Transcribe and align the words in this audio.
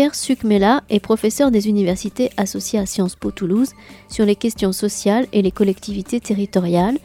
Pierre 0.00 0.14
Sucmela 0.14 0.82
est 0.88 0.98
professeur 0.98 1.50
des 1.50 1.68
universités 1.68 2.30
associées 2.38 2.78
à 2.78 2.86
Sciences 2.86 3.16
Po 3.16 3.30
Toulouse 3.30 3.72
sur 4.08 4.24
les 4.24 4.34
questions 4.34 4.72
sociales 4.72 5.26
et 5.34 5.42
les 5.42 5.50
collectivités 5.50 6.20
territoriales 6.20 6.96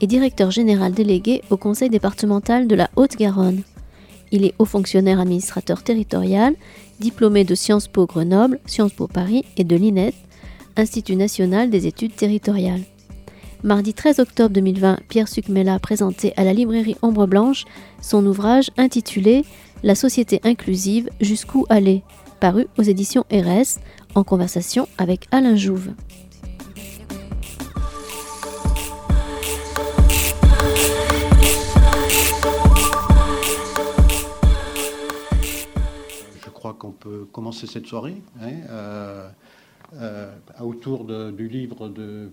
et 0.00 0.06
directeur 0.06 0.52
général 0.52 0.92
délégué 0.92 1.42
au 1.50 1.56
conseil 1.56 1.90
départemental 1.90 2.68
de 2.68 2.76
la 2.76 2.90
Haute-Garonne. 2.94 3.62
Il 4.30 4.44
est 4.44 4.54
haut 4.60 4.66
fonctionnaire 4.66 5.18
administrateur 5.18 5.82
territorial, 5.82 6.54
diplômé 7.00 7.42
de 7.42 7.56
Sciences 7.56 7.88
Po 7.88 8.06
Grenoble, 8.06 8.60
Sciences 8.66 8.92
Po 8.92 9.08
Paris 9.08 9.44
et 9.56 9.64
de 9.64 9.74
l'INET, 9.74 10.14
Institut 10.76 11.16
national 11.16 11.70
des 11.70 11.88
études 11.88 12.14
territoriales. 12.14 12.82
Mardi 13.64 13.94
13 13.94 14.20
octobre 14.20 14.50
2020, 14.50 15.00
Pierre 15.08 15.26
Sucmela 15.26 15.80
présentait 15.80 16.34
à 16.36 16.44
la 16.44 16.52
librairie 16.52 16.94
Ombre 17.02 17.26
Blanche 17.26 17.64
son 18.00 18.24
ouvrage 18.24 18.70
intitulé 18.76 19.44
La 19.82 19.96
société 19.96 20.40
inclusive 20.44 21.10
jusqu'où 21.20 21.66
aller, 21.68 22.04
paru 22.44 22.66
aux 22.76 22.82
éditions 22.82 23.24
RS, 23.32 23.80
en 24.14 24.22
conversation 24.22 24.86
avec 24.98 25.28
Alain 25.30 25.56
Jouve. 25.56 25.94
Je 36.44 36.50
crois 36.52 36.74
qu'on 36.74 36.90
peut 36.90 37.26
commencer 37.32 37.66
cette 37.66 37.86
soirée 37.86 38.16
hein, 38.42 38.50
euh, 38.68 39.30
euh, 39.94 40.30
autour 40.60 41.06
du 41.32 41.48
livre 41.48 41.88
de 41.88 42.30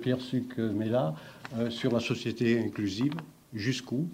Pierre 0.00 0.22
Suc 0.22 0.56
Mella 0.56 1.14
euh, 1.58 1.68
sur 1.68 1.92
la 1.92 2.00
société 2.00 2.58
inclusive. 2.58 3.12
Jusqu'où 3.52 4.08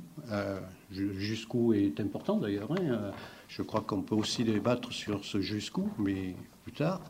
Jusqu'où 0.90 1.74
est 1.74 2.00
important 2.00 2.38
d'ailleurs. 2.38 2.72
Hein, 2.72 3.12
je 3.56 3.62
crois 3.62 3.82
qu'on 3.82 4.02
peut 4.02 4.14
aussi 4.14 4.44
débattre 4.44 4.92
sur 4.92 5.24
ce 5.24 5.40
jusqu'où, 5.40 5.88
mais 5.98 6.34
plus 6.62 6.72
tard. 6.72 7.00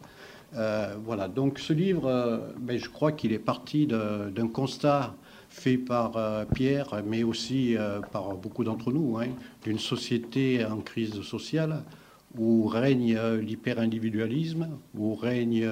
voilà, 1.04 1.28
donc 1.28 1.58
ce 1.58 1.72
livre, 1.72 2.52
ben, 2.58 2.78
je 2.78 2.88
crois 2.88 3.12
qu'il 3.12 3.32
est 3.32 3.38
parti 3.38 3.86
d'un 3.86 4.48
constat 4.48 5.14
fait 5.48 5.78
par 5.78 6.46
Pierre, 6.54 7.02
mais 7.06 7.22
aussi 7.22 7.76
par 8.10 8.34
beaucoup 8.36 8.64
d'entre 8.64 8.90
nous, 8.90 9.18
hein, 9.18 9.28
d'une 9.62 9.78
société 9.78 10.64
en 10.64 10.78
crise 10.78 11.20
sociale 11.22 11.84
où 12.38 12.66
règne 12.66 13.18
l'hyper-individualisme, 13.40 14.68
où 14.96 15.14
règne 15.14 15.68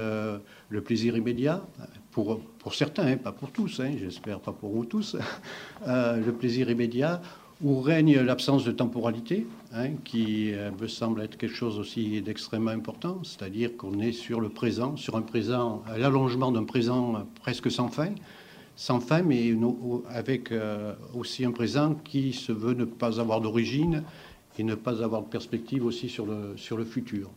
le 0.69 0.81
plaisir 0.83 1.17
immédiat, 1.17 1.63
pour, 2.11 2.41
certains, 2.73 3.07
hein, 3.07 3.17
pas 3.17 3.33
pour 3.33 3.51
tous, 3.51 3.81
hein, 3.81 3.93
j'espère 3.99 4.41
pas 4.41 4.53
pour 4.53 4.71
vous 4.71 4.85
tous, 4.85 5.17
euh, 5.87 6.17
le 6.25 6.33
plaisir 6.33 6.71
immédiat, 6.71 7.21
où 7.63 7.81
règne 7.81 8.21
l'absence 8.21 8.65
de 8.65 8.73
temporalité, 8.73 9.47
hein, 9.73 9.91
qui 10.05 10.53
euh, 10.53 10.71
me 10.81 10.87
semble 10.87 11.23
être 11.23 11.37
quelque 11.37 11.55
chose 11.55 11.79
aussi 11.79 12.23
d'extrêmement 12.23 12.71
important, 12.71 13.23
c'est-à-dire 13.25 13.77
qu'on 13.77 14.01
est 14.01 14.13
sur 14.13 14.41
le 14.41 14.49
présent, 14.49 14.97
sur 14.97 15.17
un 15.17 15.23
présent, 15.23 15.83
l'allongement 15.97 16.53
d'un 16.53 16.65
présent 16.65 17.27
presque 17.41 17.71
sans 17.71 17.89
fin, 17.89 18.13
sans 18.77 19.01
fin, 19.01 19.23
mais 19.23 19.55
avec 20.09 20.53
euh, 20.53 20.95
aussi 21.15 21.45
un 21.45 21.53
présent 21.53 21.95
qui 21.95 22.33
se 22.33 22.53
veut 22.53 22.75
ne 22.75 22.85
pas 22.85 23.21
avoir 23.21 23.41
d'origine 23.41 24.03
et 24.59 24.63
ne 24.63 24.75
pas 24.75 25.03
avoir 25.03 25.23
de 25.23 25.29
perspective 25.29 25.85
aussi 25.85 26.09
sur 26.09 26.27
le, 26.27 26.57
sur 26.57 26.77
le 26.77 26.85
futur. 26.85 27.31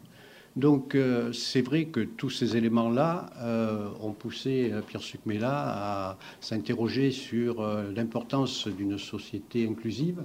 Donc 0.55 0.93
euh, 0.93 1.33
c'est 1.33 1.61
vrai 1.61 1.85
que 1.85 2.01
tous 2.01 2.29
ces 2.29 2.55
éléments-là 2.55 3.25
euh, 3.37 3.87
ont 4.01 4.11
poussé 4.11 4.69
euh, 4.71 4.81
Pierre 4.81 5.01
Sucmela 5.01 5.51
à 5.51 6.17
s'interroger 6.41 7.09
sur 7.09 7.65
l'importance 7.95 8.67
d'une 8.67 8.99
société 8.99 9.67
inclusive 9.67 10.21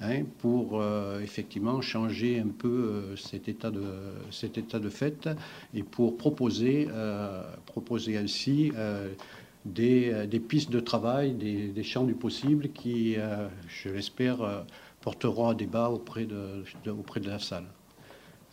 hein, 0.00 0.22
pour 0.38 0.82
effectivement 1.22 1.80
changer 1.80 2.40
un 2.40 2.48
peu 2.48 3.14
cet, 3.16 3.48
état 3.48 3.70
de, 3.70 3.84
cet 4.30 4.58
état 4.58 4.78
de 4.78 4.88
fait 4.88 5.28
et 5.74 5.82
pour 5.82 6.16
proposer, 6.16 6.88
proposer 7.66 8.16
ainsi 8.16 8.72
des, 9.64 10.26
des, 10.26 10.40
pistes 10.40 10.70
de 10.70 10.80
travail, 10.80 11.32
des, 11.32 11.82
champs 11.82 12.04
du 12.04 12.14
possible 12.14 12.68
qui, 12.70 13.16
je 13.68 13.88
l'espère, 13.88 14.64
porteront 15.00 15.50
un 15.50 15.54
débat 15.54 15.90
auprès 15.90 16.24
de, 16.24 16.64
auprès 16.90 17.20
de 17.20 17.28
la 17.28 17.38
salle. 17.38 17.66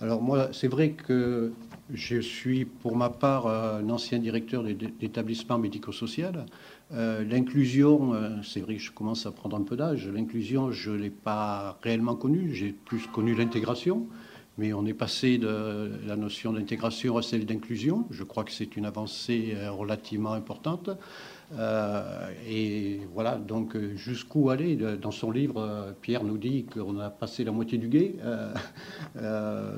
Alors 0.02 0.22
moi, 0.22 0.50
c'est 0.52 0.68
vrai 0.68 0.92
que 0.92 1.54
je 1.94 2.20
suis 2.20 2.66
pour 2.66 2.98
ma 2.98 3.10
part 3.10 3.48
un 3.48 3.90
ancien 3.90 4.20
directeur 4.20 4.64
d'établissement 4.64 5.58
médico-social. 5.58 6.46
Euh, 6.94 7.24
l'inclusion, 7.24 8.14
euh, 8.14 8.30
c'est 8.44 8.62
vrai 8.62 8.76
que 8.76 8.82
je 8.82 8.92
commence 8.92 9.26
à 9.26 9.32
prendre 9.32 9.58
un 9.58 9.64
peu 9.64 9.76
d'âge. 9.76 10.08
L'inclusion, 10.08 10.72
je 10.72 10.92
ne 10.92 10.98
l'ai 10.98 11.10
pas 11.10 11.80
réellement 11.82 12.16
connue. 12.16 12.54
J'ai 12.54 12.72
plus 12.72 13.08
connu 13.08 13.34
l'intégration. 13.34 14.08
Mais 14.58 14.72
on 14.72 14.86
est 14.86 14.94
passé 14.94 15.38
de 15.38 15.92
la 16.08 16.16
notion 16.16 16.54
d'intégration 16.54 17.18
à 17.18 17.22
celle 17.22 17.46
d'inclusion. 17.46 18.06
Je 18.10 18.24
crois 18.24 18.46
que 18.46 18.52
c'est 18.52 18.78
une 18.78 18.86
avancée 18.86 19.54
euh, 19.56 19.72
relativement 19.72 20.34
importante. 20.34 20.90
Et 22.50 23.02
voilà, 23.14 23.36
donc 23.36 23.78
jusqu'où 23.96 24.50
aller 24.50 24.76
Dans 24.76 25.12
son 25.12 25.30
livre, 25.30 25.94
Pierre 26.02 26.24
nous 26.24 26.40
dit 26.40 26.66
qu'on 26.66 26.98
a 26.98 27.12
passé 27.12 27.44
la 27.44 27.52
moitié 27.52 27.78
du 27.78 27.88
guet. 27.88 28.16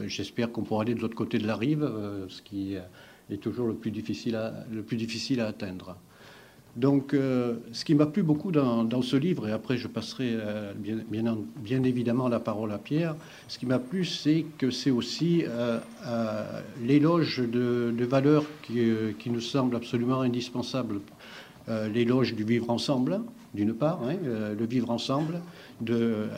J'espère 0.05 0.53
qu'on 0.53 0.63
pourra 0.63 0.83
aller 0.83 0.95
de 0.95 1.01
l'autre 1.01 1.15
côté 1.15 1.39
de 1.39 1.45
la 1.45 1.57
rive, 1.57 1.91
ce 2.29 2.41
qui 2.41 2.75
est 3.29 3.37
toujours 3.37 3.67
le 3.67 3.75
plus 3.75 3.91
difficile 3.91 4.37
à 4.37 5.47
atteindre. 5.47 5.97
Donc, 6.77 7.15
euh, 7.15 7.55
ce 7.71 7.83
qui 7.83 7.95
m'a 7.95 8.05
plu 8.05 8.21
beaucoup 8.21 8.51
dans, 8.51 9.01
ce 9.01 9.15
livre, 9.15 9.47
et 9.47 9.51
après 9.51 9.77
je 9.77 9.87
passerai 9.87 10.29
euh, 10.33 10.73
bien, 10.75 11.83
évidemment 11.83 12.27
la 12.27 12.39
parole 12.39 12.71
à 12.71 12.77
Pierre, 12.77 13.15
ce 13.47 13.57
qui 13.57 13.65
m'a 13.65 13.79
plu, 13.79 14.05
c'est 14.05 14.45
que 14.59 14.69
c'est 14.69 14.91
aussi 14.91 15.43
euh, 15.47 15.79
l'éloge 16.83 17.39
de, 17.39 18.05
valeurs 18.05 18.45
qui, 18.61 18.91
qui, 19.17 19.31
nous 19.31 19.41
semblent 19.41 19.75
absolument 19.75 20.21
indispensables. 20.21 20.99
L'éloge 21.93 22.33
du 22.33 22.43
vivre 22.43 22.69
ensemble, 22.69 23.21
d'une 23.53 23.73
part, 23.73 23.99
hein, 24.03 24.15
le 24.57 24.65
vivre 24.65 24.89
ensemble, 24.89 25.41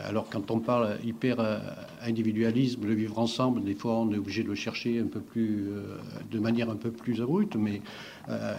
alors 0.06 0.28
quand 0.28 0.50
on 0.50 0.58
parle 0.58 0.98
hyper 1.04 1.40
euh, 1.40 1.58
individualisme, 2.04 2.86
le 2.86 2.94
vivre 2.94 3.18
ensemble, 3.18 3.64
des 3.64 3.74
fois 3.74 3.94
on 3.94 4.12
est 4.12 4.18
obligé 4.18 4.42
de 4.42 4.48
le 4.48 4.54
chercher 4.54 4.98
un 4.98 5.06
peu 5.06 5.20
plus, 5.20 5.68
euh, 5.70 5.96
de 6.30 6.38
manière 6.38 6.68
un 6.70 6.76
peu 6.76 6.90
plus 6.90 7.22
abrupte, 7.22 7.56
mais 7.56 7.80
euh, 8.28 8.54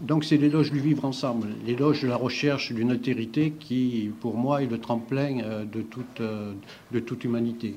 donc 0.00 0.24
c'est 0.24 0.36
l'éloge 0.36 0.72
du 0.72 0.80
vivre 0.80 1.04
ensemble, 1.04 1.48
l'éloge 1.64 2.02
de 2.02 2.08
la 2.08 2.16
recherche 2.16 2.72
d'une 2.72 2.90
altérité 2.90 3.52
qui, 3.58 4.10
pour 4.20 4.36
moi, 4.36 4.62
est 4.62 4.66
le 4.66 4.78
tremplin 4.78 5.64
de 5.72 5.82
toute, 5.82 6.20
de 6.20 7.00
toute 7.00 7.24
humanité. 7.24 7.76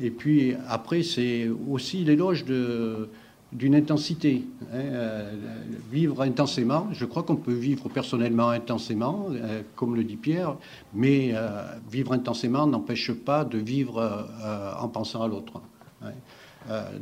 Et 0.00 0.10
puis 0.10 0.54
après, 0.68 1.02
c'est 1.02 1.48
aussi 1.70 2.04
l'éloge 2.04 2.44
de 2.44 3.08
d'une 3.54 3.76
intensité. 3.76 4.44
Hein, 4.72 4.76
euh, 4.76 5.32
vivre 5.90 6.22
intensément, 6.22 6.88
je 6.92 7.04
crois 7.04 7.22
qu'on 7.22 7.36
peut 7.36 7.54
vivre 7.54 7.88
personnellement 7.88 8.48
intensément, 8.48 9.28
euh, 9.30 9.62
comme 9.76 9.94
le 9.94 10.02
dit 10.02 10.16
Pierre, 10.16 10.56
mais 10.92 11.30
euh, 11.34 11.62
vivre 11.90 12.12
intensément 12.12 12.66
n'empêche 12.66 13.12
pas 13.12 13.44
de 13.44 13.58
vivre 13.58 14.26
en 14.80 14.88
pensant 14.88 15.22
à 15.22 15.28
l'autre. 15.28 15.60
Hein. 16.02 16.10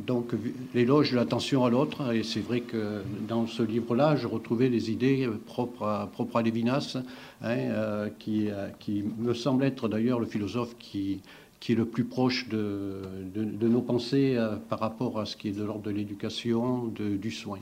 donc 0.05 0.33
l'éloge 0.73 1.11
de 1.11 1.15
l'attention 1.15 1.65
à 1.65 1.69
l'autre, 1.69 2.13
et 2.13 2.23
c'est 2.23 2.39
vrai 2.39 2.61
que 2.61 3.01
dans 3.27 3.47
ce 3.47 3.63
livre-là, 3.63 4.15
je 4.15 4.27
retrouvais 4.27 4.69
les 4.69 4.91
idées 4.91 5.27
propres 5.45 5.85
à, 5.85 6.07
propres 6.07 6.41
Lévinas, 6.41 6.97
hein, 7.41 8.09
qui 8.19 9.03
me 9.17 9.33
semble 9.33 9.63
être 9.63 9.87
d'ailleurs 9.87 10.19
le 10.19 10.25
philosophe 10.25 10.75
qui 10.77 11.21
qui 11.63 11.71
est 11.71 11.75
le 11.75 11.85
plus 11.85 12.03
proche 12.03 12.49
de, 12.49 12.99
de, 13.33 13.67
nos 13.69 13.79
pensées 13.79 14.35
euh, 14.35 14.57
par 14.57 14.79
rapport 14.79 15.17
à 15.17 15.25
ce 15.25 15.37
qui 15.37 15.47
est 15.47 15.53
de 15.53 15.63
l'ordre 15.63 15.83
de 15.83 15.91
l'éducation, 15.91 16.87
du 16.87 17.31
soin. 17.31 17.59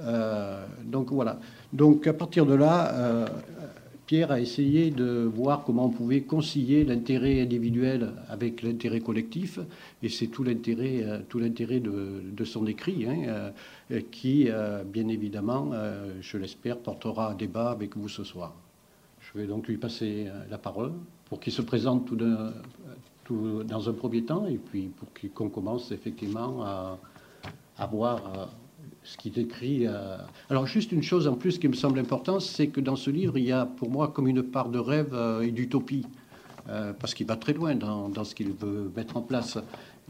Euh, 0.00 0.66
donc 0.84 1.10
voilà. 1.10 1.40
Donc 1.72 2.06
à 2.06 2.12
partir 2.12 2.44
de 2.44 2.52
là, 2.52 2.92
euh, 2.92 3.26
Pierre 4.04 4.30
a 4.30 4.40
essayé 4.40 4.90
de 4.90 5.22
voir 5.34 5.64
comment 5.64 5.86
on 5.86 5.88
pouvait 5.88 6.20
concilier 6.20 6.84
l'intérêt 6.84 7.40
individuel 7.40 8.12
avec 8.28 8.60
l'intérêt 8.60 9.00
collectif, 9.00 9.58
et 10.02 10.10
c'est 10.10 10.26
tout 10.26 10.44
l'intérêt, 10.44 11.24
tout 11.30 11.38
l'intérêt 11.38 11.80
de, 11.80 12.20
de, 12.30 12.44
son 12.44 12.66
écrit, 12.66 13.06
hein, 13.06 13.52
qui, 14.10 14.50
bien 14.92 15.08
évidemment, 15.08 15.70
je 16.20 16.36
l'espère, 16.36 16.76
portera 16.76 17.30
un 17.30 17.34
débat 17.34 17.70
avec 17.70 17.96
vous 17.96 18.10
ce 18.10 18.22
soir. 18.22 18.52
Je 19.22 19.38
vais 19.38 19.46
donc 19.46 19.66
lui 19.66 19.78
passer 19.78 20.26
la 20.50 20.58
parole 20.58 20.92
pour 21.24 21.40
qu'il 21.40 21.54
se 21.54 21.62
présente 21.62 22.06
tout 22.06 22.16
d'un 22.16 22.52
dans 23.30 23.88
un 23.88 23.92
premier 23.92 24.22
temps, 24.24 24.46
et 24.46 24.58
puis 24.58 24.88
pour 24.88 25.08
qu'on 25.34 25.48
commence 25.48 25.92
effectivement 25.92 26.62
à, 26.62 27.86
voir 27.86 28.18
euh, 28.18 28.46
ce 29.02 29.16
qu'il 29.16 29.32
décrit. 29.32 29.86
Euh. 29.86 30.16
Alors 30.50 30.66
juste 30.66 30.92
une 30.92 31.02
chose 31.02 31.26
en 31.26 31.34
plus 31.34 31.58
qui 31.58 31.68
me 31.68 31.74
semble 31.74 31.98
importante, 31.98 32.40
c'est 32.40 32.68
que 32.68 32.80
dans 32.80 32.96
ce 32.96 33.10
livre, 33.10 33.38
il 33.38 33.44
y 33.44 33.52
a 33.52 33.66
pour 33.66 33.90
moi 33.90 34.08
comme 34.08 34.28
une 34.28 34.42
part 34.42 34.68
de 34.68 34.78
rêve 34.78 35.12
euh, 35.12 35.42
et 35.42 35.50
d'utopie, 35.50 36.06
parce 36.98 37.12
qu'il 37.12 37.26
va 37.26 37.36
très 37.36 37.52
loin 37.52 37.74
dans, 37.74 38.08
dans 38.08 38.24
ce 38.24 38.34
qu'il 38.34 38.50
veut 38.52 38.90
mettre 38.96 39.18
en 39.18 39.20
place. 39.20 39.58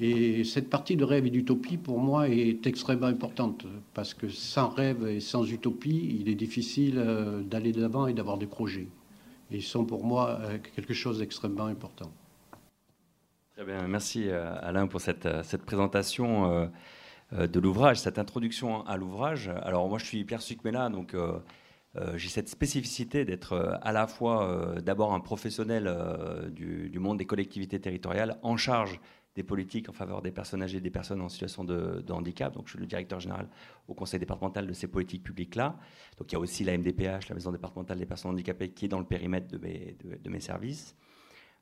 Et 0.01 0.45
cette 0.45 0.71
partie 0.71 0.95
de 0.97 1.03
rêve 1.03 1.27
et 1.27 1.31
d'utopie, 1.31 1.77
pour 1.77 1.99
moi, 1.99 2.29
est 2.29 2.65
extrêmement 2.65 3.09
importante, 3.09 3.67
parce 3.93 4.15
que 4.15 4.29
sans 4.29 4.69
rêve 4.69 5.05
et 5.09 5.19
sans 5.19 5.45
utopie, 5.51 6.17
il 6.21 6.29
est 6.29 6.37
difficile 6.37 7.05
d'aller 7.51 7.73
de 7.73 7.81
l'avant 7.81 8.07
et 8.07 8.13
d'avoir 8.13 8.39
des 8.39 8.47
projets. 8.47 8.87
Et 9.51 9.57
ils 9.57 9.63
sont 9.65 9.85
pour 9.85 10.05
moi 10.05 10.39
quelque 10.77 10.95
chose 10.95 11.19
d'extrêmement 11.19 11.67
important. 11.67 12.13
Très 13.55 13.65
bien, 13.65 13.87
merci 13.87 14.31
Alain 14.31 14.89
pour 14.89 15.01
cette, 15.01 15.29
cette 15.45 15.63
présentation 15.63 16.71
de 17.31 17.61
l'ouvrage, 17.61 18.01
cette 18.01 18.19
introduction 18.19 18.85
à 18.87 18.97
l'ouvrage. 18.97 19.49
Alors 19.63 19.89
moi 19.89 19.99
je 19.99 20.07
suis 20.07 20.25
Pierre 20.25 20.43
Sucmela, 20.43 20.89
donc 20.89 21.15
euh, 21.97 22.19
j'ai 22.19 22.29
cette 22.29 22.49
spécificité 22.49 23.25
d'être 23.25 23.53
euh, 23.53 23.77
à 23.83 23.93
la 23.93 24.07
fois 24.09 24.49
euh, 24.49 24.81
d'abord 24.81 25.15
un 25.15 25.21
professionnel 25.21 25.89
du, 26.51 26.99
monde 26.99 27.19
des 27.19 27.27
collectivités 27.27 27.81
territoriales 27.81 28.39
en 28.43 28.57
charge 28.57 29.01
des 29.37 29.43
politiques 29.43 29.89
en 29.89 29.93
faveur 29.93 30.23
des 30.23 30.31
personnes 30.31 30.63
âgées 30.63 30.79
et 30.79 30.81
des 30.81 30.91
personnes 30.91 31.21
en 31.21 31.29
situation 31.29 31.65
de, 31.65 32.05
handicap. 32.11 32.55
Donc, 32.55 32.67
je 32.67 32.73
suis 32.73 32.79
le 32.79 32.87
directeur 32.87 33.19
général 33.19 33.49
au 33.89 33.95
conseil 33.95 34.21
départemental 34.21 34.67
de 34.67 34.73
ces 34.73 34.87
politiques 34.87 35.25
publiques-là. 35.25 35.77
Donc, 36.19 36.31
il 36.31 36.35
y 36.35 36.37
a 36.37 36.39
aussi 36.39 36.63
la 36.63 36.79
MDPH, 36.79 37.29
la 37.29 37.35
maison 37.35 37.51
départementale 37.51 37.99
des 37.99 38.07
personnes 38.07 38.31
handicapées, 38.31 38.71
qui 38.71 38.85
est 38.85 38.89
dans 38.89 39.01
le 39.01 39.05
périmètre 39.05 39.49
de 39.49 40.31
mes 40.31 40.41
services. 40.41 40.95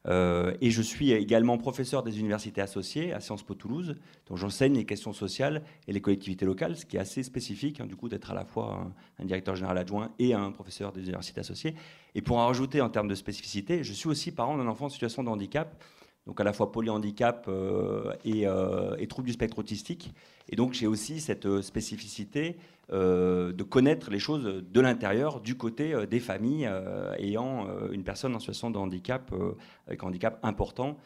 Euh, 0.09 0.55
et 0.61 0.71
je 0.71 0.83
suis 0.83 1.13
également 1.13 1.59
professeur 1.59 2.03
des 2.03 2.19
universités 2.19 2.61
associées 2.61 3.13
à 3.13 3.21
Sciences 3.21 3.43
Po 3.43 3.55
Toulouse, 3.55 3.97
dont 4.27 4.37
j'enseigne 4.37 4.75
les 4.75 4.85
questions 4.85 5.13
sociales 5.13 5.63
et 5.87 5.93
les 5.93 6.01
collectivités 6.01 6.45
locales, 6.45 6.77
ce 6.77 6.87
qui 6.87 6.97
est 6.97 7.01
assez 7.01 7.23
spécifique, 7.23 7.81
hein, 7.81 7.87
du 7.87 7.97
coup, 7.97 8.09
d'être 8.09 8.31
à 8.31 8.35
la 8.35 8.45
fois 8.45 8.93
un, 9.19 9.25
directeur 9.25 9.55
général 9.55 9.79
adjoint 9.79 10.11
et 10.19 10.35
un 10.35 10.51
professeur 10.51 10.93
des 10.93 11.03
universités 11.03 11.41
associées. 11.41 11.75
Et 12.15 12.23
pour 12.23 12.39
en 12.39 12.47
rajouter 12.47 12.81
en 12.81 12.91
termes 12.91 13.09
de 13.09 13.15
spécificité, 13.15 13.85
je 13.85 13.93
suis 13.93 14.09
aussi 14.09 14.33
parent 14.33 14.57
d'un 14.57 14.67
enfant 14.67 14.87
en 14.87 14.91
situation 14.91 15.23
de 15.23 15.29
handicap, 15.29 15.83
donc 16.27 16.41
à 16.41 16.45
la 16.45 16.53
fois 16.53 16.71
polyhandicap 16.73 17.47
euh, 17.49 18.13
et, 18.25 18.47
euh, 18.47 18.97
et 18.99 19.07
troubles 19.07 19.27
du 19.27 19.33
spectre 19.33 19.59
autistique. 19.59 20.13
Et 20.49 20.57
donc 20.57 20.73
j'ai 20.73 20.87
aussi 20.87 21.21
cette 21.21 21.61
spécificité 21.63 22.57
de 22.93 23.63
connaître 23.63 24.11
les 24.11 24.19
choses 24.19 24.45
de 24.45 24.81
l'intérieur, 24.81 25.41
du 25.41 25.57
côté 25.57 25.95
euh, 25.95 26.07
des 26.07 26.21
familles 26.21 26.71
ayant 27.19 27.67
une 27.91 28.05
personne 28.05 28.35
en 28.35 28.39
situation 28.39 28.71
de 28.71 28.79
handicap, 28.79 29.35
avec 29.87 30.03
un 30.03 30.09
handicap 30.09 30.39
important, 30.43 30.99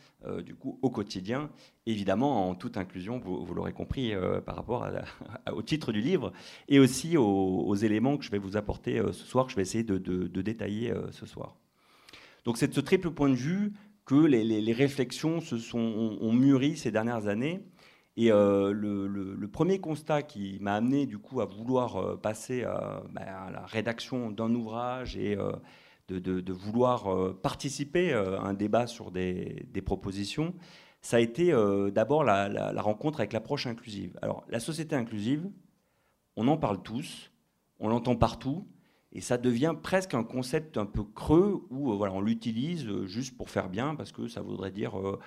du 0.44 0.54
coup 0.54 0.78
au 0.82 0.90
quotidien, 0.90 1.50
évidemment 1.86 2.48
en 2.50 2.54
toute 2.54 2.76
inclusion, 2.76 3.18
vous, 3.18 3.54
l'aurez 3.54 3.72
compris 3.72 4.12
par 4.44 4.56
rapport 4.56 4.86
au 5.52 5.62
titre 5.62 5.92
du 5.92 6.00
livre, 6.00 6.32
et 6.68 6.78
aussi 6.78 7.16
aux, 7.16 7.74
éléments 7.74 8.16
que 8.16 8.24
je 8.24 8.30
vais 8.30 8.38
vous 8.38 8.56
apporter 8.56 9.00
ce 9.12 9.24
soir, 9.24 9.46
que 9.46 9.52
je 9.52 9.56
vais 9.56 9.62
essayer 9.62 9.84
de, 9.84 10.40
détailler 10.42 10.92
ce 11.12 11.26
soir. 11.26 11.56
Donc 12.44 12.58
c'est 12.58 12.68
de 12.68 12.74
ce 12.74 12.80
triple 12.80 13.10
point 13.10 13.28
de 13.28 13.34
vue 13.34 13.72
que 14.04 14.14
les, 14.14 14.72
réflexions 14.72 15.40
se 15.40 15.58
sont, 15.58 16.18
ont 16.20 16.32
mûri 16.32 16.76
ces 16.76 16.90
dernières 16.90 17.28
années 17.28 17.60
et 18.16 18.32
euh, 18.32 18.72
le, 18.72 19.48
premier 19.48 19.78
constat 19.78 20.22
qui 20.22 20.58
m'a 20.60 20.74
amené 20.74 21.06
du 21.06 21.18
coup 21.18 21.40
à 21.40 21.44
vouloir 21.44 21.96
euh, 21.96 22.16
passer 22.16 22.62
bah, 23.10 23.22
à, 23.22 23.50
la 23.50 23.66
rédaction 23.66 24.30
d'un 24.30 24.54
ouvrage 24.54 25.16
et 25.16 25.36
euh, 25.36 25.52
de, 26.08 26.52
vouloir 26.52 27.34
participer 27.40 28.12
à 28.12 28.40
un 28.42 28.54
débat 28.54 28.86
sur 28.86 29.10
des, 29.10 29.66
propositions, 29.84 30.54
ça 31.00 31.18
a 31.18 31.20
été 31.20 31.52
d'abord 31.92 32.22
la, 32.24 32.48
la, 32.48 32.82
rencontre 32.82 33.20
avec 33.20 33.32
l'approche 33.32 33.66
inclusive. 33.66 34.16
Alors 34.22 34.44
la 34.48 34.60
société 34.60 34.94
inclusive, 34.94 35.48
on 36.36 36.46
en 36.48 36.56
parle 36.56 36.82
tous, 36.82 37.32
on 37.80 37.88
l'entend 37.88 38.14
partout, 38.14 38.66
et 39.16 39.22
ça 39.22 39.38
devient 39.38 39.74
presque 39.82 40.12
un 40.12 40.22
concept 40.22 40.76
un 40.76 40.84
peu 40.84 41.02
creux 41.02 41.62
où 41.70 41.96
voilà, 41.96 42.12
on 42.12 42.20
l'utilise 42.20 42.86
juste 43.06 43.34
pour 43.34 43.48
faire 43.48 43.70
bien 43.70 43.94
parce 43.94 44.12
que 44.12 44.28
ça 44.28 44.42
voudrait 44.42 44.70
dire 44.70 45.00
euh, 45.00 45.18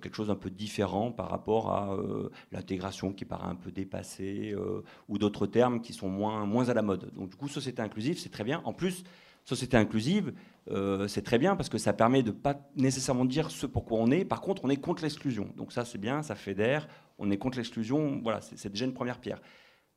quelque 0.00 0.14
chose 0.14 0.28
d'un 0.28 0.34
peu 0.34 0.48
différent 0.48 1.12
par 1.12 1.28
rapport 1.28 1.70
à 1.70 1.92
euh, 1.92 2.30
l'intégration 2.52 3.12
qui 3.12 3.26
paraît 3.26 3.50
un 3.50 3.54
peu 3.54 3.70
dépassée 3.70 4.54
euh, 4.56 4.82
ou 5.10 5.18
d'autres 5.18 5.46
termes 5.46 5.82
qui 5.82 5.92
sont 5.92 6.08
moins, 6.08 6.46
moins 6.46 6.70
à 6.70 6.74
la 6.74 6.80
mode. 6.80 7.12
Donc 7.12 7.28
du 7.28 7.36
coup, 7.36 7.48
société 7.48 7.82
inclusive, 7.82 8.18
c'est 8.18 8.30
très 8.30 8.44
bien. 8.44 8.62
En 8.64 8.72
plus, 8.72 9.04
société 9.44 9.76
inclusive, 9.76 10.32
c'est 11.06 11.22
très 11.22 11.36
bien 11.36 11.54
parce 11.54 11.68
que 11.68 11.76
ça 11.76 11.92
permet 11.92 12.22
de 12.22 12.30
pas 12.30 12.58
nécessairement 12.76 13.26
dire 13.26 13.50
ce 13.50 13.66
pourquoi 13.66 13.98
on 13.98 14.10
est. 14.10 14.24
Par 14.24 14.40
contre, 14.40 14.64
on 14.64 14.70
est 14.70 14.78
contre 14.78 15.02
l'exclusion. 15.02 15.50
Donc 15.58 15.70
ça, 15.70 15.84
c'est 15.84 15.98
bien, 15.98 16.22
ça 16.22 16.34
fédère. 16.34 16.88
On 17.18 17.30
est 17.30 17.36
contre 17.36 17.58
l'exclusion. 17.58 18.20
Voilà, 18.22 18.40
c'est 18.40 18.70
déjà 18.70 18.86
une 18.86 18.94
première 18.94 19.18
pierre. 19.20 19.42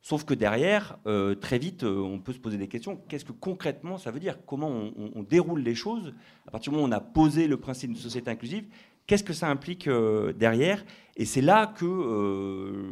Sauf 0.02 0.24
que 0.24 0.34
derrière, 0.34 1.00
très 1.42 1.58
vite, 1.58 1.84
on 1.84 2.20
peut 2.20 2.32
se 2.32 2.40
poser 2.40 2.58
des 2.58 2.70
questions. 2.70 2.96
Qu'est-ce 3.10 3.26
que 3.26 3.34
concrètement 3.34 3.98
ça 3.98 4.10
veut 4.10 4.22
dire? 4.22 4.38
Comment 4.46 4.70
on, 4.70 5.24
déroule 5.24 5.60
les 5.60 5.76
choses? 5.76 6.14
À 6.48 6.52
partir 6.52 6.72
du 6.72 6.78
moment 6.78 6.88
où 6.88 6.90
on 6.90 6.96
a 6.98 7.02
posé 7.02 7.48
le 7.48 7.58
principe 7.58 7.92
de 7.92 7.98
société 7.98 8.32
inclusive, 8.32 8.64
Qu'est-ce 9.08 9.24
que 9.24 9.34
ça 9.34 9.48
implique 9.48 9.88
euh, 9.88 10.34
derrière? 10.34 10.84
Et 11.16 11.24
c'est 11.24 11.42
là 11.42 11.68
que 11.68 11.86
euh, 11.86 12.84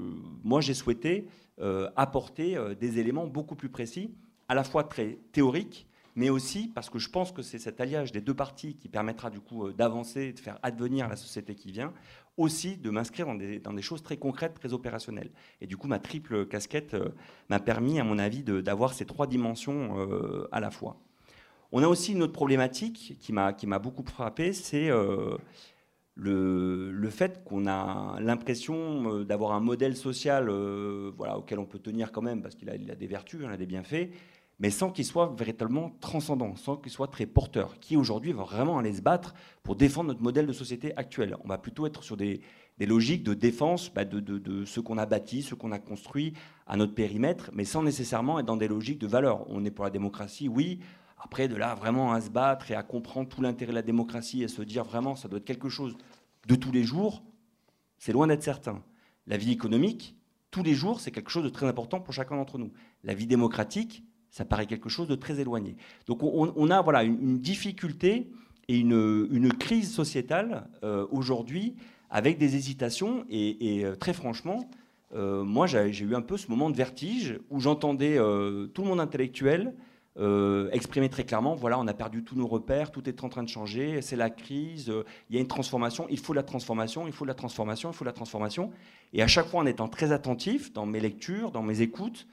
moi 0.46 0.62
j'ai 0.62 0.74
souhaité 0.74 1.28
euh, 1.60 1.90
apporter 1.98 2.58
des 2.80 3.00
éléments 3.00 3.28
beaucoup 3.28 3.56
plus 3.56 3.70
précis, 3.70 4.16
à 4.48 4.56
la 4.56 4.64
fois 4.64 4.86
très 4.86 5.20
théoriques, 5.34 5.88
mais 6.16 6.30
aussi 6.30 6.70
parce 6.74 6.90
que 6.90 7.00
je 7.00 7.10
pense 7.10 7.34
que 7.34 7.42
c'est 7.42 7.60
cet 7.60 7.82
alliage 7.82 8.14
des 8.14 8.22
deux 8.22 8.34
parties 8.34 8.78
qui 8.78 8.88
permettra 8.88 9.30
du 9.30 9.42
coup 9.42 9.74
d'avancer, 9.74 10.32
de 10.32 10.40
faire 10.40 10.58
advenir 10.64 11.10
la 11.10 11.18
société 11.18 11.54
qui 11.54 11.74
vient, 11.74 11.94
aussi 12.38 12.78
de 12.78 12.90
m'inscrire 12.90 13.28
dans 13.28 13.74
des, 13.74 13.82
choses 13.82 14.04
très 14.04 14.18
concrètes, 14.18 14.54
très 14.56 14.74
opérationnelles. 14.74 15.32
Et 15.62 15.68
du 15.68 15.78
coup, 15.78 15.88
ma 15.88 16.00
triple 16.00 16.46
casquette 16.48 16.96
m'a 17.50 17.60
permis, 17.60 18.00
à 18.00 18.04
mon 18.04 18.20
avis, 18.20 18.44
d'avoir 18.44 18.94
ces 18.94 19.06
trois 19.06 19.28
dimensions 19.28 19.96
à 20.52 20.60
la 20.60 20.70
fois. 20.70 20.98
On 21.72 21.82
a 21.82 21.88
aussi 21.88 22.12
une 22.12 22.24
autre 22.24 22.34
problématique 22.34 23.18
qui 23.20 23.32
m'a 23.32 23.80
beaucoup 23.80 24.04
frappé, 24.04 24.52
c'est 24.54 24.90
le, 26.16 27.10
fait 27.10 27.44
qu'on 27.44 27.68
a 27.68 28.18
l'impression 28.20 29.10
euh, 29.10 29.24
d'avoir 29.24 29.52
un 29.52 29.60
modèle 29.60 29.96
social 29.96 30.50
euh, 30.50 31.12
voilà, 31.18 31.38
auquel 31.38 31.60
on 31.60 31.66
peut 31.66 31.80
tenir 31.80 32.12
quand 32.12 32.22
même, 32.22 32.42
parce 32.42 32.56
qu'il 32.56 32.70
a, 32.70 32.74
a, 32.74 32.96
des 32.96 33.08
vertus, 33.08 33.42
il 33.44 33.50
a 33.50 33.58
des 33.58 33.66
bienfaits, 33.66 34.10
mais 34.60 34.70
sans 34.70 34.92
qu'il 34.92 35.06
soit 35.06 35.34
véritablement 35.38 35.92
transcendant, 36.00 36.56
sans 36.56 36.78
qu'il 36.78 36.92
soit 36.92 37.08
très 37.08 37.26
porteur, 37.26 37.80
qui 37.80 37.98
aujourd'hui 37.98 38.32
va 38.32 38.44
vraiment 38.44 38.78
aller 38.78 38.94
se 38.94 39.02
battre 39.02 39.34
pour 39.64 39.76
défendre 39.76 40.08
notre 40.08 40.22
modèle 40.22 40.48
de 40.48 40.54
société 40.54 40.96
actuel. 40.98 41.36
On 41.44 41.48
va 41.48 41.58
plutôt 41.58 41.86
être 41.86 42.04
sur 42.04 42.16
des, 42.16 42.42
logiques 42.80 43.24
de 43.24 43.34
défense 43.34 43.94
bah, 43.94 44.06
de, 44.06 44.20
de, 44.20 44.66
ce 44.66 44.80
qu'on 44.80 44.98
a 44.98 45.06
bâti, 45.06 45.42
ce 45.42 45.56
qu'on 45.56 45.72
a 45.72 45.80
construit 45.80 46.34
à 46.68 46.78
notre 46.78 46.94
périmètre, 46.94 47.52
mais 47.54 47.66
sans 47.66 47.84
nécessairement 47.84 48.40
être 48.40 48.46
dans 48.46 48.58
des 48.58 48.68
logiques 48.68 49.00
de 49.00 49.08
valeur. 49.08 49.46
On 49.50 49.66
est 49.66 49.72
pour 49.72 49.86
la 49.86 49.92
démocratie, 49.92 50.48
oui, 50.48 50.80
après, 51.18 51.48
de 51.48 51.56
là 51.56 51.74
vraiment 51.74 52.14
à 52.14 52.22
se 52.22 52.30
battre 52.30 52.70
et 52.72 52.76
à 52.76 52.84
comprendre 52.84 53.28
tout 53.28 53.42
l'intérêt 53.42 53.72
de 53.72 53.76
la 53.76 53.82
démocratie 53.82 54.44
et 54.44 54.48
se 54.48 54.62
dire 54.62 54.84
vraiment 54.84 55.16
ça 55.16 55.28
doit 55.28 55.40
être 55.40 55.46
quelque 55.46 55.70
chose 55.70 55.98
de 56.48 56.56
tous 56.56 56.72
les 56.72 56.84
jours, 56.84 57.24
c'est 57.98 58.12
loin 58.12 58.28
d'être 58.28 58.44
certain. 58.44 58.84
La 59.26 59.38
vie 59.38 59.52
économique, 59.52 60.16
tous 60.52 60.62
les 60.62 60.76
jours, 60.76 61.00
c'est 61.00 61.12
quelque 61.12 61.32
chose 61.32 61.44
de 61.44 61.50
très 61.50 61.66
important 61.66 62.00
pour 62.00 62.14
chacun 62.14 62.36
d'entre 62.36 62.60
nous. 62.60 62.72
La 63.04 63.16
vie 63.16 63.26
démocratique, 63.26 64.04
ça 64.36 64.44
paraît 64.44 64.66
quelque 64.66 64.90
chose 64.90 65.08
de 65.08 65.16
très 65.16 65.40
éloigné. 65.40 65.78
Donc 66.08 66.22
on, 66.22 66.70
a 66.70 66.82
voilà 66.82 67.04
une, 67.04 67.40
difficulté 67.40 68.30
et 68.68 68.78
une, 68.78 69.54
crise 69.58 69.94
sociétale 69.94 70.68
euh, 70.84 71.08
aujourd'hui 71.10 71.76
avec 72.10 72.38
des 72.38 72.58
hésitations 72.58 73.24
et, 73.30 73.86
euh, 73.86 73.96
très 73.96 74.12
franchement, 74.12 74.70
euh, 75.14 75.46
moi 75.46 75.68
j'ai 75.68 76.04
eu 76.04 76.16
un 76.16 76.22
peu 76.22 76.36
ce 76.36 76.52
moment 76.52 76.70
de 76.70 76.76
vertige 76.76 77.40
où 77.50 77.62
j'entendais 77.62 78.18
tout 78.18 78.82
le 78.82 78.88
monde 78.90 79.00
intellectuel 79.00 79.74
exprimer 80.74 81.08
très 81.08 81.24
clairement, 81.24 81.56
voilà, 81.56 81.80
on 81.80 81.88
a 81.88 81.94
perdu 81.94 82.24
tous 82.24 82.36
nos 82.36 82.48
repères, 82.48 82.92
tout 82.92 83.08
est 83.08 83.24
en 83.24 83.30
train 83.30 83.44
de 83.44 83.50
changer, 83.50 84.02
c'est 84.02 84.16
la 84.18 84.30
crise, 84.30 84.92
il 85.30 85.36
y 85.36 85.38
a 85.38 85.42
une 85.42 85.48
transformation, 85.48 86.08
il 86.10 86.20
faut 86.20 86.34
la 86.34 86.44
transformation, 86.44 87.08
il 87.08 87.14
faut 87.14 87.26
la 87.26 87.34
transformation, 87.34 87.92
il 87.92 87.96
faut 87.96 88.06
la 88.06 88.14
transformation. 88.14 88.72
Et 89.14 89.22
à 89.22 89.28
chaque 89.28 89.48
fois, 89.48 89.62
en 89.62 89.66
étant 89.66 89.90
très 89.90 90.14
attentif 90.14 90.72
dans 90.72 90.86
mes 90.86 91.02
lectures, 91.02 91.52
dans 91.52 91.64
mes 91.64 91.82
écoutes, 91.82 92.28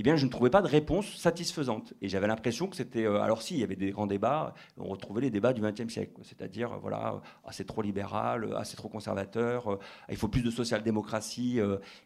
eh 0.00 0.04
bien, 0.04 0.14
je 0.14 0.24
ne 0.24 0.30
trouvais 0.30 0.50
pas 0.50 0.62
de 0.62 0.68
réponse 0.68 1.16
satisfaisante. 1.16 1.92
Et 2.00 2.08
j'avais 2.08 2.28
l'impression 2.28 2.68
que 2.68 2.76
c'était. 2.76 3.04
Euh, 3.04 3.20
alors, 3.20 3.42
si, 3.42 3.54
il 3.54 3.60
y 3.60 3.64
avait 3.64 3.74
des 3.74 3.90
grands 3.90 4.06
débats, 4.06 4.54
on 4.76 4.84
retrouvait 4.84 5.22
les 5.22 5.30
débats 5.30 5.52
du 5.52 5.60
XXe 5.60 5.92
siècle. 5.92 6.12
C'est-à-dire, 6.22 6.72
euh, 6.72 6.76
voilà, 6.80 7.20
ah, 7.44 7.50
c'est 7.50 7.66
trop 7.66 7.82
libéral, 7.82 8.54
ah, 8.56 8.64
c'est 8.64 8.76
trop 8.76 8.88
conservateur, 8.88 9.72
euh, 9.72 9.78
il 10.08 10.16
faut 10.16 10.28
plus 10.28 10.42
de 10.42 10.52
social-démocratie. 10.52 11.60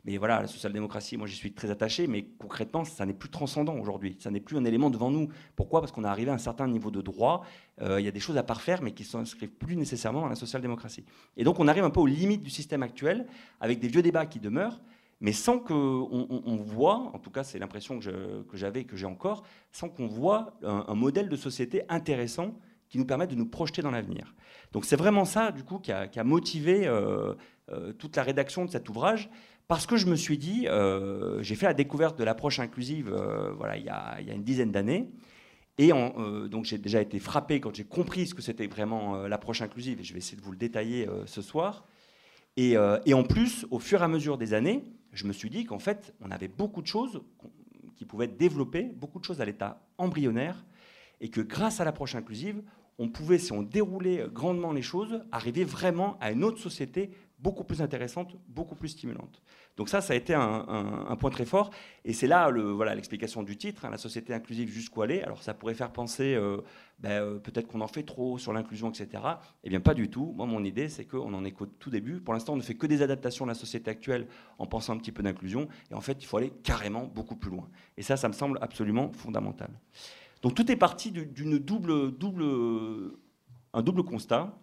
mais 0.06 0.16
voilà, 0.16 0.40
la 0.40 0.46
social-démocratie, 0.46 1.18
moi, 1.18 1.26
j'y 1.26 1.36
suis 1.36 1.52
très 1.52 1.70
attaché, 1.70 2.06
mais 2.06 2.24
concrètement, 2.38 2.84
ça 2.84 3.04
n'est 3.04 3.12
plus 3.12 3.28
transcendant 3.28 3.76
aujourd'hui. 3.76 4.16
Ça 4.20 4.30
n'est 4.30 4.40
plus 4.40 4.56
un 4.56 4.64
élément 4.64 4.88
devant 4.88 5.10
nous. 5.10 5.28
Pourquoi? 5.54 5.80
Parce 5.80 5.92
qu'on 5.92 6.04
est 6.04 6.08
arrivé 6.08 6.30
à 6.30 6.34
un 6.34 6.38
certain 6.38 6.68
niveau 6.68 6.90
de 6.90 7.02
droit. 7.02 7.44
il 7.80 8.00
y 8.00 8.08
a 8.08 8.10
des 8.10 8.20
choses 8.20 8.38
à 8.38 8.42
parfaire, 8.42 8.80
mais 8.82 8.92
qui 8.92 9.02
ne 9.02 9.08
s'inscrivent 9.08 9.50
plus 9.50 9.76
nécessairement 9.76 10.22
dans 10.22 10.28
la 10.28 10.34
social-démocratie. 10.34 11.04
Et 11.36 11.44
donc, 11.44 11.60
on 11.60 11.68
arrive 11.68 11.84
un 11.84 11.90
peu 11.90 12.00
aux 12.00 12.06
limites 12.06 12.42
du 12.42 12.50
système 12.50 12.82
actuel, 12.82 13.26
avec 13.60 13.80
des 13.80 13.88
vieux 13.88 14.02
débats 14.02 14.26
qui 14.26 14.40
demeurent 14.40 14.80
mais 15.22 15.32
sans 15.32 15.60
qu'on 15.60 16.28
on, 16.44 16.56
voit, 16.56 17.12
en 17.14 17.18
tout 17.18 17.30
cas 17.30 17.44
c'est 17.44 17.60
l'impression 17.60 18.00
que 18.00 18.56
j'avais 18.56 18.80
et 18.80 18.84
que 18.84 18.96
j'ai 18.96 19.06
encore, 19.06 19.44
sans 19.70 19.88
qu'on 19.88 20.08
voit 20.08 20.58
un, 20.64 20.94
modèle 20.94 21.28
de 21.28 21.36
société 21.36 21.84
intéressant 21.88 22.58
qui 22.88 22.98
nous 22.98 23.06
permette 23.06 23.30
de 23.30 23.36
nous 23.36 23.46
projeter 23.46 23.82
dans 23.82 23.92
l'avenir. 23.92 24.34
Donc 24.72 24.84
c'est 24.84 24.96
vraiment 24.96 25.24
ça, 25.24 25.52
du 25.52 25.62
coup, 25.62 25.78
qui 25.78 25.92
a, 25.92 26.24
motivé 26.24 26.88
euh, 26.88 27.34
euh, 27.70 27.92
toute 27.92 28.16
la 28.16 28.24
rédaction 28.24 28.64
de 28.64 28.70
cet 28.70 28.88
ouvrage, 28.88 29.30
parce 29.68 29.86
que 29.86 29.96
je 29.96 30.06
me 30.06 30.16
suis 30.16 30.38
dit, 30.38 30.66
euh, 30.66 31.40
j'ai 31.40 31.54
fait 31.54 31.66
la 31.66 31.74
découverte 31.74 32.18
de 32.18 32.24
l'approche 32.24 32.58
inclusive 32.58 33.14
voilà, 33.56 33.76
il, 33.76 33.84
y 33.84 33.90
a, 33.90 34.18
une 34.20 34.42
dizaine 34.42 34.72
d'années, 34.72 35.08
et 35.78 35.90
donc 36.50 36.64
j'ai 36.64 36.78
déjà 36.78 37.00
été 37.00 37.20
frappé 37.20 37.60
quand 37.60 37.74
j'ai 37.74 37.84
compris 37.84 38.26
ce 38.26 38.34
que 38.34 38.42
c'était 38.42 38.66
vraiment 38.66 39.28
l'approche 39.28 39.62
inclusive, 39.62 40.00
et 40.00 40.04
je 40.04 40.12
vais 40.12 40.18
essayer 40.18 40.36
de 40.36 40.42
vous 40.42 40.50
le 40.50 40.58
détailler 40.58 41.06
ce 41.26 41.42
soir. 41.42 41.86
Et, 42.56 42.76
en 42.76 43.22
plus, 43.22 43.66
au 43.70 43.78
fur 43.78 44.00
et 44.00 44.04
à 44.04 44.08
mesure 44.08 44.36
des 44.36 44.52
années, 44.52 44.84
je 45.12 45.26
me 45.26 45.32
suis 45.32 45.50
dit 45.50 45.64
qu'en 45.64 45.78
fait, 45.78 46.14
on 46.20 46.30
avait 46.30 46.48
beaucoup 46.48 46.82
de 46.82 46.86
choses 46.86 47.22
qui 47.96 48.04
pouvaient 48.04 48.24
être 48.24 48.38
développées, 48.38 48.84
beaucoup 48.84 49.20
de 49.20 49.24
choses 49.24 49.40
à 49.40 49.44
l'état 49.44 49.82
embryonnaire, 49.98 50.64
et 51.20 51.28
que 51.28 51.40
grâce 51.40 51.80
à 51.80 51.84
l'approche 51.84 52.14
inclusive, 52.14 52.62
on 52.98 53.08
pouvait, 53.08 53.38
si 53.38 53.52
on 53.52 53.62
déroulait 53.62 54.26
grandement 54.32 54.72
les 54.72 54.82
choses, 54.82 55.22
arriver 55.30 55.64
vraiment 55.64 56.18
à 56.20 56.32
une 56.32 56.44
autre 56.44 56.58
société 56.58 57.10
beaucoup 57.42 57.64
plus 57.64 57.82
intéressante, 57.82 58.36
beaucoup 58.48 58.76
plus 58.76 58.88
stimulante. 58.88 59.42
Donc 59.76 59.88
ça, 59.88 60.00
ça 60.00 60.12
a 60.12 60.16
été 60.16 60.32
un, 60.32 61.16
point 61.18 61.30
très 61.30 61.44
fort. 61.44 61.70
Et 62.04 62.12
c'est 62.12 62.28
là 62.28 62.50
le, 62.50 62.70
voilà, 62.70 62.94
l'explication 62.94 63.42
du 63.42 63.56
titre, 63.56 63.84
hein, 63.84 63.90
la 63.90 63.98
société 63.98 64.32
inclusive 64.32 64.70
jusqu'où 64.70 65.02
aller. 65.02 65.22
Alors 65.22 65.42
ça 65.42 65.52
pourrait 65.52 65.74
faire 65.74 65.92
penser, 65.92 66.34
euh, 66.34 66.58
ben, 67.00 67.10
euh, 67.10 67.38
peut-être 67.40 67.66
qu'on 67.66 67.80
en 67.80 67.88
fait 67.88 68.04
trop 68.04 68.38
sur 68.38 68.52
l'inclusion, 68.52 68.90
etc. 68.90 69.22
Eh 69.64 69.70
bien 69.70 69.80
pas 69.80 69.94
du 69.94 70.08
tout. 70.08 70.32
Moi, 70.36 70.46
mon 70.46 70.62
idée, 70.62 70.88
c'est 70.88 71.04
qu'on 71.04 71.34
en 71.34 71.44
est 71.44 71.50
qu'au 71.50 71.66
tout 71.66 71.90
début. 71.90 72.20
Pour 72.20 72.32
l'instant, 72.32 72.52
on 72.52 72.56
ne 72.56 72.62
fait 72.62 72.76
que 72.76 72.86
des 72.86 73.02
adaptations 73.02 73.44
de 73.44 73.50
la 73.50 73.56
société 73.56 73.90
actuelle 73.90 74.28
en 74.58 74.66
pensant 74.66 74.92
un 74.92 74.98
petit 74.98 75.12
peu 75.12 75.24
d'inclusion. 75.24 75.68
Et 75.90 75.94
en 75.94 76.00
fait, 76.00 76.22
il 76.22 76.26
faut 76.26 76.36
aller 76.36 76.52
carrément 76.62 77.06
beaucoup 77.06 77.36
plus 77.36 77.50
loin. 77.50 77.68
Et 77.96 78.02
ça, 78.02 78.16
ça 78.16 78.28
me 78.28 78.34
semble 78.34 78.58
absolument 78.62 79.10
fondamental. 79.12 79.70
Donc 80.42 80.54
tout 80.54 80.70
est 80.70 80.76
parti 80.76 81.10
d'une 81.10 81.58
double, 81.58 82.12
double, 82.12 82.44
un 83.72 83.82
double 83.82 84.04
constat. 84.04 84.56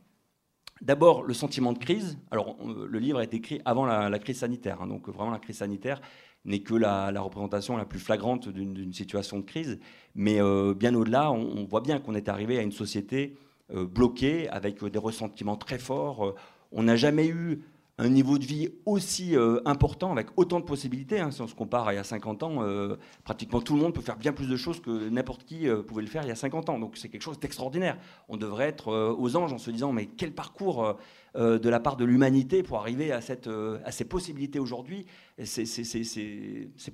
D'abord, 0.82 1.24
le 1.24 1.34
sentiment 1.34 1.74
de 1.74 1.78
crise. 1.78 2.18
Alors, 2.32 2.58
le 2.66 3.00
livre 3.00 3.20
a 3.20 3.24
été 3.24 3.38
écrit 3.38 3.62
avant 3.66 3.86
la, 3.86 4.20
crise 4.20 4.40
sanitaire, 4.40 4.82
hein, 4.82 4.88
donc 4.88 5.10
vraiment 5.10 5.32
la 5.32 5.40
crise 5.40 5.58
sanitaire 5.58 6.02
n'est 6.46 6.60
que 6.60 6.74
la, 6.74 7.12
représentation 7.20 7.76
la 7.76 7.86
plus 7.86 8.00
flagrante 8.00 8.48
d'une 8.48 8.94
situation 8.94 9.40
de 9.40 9.44
crise. 9.44 9.80
Mais 10.16 10.42
euh, 10.42 10.74
bien 10.74 10.96
au-delà, 10.96 11.32
on, 11.32 11.66
voit 11.66 11.82
bien 11.82 12.00
qu'on 12.00 12.16
est 12.16 12.30
arrivé 12.30 12.58
à 12.58 12.62
une 12.62 12.72
société 12.72 13.36
euh, 13.74 13.86
bloquée, 13.86 14.48
avec 14.50 14.84
des 14.84 15.00
ressentiments 15.00 15.58
très 15.58 15.80
forts. 15.80 16.36
on 16.72 16.84
n'a 16.84 16.96
jamais 16.96 17.28
eu 17.28 17.62
un 18.00 18.08
niveau 18.08 18.38
de 18.38 18.46
vie 18.46 18.70
aussi 18.86 19.36
euh, 19.36 19.60
important, 19.65 20.12
avec 20.12 20.27
autant 20.38 20.62
de 20.62 20.65
possibilités. 20.65 21.20
Hein. 21.20 21.32
si 21.32 21.41
on 21.41 21.48
se 21.48 21.53
compare 21.53 21.89
à 21.89 21.94
il 21.94 21.98
y 21.98 22.00
a 22.00 22.03
50 22.06 22.44
ans, 22.44 22.63
euh, 22.63 22.96
pratiquement 23.25 23.60
tout 23.60 23.75
le 23.75 23.82
monde 23.82 23.94
peut 23.94 24.01
faire 24.01 24.15
bien 24.15 24.32
plus 24.32 24.48
de 24.48 24.56
choses 24.56 24.79
que 24.79 25.10
n'importe 25.10 25.44
qui 25.44 25.68
euh, 25.68 25.84
pouvait 25.84 26.01
le 26.01 26.08
faire 26.08 26.24
il 26.24 26.29
y 26.29 26.32
a 26.32 26.36
50 26.36 26.70
ans. 26.70 26.79
Donc 26.79 26.96
c'est 26.96 27.10
quelque 27.10 27.22
chose 27.22 27.39
d'extraordinaire. 27.39 27.98
On 28.29 28.38
devrait 28.38 28.70
être 28.70 29.15
aux 29.20 29.36
anges 29.36 29.51
en 29.51 29.58
se 29.58 29.70
disant, 29.70 29.91
mais 29.91 30.06
quel 30.06 30.32
parcours 30.32 30.98
de 31.36 31.70
la 31.70 31.79
part 31.79 31.96
de 31.98 32.06
l'humanité 32.06 32.63
pour 32.63 32.77
arriver 32.77 33.12
à, 33.12 33.22
cette, 33.22 33.48
à 33.48 33.91
ces 33.91 34.06
possibilités 34.06 34.60
aujourd'hui, 34.60 35.06
ces, 35.44 35.63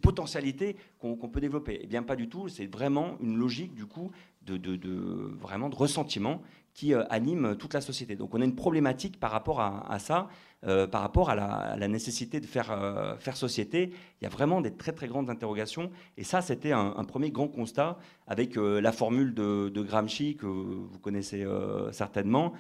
potentialités 0.02 0.76
qu'on 1.00 1.30
peut 1.30 1.40
développer? 1.40 1.80
Eh 1.82 1.88
bien 1.88 2.04
pas 2.04 2.16
du 2.16 2.28
tout, 2.28 2.50
c'est 2.50 2.66
vraiment 2.66 3.18
une 3.22 3.38
logique 3.38 3.76
du 3.76 3.86
coup 3.86 4.12
de, 4.42 5.36
vraiment 5.40 5.70
de 5.70 5.76
ressentiment 5.76 6.42
qui 6.74 6.94
anime 6.94 7.56
toute 7.58 7.74
la 7.74 7.82
société. 7.82 8.16
Donc 8.16 8.34
on 8.34 8.42
a 8.42 8.46
une 8.46 8.56
problématique 8.56 9.20
par 9.20 9.32
rapport 9.32 9.62
à 9.62 10.00
ça. 10.00 10.28
Euh, 10.68 10.88
par 10.88 11.02
rapport 11.02 11.30
à 11.30 11.36
la, 11.36 11.88
nécessité 11.88 12.40
de 12.40 12.48
faire, 12.48 12.72
euh, 12.72 13.16
faire 13.18 13.38
société. 13.38 13.92
Il 14.20 14.24
y 14.24 14.26
a 14.26 14.30
vraiment 14.30 14.62
des 14.62 14.72
très 14.74 14.94
très 14.94 15.08
grandes 15.08 15.30
interrogations. 15.30 15.92
Et 16.18 16.24
ça, 16.24 16.42
c'était 16.42 16.72
un, 16.72 17.04
premier 17.04 17.30
grand 17.30 17.48
constat 17.48 18.00
avec 18.26 18.58
euh, 18.58 18.82
la 18.82 18.92
formule 18.92 19.36
de, 19.36 19.82
Gramsci 19.84 20.38
que 20.38 20.48
vous 20.48 20.98
connaissez 21.00 21.46
certainement, 21.92 22.54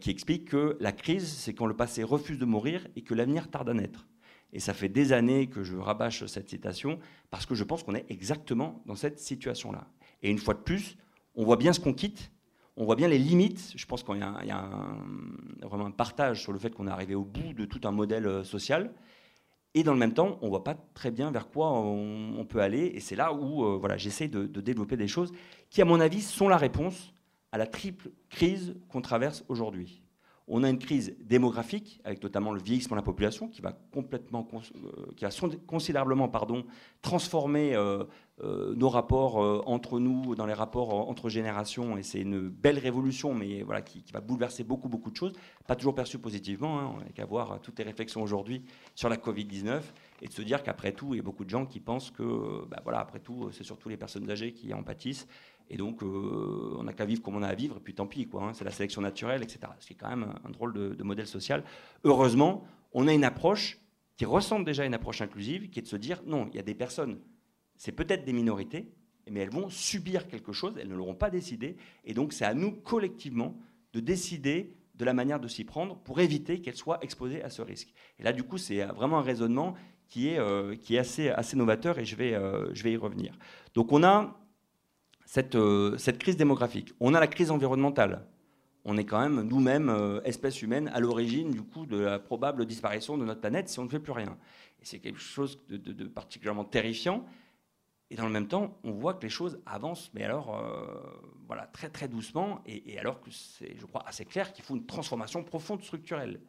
qui 0.00 0.10
explique 0.10 0.46
que 0.50 0.76
la 0.80 0.92
crise, 0.92 1.26
c'est 1.26 1.54
quand 1.54 1.66
le 1.66 1.76
passé 1.76 2.02
refuse 2.02 2.38
de 2.38 2.44
mourir 2.44 2.86
et 2.96 3.02
que 3.02 3.14
l'avenir 3.14 3.48
tarde 3.48 3.70
à 3.70 3.74
naître. 3.74 4.06
Et 4.52 4.60
ça 4.60 4.74
fait 4.74 4.88
des 4.88 5.12
années 5.12 5.46
que 5.46 5.62
je 5.62 5.76
rabâche 5.76 6.26
cette 6.26 6.48
citation 6.48 6.98
parce 7.30 7.46
que 7.46 7.54
je 7.54 7.64
pense 7.64 7.82
qu'on 7.82 7.94
est 7.94 8.04
exactement 8.10 8.82
dans 8.86 8.96
cette 8.96 9.18
situation-là. 9.18 9.86
Et 10.22 10.30
une 10.30 10.38
fois 10.38 10.54
de 10.54 10.60
plus, 10.60 10.96
on 11.34 11.44
voit 11.44 11.56
bien 11.56 11.72
ce 11.72 11.80
qu'on 11.80 11.94
quitte 11.94 12.30
on 12.78 12.84
voit 12.84 12.94
bien 12.94 13.08
les 13.08 13.18
limites. 13.18 13.72
Je 13.74 13.84
pense 13.86 14.04
qu'il 14.04 14.16
y 14.16 14.22
a, 14.22 14.70
vraiment 15.62 15.86
un 15.86 15.90
partage 15.90 16.40
sur 16.40 16.52
le 16.52 16.60
fait 16.60 16.70
qu'on 16.70 16.86
est 16.86 16.90
arrivé 16.90 17.16
au 17.16 17.24
bout 17.24 17.52
de 17.52 17.64
tout 17.64 17.80
un 17.84 17.90
modèle 17.90 18.26
euh, 18.26 18.44
social. 18.44 18.92
Et 19.74 19.82
dans 19.82 19.92
le 19.92 19.98
même 19.98 20.14
temps, 20.14 20.38
on 20.40 20.46
ne 20.46 20.50
voit 20.50 20.64
pas 20.64 20.76
très 20.94 21.10
bien 21.10 21.30
vers 21.30 21.50
quoi 21.50 21.72
on, 21.72 22.46
peut 22.48 22.60
aller. 22.60 22.92
Et 22.94 23.00
c'est 23.00 23.16
là 23.16 23.34
où 23.34 23.64
euh, 23.64 23.76
voilà, 23.78 23.96
j'essaie 23.96 24.28
de, 24.28 24.46
développer 24.46 24.96
des 24.96 25.08
choses 25.08 25.32
qui, 25.70 25.82
à 25.82 25.84
mon 25.84 26.00
avis, 26.00 26.22
sont 26.22 26.48
la 26.48 26.56
réponse 26.56 27.12
à 27.50 27.58
la 27.58 27.66
triple 27.66 28.10
crise 28.30 28.76
qu'on 28.88 29.00
traverse 29.00 29.44
aujourd'hui. 29.48 30.00
On 30.46 30.62
a 30.62 30.70
une 30.70 30.78
crise 30.78 31.14
démographique, 31.20 32.00
avec 32.04 32.22
notamment 32.22 32.52
le 32.52 32.60
vieillissement 32.60 32.96
de 32.96 33.00
la 33.00 33.04
population, 33.04 33.48
qui 33.48 33.60
va, 33.60 33.72
complètement, 33.92 34.48
euh, 34.54 35.12
qui 35.16 35.24
va 35.24 35.30
considérablement 35.66 36.28
pardon, 36.28 36.64
transformer 37.02 37.76
nos 38.42 38.88
rapports 38.88 39.68
entre 39.68 39.98
nous, 39.98 40.34
dans 40.34 40.46
les 40.46 40.54
rapports 40.54 41.08
entre 41.08 41.28
générations. 41.28 41.96
Et 41.96 42.02
c'est 42.02 42.20
une 42.20 42.48
belle 42.48 42.78
révolution, 42.78 43.34
mais 43.34 43.62
voilà, 43.62 43.82
qui, 43.82 44.04
va 44.12 44.20
bouleverser 44.20 44.64
beaucoup, 44.64 44.88
beaucoup 44.88 45.10
de 45.10 45.16
choses. 45.16 45.32
Pas 45.66 45.74
toujours 45.74 45.94
perçu 45.94 46.18
positivement. 46.18 46.78
Hein. 46.78 46.92
On 46.94 47.00
n'a 47.00 47.10
qu'à 47.10 47.26
voir 47.26 47.60
toutes 47.60 47.78
les 47.78 47.84
réflexions 47.84 48.22
aujourd'hui 48.22 48.62
sur 48.94 49.08
la 49.08 49.16
Covid-19 49.16 49.80
et 50.22 50.28
de 50.28 50.32
se 50.32 50.42
dire 50.42 50.62
qu'après 50.62 50.92
tout, 50.92 51.14
il 51.14 51.16
y 51.16 51.20
a 51.20 51.22
beaucoup 51.22 51.44
de 51.44 51.50
gens 51.50 51.66
qui 51.66 51.80
pensent 51.80 52.10
que, 52.10 52.64
bah, 52.68 52.80
voilà, 52.84 53.00
après 53.00 53.18
tout, 53.18 53.50
c'est 53.52 53.64
surtout 53.64 53.88
les 53.88 53.96
personnes 53.96 54.30
âgées 54.30 54.52
qui 54.52 54.72
en 54.72 54.82
pâtissent 54.82 55.26
et 55.70 55.76
donc, 55.76 56.02
euh, 56.02 56.76
on 56.78 56.84
n'a 56.84 56.92
qu'à 56.92 57.04
vivre 57.04 57.22
comme 57.22 57.36
on 57.36 57.42
a 57.42 57.48
à 57.48 57.54
vivre, 57.54 57.76
et 57.76 57.80
puis 57.80 57.94
tant 57.94 58.06
pis, 58.06 58.26
quoi. 58.26 58.44
Hein, 58.44 58.52
c'est 58.54 58.64
la 58.64 58.70
sélection 58.70 59.02
naturelle, 59.02 59.42
etc. 59.42 59.60
Ce 59.78 59.86
qui 59.86 59.92
est 59.92 59.96
quand 59.96 60.08
même 60.08 60.34
un, 60.44 60.50
drôle 60.50 60.72
de, 60.72 61.02
modèle 61.02 61.26
social. 61.26 61.62
Heureusement, 62.04 62.64
on 62.92 63.06
a 63.06 63.12
une 63.12 63.24
approche 63.24 63.78
qui 64.16 64.24
ressemble 64.24 64.64
déjà 64.64 64.82
à 64.82 64.86
une 64.86 64.94
approche 64.94 65.20
inclusive, 65.20 65.68
qui 65.70 65.78
est 65.78 65.82
de 65.82 65.86
se 65.88 65.96
dire 65.96 66.22
non, 66.26 66.48
il 66.50 66.56
y 66.56 66.58
a 66.58 66.62
des 66.62 66.74
personnes, 66.74 67.20
c'est 67.78 67.92
peut-être 67.92 68.24
des 68.24 68.34
minorités, 68.34 68.92
mais 69.30 69.40
elles 69.40 69.50
vont 69.50 69.70
subir 69.70 70.28
quelque 70.28 70.52
chose, 70.52 70.74
elles 70.78 70.88
ne 70.88 70.94
l'auront 70.94 71.14
pas 71.14 71.30
décidé, 71.30 71.76
et 72.04 72.12
donc 72.12 72.34
c'est 72.34 72.44
à 72.44 72.52
nous 72.52 72.72
collectivement 72.72 73.58
de 73.94 74.00
décider 74.00 74.74
de 74.94 75.04
la 75.04 75.14
manière 75.14 75.40
de 75.40 75.48
s'y 75.48 75.64
prendre 75.64 75.96
pour 75.96 76.20
éviter 76.20 76.60
qu'elles 76.60 76.76
soient 76.76 76.98
exposées 77.02 77.42
à 77.42 77.50
ce 77.50 77.62
risque. 77.62 77.94
Et 78.18 78.22
là, 78.22 78.32
du 78.32 78.42
coup, 78.42 78.58
c'est 78.58 78.84
vraiment 78.84 79.18
un 79.18 79.22
raisonnement 79.22 79.74
qui 80.08 80.28
est, 80.28 80.38
euh, 80.38 80.74
qui 80.76 80.96
est 80.96 80.98
assez, 80.98 81.30
assez 81.30 81.56
novateur, 81.56 81.98
et 81.98 82.04
je 82.04 82.16
vais, 82.16 82.34
euh, 82.34 82.68
je 82.74 82.82
vais 82.82 82.92
y 82.92 82.96
revenir. 82.96 83.38
Donc 83.74 83.92
on 83.92 84.02
a 84.02 84.38
euh, 85.54 85.98
cette, 85.98 86.18
crise 86.18 86.36
démographique. 86.36 86.92
On 87.00 87.14
a 87.14 87.20
la 87.20 87.26
crise 87.26 87.50
environnementale. 87.50 88.26
On 88.84 88.96
est 88.96 89.04
quand 89.04 89.20
même 89.20 89.42
nous-mêmes, 89.42 89.90
euh, 89.90 90.22
espèce 90.24 90.62
humaine, 90.62 90.90
à 90.94 91.00
l'origine 91.00 91.50
du 91.50 91.62
coup 91.62 91.84
de 91.84 91.98
la 91.98 92.18
probable 92.18 92.64
disparition 92.64 93.18
de 93.18 93.24
notre 93.24 93.40
planète 93.40 93.68
si 93.68 93.78
on 93.78 93.84
ne 93.84 93.90
fait 93.90 93.98
plus 93.98 94.12
rien. 94.12 94.38
Et 94.80 94.84
c'est 94.84 95.00
quelque 95.00 95.20
chose 95.20 95.58
de, 95.68 96.04
particulièrement 96.04 96.64
terrifiant. 96.64 97.26
Et 98.10 98.16
dans 98.16 98.26
le 98.26 98.32
même 98.32 98.48
temps, 98.48 98.78
on 98.84 98.92
voit 98.92 99.14
que 99.14 99.22
les 99.22 99.28
choses 99.28 99.60
avancent, 99.66 100.10
mais 100.14 100.24
alors, 100.24 100.56
euh, 100.56 101.20
voilà, 101.46 101.66
très 101.66 101.90
très 101.90 102.08
doucement, 102.08 102.62
et, 102.66 102.98
alors 102.98 103.20
que 103.20 103.30
c'est, 103.30 103.76
je 103.78 103.84
crois, 103.84 104.02
assez 104.06 104.24
clair 104.24 104.52
qu'il 104.52 104.64
faut 104.64 104.76
une 104.76 104.86
transformation 104.86 105.44
profonde 105.44 105.82
structurelle. 105.82 106.40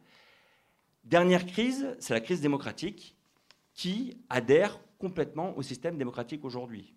Dernière 1.04 1.44
crise, 1.46 1.96
c'est 1.98 2.14
la 2.14 2.20
crise 2.20 2.40
démocratique 2.40 3.16
qui 3.74 4.16
adhère 4.30 4.80
complètement 4.98 5.56
au 5.56 5.62
système 5.62 5.96
démocratique 5.96 6.44
aujourd'hui. 6.44 6.94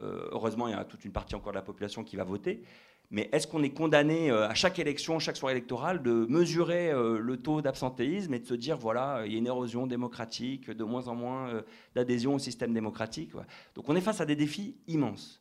Euh, 0.00 0.28
heureusement, 0.32 0.68
il 0.68 0.72
y 0.72 0.74
a 0.74 0.84
toute 0.84 1.04
une 1.04 1.12
partie 1.12 1.34
encore 1.34 1.52
de 1.52 1.58
la 1.58 1.62
population 1.62 2.04
qui 2.04 2.16
va 2.16 2.24
voter. 2.24 2.64
Mais 3.10 3.28
est-ce 3.32 3.46
qu'on 3.46 3.62
est 3.62 3.70
condamné 3.70 4.30
euh, 4.30 4.48
à 4.48 4.54
chaque 4.54 4.78
élection, 4.78 5.18
chaque 5.18 5.36
soirée 5.36 5.54
électorale, 5.54 6.02
de 6.02 6.26
mesurer 6.28 6.90
euh, 6.90 7.18
le 7.18 7.36
taux 7.36 7.62
d'absentéisme 7.62 8.34
et 8.34 8.38
de 8.38 8.46
se 8.46 8.54
dire, 8.54 8.76
voilà, 8.76 9.22
il 9.26 9.32
y 9.32 9.36
a 9.36 9.38
une 9.38 9.46
érosion 9.46 9.86
démocratique, 9.86 10.70
de 10.70 10.84
moins 10.84 11.08
en 11.08 11.14
moins 11.14 11.62
d'adhésion 11.94 12.34
au 12.34 12.38
système 12.38 12.72
démocratique 12.72 13.32
Donc 13.74 13.88
on 13.88 13.96
est 13.96 14.00
face 14.00 14.20
à 14.20 14.26
des 14.26 14.36
défis 14.36 14.76
immenses. 14.88 15.40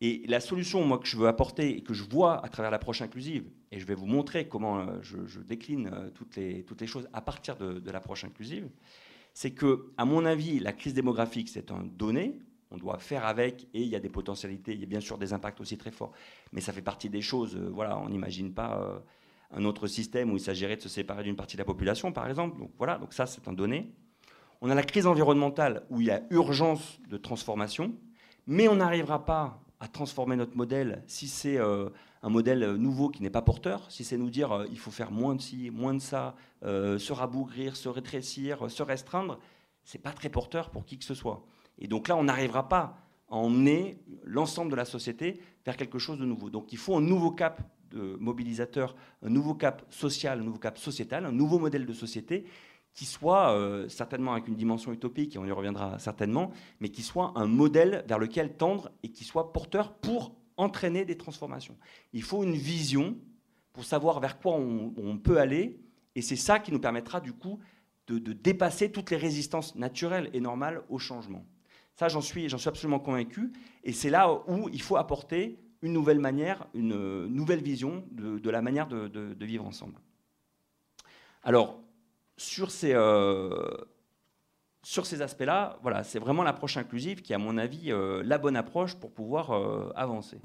Et 0.00 0.24
la 0.26 0.40
solution, 0.40 0.84
moi, 0.84 0.98
que 0.98 1.06
je 1.06 1.16
veux 1.16 1.28
apporter 1.28 1.76
et 1.76 1.82
que 1.82 1.94
je 1.94 2.02
vois 2.02 2.44
à 2.44 2.48
travers 2.48 2.70
l'approche 2.72 3.02
inclusive, 3.02 3.44
et 3.70 3.78
je 3.78 3.86
vais 3.86 3.94
vous 3.94 4.06
montrer 4.06 4.48
comment 4.48 5.00
je, 5.00 5.38
décline 5.40 6.10
toutes 6.14 6.36
les, 6.36 6.86
choses 6.86 7.08
à 7.12 7.20
partir 7.20 7.56
de, 7.56 7.78
de 7.78 7.90
l'approche 7.92 8.24
inclusive, 8.24 8.68
c'est 9.34 9.52
que, 9.52 9.92
à 9.96 10.04
mon 10.04 10.24
avis, 10.24 10.58
la 10.58 10.72
crise 10.72 10.94
démographique, 10.94 11.48
c'est 11.48 11.70
un 11.70 11.84
donné, 11.84 12.38
on 12.72 12.76
doit 12.78 12.98
faire 12.98 13.26
avec, 13.26 13.68
et 13.74 13.82
il 13.82 13.88
y 13.88 13.96
a 13.96 14.00
des 14.00 14.08
potentialités, 14.08 14.72
il 14.72 14.80
y 14.80 14.84
a 14.84 14.86
bien 14.86 15.00
sûr 15.00 15.18
des 15.18 15.32
impacts 15.32 15.60
aussi 15.60 15.76
très 15.76 15.90
forts, 15.90 16.12
mais 16.52 16.60
ça 16.60 16.72
fait 16.72 16.82
partie 16.82 17.10
des 17.10 17.20
choses, 17.20 17.54
euh, 17.54 17.70
voilà, 17.72 17.98
on 17.98 18.08
n'imagine 18.08 18.52
pas 18.52 18.80
euh, 18.80 18.98
un 19.50 19.64
autre 19.64 19.86
système 19.86 20.32
où 20.32 20.36
il 20.36 20.40
s'agirait 20.40 20.76
de 20.76 20.82
se 20.82 20.88
séparer 20.88 21.22
d'une 21.22 21.36
partie 21.36 21.56
de 21.56 21.60
la 21.60 21.66
population, 21.66 22.12
par 22.12 22.26
exemple, 22.28 22.58
donc 22.58 22.70
voilà, 22.78 22.98
donc 22.98 23.12
ça 23.12 23.26
c'est 23.26 23.46
un 23.46 23.52
donné. 23.52 23.92
On 24.62 24.70
a 24.70 24.74
la 24.74 24.82
crise 24.82 25.06
environnementale 25.06 25.84
où 25.90 26.00
il 26.00 26.06
y 26.06 26.10
a 26.10 26.22
urgence 26.30 27.00
de 27.08 27.16
transformation, 27.16 27.94
mais 28.46 28.68
on 28.68 28.76
n'arrivera 28.76 29.24
pas 29.24 29.60
à 29.80 29.88
transformer 29.88 30.36
notre 30.36 30.56
modèle 30.56 31.02
si 31.06 31.26
c'est 31.26 31.58
euh, 31.58 31.90
un 32.22 32.28
modèle 32.30 32.76
nouveau 32.76 33.08
qui 33.08 33.22
n'est 33.22 33.30
pas 33.30 33.42
porteur, 33.42 33.90
si 33.90 34.04
c'est 34.04 34.16
nous 34.16 34.30
dire 34.30 34.64
il 34.70 34.78
faut 34.78 34.92
faire 34.92 35.10
moins 35.10 35.34
de 35.34 35.40
ci, 35.40 35.70
moins 35.70 35.92
de 35.92 35.98
ça, 35.98 36.36
se 36.62 37.12
rabougrir, 37.12 37.74
se 37.74 37.88
rétrécir, 37.88 38.70
se 38.70 38.84
restreindre, 38.84 39.40
c'est 39.82 39.98
pas 39.98 40.12
très 40.12 40.28
porteur 40.28 40.70
pour 40.70 40.84
qui 40.84 40.98
que 40.98 41.04
ce 41.04 41.14
soit. 41.14 41.44
Et 41.78 41.88
donc 41.88 42.08
là, 42.08 42.16
on 42.16 42.24
n'arrivera 42.24 42.68
pas 42.68 42.98
à 43.28 43.36
emmener 43.36 43.98
l'ensemble 44.24 44.70
de 44.70 44.76
la 44.76 44.84
société 44.84 45.40
vers 45.64 45.76
quelque 45.76 45.98
chose 45.98 46.18
de 46.18 46.24
nouveau. 46.24 46.50
Donc 46.50 46.72
il 46.72 46.78
faut 46.78 46.96
un 46.96 47.00
nouveau 47.00 47.30
cap 47.30 47.62
de 47.90 48.16
mobilisateur, 48.20 48.94
un 49.22 49.30
nouveau 49.30 49.54
cap 49.54 49.84
social, 49.90 50.40
un 50.40 50.44
nouveau 50.44 50.58
cap 50.58 50.78
sociétal, 50.78 51.26
un 51.26 51.32
nouveau 51.32 51.58
modèle 51.58 51.86
de 51.86 51.92
société 51.92 52.44
qui 52.94 53.06
soit 53.06 53.52
euh, 53.52 53.88
certainement 53.88 54.32
avec 54.32 54.48
une 54.48 54.54
dimension 54.54 54.92
utopique, 54.92 55.34
et 55.34 55.38
on 55.38 55.46
y 55.46 55.52
reviendra 55.52 55.98
certainement, 55.98 56.50
mais 56.80 56.90
qui 56.90 57.02
soit 57.02 57.32
un 57.36 57.46
modèle 57.46 58.04
vers 58.06 58.18
lequel 58.18 58.56
tendre 58.56 58.90
et 59.02 59.08
qui 59.08 59.24
soit 59.24 59.52
porteur 59.52 59.94
pour 59.94 60.34
entraîner 60.56 61.04
des 61.04 61.16
transformations. 61.16 61.76
Il 62.12 62.22
faut 62.22 62.42
une 62.44 62.54
vision 62.54 63.16
pour 63.72 63.84
savoir 63.84 64.20
vers 64.20 64.38
quoi 64.38 64.56
on, 64.56 65.16
peut 65.16 65.38
aller, 65.38 65.80
et 66.14 66.20
c'est 66.20 66.36
ça 66.36 66.58
qui 66.58 66.70
nous 66.70 66.80
permettra 66.80 67.20
du 67.20 67.32
coup 67.32 67.58
de, 68.08 68.18
de 68.18 68.34
dépasser 68.34 68.92
toutes 68.92 69.10
les 69.10 69.16
résistances 69.16 69.74
naturelles 69.74 70.28
et 70.34 70.40
normales 70.40 70.82
au 70.90 70.98
changement. 70.98 71.46
Ça, 72.02 72.08
j'en 72.08 72.20
suis, 72.20 72.52
absolument 72.52 72.98
convaincu. 72.98 73.52
Et 73.84 73.92
c'est 73.92 74.10
là 74.10 74.42
où 74.48 74.68
il 74.72 74.82
faut 74.82 74.96
apporter 74.96 75.60
une 75.82 75.92
nouvelle 75.92 76.18
manière, 76.18 76.66
une 76.74 77.28
nouvelle 77.28 77.62
vision 77.62 78.02
de, 78.10 78.50
la 78.50 78.60
manière 78.60 78.88
de, 78.88 79.44
vivre 79.44 79.64
ensemble. 79.64 79.94
Alors, 81.44 81.78
sur 82.36 82.72
ces, 82.72 82.90
sur 84.82 85.06
ces 85.06 85.22
aspects-là, 85.22 85.78
voilà, 85.82 86.02
c'est 86.02 86.18
vraiment 86.18 86.42
l'approche 86.42 86.76
inclusive 86.76 87.22
qui, 87.22 87.34
à 87.34 87.38
mon 87.38 87.56
avis, 87.56 87.92
la 88.24 88.38
bonne 88.38 88.56
approche 88.56 88.96
pour 88.96 89.12
pouvoir 89.12 89.52
avancer. 89.94 90.40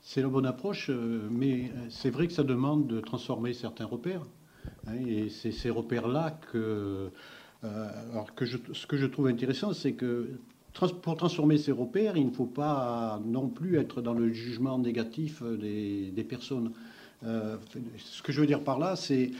C'est 0.00 0.22
la 0.22 0.28
bonne 0.28 0.46
approche, 0.46 0.88
mais 0.88 1.72
c'est 1.90 2.08
vrai 2.08 2.26
que 2.26 2.32
ça 2.32 2.42
demande 2.42 2.86
de 2.86 3.00
transformer 3.00 3.52
certains 3.52 3.84
repères. 3.84 4.22
Hein, 4.86 4.94
et 5.06 5.28
c'est 5.28 5.52
ces 5.52 5.68
repères-là 5.68 6.40
que, 6.50 7.12
euh, 7.64 8.10
alors 8.12 8.34
que 8.34 8.46
ce 8.46 8.86
que 8.86 8.96
je 8.96 9.06
trouve 9.06 9.26
intéressant, 9.26 9.72
c'est 9.72 9.92
que 9.92 10.38
pour 11.02 11.16
transformer 11.16 11.58
ces 11.58 11.72
repères, 11.72 12.16
il 12.16 12.26
ne 12.26 12.30
faut 12.30 12.46
pas 12.46 13.20
non 13.24 13.48
plus 13.48 13.78
être 13.78 14.02
dans 14.02 14.14
le 14.14 14.32
jugement 14.32 14.78
négatif 14.78 15.42
des, 15.42 16.26
personnes. 16.28 16.72
Euh, 17.24 17.56
ce 17.98 18.22
que 18.22 18.32
je 18.32 18.40
veux 18.40 18.46
dire 18.46 18.62
par 18.62 18.78
là, 18.78 18.94
c'est 18.94 19.30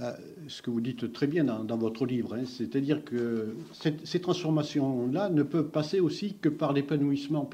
euh, 0.00 0.12
ce 0.48 0.62
que 0.62 0.70
vous 0.70 0.80
dites 0.80 1.12
très 1.12 1.26
bien 1.26 1.44
dans, 1.44 1.76
votre 1.76 2.06
livre, 2.06 2.34
hein, 2.34 2.44
c'est-à-dire 2.44 3.04
que 3.04 3.56
ces 4.04 4.20
transformations-là 4.20 5.30
ne 5.30 5.42
peuvent 5.42 5.70
passer 5.70 6.00
aussi 6.00 6.34
que 6.34 6.48
par 6.48 6.72
l'épanouissement 6.72 7.48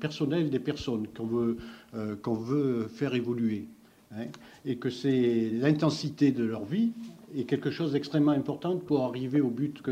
personnel 0.00 0.50
des 0.50 0.58
personnes 0.60 1.06
qu'on 1.08 1.26
veut, 1.26 1.56
veut 1.92 2.88
faire 2.88 3.14
évoluer. 3.14 3.66
Hein, 4.14 4.26
et 4.66 4.76
que 4.76 4.90
c'est 4.90 5.50
l'intensité 5.50 6.32
de 6.32 6.44
leur 6.44 6.64
vie 6.64 6.92
est 7.34 7.44
quelque 7.44 7.70
chose 7.70 7.92
d'extrêmement 7.92 8.32
important 8.32 8.76
pour 8.76 9.04
arriver 9.04 9.40
au 9.40 9.48
but 9.48 9.82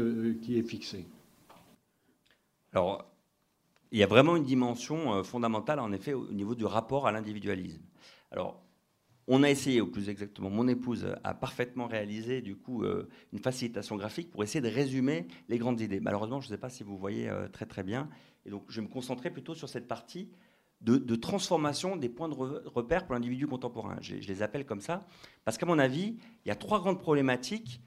qui 0.43 0.59
est 0.59 0.63
fixé. 0.63 1.07
Alors, 2.73 3.11
il 3.93 3.99
y 3.99 4.03
a 4.03 4.07
vraiment 4.07 4.37
une 4.37 4.45
dimension 4.45 5.15
euh, 5.15 5.23
fondamentale, 5.23 5.81
en 5.81 5.93
effet, 5.93 6.13
au 6.13 6.31
niveau 6.33 6.55
du 6.55 6.65
rapport 6.65 7.07
à 7.07 7.13
l'individualisme. 7.13 7.83
Alors, 8.31 8.63
on 9.27 9.43
a 9.43 9.51
essayé, 9.51 9.81
ou 9.81 9.87
plus 9.87 10.09
exactement, 10.09 10.51
mon 10.51 10.69
épouse 10.69 11.07
a 11.23 11.35
parfaitement 11.35 11.87
réalisé 11.87 12.41
du 12.41 12.57
coup 12.57 12.83
euh, 12.83 13.09
une 13.33 13.39
facilitation 13.39 13.97
graphique 13.97 14.31
pour 14.31 14.43
essayer 14.43 14.61
de 14.61 14.69
résumer 14.69 15.27
les 15.49 15.59
grandes 15.59 15.81
idées. 15.81 16.01
Malheureusement, 16.01 16.41
je 16.41 16.47
ne 16.47 16.51
sais 16.51 16.59
pas 16.59 16.69
si 16.69 16.83
vous 16.83 16.97
voyez 16.97 17.29
euh, 17.29 17.49
très 17.49 17.67
très 17.67 17.83
bien, 17.83 18.09
et 18.45 18.51
donc 18.51 18.65
je 18.69 18.81
vais 18.81 18.87
me 18.87 18.93
concentrer 18.93 19.31
plutôt 19.31 19.55
sur 19.55 19.69
cette 19.69 19.87
partie 19.87 20.31
de, 20.81 21.15
transformation 21.15 21.97
des 21.97 22.09
points 22.09 22.31
de 22.31 22.35
repère 22.35 23.05
pour 23.05 23.15
l'individu 23.15 23.47
contemporain. 23.47 23.99
Je, 24.01 24.15
les 24.15 24.43
appelle 24.43 24.65
comme 24.65 24.81
ça, 24.81 25.07
parce 25.45 25.59
qu'à 25.59 25.67
mon 25.67 25.79
avis, 25.79 26.17
il 26.45 26.49
y 26.49 26.51
a 26.51 26.57
trois 26.57 26.81
grandes 26.81 26.99
problématiques 26.99 27.83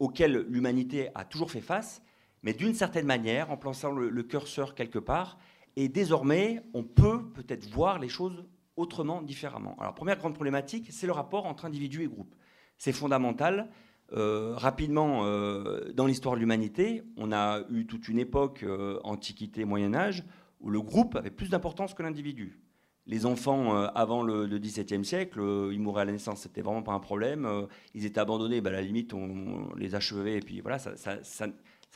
auxquelles 0.00 0.44
l'humanité 0.48 1.10
a 1.14 1.24
toujours 1.24 1.50
fait 1.52 1.60
face, 1.60 2.02
mais 2.42 2.52
d'une 2.52 2.74
certaine 2.74 3.06
manière, 3.06 3.50
en 3.50 3.56
plaçant 3.56 3.92
le, 3.92 4.22
curseur 4.22 4.74
quelque 4.74 4.98
part, 4.98 5.38
et 5.76 5.88
désormais, 5.88 6.62
on 6.74 6.82
peut 6.82 7.30
peut-être 7.32 7.68
voir 7.70 7.98
les 7.98 8.08
choses 8.08 8.44
autrement, 8.76 9.22
différemment. 9.22 9.76
Alors, 9.78 9.94
première 9.94 10.16
grande 10.16 10.34
problématique, 10.34 10.88
c'est 10.90 11.06
le 11.06 11.12
rapport 11.12 11.46
entre 11.46 11.64
individu 11.64 12.02
et 12.02 12.08
groupe. 12.08 12.34
C'est 12.78 12.92
fondamental. 12.92 13.70
Euh, 14.12 14.54
rapidement, 14.56 15.24
euh, 15.24 15.92
dans 15.92 16.06
l'histoire 16.06 16.34
de 16.34 16.40
l'humanité, 16.40 17.02
on 17.16 17.30
a 17.30 17.60
eu 17.70 17.86
toute 17.86 18.08
une 18.08 18.18
époque, 18.18 18.64
Antiquité, 19.04 19.64
Moyen 19.64 19.94
Âge, 19.94 20.24
où 20.60 20.70
le 20.70 20.80
groupe 20.80 21.16
avait 21.16 21.30
plus 21.30 21.50
d'importance 21.50 21.94
que 21.94 22.02
l'individu. 22.02 22.60
Les 23.06 23.26
enfants, 23.26 23.74
euh, 23.74 23.88
avant 23.94 24.22
le, 24.22 24.46
XVIIe 24.58 25.04
siècle, 25.04 25.40
euh, 25.40 25.70
ils 25.72 25.80
mouraient 25.80 26.02
à 26.02 26.04
la 26.04 26.12
naissance, 26.12 26.42
c'était 26.42 26.60
vraiment 26.60 26.82
pas 26.82 26.92
un 26.92 27.00
problème. 27.00 27.44
Euh, 27.44 27.66
ils 27.94 28.04
étaient 28.06 28.20
abandonnés, 28.20 28.60
bah, 28.60 28.70
à 28.70 28.74
la 28.74 28.82
limite, 28.82 29.14
on, 29.14 29.74
les 29.74 29.94
achevait, 29.94 30.36
et 30.36 30.40
puis 30.40 30.60
voilà, 30.60 30.78
ça, 30.78 31.46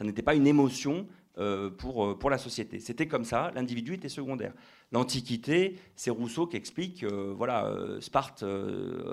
n'était 0.03 0.23
pas 0.23 0.35
une 0.35 0.47
émotion 0.47 1.07
pour, 1.79 2.17
pour 2.19 2.31
la 2.31 2.39
société. 2.39 2.79
C'était 2.79 3.09
comme 3.09 3.25
ça, 3.25 3.51
l'individu 3.55 3.95
était 3.95 4.09
secondaire. 4.09 4.53
L'Antiquité, 4.93 5.77
c'est 5.97 6.11
Rousseau 6.11 6.47
qui 6.47 6.57
explique, 6.57 7.05
voilà, 7.05 7.77
Sparte, 8.01 8.45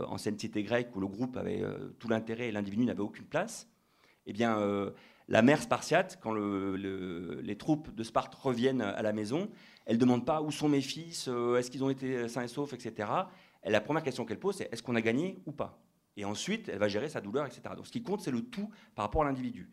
ancienne 0.08 0.38
cité 0.38 0.62
grecque, 0.62 0.96
où 0.96 1.00
le 1.00 1.08
groupe 1.08 1.36
avait 1.36 1.64
tout 1.98 2.08
l'intérêt 2.10 2.50
et 2.50 2.52
l'individu 2.52 2.86
n'avait 2.86 3.02
aucune 3.02 3.26
place. 3.26 3.68
Eh 4.28 4.34
bien, 4.34 4.56
la 5.28 5.42
mère 5.42 5.62
spartiate, 5.62 6.20
quand 6.22 6.34
les 6.34 7.58
troupes 7.58 7.94
de 7.96 8.04
Sparte 8.04 8.36
reviennent 8.36 8.82
à 8.82 9.02
la 9.02 9.14
maison, 9.14 9.50
elle 9.86 9.96
ne 9.96 10.00
demande 10.00 10.26
pas 10.26 10.42
où 10.42 10.52
sont 10.52 10.70
mes 10.70 10.82
fils, 10.82 11.28
euh, 11.28 11.58
est-ce 11.58 11.72
qu'ils 11.72 11.84
ont 11.84 11.90
été 11.90 12.28
sains 12.28 12.44
et 12.44 12.48
saufs, 12.48 12.74
etc. 12.74 13.10
la 13.64 13.82
première 13.82 14.04
question 14.04 14.26
qu'elle 14.26 14.40
pose, 14.40 14.56
c'est 14.56 14.72
est-ce 14.72 14.84
qu'on 14.84 14.96
a 14.96 15.02
gagné 15.02 15.42
ou 15.46 15.52
pas? 15.52 15.82
Et 16.18 16.26
ensuite, 16.26 16.70
elle 16.70 16.78
va 16.78 16.88
gérer 16.88 17.10
sa 17.10 17.22
douleur, 17.22 17.46
etc. 17.46 17.62
Donc 17.76 17.88
ce 17.88 17.92
qui 17.92 18.04
compte, 18.04 18.22
c'est 18.22 18.32
le 18.32 18.42
tout 18.42 18.70
par 18.96 19.06
rapport 19.06 19.24
à 19.24 19.26
l'individu. 19.26 19.70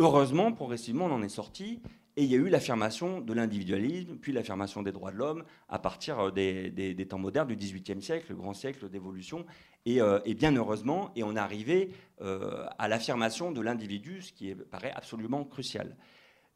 Heureusement, 0.00 0.52
progressivement, 0.52 1.06
on 1.06 1.12
en 1.12 1.22
est 1.22 1.28
sorti. 1.28 1.80
Et 2.16 2.24
il 2.24 2.30
y 2.30 2.34
a 2.34 2.38
eu 2.38 2.48
l'affirmation 2.48 3.20
de 3.20 3.32
l'individualisme, 3.32 4.16
puis 4.16 4.32
l'affirmation 4.32 4.82
des 4.82 4.90
droits 4.90 5.12
de 5.12 5.16
l'homme 5.16 5.44
à 5.68 5.78
partir 5.78 6.18
euh, 6.18 6.30
des, 6.32 7.06
temps 7.08 7.18
modernes 7.18 7.46
du 7.46 7.54
XVIIIe 7.54 8.02
siècle, 8.02 8.26
le 8.30 8.36
grand 8.36 8.54
siècle 8.54 8.88
d'évolution. 8.88 9.46
Euh, 9.86 10.20
et, 10.24 10.34
bien 10.34 10.54
heureusement, 10.56 11.12
et 11.14 11.22
on 11.22 11.36
est 11.36 11.40
arrivé 11.40 11.92
euh, 12.20 12.66
à 12.78 12.88
l'affirmation 12.88 13.52
de 13.52 13.60
l'individu, 13.60 14.22
ce 14.22 14.32
qui 14.32 14.52
paraît 14.54 14.92
absolument 14.96 15.44
crucial. 15.44 15.96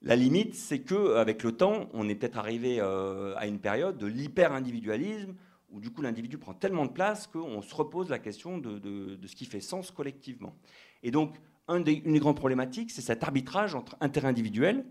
La 0.02 0.16
limite, 0.16 0.56
c'est 0.56 0.80
qu'avec 0.80 1.44
le 1.44 1.52
temps, 1.52 1.88
on 1.92 2.08
est 2.08 2.16
peut-être 2.16 2.38
arrivé 2.38 2.80
à 2.80 3.46
une 3.46 3.60
période 3.60 3.98
de 3.98 4.06
l'hyper-individualisme, 4.06 5.36
où 5.70 5.80
du 5.80 5.90
coup 5.90 6.02
l'individu 6.02 6.38
prend 6.38 6.54
tellement 6.54 6.86
de 6.86 6.90
place 6.90 7.28
qu'on 7.28 7.62
se 7.62 7.72
repose 7.72 8.10
la 8.10 8.18
question 8.18 8.58
de, 8.58 8.80
de, 8.80 9.26
ce 9.28 9.36
qui 9.36 9.46
fait 9.46 9.60
sens 9.60 9.92
collectivement. 9.92 10.56
Et 11.04 11.12
donc, 11.12 11.36
une 11.68 11.82
des 11.84 12.18
grandes 12.18 12.36
problématiques, 12.36 12.90
c'est 12.90 13.02
cet 13.02 13.22
arbitrage 13.22 13.74
entre 13.74 13.96
intérêt 14.00 14.28
individuel, 14.28 14.84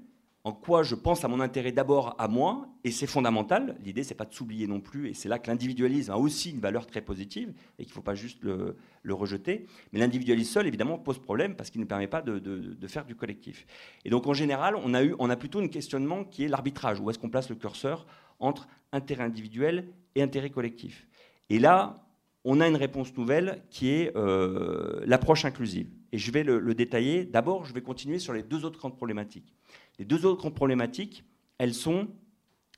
en 0.44 0.54
quoi 0.54 0.82
je 0.82 0.96
pense 0.96 1.24
à 1.24 1.28
mon 1.28 1.40
intérêt 1.40 1.72
d'abord 1.72 2.16
à 2.18 2.28
moi, 2.28 2.68
et 2.84 2.90
c'est 2.90 3.06
fondamental. 3.06 3.78
L'idée, 3.84 4.04
c'est 4.04 4.16
pas 4.16 4.26
de 4.26 4.34
s'oublier 4.34 4.66
non 4.66 4.80
plus, 4.80 5.10
et 5.10 5.14
c'est 5.14 5.30
là 5.30 5.38
que 5.38 5.48
l'individualisme 5.48 6.12
a 6.12 6.18
aussi 6.18 6.50
une 6.50 6.60
valeur 6.60 6.88
très 6.88 7.02
positive, 7.02 7.54
et 7.78 7.84
qu'il 7.84 7.92
ne 7.92 7.94
faut 7.94 8.02
pas 8.02 8.16
juste 8.16 8.40
le, 8.42 8.76
rejeter. 9.14 9.68
Mais 9.92 10.00
l'individualisme 10.00 10.52
seul, 10.52 10.68
évidemment, 10.68 10.98
pose 10.98 11.20
problème 11.20 11.56
parce 11.56 11.70
qu'il 11.70 11.80
ne 11.80 11.86
permet 11.86 12.08
pas 12.08 12.22
de, 12.24 12.88
faire 12.88 13.06
du 13.06 13.16
collectif. 13.16 13.68
Et 14.04 14.10
donc, 14.10 14.26
en 14.26 14.34
général, 14.34 14.76
on 14.76 14.94
a, 14.96 15.04
eu, 15.04 15.16
plutôt 15.38 15.60
un 15.60 15.68
questionnement 15.68 16.24
qui 16.24 16.44
est 16.44 16.48
l'arbitrage. 16.48 17.00
Où 17.00 17.10
est-ce 17.10 17.20
qu'on 17.20 17.30
place 17.30 17.50
le 17.50 17.56
curseur 17.56 18.08
entre 18.40 18.68
intérêt 18.92 19.24
individuel 19.24 19.90
et 20.16 20.24
intérêt 20.24 20.50
collectif 20.50 21.08
Et 21.52 21.60
là, 21.60 22.04
on 22.44 22.60
a 22.62 22.68
une 22.68 22.76
réponse 22.76 23.16
nouvelle 23.16 23.62
qui 23.70 23.90
est 23.90 24.16
euh, 24.16 25.02
l'approche 25.06 25.46
inclusive. 25.46 25.88
Et 26.12 26.18
je 26.18 26.32
vais 26.32 26.44
le, 26.44 26.74
détailler. 26.76 27.26
D'abord, 27.26 27.66
je 27.66 27.74
vais 27.74 27.82
continuer 27.82 28.20
sur 28.20 28.34
les 28.34 28.44
deux 28.44 28.66
autres 28.66 28.80
grandes 28.80 28.98
problématiques. 28.98 29.54
Les 30.00 30.06
deux 30.06 30.26
autres 30.26 30.40
grandes 30.40 30.56
problématiques, 30.56 31.24
elles 31.58 31.74
sont 31.74 32.08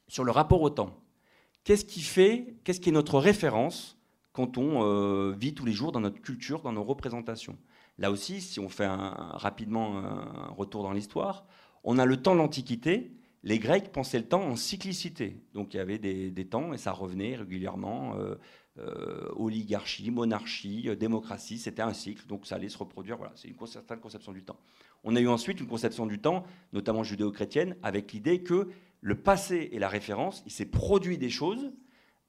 sur 0.07 0.23
le 0.23 0.31
rapport 0.31 0.61
au 0.61 0.69
temps. 0.69 1.01
Qu'est-ce 1.63 1.85
qui 1.85 2.01
fait, 2.01 2.57
qu'est-ce 2.63 2.79
qui 2.79 2.89
est 2.89 2.93
notre 2.93 3.19
référence 3.19 3.97
quand 4.33 4.57
on 4.57 4.83
euh, 4.83 5.31
vit 5.31 5.53
tous 5.53 5.65
les 5.65 5.71
jours 5.71 5.91
dans 5.91 6.01
notre 6.01 6.21
culture, 6.21 6.61
dans 6.61 6.73
nos 6.73 6.83
représentations? 6.83 7.57
Là 7.97 8.11
aussi, 8.11 8.41
si 8.41 8.59
on 8.59 8.69
fait 8.69 8.87
rapidement 8.87 9.99
un 9.99 10.53
retour 10.57 10.83
dans 10.83 10.91
l'histoire, 10.91 11.45
on 11.83 11.99
a 11.99 12.05
le 12.05 12.17
temps 12.17 12.33
de 12.33 12.39
l'Antiquité. 12.39 13.11
Les 13.43 13.59
Grecs 13.59 13.91
pensaient 13.91 14.19
le 14.19 14.27
temps 14.27 14.43
en 14.43 14.55
cyclicité. 14.55 15.41
Donc 15.53 15.73
il 15.73 15.77
y 15.77 15.79
avait 15.79 15.99
des, 15.99 16.45
temps 16.45 16.73
et 16.73 16.77
ça 16.77 16.91
revenait 16.91 17.35
régulièrement. 17.35 18.15
Euh, 18.17 18.35
euh, 18.79 19.29
oligarchie, 19.35 20.09
monarchie, 20.09 20.89
euh, 20.89 20.95
démocratie, 20.95 21.59
c'était 21.59 21.83
un 21.83 21.93
cycle, 21.93 22.25
donc 22.25 22.47
ça 22.47 22.55
allait 22.55 22.69
se 22.69 22.77
reproduire. 22.79 23.17
Voilà, 23.17 23.31
c'est 23.35 23.47
une 23.47 23.67
certaine 23.67 23.99
conception 23.99 24.31
du 24.31 24.43
temps. 24.43 24.57
On 25.03 25.15
a 25.15 25.21
eu 25.21 25.27
ensuite 25.27 25.59
une 25.59 25.67
conception 25.67 26.07
du 26.07 26.17
temps, 26.17 26.43
notamment 26.71 27.03
judéo-chrétienne, 27.03 27.75
avec 27.83 28.13
l'idée 28.13 28.41
que 28.41 28.69
le 29.01 29.15
passé 29.15 29.69
est 29.73 29.77
la 29.77 29.89
référence, 29.89 30.41
il 30.47 30.51
s'est 30.51 30.65
produit 30.65 31.19
des 31.19 31.29
choses, 31.29 31.71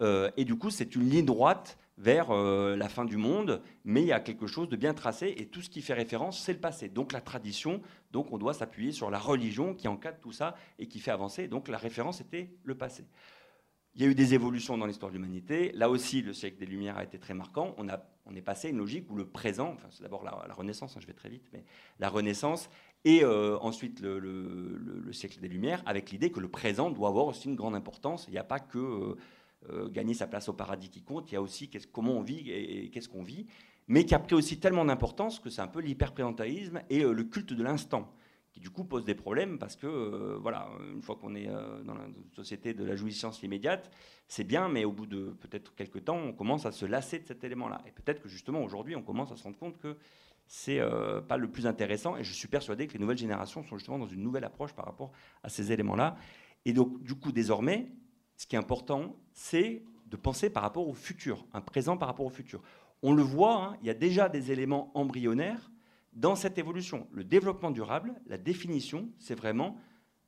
euh, 0.03 0.31
et 0.37 0.45
du 0.45 0.55
coup 0.57 0.69
c'est 0.69 0.95
une 0.95 1.09
ligne 1.09 1.25
droite 1.25 1.79
vers 1.97 2.33
la 2.33 2.89
fin 2.89 3.05
du 3.05 3.17
monde, 3.17 3.63
mais 3.85 4.03
il 4.03 4.09
y 4.09 4.13
a 4.13 4.19
quelque 4.19 4.49
chose 4.49 4.69
de 4.69 4.75
bien 4.75 4.93
tracé, 4.93 5.33
et 5.39 5.47
tout 5.47 5.63
ce 5.63 5.71
qui 5.71 5.81
fait 5.81 5.95
référence, 5.95 6.43
c'est 6.43 6.53
le 6.53 6.59
passé. 6.59 6.89
Donc 6.89 7.13
la 7.13 7.21
tradition, 7.21 7.81
donc 8.11 8.33
on 8.33 8.39
doit 8.39 8.53
s'appuyer 8.53 8.91
sur 8.91 9.11
la 9.11 9.21
religion 9.21 9.75
qui 9.75 9.87
encadre 9.87 10.19
tout 10.19 10.33
ça 10.33 10.57
et 10.81 10.89
qui 10.89 10.99
fait 10.99 11.13
avancer, 11.13 11.47
donc 11.47 11.69
la 11.69 11.79
référence 11.79 12.21
était 12.21 12.51
le 12.65 12.75
passé. 12.75 13.05
Il 13.97 14.03
y 14.03 14.05
a 14.05 14.09
eu 14.09 14.15
des 14.17 14.35
évolutions 14.35 14.77
dans 14.77 14.87
l'histoire 14.87 15.13
de 15.13 15.17
l'humanité. 15.17 15.71
Là 15.73 15.89
aussi, 15.89 16.21
le 16.21 16.33
siècle 16.33 16.59
des 16.59 16.67
Lumières 16.67 16.99
a 16.99 17.05
été 17.05 17.17
très 17.17 17.33
marquant. 17.33 17.77
On, 17.79 17.89
a, 17.89 18.05
on 18.27 18.35
est 18.35 18.43
passé 18.43 18.67
à 18.67 18.71
une 18.73 18.79
logique 18.79 19.09
où 19.09 19.15
le 19.15 19.25
présent, 19.25 19.71
enfin, 19.73 19.87
c'est 19.91 20.03
d'abord 20.03 20.25
la, 20.25 20.53
Renaissance, 20.53 20.97
hein, 20.97 21.01
je 21.01 21.07
vais 21.07 21.13
très 21.13 21.29
vite, 21.29 21.49
mais 21.53 21.65
la 22.01 22.09
Renaissance, 22.09 22.69
et 23.05 23.23
euh, 23.23 23.57
ensuite 23.61 24.01
le, 24.01 25.13
siècle 25.13 25.39
des 25.39 25.47
Lumières, 25.47 25.81
avec 25.87 26.11
l'idée 26.11 26.33
que 26.33 26.41
le 26.41 26.49
présent 26.49 26.91
doit 26.91 27.09
avoir 27.09 27.27
aussi 27.27 27.49
une 27.49 27.55
grande 27.55 27.77
importance. 27.77 28.25
Il 28.27 28.33
n'y 28.33 28.39
a 28.39 28.45
pas 28.45 28.59
que 28.59 28.79
euh, 28.79 29.15
euh, 29.71 29.89
gagner 29.89 30.15
sa 30.15 30.27
place 30.27 30.49
au 30.49 30.55
paradis 30.55 30.91
qui 30.91 31.03
compte, 31.03 31.31
il 31.31 31.35
y 31.35 31.39
a 31.39 31.43
aussi 31.43 31.71
comment 31.93 32.15
on 32.15 32.23
vit 32.23 32.51
et, 32.51 32.91
qu'est-ce 32.91 33.09
qu'on 33.09 33.23
vit, 33.23 33.47
mais 33.87 34.05
qui 34.05 34.17
a 34.17 34.19
pris 34.19 34.35
aussi 34.35 34.59
tellement 34.59 34.85
d'importance 34.85 35.39
que 35.39 35.51
c'est 35.51 35.63
un 35.63 35.69
peu 35.69 35.81
l'hyperprésentéisme 35.81 36.81
et 36.91 37.05
le 37.05 37.23
culte 37.23 37.53
de 37.53 37.63
l'instant 37.63 38.13
qui 38.55 38.61
du 38.61 38.71
coup 38.71 38.85
pose 38.85 39.05
des 39.05 39.17
problèmes 39.17 39.59
parce 39.59 39.75
que, 39.75 39.87
euh, 39.89 40.39
voilà, 40.41 40.69
une 40.95 41.03
fois 41.03 41.17
qu'on 41.17 41.35
est 41.35 41.49
euh, 41.49 41.83
dans 41.83 41.95
la 41.95 42.07
société 42.37 42.73
de 42.73 42.85
la 42.85 42.95
jouissance 42.95 43.43
immédiate, 43.43 43.91
c'est 44.29 44.45
bien, 44.45 44.69
mais 44.69 44.85
au 44.85 44.93
bout 44.93 45.07
de 45.07 45.37
peut-être 45.41 45.75
quelques 45.75 46.05
temps, 46.05 46.17
on 46.17 46.33
commence 46.33 46.65
à 46.65 46.71
se 46.71 46.87
lasser 46.87 47.19
de 47.19 47.27
cet 47.27 47.43
élément-là. 47.43 47.83
Et 47.85 47.91
peut-être 47.91 48.23
que 48.23 48.29
justement 48.29 48.63
aujourd'hui, 48.63 48.95
on 48.95 49.03
commence 49.03 49.33
à 49.33 49.37
se 49.37 49.43
rendre 49.43 49.59
compte 49.59 49.77
que 49.79 49.97
c'est 50.47 50.79
euh, 50.79 51.21
pas 51.21 51.37
le 51.37 51.51
plus 51.51 51.67
intéressant. 51.67 52.17
Et 52.17 52.23
je 52.23 52.33
suis 52.33 52.47
persuadé 52.47 52.87
que 52.87 52.93
les 52.93 53.01
nouvelles 53.01 53.19
générations 53.19 53.65
sont 53.65 53.77
justement 53.77 53.99
dans 53.99 54.07
une 54.07 54.23
nouvelle 54.23 54.45
approche 54.45 54.73
par 54.73 54.85
rapport 54.85 55.11
à 55.43 55.49
ces 55.49 55.73
éléments-là. 55.73 56.17
Et 56.65 56.73
donc, 56.73 57.03
du 57.03 57.17
coup, 57.17 57.33
désormais, 57.33 57.91
ce 58.37 58.47
qui 58.47 58.55
est 58.55 58.59
important, 58.59 59.17
c'est 59.33 59.83
de 60.07 60.17
penser 60.17 60.49
par 60.49 60.63
rapport 60.63 60.87
au 60.87 60.95
futur, 60.95 61.45
un 61.53 61.61
présent 61.61 61.97
par 61.97 62.07
rapport 62.07 62.27
au 62.27 62.31
futur. 62.31 62.63
On 63.03 63.13
le 63.13 63.23
voit, 63.23 63.57
hein, 63.57 63.77
il 63.81 63.89
y 63.89 63.91
a 63.91 63.95
déjà 63.95 64.29
des 64.29 64.53
éléments 64.53 64.93
embryonnaires 64.95 65.73
dans 66.15 66.37
cette 66.37 66.59
évolution. 66.59 67.07
Le 67.13 67.25
développement 67.25 67.71
durable, 67.71 68.15
la 68.27 68.39
définition, 68.39 69.09
c'est 69.19 69.35
vraiment 69.35 69.77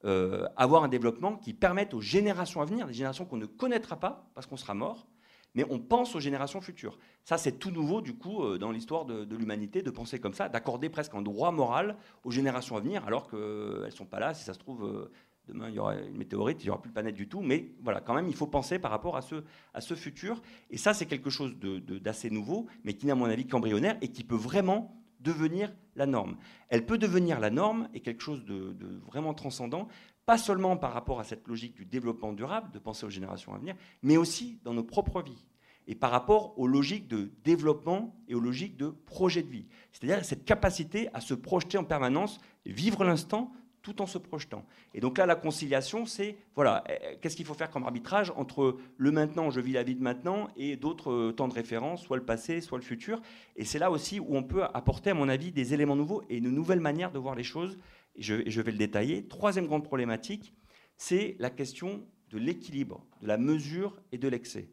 euh, 0.05 0.47
avoir 0.57 0.85
un 0.85 0.89
développement 0.89 1.37
qui 1.37 1.55
permette 1.55 1.95
aux 1.95 2.01
générations 2.01 2.61
à 2.61 2.65
venir, 2.65 2.87
des 2.87 2.93
générations 2.93 3.25
qu'on 3.25 3.39
ne 3.39 3.47
connaîtra 3.47 3.99
pas 3.99 4.31
parce 4.35 4.47
qu'on 4.47 4.57
sera 4.57 4.75
mort, 4.75 5.09
mais 5.55 5.65
on 5.71 5.79
pense 5.79 6.15
aux 6.15 6.21
générations 6.21 6.61
futures. 6.61 6.99
Ça, 7.25 7.39
c'est 7.39 7.53
tout 7.53 7.71
nouveau, 7.71 8.03
du 8.03 8.15
coup, 8.15 8.45
euh, 8.45 8.59
dans 8.59 8.71
l'histoire 8.71 9.07
de, 9.07 9.35
l'humanité, 9.35 9.83
de 9.83 9.91
penser 9.91 10.21
comme 10.21 10.35
ça, 10.35 10.49
d'accorder 10.51 10.91
presque 10.91 11.15
un 11.15 11.23
droit 11.23 11.51
moral 11.51 11.97
aux 12.25 12.31
générations 12.31 12.77
à 12.77 12.81
venir, 12.81 13.07
alors 13.07 13.29
qu'elles 13.29 13.87
ne 13.87 13.91
sont 13.91 14.05
pas 14.05 14.21
là. 14.21 14.35
Si 14.35 14.45
ça 14.45 14.53
se 14.53 14.59
trouve, 14.59 14.85
euh, 14.85 15.11
demain, 15.49 15.71
il 15.71 15.75
y 15.75 15.79
aura 15.79 15.97
une 15.97 16.19
météorite, 16.19 16.63
il 16.63 16.67
n'y 16.67 16.71
aura 16.71 16.83
plus 16.83 16.91
de 16.91 16.95
planète 16.95 17.15
du 17.15 17.27
tout. 17.27 17.41
Mais 17.41 17.73
voilà, 17.83 18.03
quand 18.03 18.13
même, 18.13 18.29
il 18.29 18.37
faut 18.37 18.47
penser 18.47 18.79
par 18.79 18.91
rapport 18.91 19.17
à 19.17 19.23
ce, 19.23 19.95
futur. 19.95 20.43
Et 20.71 20.77
ça, 20.77 20.93
c'est 20.93 21.07
quelque 21.07 21.31
chose 21.31 21.57
d'assez 21.59 22.29
nouveau, 22.29 22.67
mais 22.85 22.93
qui 22.93 23.07
n'est, 23.07 23.13
à 23.13 23.17
mon 23.17 23.25
avis, 23.25 23.47
qu'embryonnaire 23.47 23.97
et 24.03 24.09
qui 24.09 24.25
peut 24.25 24.37
vraiment 24.37 25.03
devenir 25.21 25.75
la 25.95 26.07
norme. 26.07 26.37
Elle 26.69 26.87
peut 26.87 26.99
devenir 26.99 27.41
la 27.41 27.51
norme 27.51 27.89
et 27.95 28.01
quelque 28.01 28.23
chose 28.23 28.45
de, 28.45 28.77
vraiment 29.07 29.35
transcendant, 29.35 29.89
pas 30.25 30.39
seulement 30.39 30.77
par 30.77 30.93
rapport 30.93 31.21
à 31.21 31.25
cette 31.25 31.47
logique 31.47 31.75
du 31.75 31.85
développement 31.85 32.33
durable, 32.33 32.71
de 32.73 32.79
penser 32.79 33.07
aux 33.07 33.11
générations 33.11 33.55
à 33.55 33.59
venir, 33.59 33.77
mais 34.03 34.17
aussi 34.17 34.59
dans 34.65 34.75
nos 34.75 34.85
propres 34.85 35.23
vies 35.23 35.47
et 35.89 35.95
par 35.95 36.11
rapport 36.11 36.59
aux 36.59 36.67
logiques 36.67 37.07
de 37.09 37.31
développement 37.45 38.17
et 38.29 38.35
aux 38.35 38.41
logiques 38.41 38.77
de 38.77 38.89
projet 38.89 39.43
de 39.43 39.49
vie. 39.49 39.67
C'est-à-dire 39.93 40.25
cette 40.25 40.45
capacité 40.45 41.09
à 41.15 41.21
se 41.21 41.35
projeter 41.35 41.79
en 41.79 41.85
permanence, 41.85 42.41
vivre 42.65 43.05
l'instant 43.05 43.53
tout 43.87 44.03
en 44.03 44.07
se 44.07 44.19
projetant. 44.19 44.67
Et 44.95 45.01
donc 45.01 45.17
là, 45.17 45.27
la 45.27 45.37
conciliation, 45.37 46.07
c'est, 46.07 46.37
voilà, 46.57 46.83
eh, 46.89 47.19
qu'est-ce 47.21 47.37
qu'il 47.37 47.47
faut 47.47 47.55
faire 47.55 47.71
comme 47.71 47.85
arbitrage 47.85 48.33
entre 48.35 48.79
le 48.97 49.13
maintenant, 49.13 49.49
je 49.49 49.61
vis 49.61 49.71
la 49.71 49.85
vie 49.85 49.95
de 49.95 50.03
maintenant, 50.03 50.49
et 50.57 50.75
d'autres 50.75 51.13
euh, 51.13 51.33
temps 51.33 51.47
de 51.47 51.55
référence, 51.55 52.03
soit 52.03 52.17
le 52.17 52.25
passé, 52.25 52.61
soit 52.61 52.79
le 52.79 52.85
futur. 52.85 53.23
Et 53.55 53.65
c'est 53.65 53.79
là 53.79 53.93
aussi 53.93 54.19
où 54.19 54.37
on 54.37 54.43
peut 54.43 54.65
apporter, 54.65 55.11
à 55.11 55.15
mon 55.15 55.29
avis, 55.29 55.53
des 55.53 55.73
éléments 55.73 55.95
nouveaux 55.95 56.25
et 56.29 56.39
une 56.39 56.51
nouvelle 56.51 56.81
manière 56.81 57.13
de 57.13 57.21
voir 57.21 57.37
les 57.37 57.45
choses. 57.45 57.79
Et 58.17 58.23
je, 58.23 58.43
je 58.45 58.61
vais 58.61 58.73
le 58.73 58.79
détailler. 58.79 59.29
Troisième 59.29 59.69
grande 59.69 59.85
problématique, 59.85 60.53
c'est 60.97 61.37
la 61.39 61.51
question 61.51 62.05
de 62.31 62.39
l'équilibre, 62.39 63.07
de 63.23 63.29
la 63.29 63.39
mesure 63.39 64.03
et 64.11 64.19
de 64.19 64.27
l'excès. 64.27 64.69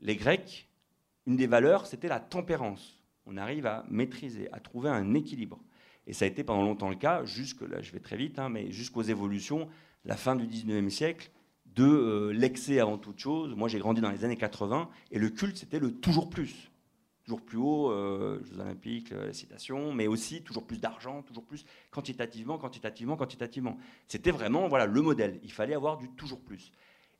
Les 0.00 0.16
Grecs, 0.16 0.68
une 1.26 1.36
des 1.36 1.46
valeurs, 1.46 1.86
c'était 1.86 2.08
la 2.08 2.20
tempérance. 2.20 3.02
On 3.24 3.38
arrive 3.38 3.64
à 3.64 3.86
maîtriser, 3.88 4.52
à 4.52 4.60
trouver 4.60 4.90
un 4.90 5.14
équilibre. 5.14 5.58
Et 6.08 6.14
ça 6.14 6.24
a 6.24 6.28
été 6.28 6.42
pendant 6.42 6.62
longtemps 6.62 6.88
le 6.88 6.96
cas, 6.96 7.24
jusque, 7.26 7.60
là 7.60 7.82
je 7.82 7.92
vais 7.92 8.00
très 8.00 8.16
vite, 8.16 8.38
hein, 8.38 8.48
mais 8.48 8.72
jusqu'aux 8.72 9.02
évolutions, 9.02 9.68
la 10.06 10.16
fin 10.16 10.36
du 10.36 10.46
19e 10.46 10.88
siècle, 10.88 11.30
de 11.66 11.84
euh, 11.84 12.32
l'excès 12.32 12.80
avant 12.80 12.96
toute 12.96 13.18
chose. 13.18 13.54
Moi 13.54 13.68
j'ai 13.68 13.78
grandi 13.78 14.00
dans 14.00 14.10
les 14.10 14.24
années 14.24 14.36
80, 14.36 14.88
et 15.10 15.18
le 15.18 15.28
culte 15.28 15.58
c'était 15.58 15.78
le 15.78 15.92
toujours 15.92 16.30
plus. 16.30 16.70
Toujours 17.24 17.42
plus 17.42 17.58
haut, 17.58 17.90
euh, 17.90 18.42
Jeux 18.42 18.58
Olympiques, 18.58 19.10
la 19.10 19.34
citation, 19.34 19.92
mais 19.92 20.06
aussi 20.06 20.42
toujours 20.42 20.66
plus 20.66 20.80
d'argent, 20.80 21.22
toujours 21.22 21.44
plus 21.44 21.66
quantitativement, 21.90 22.56
quantitativement, 22.56 23.16
quantitativement. 23.16 23.76
C'était 24.06 24.30
vraiment 24.30 24.66
voilà, 24.66 24.86
le 24.86 25.02
modèle. 25.02 25.38
Il 25.42 25.52
fallait 25.52 25.74
avoir 25.74 25.98
du 25.98 26.08
toujours 26.12 26.40
plus. 26.40 26.72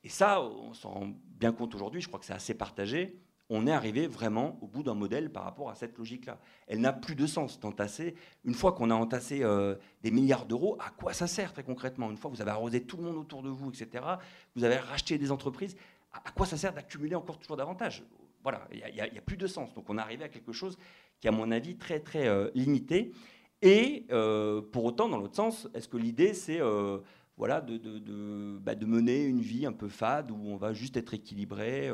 Et 0.03 0.09
ça, 0.09 0.41
on 0.41 0.73
s'en 0.73 0.93
rend 0.93 1.13
bien 1.39 1.53
compte 1.53 1.75
aujourd'hui, 1.75 2.01
je 2.01 2.09
crois 2.09 2.19
que 2.19 2.25
c'est 2.25 2.33
assez 2.33 2.55
partagé 2.55 3.19
on 3.51 3.67
est 3.67 3.73
arrivé 3.73 4.07
vraiment 4.07 4.59
au 4.61 4.67
bout 4.67 4.83
d'un 4.83 4.95
modèle 4.95 5.33
par 5.33 5.45
rapport 5.45 5.71
à 5.71 5.75
cette 5.75 5.97
logique-là. 5.97 6.39
Elle 6.67 6.81
n'a 6.81 6.93
plus 6.93 7.15
de 7.15 7.27
sens 7.27 7.59
d'entasser. 7.61 8.15
Une 8.45 8.55
fois 8.55 8.73
qu'on 8.73 8.91
a 8.91 8.95
entassé 8.95 9.43
euh, 9.43 9.77
des 10.03 10.11
milliards 10.11 10.45
d'euros, 10.45 10.77
à 10.81 10.91
quoi 10.91 11.15
ça 11.15 11.27
sert 11.27 11.53
très 11.53 11.65
concrètement? 11.65 12.11
Une 12.11 12.19
fois 12.19 12.31
que 12.31 12.37
vous 12.37 12.43
avez 12.43 12.51
arrosé 12.51 12.83
tout 12.83 12.99
le 12.99 13.05
monde 13.05 13.17
autour 13.17 13.43
de 13.43 13.49
vous, 13.49 13.71
etc., 13.71 14.05
vous 14.55 14.65
avez 14.65 14.77
racheté 14.77 15.17
des 15.17 15.31
entreprises, 15.31 15.77
à 16.13 16.31
quoi 16.31 16.47
ça 16.47 16.57
sert 16.57 16.75
d'accumuler 16.75 17.15
encore 17.15 17.39
toujours 17.39 17.57
davantage? 17.57 18.05
Voilà, 18.43 18.69
il 18.71 18.83
n'y 18.95 19.01
a, 19.01 19.23
plus 19.23 19.37
de 19.37 19.47
sens. 19.47 19.75
Donc 19.75 19.89
on 19.89 19.99
est 19.99 20.01
arrivé 20.01 20.25
à 20.25 20.29
quelque 20.29 20.53
chose 20.53 20.77
qui 21.21 21.29
à 21.29 21.33
mon 21.33 21.51
avis 21.51 21.77
très 21.77 22.01
très 22.01 22.29
euh, 22.29 22.51
limité. 22.55 23.13
Et 23.63 24.07
euh, 24.13 24.61
pour 24.61 24.85
autant, 24.85 25.09
dans 25.09 25.19
l'autre 25.19 25.35
sens, 25.35 25.69
est-ce 25.75 25.89
que 25.89 25.97
l'idée 25.97 26.35
c'est 26.35 26.61
voilà, 27.37 27.61
de, 27.61 28.59
bah, 28.59 28.75
de, 28.75 28.85
mener 28.85 29.25
une 29.25 29.41
vie 29.41 29.65
un 29.65 29.73
peu 29.73 29.89
fade 29.89 30.33
où 30.33 30.39
on 30.49 30.57
va 30.57 30.73
juste 30.73 30.97
être 30.97 31.15
équilibré 31.15 31.89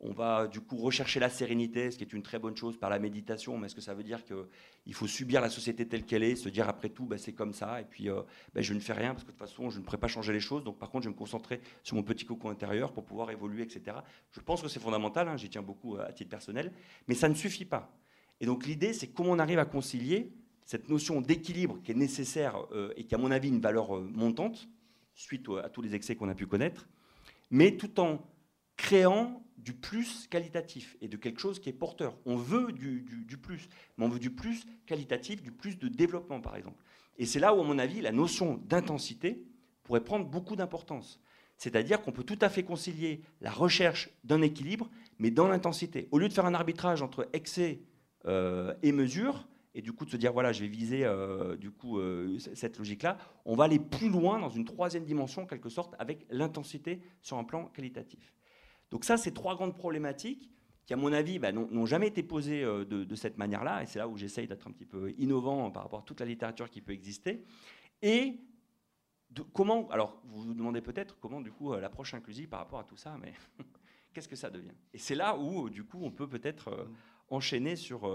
on 0.00 0.12
va 0.12 0.46
du 0.46 0.60
coup 0.60 0.76
rechercher 0.76 1.20
la 1.20 1.30
sérénité, 1.30 1.90
ce 1.90 1.98
qui 1.98 2.04
est 2.04 2.12
une 2.12 2.22
très 2.22 2.38
bonne 2.38 2.56
chose 2.56 2.76
par 2.76 2.90
la 2.90 2.98
méditation, 2.98 3.56
mais 3.56 3.66
est-ce 3.66 3.74
que 3.74 3.80
ça 3.80 3.94
veut 3.94 4.02
dire 4.02 4.20
qu'il 4.24 4.94
faut 4.94 5.06
subir 5.06 5.40
la 5.40 5.48
société 5.48 5.86
telle 5.86 6.04
qu'elle 6.04 6.22
est, 6.22 6.36
se 6.36 6.48
dire 6.48 6.68
après 6.68 6.90
tout, 6.90 7.06
bah, 7.06 7.18
c'est 7.18 7.32
comme 7.32 7.52
ça, 7.52 7.80
et 7.80 7.84
puis 7.84 8.10
euh, 8.10 8.22
bah, 8.54 8.60
je 8.60 8.74
ne 8.74 8.80
fais 8.80 8.92
rien 8.92 9.14
parce 9.14 9.24
que 9.24 9.32
de 9.32 9.36
toute 9.36 9.48
façon, 9.48 9.70
je 9.70 9.78
ne 9.78 9.84
pourrais 9.84 9.98
pas 9.98 10.08
changer 10.08 10.32
les 10.32 10.40
choses, 10.40 10.64
donc 10.64 10.78
par 10.78 10.90
contre, 10.90 11.04
je 11.04 11.08
vais 11.08 11.14
me 11.14 11.18
concentrer 11.18 11.60
sur 11.82 11.96
mon 11.96 12.02
petit 12.02 12.26
cocon 12.26 12.50
intérieur 12.50 12.92
pour 12.92 13.04
pouvoir 13.04 13.30
évoluer, 13.30 13.62
etc. 13.62 13.96
Je 14.32 14.40
pense 14.40 14.60
que 14.62 14.68
c'est 14.68 14.80
fondamental, 14.80 15.28
hein, 15.28 15.36
j'y 15.36 15.48
tiens 15.48 15.62
beaucoup 15.62 15.96
à 15.96 16.12
titre 16.12 16.30
personnel, 16.30 16.72
mais 17.08 17.14
ça 17.14 17.28
ne 17.28 17.34
suffit 17.34 17.64
pas. 17.64 17.90
Et 18.40 18.46
donc 18.46 18.66
l'idée, 18.66 18.92
c'est 18.92 19.08
comment 19.08 19.30
on 19.30 19.38
arrive 19.38 19.58
à 19.58 19.64
concilier 19.64 20.30
cette 20.64 20.88
notion 20.88 21.20
d'équilibre 21.20 21.80
qui 21.82 21.92
est 21.92 21.94
nécessaire 21.94 22.58
euh, 22.72 22.92
et 22.96 23.04
qui, 23.04 23.14
à 23.14 23.18
mon 23.18 23.30
avis, 23.30 23.48
une 23.48 23.60
valeur 23.60 23.96
euh, 23.96 24.10
montante, 24.12 24.68
suite 25.14 25.46
à 25.62 25.70
tous 25.70 25.80
les 25.80 25.94
excès 25.94 26.16
qu'on 26.16 26.28
a 26.28 26.34
pu 26.34 26.46
connaître, 26.46 26.86
mais 27.50 27.76
tout 27.76 28.00
en 28.00 28.20
créant 28.76 29.42
du 29.66 29.72
plus 29.72 30.28
qualitatif 30.28 30.96
et 31.00 31.08
de 31.08 31.16
quelque 31.16 31.40
chose 31.40 31.58
qui 31.58 31.68
est 31.68 31.72
porteur. 31.72 32.16
On 32.24 32.36
veut 32.36 32.72
du, 32.72 33.04
plus, 33.42 33.68
mais 33.96 34.04
on 34.04 34.08
veut 34.08 34.20
du 34.20 34.30
plus 34.30 34.64
qualitatif, 34.86 35.42
du 35.42 35.50
plus 35.50 35.76
de 35.78 35.88
développement, 35.88 36.40
par 36.40 36.56
exemple. 36.56 36.82
Et 37.18 37.26
c'est 37.26 37.40
là 37.40 37.54
où, 37.54 37.60
à 37.60 37.64
mon 37.64 37.78
avis, 37.78 38.00
la 38.00 38.12
notion 38.12 38.60
d'intensité 38.68 39.44
pourrait 39.82 40.04
prendre 40.04 40.26
beaucoup 40.26 40.54
d'importance. 40.54 41.20
C'est-à-dire 41.56 42.02
qu'on 42.02 42.12
peut 42.12 42.22
tout 42.22 42.38
à 42.42 42.48
fait 42.48 42.62
concilier 42.62 43.22
la 43.40 43.50
recherche 43.50 44.10
d'un 44.24 44.42
équilibre, 44.42 44.90
mais 45.18 45.30
dans 45.30 45.48
l'intensité. 45.48 46.06
Au 46.12 46.18
lieu 46.18 46.28
de 46.28 46.32
faire 46.32 46.46
un 46.46 46.54
arbitrage 46.54 47.02
entre 47.02 47.28
excès 47.32 47.80
euh, 48.26 48.74
et 48.82 48.92
mesure, 48.92 49.48
et 49.74 49.82
du 49.82 49.92
coup 49.92 50.04
de 50.04 50.10
se 50.10 50.16
dire 50.16 50.32
voilà, 50.32 50.52
je 50.52 50.60
vais 50.60 50.68
viser 50.68 51.04
euh, 51.04 51.56
du 51.56 51.70
coup 51.70 51.98
euh, 51.98 52.38
cette 52.54 52.78
logique-là, 52.78 53.18
on 53.44 53.54
va 53.56 53.64
aller 53.64 53.78
plus 53.78 54.08
loin 54.08 54.38
dans 54.38 54.48
une 54.48 54.64
troisième 54.64 55.04
dimension, 55.04 55.42
en 55.42 55.46
quelque 55.46 55.68
sorte, 55.68 55.94
avec 55.98 56.26
l'intensité 56.30 57.00
sur 57.20 57.36
un 57.36 57.44
plan 57.44 57.66
qualitatif. 57.66 58.32
Donc 58.90 59.04
ça, 59.04 59.16
c'est 59.16 59.32
trois 59.32 59.54
grandes 59.54 59.76
problématiques 59.76 60.50
qui, 60.86 60.94
à 60.94 60.96
mon 60.96 61.12
avis, 61.12 61.38
bah, 61.38 61.50
n'ont 61.52 61.86
jamais 61.86 62.06
été 62.06 62.22
posées 62.22 62.62
euh, 62.62 62.84
de, 62.84 63.14
cette 63.16 63.38
manière-là, 63.38 63.82
et 63.82 63.86
c'est 63.86 63.98
là 63.98 64.08
où 64.08 64.16
j'essaye 64.16 64.46
d'être 64.46 64.68
un 64.68 64.70
petit 64.70 64.86
peu 64.86 65.10
innovant 65.18 65.70
par 65.70 65.82
rapport 65.82 66.00
à 66.00 66.02
toute 66.02 66.20
la 66.20 66.26
littérature 66.26 66.70
qui 66.70 66.80
peut 66.80 66.92
exister. 66.92 67.44
Et 68.02 68.40
comment, 69.52 69.88
alors 69.88 70.20
vous 70.24 70.44
vous 70.44 70.54
demandez 70.54 70.80
peut-être 70.80 71.18
comment, 71.18 71.40
du 71.40 71.50
coup, 71.50 71.72
euh, 71.72 71.80
l'approche 71.80 72.14
inclusive 72.14 72.48
par 72.48 72.60
rapport 72.60 72.78
à 72.78 72.84
tout 72.84 72.96
ça, 72.96 73.16
mais 73.20 73.32
qu'est-ce 74.14 74.28
que 74.28 74.36
ça 74.36 74.48
devient? 74.48 74.74
Et 74.94 74.98
c'est 74.98 75.16
là 75.16 75.36
où, 75.36 75.68
du 75.68 75.84
coup, 75.84 75.98
on 76.02 76.12
peut 76.12 76.28
peut-être 76.28 76.68
euh, 76.68 76.84
enchaîner 77.30 77.74
sur, 77.74 78.08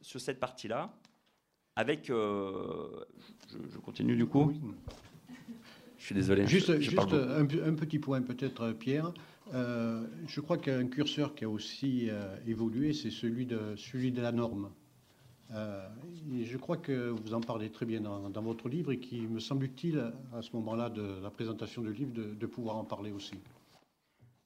sur 0.00 0.20
cette 0.20 0.40
partie-là, 0.40 0.92
avec, 1.76 2.06
je, 2.06 3.78
continue 3.84 4.16
du 4.16 4.26
coup? 4.26 4.52
Je 5.98 6.04
suis 6.06 6.14
désolé. 6.16 6.46
Juste, 6.46 6.80
juste 6.80 6.98
un, 6.98 7.46
petit 7.46 8.00
point 8.00 8.20
peut-être, 8.22 8.72
Pierre. 8.72 9.12
Euh, 9.52 10.06
je 10.26 10.40
crois 10.40 10.56
qu'un 10.56 10.86
curseur 10.86 11.34
qui 11.34 11.44
a 11.44 11.48
aussi 11.48 12.08
euh, 12.08 12.36
évolué, 12.46 12.92
c'est 12.92 13.10
celui 13.10 13.46
de, 13.46 13.76
celui 13.76 14.10
de 14.10 14.22
la 14.22 14.32
norme. 14.32 14.70
Euh, 15.52 15.86
et 16.34 16.44
je 16.44 16.56
crois 16.56 16.78
que 16.78 17.10
vous 17.10 17.34
en 17.34 17.40
parlez 17.40 17.70
très 17.70 17.84
bien 17.84 18.00
dans, 18.00 18.42
votre 18.42 18.68
livre 18.68 18.92
et 18.92 18.98
qu'il 18.98 19.28
me 19.28 19.40
semble 19.40 19.64
utile 19.66 20.12
à 20.32 20.40
ce 20.40 20.50
moment-là 20.56 20.88
de 20.88 21.20
la 21.22 21.30
présentation 21.30 21.82
du 21.82 21.92
livre 21.92 22.12
de, 22.12 22.46
pouvoir 22.46 22.76
en 22.76 22.84
parler 22.84 23.12
aussi. 23.12 23.38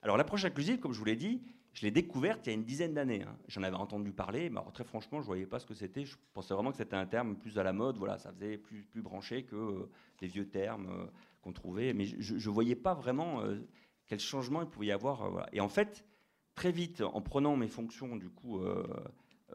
Alors 0.02 0.16
l'approche 0.16 0.44
inclusive, 0.44 0.80
comme 0.80 0.92
je 0.92 0.98
vous 0.98 1.04
l'ai 1.04 1.16
dit, 1.16 1.40
je 1.72 1.82
l'ai 1.82 1.92
découverte 1.92 2.46
il 2.46 2.50
y 2.50 2.52
a 2.52 2.54
une 2.56 2.64
dizaine 2.64 2.94
d'années. 2.94 3.22
Hein. 3.22 3.36
J'en 3.46 3.62
avais 3.62 3.76
entendu 3.76 4.10
parler, 4.10 4.50
mais 4.50 4.60
très 4.74 4.82
franchement, 4.82 5.18
je 5.18 5.24
ne 5.24 5.26
voyais 5.26 5.46
pas 5.46 5.60
ce 5.60 5.66
que 5.66 5.74
c'était. 5.74 6.04
Je 6.04 6.16
pensais 6.34 6.52
vraiment 6.52 6.72
que 6.72 6.76
c'était 6.76 6.96
un 6.96 7.06
terme 7.06 7.36
plus 7.36 7.58
à 7.58 7.62
la 7.62 7.72
mode. 7.72 7.96
Voilà, 7.96 8.18
ça 8.18 8.32
faisait 8.32 8.58
plus, 8.58 8.82
plus 8.82 9.00
branché 9.00 9.44
que 9.44 9.88
les 10.20 10.26
vieux 10.26 10.48
termes 10.48 11.08
qu'on 11.42 11.52
trouvait. 11.52 11.92
Mais 11.92 12.06
je 12.06 12.34
ne 12.34 12.52
voyais 12.52 12.74
pas 12.74 12.94
vraiment 12.94 13.42
quel 14.08 14.18
changement 14.18 14.62
il 14.62 14.68
pouvait 14.68 14.86
y 14.86 14.92
avoir. 14.92 15.24
Euh, 15.24 15.42
Et 15.52 15.60
en 15.60 15.68
fait, 15.68 16.04
très 16.54 16.72
vite, 16.72 17.02
en 17.02 17.20
prenant 17.20 17.56
mes 17.56 17.68
fonctions 17.68 18.16
du 18.16 18.30
coup 18.30 18.58
euh, 18.58 18.84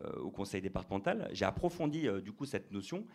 euh, 0.01 0.15
au 0.19 0.31
conseil 0.31 0.61
départemental, 0.61 1.29
j'ai 1.33 1.45
approfondi 1.45 2.07
du 2.21 2.31
coup 2.31 2.45
cette 2.45 2.71
notion 2.71 3.05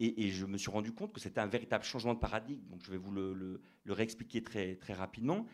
et, 0.00 0.30
je 0.30 0.46
me 0.46 0.58
suis 0.58 0.70
rendu 0.70 0.92
compte 0.92 1.12
que 1.12 1.18
c'était 1.18 1.40
un 1.40 1.48
véritable 1.48 1.82
changement 1.82 2.14
de 2.14 2.20
paradigme. 2.20 2.62
Donc 2.68 2.84
je 2.84 2.90
vais 2.92 2.98
vous 2.98 3.10
le, 3.10 3.60
réexpliquer 3.86 4.44
très, 4.44 4.76
très 4.76 4.92
rapidement, 4.92 5.46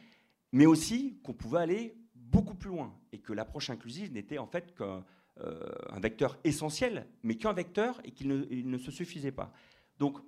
mais 0.53 0.67
aussi 0.67 1.19
qu'on 1.23 1.33
pouvait 1.33 1.61
aller 1.61 1.97
beaucoup 2.15 2.55
plus 2.55 2.69
loin 2.69 2.95
et 3.13 3.21
que 3.21 3.33
l'approche 3.33 3.71
inclusive 3.71 4.13
n'était 4.13 4.37
en 4.37 4.47
fait 4.47 4.75
qu'un 4.75 5.03
vecteur 5.99 6.39
essentiel, 6.45 7.07
mais 7.23 7.37
qu'un 7.37 7.55
vecteur 7.55 8.03
et 8.05 8.11
qu'il 8.11 8.29
ne, 8.29 8.77
se 8.77 8.91
suffisait 8.91 9.33
pas. 9.33 9.51
Donc 9.99 10.19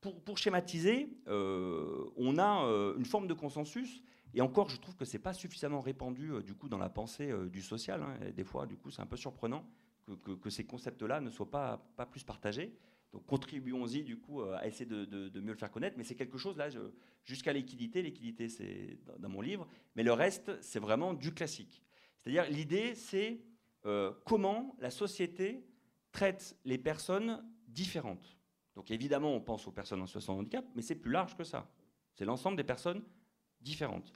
pour 0.00 0.38
schématiser, 0.38 1.08
on 1.26 2.38
a 2.38 2.94
une 2.96 3.06
forme 3.06 3.26
de 3.26 3.34
consensus 3.34 4.04
et 4.34 4.40
encore, 4.40 4.68
je 4.68 4.78
trouve 4.78 4.96
que 4.96 5.04
ce 5.04 5.16
n'est 5.16 5.22
pas 5.22 5.32
suffisamment 5.32 5.80
répandu 5.80 6.32
euh, 6.32 6.42
du 6.42 6.54
coup 6.54 6.68
dans 6.68 6.78
la 6.78 6.90
pensée 6.90 7.30
euh, 7.30 7.48
du 7.48 7.62
social. 7.62 8.02
Hein. 8.02 8.30
des 8.32 8.44
fois, 8.44 8.66
du 8.66 8.76
coup, 8.76 8.90
c'est 8.90 9.02
un 9.02 9.06
peu 9.06 9.16
surprenant 9.16 9.64
que, 10.42 10.50
ces 10.50 10.66
concepts-là 10.66 11.20
ne 11.20 11.30
soient 11.30 11.50
pas, 11.50 11.78
pas 11.96 12.04
plus 12.04 12.24
partagés. 12.24 12.76
Donc 13.12 13.24
contribuons-y 13.26 14.02
du 14.02 14.18
coup 14.18 14.42
à 14.42 14.66
essayer 14.66 14.86
de, 14.86 15.40
mieux 15.40 15.52
le 15.52 15.58
faire 15.58 15.70
connaître. 15.70 15.96
Mais 15.96 16.04
c'est 16.04 16.16
quelque 16.16 16.36
chose 16.36 16.58
là, 16.58 16.68
jusqu'à 17.22 17.52
l'équité. 17.52 18.02
L'équité, 18.02 18.48
c'est 18.48 18.98
dans, 19.18 19.28
mon 19.28 19.40
livre. 19.40 19.66
Mais 19.94 20.02
le 20.02 20.12
reste, 20.12 20.60
c'est 20.60 20.80
vraiment 20.80 21.14
du 21.14 21.32
classique. 21.32 21.80
C'est-à-dire, 22.18 22.44
l'idée, 22.50 22.94
c'est 22.96 23.40
comment 24.24 24.76
la 24.80 24.90
société 24.90 25.64
traite 26.12 26.58
les 26.64 26.76
personnes 26.76 27.42
différentes. 27.68 28.36
Donc 28.74 28.90
évidemment, 28.90 29.32
on 29.32 29.40
pense 29.40 29.66
aux 29.66 29.72
personnes 29.72 30.02
en 30.02 30.06
situation 30.06 30.34
de 30.34 30.40
handicap, 30.40 30.64
mais 30.74 30.82
c'est 30.82 30.94
plus 30.94 31.12
large 31.12 31.36
que 31.36 31.44
ça. 31.44 31.70
C'est 32.14 32.24
l'ensemble 32.24 32.56
des 32.56 32.64
personnes 32.64 33.02
différentes. 33.60 34.12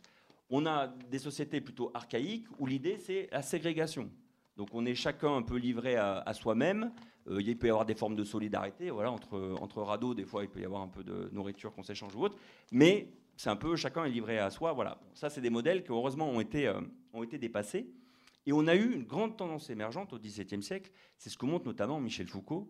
On 0.50 0.66
a 0.66 0.88
des 0.88 1.18
sociétés 1.18 1.60
plutôt 1.60 1.90
archaïques 1.94 2.46
où 2.58 2.66
l'idée, 2.66 2.98
c'est 2.98 3.28
la 3.32 3.42
ségrégation. 3.42 4.10
Donc 4.56 4.70
on 4.72 4.84
est 4.86 4.94
chacun 4.94 5.36
un 5.36 5.42
peu 5.42 5.56
livré 5.56 5.96
à, 5.96 6.32
soi-même. 6.32 6.92
Euh, 7.28 7.40
il 7.40 7.56
peut 7.56 7.68
y 7.68 7.70
avoir 7.70 7.86
des 7.86 7.94
formes 7.94 8.16
de 8.16 8.24
solidarité. 8.24 8.90
Voilà, 8.90 9.12
entre, 9.12 9.56
entre 9.60 9.82
radeaux, 9.82 10.14
des 10.14 10.24
fois, 10.24 10.42
il 10.42 10.48
peut 10.48 10.60
y 10.60 10.64
avoir 10.64 10.82
un 10.82 10.88
peu 10.88 11.04
de 11.04 11.28
nourriture 11.32 11.72
qu'on 11.72 11.82
s'échange 11.82 12.14
ou 12.16 12.24
autre. 12.24 12.36
Mais 12.72 13.08
c'est 13.36 13.50
un 13.50 13.56
peu 13.56 13.76
chacun 13.76 14.04
est 14.04 14.10
livré 14.10 14.38
à 14.38 14.50
soi. 14.50 14.72
Voilà. 14.72 14.98
Ça, 15.14 15.30
c'est 15.30 15.40
des 15.40 15.50
modèles 15.50 15.84
qui, 15.84 15.92
heureusement, 15.92 16.28
ont 16.28 16.40
été, 16.40 16.66
euh, 16.66 16.80
ont 17.12 17.22
été 17.22 17.38
dépassés. 17.38 17.88
Et 18.46 18.52
on 18.52 18.66
a 18.66 18.74
eu 18.74 18.94
une 18.94 19.04
grande 19.04 19.36
tendance 19.36 19.70
émergente 19.70 20.12
au 20.12 20.18
XVIIe 20.18 20.62
siècle. 20.62 20.90
C'est 21.18 21.30
ce 21.30 21.38
que 21.38 21.46
montre 21.46 21.66
notamment 21.66 22.00
Michel 22.00 22.26
Foucault 22.26 22.68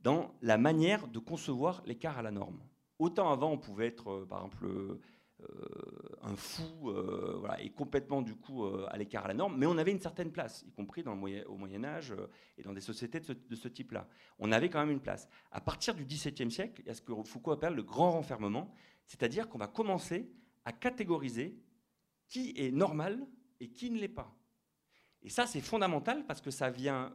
dans 0.00 0.34
la 0.42 0.58
manière 0.58 1.06
de 1.06 1.18
concevoir 1.20 1.82
l'écart 1.86 2.18
à 2.18 2.22
la 2.22 2.32
norme. 2.32 2.58
Autant 2.98 3.30
avant, 3.30 3.52
on 3.52 3.58
pouvait 3.58 3.86
être, 3.86 4.10
euh, 4.10 4.26
par 4.26 4.38
exemple, 4.38 4.66
un 6.22 6.36
fou 6.36 6.90
euh, 6.90 7.36
voilà, 7.38 7.60
et 7.62 7.70
complètement 7.70 8.22
du 8.22 8.34
coup 8.34 8.64
à 8.64 8.96
l'écart 8.96 9.24
à 9.24 9.28
la 9.28 9.34
norme, 9.34 9.56
mais 9.56 9.66
on 9.66 9.78
avait 9.78 9.92
une 9.92 10.00
certaine 10.00 10.32
place, 10.32 10.64
y 10.66 10.72
compris 10.72 11.02
au 11.04 11.56
Moyen 11.56 11.84
Âge 11.84 12.14
et 12.56 12.62
dans 12.62 12.72
des 12.72 12.80
sociétés 12.80 13.20
de 13.20 13.56
ce, 13.56 13.68
type-là. 13.68 14.08
On 14.38 14.52
avait 14.52 14.68
quand 14.68 14.80
même 14.80 14.90
une 14.90 15.00
place. 15.00 15.28
À 15.52 15.60
partir 15.60 15.94
du 15.94 16.04
XVIIe 16.04 16.50
siècle, 16.50 16.80
il 16.82 16.86
y 16.86 16.90
a 16.90 16.94
ce 16.94 17.02
que 17.02 17.12
Foucault 17.24 17.52
appelle 17.52 17.74
le 17.74 17.82
grand 17.82 18.12
renfermement, 18.12 18.72
c'est-à-dire 19.04 19.48
qu'on 19.48 19.58
va 19.58 19.68
commencer 19.68 20.30
à 20.64 20.72
catégoriser 20.72 21.58
qui 22.28 22.52
est 22.56 22.70
normal 22.70 23.26
et 23.60 23.70
qui 23.70 23.90
ne 23.90 23.98
l'est 23.98 24.08
pas. 24.08 24.34
Et 25.22 25.30
ça, 25.30 25.46
c'est 25.46 25.60
fondamental 25.60 26.26
parce 26.26 26.40
que 26.40 26.50
ça 26.50 26.70
vient 26.70 27.14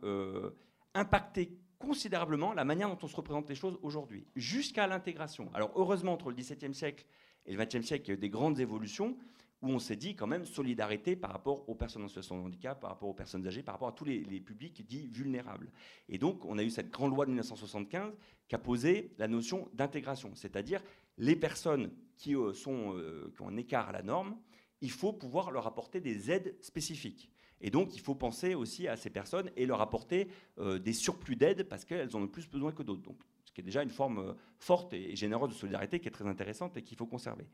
impacter 0.93 1.57
considérablement 1.83 2.53
la 2.53 2.63
manière 2.63 2.88
dont 2.88 2.97
on 3.01 3.07
se 3.07 3.15
représente 3.15 3.49
les 3.49 3.55
choses 3.55 3.77
aujourd'hui, 3.81 4.25
jusqu'à 4.36 4.88
l'intégration. 4.88 5.51
Alors 5.53 5.71
heureusement, 5.75 6.13
entre 6.13 6.29
le 6.29 6.36
XVIIe 6.36 6.73
siècle 6.73 7.05
et 7.45 7.53
le 7.53 7.63
XXe 7.63 7.86
siècle, 7.86 8.06
il 8.06 8.08
y 8.10 8.12
a 8.12 8.13
eu 8.15 8.17
des 8.17 8.29
grandes 8.29 8.60
évolutions 8.60 9.17
où 9.62 9.69
on 9.69 9.79
s'est 9.79 9.95
dit 9.95 10.13
quand 10.13 10.27
même 10.27 10.45
solidarité 10.45 11.15
par 11.15 11.32
rapport 11.32 11.67
aux 11.69 11.75
personnes 11.75 12.03
en 12.03 12.08
situation 12.10 12.38
de 12.38 12.43
handicap, 12.43 12.82
par 12.82 12.89
rapport 12.89 13.08
aux 13.08 13.13
personnes 13.13 13.47
âgées, 13.47 13.63
par 13.63 13.75
rapport 13.75 13.88
à 13.88 13.93
tous 13.93 14.03
les, 14.03 14.21
publics 14.41 14.86
dits 14.86 15.08
vulnérables. 15.08 15.71
Et 16.10 16.17
donc, 16.17 16.43
on 16.45 16.58
a 16.58 16.63
eu 16.63 16.69
cette 16.69 16.91
grande 16.91 17.12
loi 17.12 17.25
de 17.25 17.32
1975 17.32 18.13
qui 18.49 18.56
a 18.56 18.60
posé 18.60 19.13
la 19.17 19.29
notion 19.29 19.69
d'intégration, 19.73 20.32
c'est-à-dire 20.36 20.84
les 21.17 21.38
personnes 21.38 21.91
qui, 22.17 22.36
euh, 22.36 22.53
sont, 22.53 22.93
euh, 22.97 23.34
ont 23.39 23.47
un 23.47 23.56
écart 23.56 23.88
à 23.88 23.93
la 23.93 24.01
norme, 24.01 24.36
il 24.82 24.91
faut 24.91 25.13
pouvoir 25.13 25.49
leur 25.49 25.65
apporter 25.65 26.01
des 26.01 26.29
aides 26.29 26.58
spécifiques. 26.60 27.29
Et 27.62 27.69
donc, 27.69 27.95
il 27.95 28.01
faut 28.01 28.15
penser 28.15 28.56
aussi 28.56 28.89
à 28.89 28.97
ces 28.97 29.10
personnes 29.10 29.49
et 29.56 29.65
leur 29.65 29.79
apporter 29.79 30.27
euh, 30.60 30.77
des 30.77 30.91
surplus 30.91 31.38
d'aide 31.38 31.63
parce 31.63 31.86
qu'elles 31.86 32.13
en 32.17 32.23
ont 32.23 32.27
plus 32.27 32.49
besoin 32.49 32.73
que 32.73 32.84
d'autres. 32.84 33.01
Donc, 33.01 33.21
qui 33.54 33.62
est 33.62 33.63
déjà 33.63 33.84
une 33.84 33.89
forme 33.89 34.20
euh, 34.20 34.34
forte 34.58 34.94
et 34.94 35.16
généreuse 35.16 35.50
de 35.50 35.56
solidarité 35.56 36.00
qui 36.00 36.08
est 36.08 36.12
très 36.12 36.28
intéressante 36.28 36.78
et 36.78 36.82
qu'il 36.82 36.98
faut 36.98 37.06
conserver. 37.06 37.48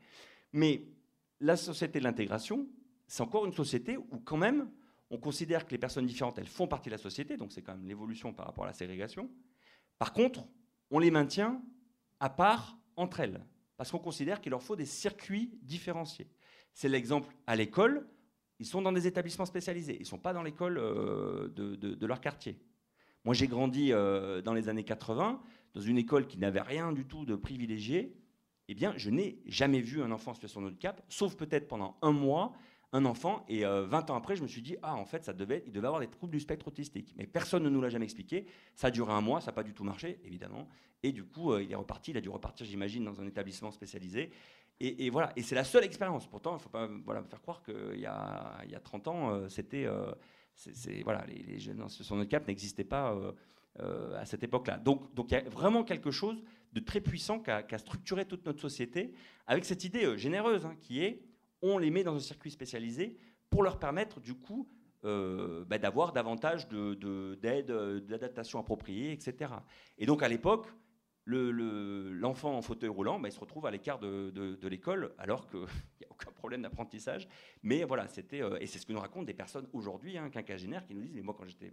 Mais 0.52 0.82
la 1.40 1.56
société 1.56 1.98
de 1.98 2.04
l'intégration, 2.04 2.66
c'est 3.06 3.22
encore 3.22 3.46
une 3.46 3.52
société 3.52 3.96
où 3.96 4.20
quand 4.24 4.36
même 4.36 4.70
on 5.10 5.18
considère 5.18 5.66
que 5.66 5.72
les 5.72 5.78
personnes 5.78 6.06
différentes, 6.06 6.38
elles 6.38 6.46
font 6.46 6.68
partie 6.68 6.88
de 6.88 6.94
la 6.94 6.98
société, 6.98 7.36
donc 7.36 7.52
c'est 7.52 7.62
quand 7.62 7.74
même 7.74 7.86
l'évolution 7.86 8.32
par 8.32 8.46
rapport 8.46 8.64
à 8.64 8.68
la 8.68 8.72
ségrégation. 8.72 9.28
Par 9.98 10.12
contre, 10.12 10.46
on 10.90 10.98
les 10.98 11.10
maintient 11.10 11.60
à 12.20 12.30
part 12.30 12.78
entre 12.96 13.20
elles, 13.20 13.44
parce 13.76 13.90
qu'on 13.90 13.98
considère 13.98 14.40
qu'il 14.40 14.50
leur 14.50 14.62
faut 14.62 14.76
des 14.76 14.86
circuits 14.86 15.58
différenciés. 15.62 16.30
C'est 16.74 16.88
l'exemple 16.88 17.34
à 17.46 17.56
l'école. 17.56 18.06
Ils 18.58 18.66
sont 18.66 18.82
dans 18.82 18.92
des 18.92 19.06
établissements 19.06 19.46
spécialisés. 19.46 19.96
Ils 19.96 20.02
ne 20.02 20.06
sont 20.06 20.18
pas 20.18 20.32
dans 20.32 20.42
l'école 20.42 20.78
euh, 20.78 21.48
de, 21.48 22.06
leur 22.06 22.20
quartier. 22.20 22.60
Moi, 23.24 23.34
j'ai 23.34 23.48
grandi 23.48 23.92
euh, 23.92 24.42
dans 24.42 24.54
les 24.54 24.68
années 24.68 24.84
80 24.84 25.42
dans 25.74 25.80
une 25.80 25.98
école 25.98 26.26
qui 26.26 26.38
n'avait 26.38 26.60
rien 26.60 26.92
du 26.92 27.04
tout 27.04 27.24
de 27.24 27.36
privilégié. 27.36 28.14
Eh 28.68 28.74
bien, 28.74 28.94
je 28.96 29.10
n'ai 29.10 29.40
jamais 29.46 29.80
vu 29.80 30.02
un 30.02 30.10
enfant 30.10 30.30
en 30.30 30.34
situation 30.34 30.62
de 30.62 30.68
handicap, 30.68 31.02
sauf 31.08 31.36
peut-être 31.36 31.66
pendant 31.66 31.96
un 32.02 32.12
mois, 32.12 32.52
un 32.92 33.04
enfant. 33.04 33.44
Et 33.48 33.62
20 33.62 33.66
euh, 33.68 34.12
ans 34.12 34.16
après, 34.16 34.36
je 34.36 34.42
me 34.42 34.48
suis 34.48 34.62
dit, 34.62 34.76
ah, 34.82 34.94
en 34.94 35.04
fait, 35.04 35.24
ça 35.24 35.32
devait, 35.32 35.64
il 35.66 35.72
devait 35.72 35.86
avoir 35.86 36.00
des 36.00 36.08
troubles 36.08 36.32
du 36.32 36.40
spectre 36.40 36.68
autistique. 36.68 37.14
Mais 37.16 37.26
personne 37.26 37.64
ne 37.64 37.68
nous 37.68 37.80
l'a 37.80 37.88
jamais 37.88 38.04
expliqué. 38.04 38.46
Ça 38.74 38.88
a 38.88 38.90
duré 38.90 39.12
un 39.12 39.20
mois, 39.20 39.40
ça 39.40 39.46
n'a 39.46 39.54
pas 39.54 39.64
du 39.64 39.74
tout 39.74 39.84
marché, 39.84 40.20
évidemment. 40.24 40.68
Et 41.02 41.12
du 41.12 41.24
coup, 41.24 41.56
il 41.56 41.72
est 41.72 41.76
reparti. 41.76 42.12
Il 42.12 42.16
a 42.16 42.20
dû 42.20 42.28
repartir, 42.28 42.66
j'imagine, 42.66 43.04
dans 43.04 43.20
un 43.20 43.26
établissement 43.26 43.72
spécialisé. 43.72 44.30
Et, 44.82 45.10
voilà, 45.10 45.30
et 45.36 45.42
c'est 45.42 45.54
la 45.54 45.64
seule 45.64 45.84
expérience. 45.84 46.26
Pourtant, 46.26 46.52
il 46.52 46.54
ne 46.54 46.60
faut 46.60 46.70
pas 46.70 46.88
voilà, 47.04 47.22
faire 47.24 47.42
croire 47.42 47.62
qu'il 47.62 48.00
y 48.00 48.06
a, 48.06 48.62
y 48.66 48.74
a 48.74 48.80
30 48.80 49.08
ans, 49.08 49.30
euh, 49.30 49.48
c'était, 49.50 49.84
euh, 49.84 50.10
voilà, 51.04 51.26
les, 51.26 51.58
jeunes 51.58 51.82
en 51.82 51.88
situation 51.88 52.16
de 52.16 52.22
handicap 52.22 52.48
n'existaient 52.48 52.84
pas 52.84 53.14
euh, 53.78 54.18
à 54.18 54.24
cette 54.24 54.42
époque-là. 54.42 54.78
Donc, 54.78 55.14
donc 55.14 55.30
il 55.30 55.34
y 55.34 55.36
a 55.36 55.48
vraiment 55.48 55.84
quelque 55.84 56.10
chose 56.10 56.42
de 56.72 56.80
très 56.80 57.00
puissant 57.00 57.40
qui 57.40 57.50
a, 57.50 57.78
structuré 57.78 58.24
toute 58.24 58.44
notre 58.46 58.60
société 58.60 59.12
avec 59.46 59.64
cette 59.64 59.84
idée 59.84 60.18
généreuse 60.18 60.66
hein, 60.66 60.76
qui 60.80 61.02
est 61.02 61.22
on 61.62 61.78
les 61.78 61.90
met 61.90 62.02
dans 62.02 62.14
un 62.14 62.20
circuit 62.20 62.50
spécialisé 62.50 63.16
pour 63.48 63.62
leur 63.62 63.78
permettre 63.78 64.20
du 64.20 64.34
coup 64.34 64.68
bah, 65.02 65.78
d'avoir 65.78 66.12
davantage 66.12 66.68
de, 66.68 67.38
d'aide, 67.40 67.72
d'adaptation 68.06 68.58
appropriée, 68.58 69.12
etc. 69.12 69.52
Et 69.98 70.06
donc 70.06 70.22
à 70.22 70.28
l'époque, 70.28 70.66
l'enfant 71.30 72.56
en 72.56 72.62
fauteuil 72.62 72.88
roulant, 72.88 73.18
bah, 73.18 73.28
il 73.28 73.32
se 73.32 73.40
retrouve 73.40 73.66
à 73.66 73.70
l'écart 73.70 73.98
de, 73.98 74.66
l'école, 74.68 75.14
alors 75.18 75.48
qu'il 75.48 75.60
n'y 76.00 76.06
a 76.06 76.10
aucun 76.10 76.30
problème 76.32 76.62
d'apprentissage. 76.62 77.28
Mais 77.62 77.84
voilà, 77.84 78.08
c'était 78.08 78.42
euh, 78.42 78.58
et 78.60 78.66
c'est 78.66 78.78
ce 78.78 78.86
que 78.86 78.92
nous 78.92 79.00
racontent 79.00 79.24
des 79.24 79.34
personnes 79.34 79.68
aujourd'hui, 79.72 80.18
hein, 80.18 80.30
quinquagénaires, 80.30 80.84
qui 80.84 80.94
nous 80.94 81.02
disent, 81.02 81.14
mais 81.14 81.22
moi 81.22 81.34
quand 81.36 81.46
j'étais 81.46 81.72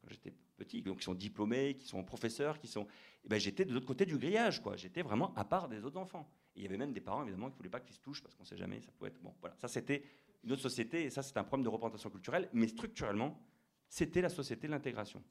quand 0.00 0.08
j'étais 0.10 0.32
petit, 0.56 0.82
donc 0.82 0.98
qui 0.98 1.04
sont 1.04 1.14
diplômés, 1.14 1.74
qui 1.74 1.86
sont 1.86 2.02
professeurs, 2.04 2.58
qui 2.58 2.68
sont, 2.68 2.86
eh 3.24 3.28
ben, 3.28 3.38
j'étais 3.38 3.64
de 3.64 3.72
l'autre 3.72 3.86
côté 3.86 4.06
du 4.06 4.18
grillage, 4.18 4.62
quoi. 4.62 4.76
J'étais 4.76 5.02
vraiment 5.02 5.34
à 5.34 5.44
part 5.44 5.68
des 5.68 5.84
autres 5.84 5.98
enfants. 5.98 6.30
Il 6.56 6.62
y 6.62 6.66
avait 6.66 6.76
même 6.76 6.92
des 6.92 7.00
parents 7.00 7.22
évidemment 7.22 7.48
qui 7.48 7.54
ne 7.54 7.56
voulaient 7.58 7.70
pas 7.70 7.80
qu'ils 7.80 7.94
se 7.94 8.00
touchent 8.00 8.22
parce 8.22 8.34
qu'on 8.34 8.42
ne 8.42 8.48
sait 8.48 8.56
jamais, 8.56 8.80
ça 8.80 8.90
pouvait 8.92 9.10
être 9.10 9.20
bon. 9.22 9.34
Voilà, 9.40 9.56
ça 9.58 9.68
c'était 9.68 10.02
une 10.42 10.52
autre 10.52 10.62
société 10.62 11.04
et 11.04 11.10
ça 11.10 11.22
c'est 11.22 11.36
un 11.36 11.44
problème 11.44 11.64
de 11.64 11.68
représentation 11.68 12.10
culturelle, 12.10 12.48
mais 12.52 12.68
structurellement, 12.68 13.40
c'était 13.88 14.20
la 14.20 14.28
société 14.28 14.66
de 14.66 14.72
l'intégration. 14.72 15.22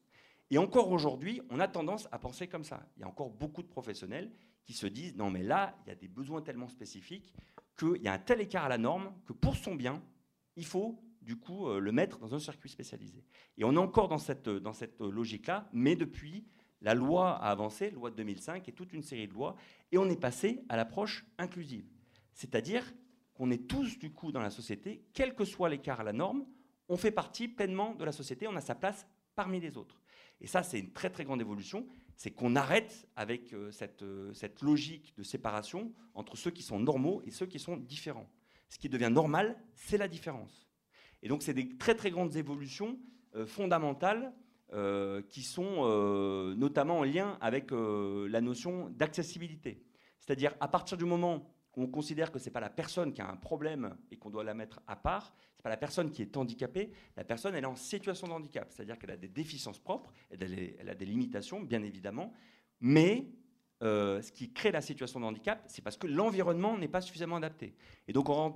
Et 0.52 0.58
encore 0.58 0.92
aujourd'hui, 0.92 1.42
on 1.50 1.60
a 1.60 1.68
tendance 1.68 2.08
à 2.12 2.18
penser 2.18 2.48
comme 2.48 2.64
ça. 2.64 2.88
Il 2.98 3.02
y 3.02 3.04
a 3.04 3.08
encore 3.08 3.30
beaucoup 3.30 3.62
de 3.62 3.68
professionnels 3.68 4.32
qui 4.64 4.74
se 4.74 4.88
disent 4.88 5.16
non 5.16 5.30
mais 5.30 5.44
là, 5.44 5.78
il 5.86 5.90
y 5.90 5.92
a 5.92 5.96
des 5.96 6.08
besoins 6.08 6.42
tellement 6.42 6.68
spécifiques 6.68 7.34
qu'il 7.78 8.02
y 8.02 8.08
a 8.08 8.14
un 8.14 8.20
tel 8.20 8.42
écart 8.42 8.66
à 8.66 8.70
la 8.70 8.78
norme 8.78 9.14
que 9.26 9.34
pour 9.34 9.56
son 9.56 9.76
bien, 9.76 10.04
il 10.56 10.66
faut 10.66 11.02
du 11.30 11.36
coup 11.36 11.68
euh, 11.68 11.80
le 11.80 11.92
mettre 11.92 12.18
dans 12.18 12.34
un 12.34 12.40
circuit 12.40 12.70
spécialisé. 12.70 13.24
Et 13.60 13.64
on 13.64 13.74
est 13.74 13.78
encore 13.78 14.08
dans 14.08 14.18
cette, 14.18 14.50
dans 14.50 14.74
cette 14.74 15.00
logique-là, 15.00 15.70
mais 15.74 15.96
depuis, 15.96 16.44
la 16.82 16.96
loi 16.96 17.36
a 17.36 17.52
avancé, 17.52 17.92
loi 17.92 18.10
de 18.10 18.16
2005 18.16 18.68
et 18.68 18.72
toute 18.72 18.94
une 18.94 19.04
série 19.04 19.28
de 19.28 19.34
lois, 19.34 19.56
et 19.92 20.00
on 20.00 20.10
est 20.10 20.20
passé 20.20 20.64
à 20.70 20.76
l'approche 20.76 21.28
inclusive. 21.38 21.86
C'est-à-dire 22.34 22.84
qu'on 23.36 23.52
est 23.52 23.68
tous 23.68 24.00
du 24.00 24.12
coup 24.12 24.32
dans 24.32 24.40
la 24.40 24.50
société, 24.50 25.06
quel 25.14 25.36
que 25.36 25.46
soit 25.46 25.70
l'écart 25.70 26.00
à 26.00 26.04
la 26.04 26.14
norme, 26.14 26.48
on 26.88 26.98
fait 26.98 27.12
partie 27.12 27.48
pleinement 27.48 27.94
de 27.94 28.06
la 28.06 28.12
société, 28.12 28.48
on 28.48 28.56
a 28.56 28.62
sa 28.62 28.74
place 28.74 29.06
parmi 29.36 29.60
les 29.60 29.78
autres. 29.78 30.02
Et 30.42 30.48
ça, 30.48 30.64
c'est 30.64 30.80
une 30.80 30.94
très 30.94 31.12
très 31.12 31.26
grande 31.26 31.42
évolution, 31.42 31.86
c'est 32.16 32.32
qu'on 32.32 32.56
arrête 32.56 33.08
avec 33.16 33.54
euh, 33.54 33.70
cette, 33.70 34.02
euh, 34.02 34.34
cette 34.34 34.64
logique 34.64 35.16
de 35.16 35.22
séparation 35.22 35.94
entre 36.16 36.36
ceux 36.38 36.50
qui 36.50 36.64
sont 36.64 36.80
normaux 36.80 37.22
et 37.24 37.30
ceux 37.30 37.46
qui 37.46 37.60
sont 37.60 37.78
différents. 37.78 38.32
Ce 38.68 38.80
qui 38.80 38.90
devient 38.90 39.12
normal, 39.12 39.62
c'est 39.76 39.98
la 39.98 40.08
différence. 40.08 40.69
Et 41.24 41.28
donc, 41.28 41.44
c'est 41.44 41.54
des 41.54 41.78
très 41.78 41.96
très 41.96 42.12
grandes 42.12 42.36
évolutions 42.36 42.98
euh, 43.36 43.46
fondamentales 43.46 44.34
qui 45.30 45.42
sont 45.42 45.84
notamment 46.56 47.00
en 47.00 47.04
lien 47.04 47.40
avec 47.42 47.72
la 47.72 48.40
notion 48.40 48.92
d'accessibilité. 48.92 49.84
C'est-à-dire, 50.20 50.54
à 50.60 50.68
partir 50.68 50.96
du 50.96 51.06
moment 51.06 51.44
on 51.80 51.88
considère 51.88 52.32
que 52.32 52.40
ce 52.40 52.46
n'est 52.46 52.52
pas 52.52 52.60
la 52.60 52.70
personne 52.70 53.14
qui 53.14 53.22
a 53.22 53.30
un 53.30 53.36
problème 53.36 53.96
et 54.12 54.18
qu'on 54.18 54.30
doit 54.30 54.44
la 54.44 54.54
mettre 54.54 54.82
à 54.88 54.96
part, 54.96 55.34
ce 55.54 55.60
n'est 55.60 55.64
pas 55.64 55.70
la 55.70 55.78
personne 55.78 56.12
qui 56.12 56.22
est 56.22 56.36
handicapée, 56.38 56.92
la 57.16 57.24
personne 57.24 57.56
elle 57.56 57.64
est 57.64 57.68
en 57.68 57.76
situation 57.76 58.28
de 58.28 58.34
handicap, 58.34 58.72
c'est-à-dire 58.72 58.98
qu'elle 59.00 59.12
a 59.12 59.18
des 59.18 59.30
déficiences 59.30 59.80
propres, 59.80 60.12
elle, 60.30 60.90
a 60.90 60.96
des 60.96 61.06
limitations 61.06 61.62
bien 61.62 61.82
évidemment, 61.84 62.34
mais 62.82 63.28
euh, 63.82 64.22
ce 64.22 64.32
qui 64.32 64.52
crée 64.52 64.72
la 64.72 64.82
situation 64.82 65.22
de 65.22 65.26
handicap, 65.26 65.64
c'est 65.68 65.82
parce 65.82 65.96
que 65.96 66.06
l'environnement 66.06 66.78
n'est 66.78 66.90
pas 66.90 67.00
suffisamment 67.00 67.38
adapté. 67.38 67.74
Et 68.08 68.14
donc 68.14 68.28
on, 68.30 68.52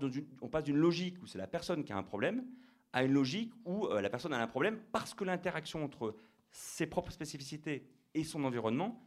passe 0.49 0.65
d'une 0.65 0.77
logique 0.77 1.21
où 1.21 1.27
c'est 1.27 1.37
la 1.37 1.47
personne 1.47 1.83
qui 1.83 1.93
a 1.93 1.97
un 1.97 2.03
problème 2.03 2.45
à 2.91 3.03
une 3.03 3.13
logique 3.13 3.53
où 3.65 3.85
euh, 3.85 4.01
la 4.01 4.09
personne 4.09 4.33
a 4.33 4.41
un 4.41 4.47
problème 4.47 4.79
parce 4.91 5.13
que 5.13 5.23
l'interaction 5.23 5.83
entre 5.83 6.15
ses 6.51 6.87
propres 6.87 7.11
spécificités 7.11 7.87
et 8.13 8.23
son 8.23 8.43
environnement 8.43 9.01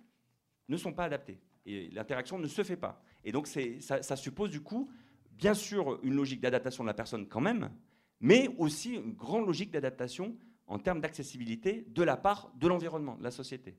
ne 0.69 0.77
sont 0.77 0.93
pas 0.93 1.05
adaptées. 1.05 1.39
Et 1.67 1.91
l'interaction 1.91 2.39
ne 2.39 2.47
se 2.47 2.65
fait 2.65 2.77
pas. 2.77 3.03
Et 3.23 3.31
donc 3.31 3.47
ça, 3.47 4.03
ça 4.03 4.17
suppose 4.17 4.51
du 4.51 4.63
coup, 4.63 4.91
bien 5.33 5.55
sûr, 5.55 6.01
une 6.03 6.15
logique 6.15 6.41
d'adaptation 6.41 6.83
de 6.83 6.89
la 6.89 6.95
personne 6.95 7.29
quand 7.29 7.41
même, 7.41 7.71
mais 8.21 8.49
aussi 8.57 8.95
une 8.95 9.13
grande 9.13 9.47
logique 9.47 9.71
d'adaptation 9.71 10.35
en 10.67 10.79
termes 10.79 11.01
d'accessibilité 11.01 11.85
de 11.89 12.03
la 12.03 12.17
part 12.17 12.51
de 12.57 12.67
l'environnement, 12.67 13.17
de 13.17 13.23
la 13.23 13.31
société. 13.31 13.77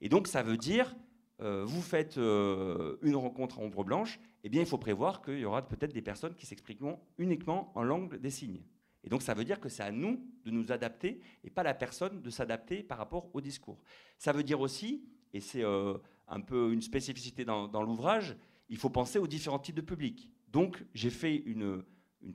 Et 0.00 0.08
donc 0.08 0.26
ça 0.26 0.42
veut 0.42 0.56
dire 0.56 0.96
vous 1.40 1.82
faites 1.82 2.16
une 2.16 3.16
rencontre 3.16 3.58
en 3.58 3.64
ombre 3.64 3.84
blanche, 3.84 4.20
eh 4.44 4.48
bien, 4.48 4.60
il 4.60 4.66
faut 4.66 4.78
prévoir 4.78 5.22
qu'il 5.22 5.38
y 5.38 5.44
aura 5.44 5.66
peut-être 5.66 5.92
des 5.92 6.02
personnes 6.02 6.34
qui 6.34 6.46
s'exprimeront 6.46 6.98
uniquement 7.18 7.72
en 7.74 7.82
langue 7.82 8.16
des 8.16 8.30
signes. 8.30 8.62
Et 9.04 9.08
donc, 9.08 9.22
ça 9.22 9.34
veut 9.34 9.44
dire 9.44 9.60
que 9.60 9.68
c'est 9.68 9.82
à 9.82 9.90
nous 9.90 10.22
de 10.44 10.50
nous 10.50 10.72
adapter 10.72 11.20
et 11.44 11.50
pas 11.50 11.62
la 11.62 11.74
personne 11.74 12.20
de 12.20 12.30
s'adapter 12.30 12.82
par 12.82 12.98
rapport 12.98 13.30
au 13.34 13.40
discours. 13.40 13.82
Ça 14.18 14.32
veut 14.32 14.42
dire 14.42 14.60
aussi, 14.60 15.04
et 15.32 15.40
c'est 15.40 15.64
un 15.64 16.40
peu 16.40 16.72
une 16.72 16.82
spécificité 16.82 17.44
dans, 17.44 17.82
l'ouvrage, 17.82 18.36
il 18.68 18.76
faut 18.76 18.90
penser 18.90 19.18
aux 19.18 19.26
différents 19.26 19.58
types 19.58 19.74
de 19.74 19.80
publics. 19.80 20.30
Donc, 20.48 20.84
j'ai 20.94 21.10
fait 21.10 21.36
une, 21.36 21.82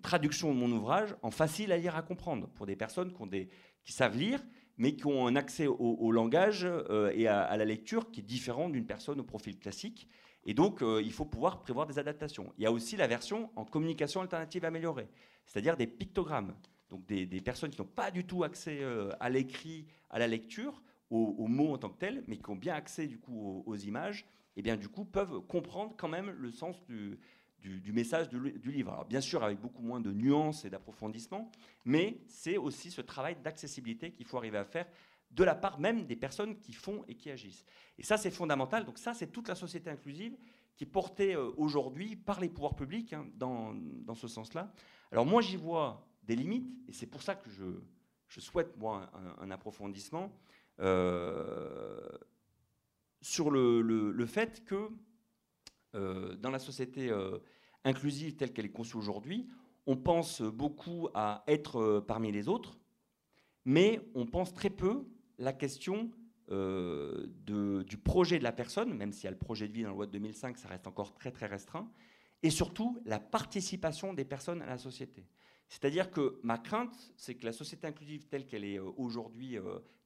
traduction 0.02 0.52
de 0.52 0.58
mon 0.58 0.72
ouvrage 0.72 1.16
en 1.22 1.30
facile 1.30 1.72
à 1.72 1.78
lire, 1.78 1.96
à 1.96 2.02
comprendre, 2.02 2.48
pour 2.50 2.66
des 2.66 2.76
personnes 2.76 3.14
qui 3.84 3.94
savent 3.94 4.18
lire, 4.18 4.44
mais 4.78 4.96
qui 4.96 5.06
ont 5.06 5.28
un 5.28 5.36
accès 5.36 5.68
au, 5.68 6.12
langage 6.12 6.66
euh, 6.66 7.12
et 7.14 7.28
à, 7.28 7.56
la 7.56 7.66
lecture 7.66 8.12
qui 8.12 8.20
est 8.20 8.24
différent 8.24 8.70
d'une 8.70 8.86
personne 8.86 9.20
au 9.20 9.24
profil 9.24 9.58
classique. 9.58 10.08
Et 10.46 10.54
donc, 10.54 10.82
euh, 10.82 11.02
il 11.04 11.12
faut 11.12 11.26
pouvoir 11.26 11.62
prévoir 11.62 11.88
des 11.88 11.98
adaptations. 11.98 12.54
Il 12.58 12.64
y 12.64 12.68
a 12.68 12.72
aussi 12.72 12.98
la 12.98 13.08
version 13.08 13.50
en 13.56 13.66
communication 13.66 14.22
alternative 14.22 14.66
améliorée, 14.66 15.08
c'est-à-dire 15.46 15.78
des 15.78 15.88
pictogrammes. 15.88 16.54
Donc, 16.90 17.06
des, 17.08 17.26
personnes 17.42 17.72
qui 17.72 17.82
n'ont 17.82 17.88
pas 17.88 18.12
du 18.12 18.26
tout 18.26 18.44
accès 18.44 18.80
euh, 18.82 19.10
à 19.20 19.30
l'écrit, 19.30 19.88
à 20.10 20.20
la 20.20 20.28
lecture, 20.28 20.82
aux, 21.10 21.48
mots 21.48 21.74
en 21.74 21.78
tant 21.78 21.90
que 21.90 21.98
tels, 21.98 22.24
mais 22.28 22.38
qui 22.38 22.50
ont 22.50 22.56
bien 22.56 22.74
accès 22.74 23.08
du 23.08 23.18
coup 23.18 23.64
aux, 23.66 23.72
aux 23.72 23.76
images, 23.78 24.26
et 24.58 24.62
bien 24.62 24.76
du 24.76 24.90
coup 24.90 25.06
peuvent 25.06 25.40
comprendre 25.48 25.94
quand 25.98 26.10
même 26.10 26.30
le 26.32 26.52
sens 26.52 26.84
du, 26.88 27.18
du, 27.60 27.92
message 27.92 28.30
du, 28.30 28.72
livre. 28.72 28.92
Alors, 28.92 29.06
bien 29.06 29.22
sûr, 29.22 29.44
avec 29.44 29.60
beaucoup 29.60 29.82
moins 29.82 30.00
de 30.00 30.12
nuances 30.12 30.66
et 30.66 30.70
d'approfondissement, 30.70 31.52
mais 31.84 32.22
c'est 32.28 32.58
aussi 32.58 32.92
ce 32.92 33.02
travail 33.02 33.36
d'accessibilité 33.44 34.12
qu'il 34.12 34.26
faut 34.26 34.38
arriver 34.38 34.60
à 34.60 34.66
faire 34.66 34.86
de 35.32 35.44
la 35.44 35.56
part 35.56 35.80
même 35.80 36.06
des 36.06 36.16
personnes 36.16 36.60
qui 36.60 36.74
font 36.74 37.04
et 37.08 37.16
qui 37.16 37.30
agissent. 37.32 37.66
Et 37.98 38.04
ça, 38.04 38.18
c'est 38.18 38.32
fondamental. 38.32 38.86
Donc 38.86 38.98
ça, 38.98 39.14
c'est 39.14 39.28
toute 39.28 39.48
la 39.48 39.56
société 39.56 39.90
inclusive 39.90 40.38
qui 40.76 40.84
est 40.84 40.88
portée 40.88 41.36
euh, 41.36 41.52
aujourd'hui 41.58 42.16
par 42.16 42.40
les 42.40 42.50
pouvoirs 42.50 42.76
publics 42.76 43.14
hein, 43.14 43.28
dans, 43.36 43.74
dans, 43.74 44.16
ce 44.16 44.28
sens-là. 44.28 44.72
Alors 45.12 45.26
moi, 45.26 45.42
j'y 45.42 45.56
vois 45.56 46.08
des 46.24 46.36
limites, 46.36 46.70
et 46.88 46.94
c'est 46.94 47.06
pour 47.06 47.22
ça 47.22 47.36
que 47.36 47.50
je, 47.50 47.66
je 48.28 48.40
souhaite, 48.40 48.76
moi, 48.78 49.10
un, 49.40 49.52
approfondissement 49.52 50.38
euh, 50.80 52.10
sur 53.22 53.52
le, 53.52 53.82
le, 53.82 54.26
fait 54.26 54.66
que 54.66 54.90
dans 56.40 56.52
la 56.52 56.60
société 56.60 57.10
euh, 57.10 57.40
inclusive 57.84 58.36
telle 58.36 58.54
qu'elle 58.54 58.66
est 58.66 58.72
conçue 58.72 58.98
aujourd'hui, 58.98 59.48
on 59.88 59.96
pense 59.96 60.42
beaucoup 60.42 61.10
à 61.14 61.44
être 61.48 61.78
euh, 61.78 62.02
parmi 62.02 62.32
les 62.32 62.48
autres, 62.48 62.78
mais 63.66 64.02
on 64.16 64.26
pense 64.26 64.54
très 64.54 64.70
peu 64.70 65.06
la 65.38 65.54
question 65.54 66.12
du 66.48 67.98
projet 67.98 68.38
de 68.38 68.44
la 68.44 68.52
personne, 68.52 68.94
même 68.94 69.12
si 69.12 69.24
y 69.24 69.28
a 69.28 69.32
le 69.32 69.38
projet 69.38 69.68
de 69.68 69.74
vie 69.74 69.82
dans 69.82 69.90
la 69.90 69.96
loi 69.96 70.06
de 70.06 70.12
2005, 70.12 70.60
ça 70.60 70.68
reste 70.68 70.86
encore 70.86 71.16
très 71.16 71.32
très 71.32 71.48
restreint, 71.48 71.90
et 72.44 72.52
surtout 72.52 73.00
la 73.04 73.20
participation 73.20 74.14
des 74.14 74.26
personnes 74.26 74.62
à 74.62 74.68
la 74.68 74.78
société. 74.78 75.26
C'est-à-dire 75.70 76.12
que 76.12 76.40
ma 76.44 76.60
crainte, 76.60 76.96
c'est 77.18 77.34
que 77.34 77.48
la 77.48 77.52
société 77.52 77.88
inclusive 77.88 78.28
telle 78.28 78.46
qu'elle 78.46 78.64
est 78.64 78.78
aujourd'hui 78.78 79.58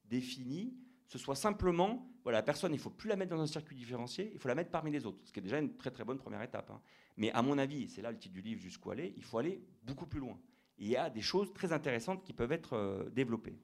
définie 0.06 0.72
ce 1.10 1.18
soit 1.18 1.34
simplement, 1.34 2.08
voilà, 2.22 2.38
la 2.38 2.42
personne, 2.44 2.72
il 2.72 2.76
ne 2.76 2.80
faut 2.80 2.88
plus 2.88 3.08
la 3.08 3.16
mettre 3.16 3.34
dans 3.34 3.42
un 3.42 3.46
circuit 3.48 3.74
différencié, 3.74 4.30
il 4.32 4.38
faut 4.38 4.46
la 4.46 4.54
mettre 4.54 4.70
parmi 4.70 4.92
les 4.92 5.04
autres, 5.06 5.18
ce 5.24 5.32
qui 5.32 5.40
est 5.40 5.42
déjà 5.42 5.58
une 5.58 5.76
très 5.76 5.90
très 5.90 6.04
bonne 6.04 6.18
première 6.18 6.40
étape. 6.40 6.70
Hein. 6.70 6.80
Mais 7.16 7.32
à 7.32 7.42
mon 7.42 7.58
avis, 7.58 7.88
c'est 7.88 8.00
là 8.00 8.12
le 8.12 8.16
titre 8.16 8.32
du 8.32 8.42
livre, 8.42 8.60
jusqu'où 8.60 8.92
aller, 8.92 9.12
il 9.16 9.24
faut 9.24 9.38
aller 9.38 9.60
beaucoup 9.82 10.06
plus 10.06 10.20
loin. 10.20 10.38
il 10.78 10.86
y 10.86 10.96
a 10.96 11.10
des 11.10 11.20
choses 11.20 11.52
très 11.52 11.72
intéressantes 11.72 12.22
qui 12.22 12.32
peuvent 12.32 12.52
être 12.52 12.74
euh, 12.74 13.10
développées. 13.10 13.58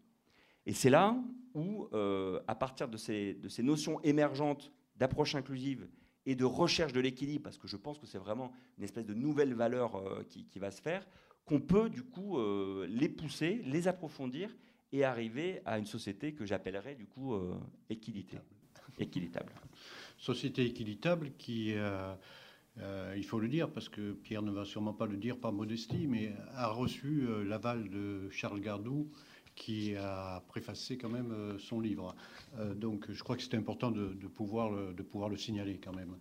Et 0.66 0.72
c'est 0.72 0.90
là 0.90 1.16
où, 1.54 1.86
euh, 1.92 2.40
à 2.48 2.56
partir 2.56 2.88
de 2.88 2.96
ces, 2.96 3.38
notions 3.60 4.00
émergentes 4.00 4.72
d'approche 4.96 5.36
inclusive 5.36 5.88
et 6.26 6.34
de 6.34 6.44
recherche 6.44 6.92
de 6.92 6.98
l'équilibre, 6.98 7.44
parce 7.44 7.58
que 7.58 7.68
je 7.68 7.76
pense 7.76 8.00
que 8.00 8.06
c'est 8.06 8.18
vraiment 8.18 8.50
une 8.76 8.82
espèce 8.82 9.06
de 9.06 9.14
nouvelle 9.14 9.54
valeur 9.54 9.94
euh, 9.94 10.24
qui, 10.28 10.48
qui, 10.48 10.58
va 10.58 10.72
se 10.72 10.82
faire, 10.82 11.06
qu'on 11.44 11.60
peut 11.60 11.88
du 11.90 12.02
coup 12.02 12.40
les 12.88 13.08
pousser, 13.08 13.62
les 13.66 13.86
approfondir 13.86 14.52
et 14.92 15.04
arriver 15.04 15.60
à 15.64 15.78
une 15.78 15.86
société 15.86 16.32
que 16.32 16.44
j'appellerais 16.44 16.94
du 16.94 17.06
coup 17.06 17.34
euh. 17.34 17.54
Société 20.18 20.64
équitable 20.64 21.32
qui, 21.36 21.74
euh, 21.74 22.14
euh, 22.78 23.14
il 23.16 23.24
faut 23.24 23.38
le 23.38 23.48
dire, 23.48 23.70
parce 23.70 23.88
que 23.88 24.12
Pierre 24.12 24.42
ne 24.42 24.50
va 24.50 24.64
sûrement 24.64 24.94
pas 24.94 25.06
le 25.06 25.16
dire 25.16 25.38
par 25.38 25.52
modestie, 25.52 26.06
mais 26.06 26.34
a 26.54 26.68
reçu 26.68 27.26
l'aval 27.44 27.90
de 27.90 28.28
Charles 28.30 28.60
Gardou 28.60 29.10
qui 29.54 29.96
a 29.96 30.42
préfacé 30.48 30.98
quand 30.98 31.08
même 31.08 31.58
son 31.58 31.80
livre. 31.80 32.14
donc 32.74 33.10
je 33.10 33.22
crois 33.22 33.36
que 33.36 33.42
c'est 33.42 33.56
important 33.56 33.90
de, 33.90 34.26
pouvoir 34.28 34.70
le, 34.70 34.92
de 34.92 35.02
pouvoir 35.02 35.30
le 35.30 35.36
signaler 35.36 35.78
quand 35.82 35.94
même. 35.94 36.16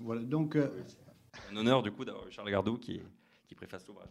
voilà, 0.00 0.22
donc... 0.22 0.56
un 0.56 1.56
honneur 1.56 1.82
du 1.82 1.90
coup 1.90 2.04
d'avoir 2.04 2.30
Charles 2.30 2.50
Gardou 2.50 2.78
qui, 2.78 3.00
qui 3.46 3.54
préface 3.54 3.86
l'ouvrage. 3.86 4.08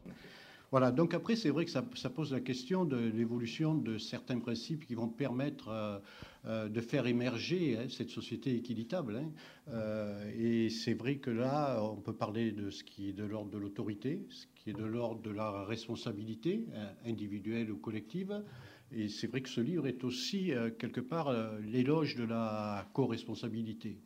Voilà, 0.70 0.92
donc 0.92 1.14
après, 1.14 1.38
c'est 1.38 1.50
vrai 1.50 1.64
que 1.64 1.72
ça, 1.72 1.82
pose 1.82 2.34
la 2.34 2.42
question 2.42 2.84
de 2.84 2.98
l'évolution 2.98 3.74
de 3.74 3.98
certains 3.98 4.38
principes 4.38 4.86
qui 4.86 4.96
vont 4.96 5.08
permettre 5.08 5.70
euh, 5.70 6.00
euh, 6.46 6.68
de 6.68 6.82
faire 6.82 7.08
émerger 7.08 7.78
hein, 7.78 7.86
cette 7.90 8.10
société 8.10 8.54
équitable. 8.54 9.16
Hein. 9.16 9.32
Euh, 9.70 10.30
et 10.38 10.70
c'est 10.70 10.94
vrai 10.94 11.20
que 11.20 11.30
là, 11.30 11.82
on 11.82 11.96
peut 12.02 12.16
parler 12.16 12.52
de 12.52 12.70
ce 12.70 12.84
qui 12.84 13.08
est 13.08 13.14
de 13.14 13.24
l'ordre 13.24 13.50
de 13.50 13.58
l'autorité, 13.58 14.26
ce 14.30 14.46
qui 14.56 14.70
est 14.70 14.74
de 14.74 14.84
l'ordre 14.84 15.22
de 15.22 15.32
la 15.32 15.64
responsabilité 15.64 16.66
individuelle 17.06 17.72
ou 17.72 17.78
collective. 17.78 18.44
Et 18.92 19.08
c'est 19.08 19.28
vrai 19.28 19.40
que 19.40 19.50
ce 19.50 19.62
livre 19.62 19.88
est 19.88 20.04
aussi, 20.04 20.52
quelque 20.80 21.02
part, 21.02 21.34
l'éloge 21.62 22.16
de 22.16 22.26
la 22.26 22.90
co-responsabilité, 22.94 24.00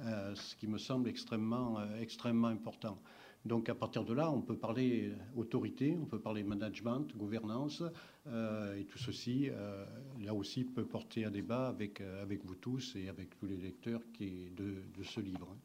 ce 0.00 0.56
qui 0.56 0.66
me 0.66 0.78
semble 0.78 1.08
extrêmement, 1.08 1.78
extrêmement 2.00 2.48
important. 2.48 3.00
Donc 3.48 3.70
à 3.70 3.74
partir 3.74 4.04
de 4.04 4.12
là, 4.12 4.30
on 4.30 4.42
peut 4.42 4.58
parler 4.58 5.10
autorité, 5.34 5.96
on 5.98 6.04
peut 6.04 6.20
parler 6.20 6.44
management, 6.44 7.16
gouvernance, 7.16 7.82
euh, 8.26 8.78
et 8.78 8.84
tout 8.84 8.98
ceci, 8.98 9.48
euh, 9.48 9.86
là 10.20 10.34
aussi, 10.34 10.64
peut 10.64 10.84
porter 10.84 11.24
un 11.24 11.30
débat 11.30 11.68
avec, 11.68 12.02
euh, 12.02 12.22
avec 12.22 12.44
vous 12.44 12.54
tous 12.54 12.94
et 12.94 13.08
avec 13.08 13.38
tous 13.38 13.46
les 13.46 13.56
lecteurs 13.56 14.02
qui 14.12 14.50
de, 14.54 14.82
de 14.96 15.02
ce 15.02 15.20
livre. 15.20 15.56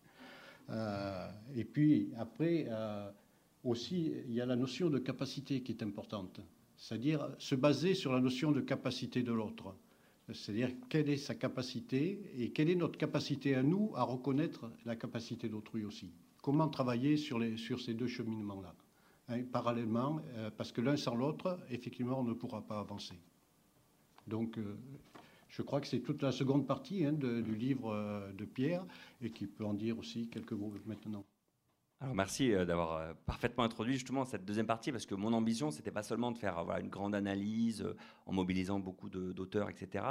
et 1.54 1.66
puis 1.66 2.14
après, 2.18 2.70
aussi, 3.66 4.14
il 4.28 4.34
y 4.34 4.40
a 4.40 4.46
la 4.46 4.56
notion 4.56 4.90
de 4.90 4.98
capacité 4.98 5.62
qui 5.62 5.74
est 5.74 5.84
importante, 5.84 6.40
c'est-à-dire 6.78 7.36
se 7.38 7.56
baser 7.56 7.96
sur 7.96 8.14
la 8.14 8.22
notion 8.22 8.54
de 8.54 8.62
capacité 8.62 9.24
de 9.24 9.34
l'autre. 9.34 9.76
C'est-à-dire 10.32 10.70
quelle 10.88 11.10
est 11.10 11.18
sa 11.18 11.36
capacité 11.36 12.32
et 12.38 12.52
quelle 12.52 12.70
est 12.70 12.76
notre 12.76 12.98
capacité 12.98 13.56
à 13.56 13.62
nous 13.62 13.92
à 13.96 14.04
reconnaître 14.04 14.72
la 14.86 14.96
capacité 14.96 15.50
d'autrui 15.50 15.84
aussi 15.84 16.14
comment 16.44 16.68
travailler 16.68 17.16
sur, 17.18 17.40
ces 17.80 17.94
deux 17.96 18.08
cheminements-là, 18.08 18.76
hein, 19.30 19.42
parallèlement, 19.52 20.20
euh, 20.36 20.52
parce 20.56 20.72
que 20.72 20.82
l'un 20.82 20.98
sans 20.98 21.16
l'autre, 21.16 21.58
effectivement, 21.70 22.20
on 22.20 22.24
ne 22.24 22.34
pourra 22.34 22.62
pas 22.62 22.80
avancer. 22.80 23.18
Donc, 24.28 24.58
euh, 24.58 24.76
je 25.48 25.62
crois 25.62 25.80
que 25.80 25.88
c'est 25.88 26.02
toute 26.02 26.22
la 26.22 26.34
seconde 26.34 26.68
partie 26.68 27.06
hein, 27.06 27.14
du 27.14 27.56
livre 27.56 27.94
euh, 27.94 28.32
de 28.34 28.44
Pierre, 28.44 28.86
et 29.22 29.32
qui 29.32 29.48
peut 29.48 29.66
en 29.66 29.74
dire 29.74 29.98
aussi 29.98 30.28
quelques 30.28 30.52
mots 30.52 30.74
maintenant. 30.86 31.24
Alors 32.02 32.16
merci 32.16 32.52
d'avoir 32.52 33.16
parfaitement 33.26 33.64
introduit 33.64 33.94
justement 33.94 34.26
cette 34.26 34.44
deuxième 34.44 34.66
partie 34.68 34.92
parce 34.92 35.06
que 35.06 35.16
mon 35.16 35.32
ambition 35.32 35.72
c'était 35.72 35.92
pas 35.92 36.04
seulement 36.04 36.32
de 36.32 36.38
faire 36.38 36.58
une 36.78 36.90
grande 36.90 37.16
analyse 37.16 37.88
en 38.26 38.34
mobilisant 38.34 38.78
beaucoup 38.78 39.08
d'auteurs 39.08 39.70
etc 39.70 40.04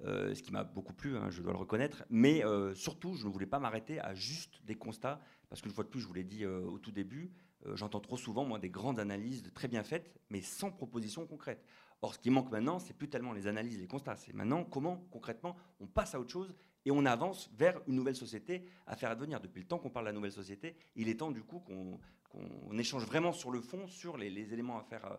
ce 0.00 0.42
qui 0.42 0.52
m'a 0.52 0.64
beaucoup 0.64 0.92
plu, 0.92 1.16
hein, 1.16 1.30
je 1.30 1.40
dois 1.40 1.52
le 1.52 1.58
reconnaître. 1.58 2.04
Mais 2.10 2.42
surtout, 2.74 3.14
je 3.14 3.26
ne 3.26 3.32
voulais 3.32 3.46
pas 3.46 3.58
m'arrêter 3.58 4.00
à 4.00 4.14
juste 4.14 4.60
des 4.64 4.74
constats, 4.74 5.20
parce 5.50 5.60
qu'une 5.60 5.72
fois 5.72 5.84
de 5.84 5.90
plus, 5.90 6.00
je 6.00 6.06
vous 6.06 6.14
l'ai 6.14 6.24
dit 6.24 6.44
euh, 6.44 6.62
au 6.62 6.78
tout 6.78 6.92
début, 6.92 7.30
j'entends 7.74 8.00
trop 8.00 8.16
souvent, 8.16 8.46
moi, 8.46 8.58
des 8.58 8.70
grandes 8.70 8.98
analyses 8.98 9.42
très 9.52 9.68
bien 9.68 9.82
faites, 9.82 10.10
mais 10.30 10.40
sans 10.40 10.70
proposition 10.70 11.26
concrète. 11.26 11.62
Or, 12.00 12.14
ce 12.14 12.18
qui 12.18 12.30
manque 12.30 12.50
maintenant, 12.50 12.78
c'est 12.78 12.94
plus 12.94 13.10
tellement 13.10 13.34
les 13.34 13.46
analyses, 13.46 13.78
les 13.78 13.86
constats, 13.86 14.16
c'est 14.16 14.32
maintenant 14.32 14.64
comment, 14.64 15.04
concrètement, 15.10 15.54
on 15.78 15.86
passe 15.86 16.14
à 16.14 16.20
autre 16.20 16.30
chose 16.30 16.54
et 16.86 16.90
on 16.90 17.04
avance 17.04 17.50
vers 17.58 17.78
une 17.86 17.96
nouvelle 17.96 18.16
société 18.16 18.64
à 18.86 18.96
faire 18.96 19.10
advenir. 19.10 19.40
Depuis 19.40 19.60
le 19.60 19.66
temps 19.66 19.78
qu'on 19.78 19.90
parle 19.90 20.06
de 20.06 20.10
la 20.10 20.14
nouvelle 20.14 20.32
société, 20.32 20.74
il 20.96 21.10
est 21.10 21.16
temps, 21.16 21.30
du 21.30 21.42
coup, 21.42 21.60
qu'on 21.60 22.78
échange 22.78 23.04
vraiment 23.04 23.32
sur 23.32 23.50
le 23.50 23.60
fond, 23.60 23.86
sur 23.86 24.16
les, 24.16 24.54
éléments 24.54 24.78
à 24.78 24.82
faire 24.84 25.18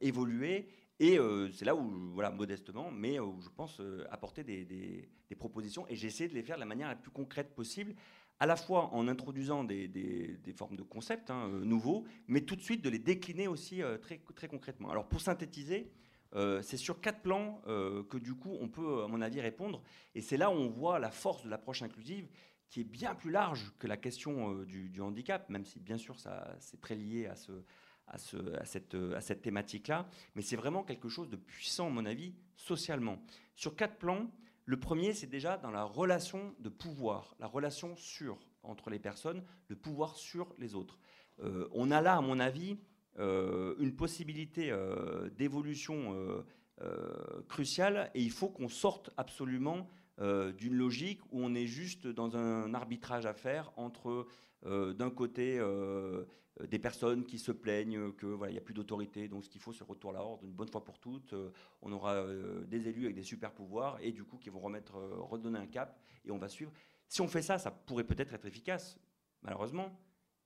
évoluer 0.00 0.70
et 1.00 1.18
euh, 1.18 1.50
c'est 1.50 1.64
là 1.64 1.74
où, 1.74 2.12
voilà, 2.12 2.30
modestement, 2.30 2.90
mais 2.90 3.18
euh, 3.18 3.24
où 3.24 3.40
je 3.40 3.48
pense 3.48 3.80
euh, 3.80 4.04
apporter 4.10 4.44
des, 4.44 5.08
propositions 5.38 5.86
et 5.88 5.96
j'essaie 5.96 6.28
de 6.28 6.34
les 6.34 6.42
faire 6.42 6.56
de 6.56 6.60
la 6.60 6.66
manière 6.66 6.88
la 6.88 6.96
plus 6.96 7.10
concrète 7.10 7.54
possible, 7.54 7.94
à 8.40 8.46
la 8.46 8.56
fois 8.56 8.92
en 8.94 9.06
introduisant 9.08 9.64
des, 9.64 10.54
formes 10.56 10.76
de 10.76 10.82
concepts 10.82 11.30
hein, 11.30 11.48
nouveaux, 11.62 12.04
mais 12.26 12.40
tout 12.40 12.56
de 12.56 12.62
suite 12.62 12.82
de 12.82 12.90
les 12.90 12.98
décliner 12.98 13.46
aussi 13.46 13.82
très, 14.02 14.18
très 14.34 14.48
concrètement. 14.48 14.90
Alors 14.90 15.08
pour 15.08 15.20
synthétiser, 15.20 15.92
c'est 16.62 16.76
sur 16.76 17.00
quatre 17.00 17.20
plans 17.20 17.60
que 17.66 18.16
du 18.18 18.34
coup 18.34 18.56
on 18.60 18.68
peut, 18.68 19.02
à 19.04 19.08
mon 19.08 19.20
avis, 19.20 19.40
répondre. 19.40 19.82
Et 20.14 20.22
c'est 20.22 20.36
là 20.36 20.50
où 20.50 20.54
on 20.54 20.68
voit 20.68 20.98
la 20.98 21.10
force 21.10 21.44
de 21.44 21.50
l'approche 21.50 21.82
inclusive 21.82 22.28
qui 22.68 22.80
est 22.80 22.84
bien 22.84 23.14
plus 23.14 23.30
large 23.30 23.72
que 23.78 23.86
la 23.86 23.96
question 23.96 24.62
du, 24.62 24.88
du 24.88 25.00
handicap, 25.00 25.48
même 25.50 25.64
si 25.64 25.80
bien 25.80 25.98
sûr 25.98 26.18
ça 26.18 26.56
c'est 26.60 26.80
très 26.80 26.94
lié 26.94 27.26
à 27.26 27.36
ce, 27.36 27.52
à, 28.10 28.64
cette, 28.64 28.94
à 28.94 29.20
cette 29.20 29.42
thématique-là, 29.42 30.08
mais 30.34 30.42
c'est 30.42 30.56
vraiment 30.56 30.82
quelque 30.82 31.08
chose 31.08 31.30
de 31.30 31.36
puissant, 31.36 31.86
à 31.86 31.90
mon 31.90 32.04
avis, 32.04 32.34
socialement. 32.56 33.22
Sur 33.54 33.76
quatre 33.76 33.96
plans, 33.96 34.30
Le 34.70 34.76
premier, 34.76 35.14
c'est 35.14 35.26
déjà 35.26 35.56
dans 35.56 35.72
la 35.72 35.82
relation 35.82 36.54
de 36.60 36.68
pouvoir, 36.68 37.34
la 37.40 37.48
relation 37.48 37.96
sur 37.96 38.38
entre 38.62 38.88
les 38.88 39.00
personnes, 39.00 39.42
le 39.66 39.74
pouvoir 39.74 40.14
sur 40.14 40.54
les 40.58 40.76
autres. 40.76 41.00
Euh, 41.42 41.66
on 41.72 41.90
a 41.90 42.00
là, 42.00 42.14
à 42.14 42.20
mon 42.20 42.38
avis, 42.38 42.78
euh, 43.18 43.74
une 43.80 43.96
possibilité 43.96 44.70
euh, 44.70 45.28
d'évolution 45.30 46.14
cruciale 47.48 48.12
et 48.14 48.22
il 48.22 48.30
faut 48.30 48.48
qu'on 48.48 48.68
sorte 48.68 49.10
absolument 49.16 49.88
d'une 50.18 50.74
logique 50.74 51.20
où 51.30 51.42
on 51.42 51.54
est 51.54 51.66
juste 51.66 52.06
dans 52.06 52.36
un 52.36 52.74
arbitrage 52.74 53.24
à 53.24 53.32
faire 53.32 53.72
entre 53.76 54.26
d'un 54.64 55.10
côté 55.10 55.58
des 56.68 56.78
personnes 56.78 57.24
qui 57.24 57.38
se 57.38 57.52
plaignent 57.52 58.12
que 58.12 58.26
voilà 58.26 58.50
il 58.50 58.54
n'y 58.54 58.58
a 58.58 58.62
plus 58.62 58.74
d'autorité 58.74 59.28
donc 59.28 59.44
ce 59.44 59.48
qu'il 59.48 59.62
faut 59.62 59.72
c'est 59.72 59.84
retour 59.84 60.10
à 60.10 60.14
l'ordre 60.14 60.44
une 60.44 60.52
bonne 60.52 60.68
fois 60.68 60.84
pour 60.84 60.98
toutes 60.98 61.34
on 61.80 61.90
aura 61.92 62.22
des 62.66 62.86
élus 62.86 63.04
avec 63.04 63.16
des 63.16 63.22
super 63.22 63.52
pouvoirs 63.52 63.98
et 64.02 64.12
du 64.12 64.24
coup 64.24 64.36
qui 64.36 64.50
vont 64.50 64.60
remettre 64.60 64.96
redonner 64.96 65.58
un 65.58 65.66
cap 65.66 65.98
et 66.26 66.30
on 66.30 66.38
va 66.38 66.48
suivre 66.48 66.72
si 67.08 67.22
on 67.22 67.28
fait 67.28 67.40
ça 67.40 67.58
ça 67.58 67.70
pourrait 67.70 68.04
peut-être 68.04 68.34
être 68.34 68.44
efficace 68.44 68.98
malheureusement 69.40 69.98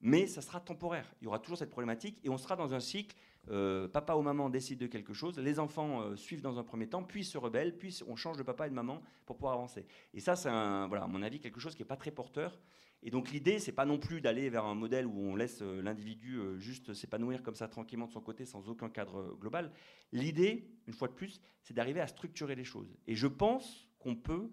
mais 0.05 0.27
ça 0.27 0.43
sera 0.43 0.61
temporaire. 0.61 1.11
Il 1.21 1.25
y 1.25 1.29
aura 1.29 1.39
toujours 1.39 1.57
cette 1.57 1.71
problématique 1.71 2.21
et 2.23 2.29
on 2.29 2.37
sera 2.37 2.57
dans 2.57 2.75
un 2.75 2.81
cycle. 2.81 3.17
Euh, 3.51 3.89
papa 3.89 4.15
ou 4.15 4.23
maman 4.23 4.49
décident 4.49 4.81
de 4.81 4.87
quelque 4.91 5.13
chose, 5.13 5.39
les 5.39 5.59
enfants 5.59 6.01
euh, 6.01 6.17
suivent 6.17 6.41
dans 6.41 6.59
un 6.59 6.65
premier 6.65 6.89
temps, 6.89 7.03
puis 7.03 7.25
se 7.25 7.37
rebellent, 7.37 7.77
puis 7.77 8.01
on 8.09 8.17
change 8.17 8.39
de 8.39 8.43
papa 8.43 8.67
et 8.67 8.71
de 8.71 8.75
maman 8.75 9.03
pour 9.27 9.37
pouvoir 9.37 9.55
avancer. 9.55 9.87
Et 10.15 10.21
ça, 10.21 10.35
c'est 10.35 10.49
voilà, 10.49 11.05
à 11.05 11.07
mon 11.07 11.23
avis 11.23 11.41
quelque 11.41 11.61
chose 11.61 11.75
qui 11.75 11.83
n'est 11.83 11.89
pas 11.89 11.97
très 11.97 12.11
porteur. 12.11 12.59
Et 13.03 13.11
donc 13.11 13.31
l'idée, 13.31 13.59
c'est 13.59 13.73
pas 13.73 13.85
non 13.85 13.99
plus 13.99 14.23
d'aller 14.23 14.49
vers 14.49 14.65
un 14.65 14.75
modèle 14.75 15.07
où 15.07 15.19
on 15.19 15.37
laisse 15.37 15.61
euh, 15.61 15.83
l'individu 15.83 16.41
juste 16.57 16.95
s'épanouir 16.95 17.43
comme 17.43 17.55
ça 17.55 17.69
tranquillement 17.69 18.07
de 18.07 18.13
son 18.13 18.23
côté 18.23 18.47
sans 18.47 18.69
aucun 18.71 18.89
cadre 18.89 19.37
global. 19.39 19.71
L'idée, 20.13 20.67
une 20.87 20.95
fois 20.95 21.09
de 21.09 21.13
plus, 21.13 21.41
c'est 21.63 21.75
d'arriver 21.75 22.01
à 22.01 22.07
structurer 22.07 22.55
les 22.55 22.65
choses. 22.65 22.97
Et 23.07 23.15
je 23.15 23.27
pense 23.27 23.89
qu'on 23.99 24.17
peut 24.17 24.51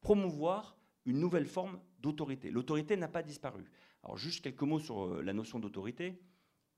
promouvoir 0.00 0.76
une 1.04 1.18
nouvelle 1.18 1.46
forme 1.46 1.80
d'autorité. 1.98 2.50
L'autorité 2.50 2.96
n'a 2.96 3.08
pas 3.08 3.22
disparu. 3.22 3.64
Alors 4.04 4.16
juste 4.16 4.42
quelques 4.42 4.62
mots 4.62 4.78
sur 4.78 5.20
la 5.22 5.32
notion 5.32 5.58
d'autorité. 5.58 6.20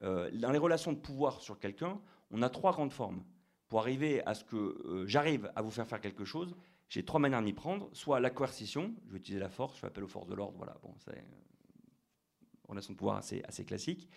Euh, 0.02 0.30
dans 0.32 0.52
les 0.52 0.58
relations 0.58 0.92
de 0.92 0.98
pouvoir 0.98 1.40
sur 1.40 1.58
quelqu'un, 1.58 2.00
on 2.30 2.42
a 2.42 2.50
trois 2.50 2.72
grandes 2.72 2.92
formes. 2.92 3.22
Pour 3.68 3.80
arriver 3.80 4.24
à 4.24 4.34
ce 4.34 4.44
que 4.44 4.56
euh, 4.56 5.06
j'arrive 5.06 5.50
à 5.54 5.62
vous 5.62 5.70
faire 5.70 5.86
faire 5.86 6.00
quelque 6.00 6.24
chose, 6.24 6.56
j'ai 6.88 7.04
trois 7.04 7.20
manières 7.20 7.40
de 7.40 7.46
m'y 7.46 7.52
prendre. 7.52 7.90
Soit 7.92 8.20
la 8.20 8.30
coercition, 8.30 8.94
je 9.06 9.12
vais 9.12 9.18
utiliser 9.18 9.40
la 9.40 9.50
force, 9.50 9.74
je 9.74 9.80
fais 9.80 9.86
appel 9.86 10.04
aux 10.04 10.08
forces 10.08 10.28
de 10.28 10.34
l'ordre, 10.34 10.56
voilà, 10.56 10.76
bon, 10.82 10.94
c'est 10.98 11.12
une 11.12 11.24
relation 12.68 12.92
de 12.92 12.98
pouvoir 12.98 13.16
assez, 13.16 13.64
classique. 13.64 14.08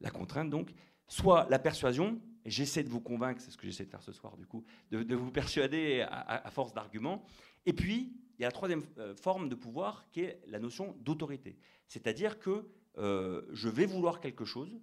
La 0.00 0.10
contrainte 0.10 0.50
donc. 0.50 0.72
Soit 1.08 1.46
la 1.50 1.60
persuasion, 1.60 2.20
j'essaie 2.44 2.82
de 2.82 2.88
vous 2.88 3.00
convaincre, 3.00 3.40
c'est 3.40 3.52
ce 3.52 3.56
que 3.56 3.64
j'essaie 3.64 3.84
de 3.84 3.90
faire 3.90 4.02
ce 4.02 4.10
soir 4.10 4.36
du 4.36 4.44
coup, 4.44 4.64
de, 4.90 5.14
vous 5.14 5.30
persuader 5.30 6.04
à 6.10 6.50
force 6.50 6.74
d'arguments. 6.74 7.24
Et 7.64 7.72
puis, 7.72 8.12
il 8.38 8.42
y 8.42 8.44
a 8.44 8.48
la 8.48 8.52
troisième 8.52 8.82
euh, 8.98 9.14
forme 9.14 9.48
de 9.48 9.54
pouvoir 9.54 10.04
qui 10.10 10.22
est 10.22 10.40
la 10.48 10.58
notion 10.58 10.96
d'autorité. 10.98 11.56
C'est-à-dire 11.86 12.40
que 12.40 12.66
je 12.98 13.68
vais 13.68 13.86
vouloir 13.86 14.20
quelque 14.20 14.46
chose 14.46 14.80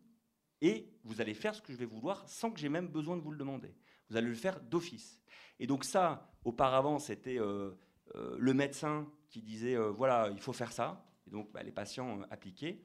et 0.63 0.89
vous 1.03 1.21
allez 1.21 1.35
faire 1.35 1.53
ce 1.53 1.61
que 1.61 1.71
je 1.71 1.77
vais 1.77 1.85
vouloir 1.85 2.27
sans 2.27 2.49
que 2.49 2.59
j'ai 2.59 2.69
même 2.69 2.87
besoin 2.87 3.15
de 3.15 3.21
vous 3.21 3.31
le 3.31 3.37
demander. 3.37 3.75
Vous 4.09 4.17
allez 4.17 4.29
le 4.29 4.33
faire 4.33 4.59
d'office. 4.59 5.21
Et 5.59 5.67
donc 5.67 5.83
ça, 5.83 6.31
auparavant, 6.43 6.97
c'était 6.97 7.37
euh, 7.39 7.75
le 8.15 8.53
médecin 8.55 9.07
qui 9.29 9.43
disait, 9.43 9.77
voilà, 9.91 10.29
il 10.31 10.39
faut 10.39 10.53
faire 10.53 10.71
ça. 10.71 11.05
Et 11.27 11.29
donc 11.29 11.51
bah, 11.51 11.61
les 11.61 11.71
patients 11.71 12.21
appliquaient. 12.31 12.81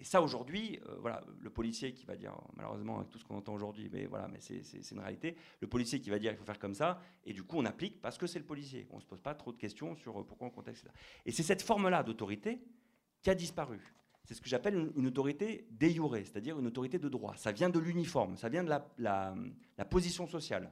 Et 0.00 0.04
ça, 0.04 0.22
aujourd'hui, 0.22 0.78
euh, 0.86 0.96
voilà, 1.00 1.24
le 1.40 1.50
policier 1.50 1.92
qui 1.92 2.06
va 2.06 2.14
dire, 2.14 2.32
malheureusement, 2.56 2.98
avec 2.98 3.10
tout 3.10 3.18
ce 3.18 3.24
qu'on 3.24 3.36
entend 3.36 3.54
aujourd'hui, 3.54 3.88
mais 3.92 4.06
voilà, 4.06 4.28
mais 4.28 4.38
c'est 4.40 4.90
une 4.92 5.00
réalité, 5.00 5.36
le 5.60 5.66
policier 5.66 6.00
qui 6.00 6.08
va 6.08 6.20
dire 6.20 6.30
il 6.30 6.36
faut 6.36 6.44
faire 6.44 6.58
comme 6.58 6.74
ça, 6.74 7.00
et 7.24 7.32
du 7.32 7.42
coup, 7.42 7.56
on 7.58 7.64
applique 7.64 8.00
parce 8.00 8.16
que 8.16 8.26
c'est 8.28 8.38
le 8.38 8.44
policier. 8.44 8.86
On 8.90 8.96
ne 8.96 9.00
se 9.00 9.06
pose 9.06 9.20
pas 9.20 9.34
trop 9.34 9.52
de 9.52 9.58
questions 9.58 9.96
sur 9.96 10.20
euh, 10.20 10.24
pourquoi 10.24 10.46
on 10.46 10.50
contexte. 10.50 10.88
Et 11.26 11.32
c'est 11.32 11.42
cette 11.42 11.62
forme-là 11.62 12.04
d'autorité 12.04 12.60
qui 13.22 13.30
a 13.30 13.34
disparu. 13.34 13.80
C'est 14.28 14.34
ce 14.34 14.42
que 14.42 14.48
j'appelle 14.50 14.92
une, 14.94 15.06
autorité 15.06 15.66
déjurée, 15.70 16.22
c'est-à-dire 16.22 16.58
une 16.58 16.66
autorité 16.66 16.98
de 16.98 17.08
droit. 17.08 17.34
Ça 17.38 17.50
vient 17.50 17.70
de 17.70 17.78
l'uniforme, 17.78 18.36
ça 18.36 18.50
vient 18.50 18.62
de 18.62 18.68
la, 18.98 19.34
position 19.88 20.26
sociale. 20.26 20.70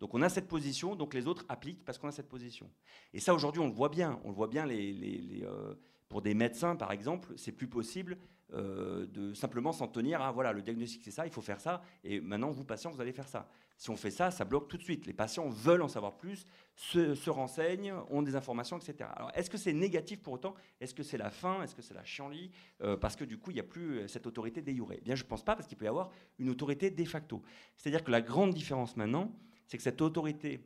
Donc 0.00 0.12
on 0.12 0.22
a 0.22 0.28
cette 0.28 0.48
position, 0.48 0.96
donc 0.96 1.14
les 1.14 1.28
autres 1.28 1.44
appliquent 1.48 1.84
parce 1.84 1.98
qu'on 1.98 2.08
a 2.08 2.12
cette 2.12 2.28
position. 2.28 2.68
Et 3.14 3.20
ça 3.20 3.32
aujourd'hui 3.32 3.60
on 3.60 3.68
le 3.68 3.72
voit 3.72 3.90
bien, 3.90 4.18
on 4.24 4.30
le 4.30 4.34
voit 4.34 4.48
bien 4.48 4.68
euh, 4.68 5.74
pour 6.08 6.20
des 6.20 6.34
médecins 6.34 6.74
par 6.74 6.90
exemple, 6.90 7.32
c'est 7.36 7.52
plus 7.52 7.68
possible 7.68 8.18
euh, 8.52 9.06
de 9.06 9.32
simplement 9.34 9.72
s'en 9.72 9.86
tenir 9.86 10.20
à 10.20 10.32
voilà, 10.32 10.52
le 10.52 10.60
diagnostic 10.60 11.04
c'est 11.04 11.12
ça, 11.12 11.26
il 11.26 11.32
faut 11.32 11.42
faire 11.42 11.60
ça, 11.60 11.82
et 12.02 12.20
maintenant 12.20 12.50
vous 12.50 12.64
patients 12.64 12.90
vous 12.90 13.00
allez 13.00 13.12
faire 13.12 13.28
ça. 13.28 13.48
Si 13.76 13.90
on 13.90 13.96
fait 13.96 14.10
ça, 14.10 14.30
ça 14.30 14.44
bloque 14.44 14.68
tout 14.68 14.78
de 14.78 14.82
suite. 14.82 15.06
Les 15.06 15.12
patients 15.12 15.48
veulent 15.48 15.82
en 15.82 15.88
savoir 15.88 16.16
plus, 16.16 16.46
se, 16.76 17.28
renseignent, 17.28 17.92
ont 18.10 18.22
des 18.22 18.34
informations, 18.34 18.78
etc. 18.78 19.10
Alors 19.14 19.30
est-ce 19.34 19.50
que 19.50 19.58
c'est 19.58 19.74
négatif 19.74 20.22
pour 20.22 20.34
autant? 20.34 20.54
Est-ce 20.80 20.94
que 20.94 21.02
c'est 21.02 21.18
la 21.18 21.30
fin 21.30 21.62
Est-ce 21.62 21.74
que 21.74 21.82
c'est 21.82 21.94
la 21.94 22.04
chienlit? 22.04 22.50
Euh, 22.82 22.96
Parce 22.96 23.16
que 23.16 23.24
du 23.24 23.38
coup 23.38 23.50
il 23.50 23.54
n'y 23.54 23.60
a 23.60 23.64
plus 23.64 23.98
euh, 23.98 24.08
cette 24.08 24.26
autorité 24.26 24.62
déjurée. 24.62 24.98
Eh 25.00 25.04
bien 25.04 25.14
je 25.14 25.24
ne 25.24 25.28
pense 25.28 25.44
pas 25.44 25.54
parce 25.54 25.68
qu'il 25.68 25.76
peut 25.76 25.84
y 25.84 25.88
avoir 25.88 26.10
une 26.38 26.48
autorité 26.48 26.90
de 26.90 27.04
facto. 27.04 27.42
C'est-à-dire 27.76 28.02
que 28.02 28.10
la 28.10 28.22
grande 28.22 28.54
différence 28.54 28.96
maintenant, 28.96 29.30
c'est 29.66 29.76
que 29.76 29.82
cette 29.82 30.00
autorité, 30.00 30.60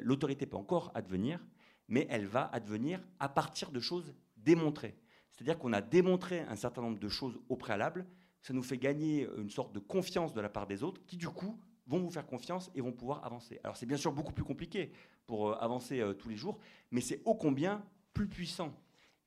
l'autorité 0.00 0.46
peut 0.46 0.56
encore 0.56 0.90
advenir, 0.94 1.44
mais 1.88 2.06
elle 2.10 2.26
va 2.26 2.46
advenir 2.52 3.00
à 3.20 3.28
partir 3.28 3.70
de 3.70 3.80
choses 3.80 4.14
démontrées. 4.36 4.96
C'est-à-dire 5.30 5.58
qu'on 5.58 5.72
a 5.72 5.82
démontré 5.82 6.40
un 6.40 6.56
certain 6.56 6.80
nombre 6.80 6.98
de 6.98 7.08
choses 7.08 7.38
au 7.48 7.56
préalable, 7.56 8.06
ça 8.40 8.54
nous 8.54 8.62
fait 8.62 8.78
gagner 8.78 9.28
une 9.36 9.50
sorte 9.50 9.72
de 9.72 9.78
confiance 9.78 10.32
de 10.32 10.40
la 10.40 10.48
part 10.48 10.66
des 10.66 10.82
autres 10.82 11.04
qui, 11.06 11.16
du 11.16 11.28
coup, 11.28 11.60
vont 11.86 11.98
vous 11.98 12.10
faire 12.10 12.26
confiance 12.26 12.70
et 12.74 12.80
vont 12.80 12.92
pouvoir 12.92 13.24
avancer. 13.24 13.60
Alors 13.64 13.76
c'est 13.76 13.86
bien 13.86 13.96
sûr 13.96 14.12
beaucoup 14.12 14.32
plus 14.32 14.44
compliqué 14.44 14.92
pour 15.26 15.50
euh, 15.50 15.56
avancer 15.60 16.00
euh, 16.00 16.14
tous 16.14 16.28
les 16.28 16.36
jours, 16.36 16.58
mais 16.90 17.00
c'est 17.00 17.22
ô 17.24 17.34
combien 17.34 17.84
plus 18.12 18.28
puissant. 18.28 18.72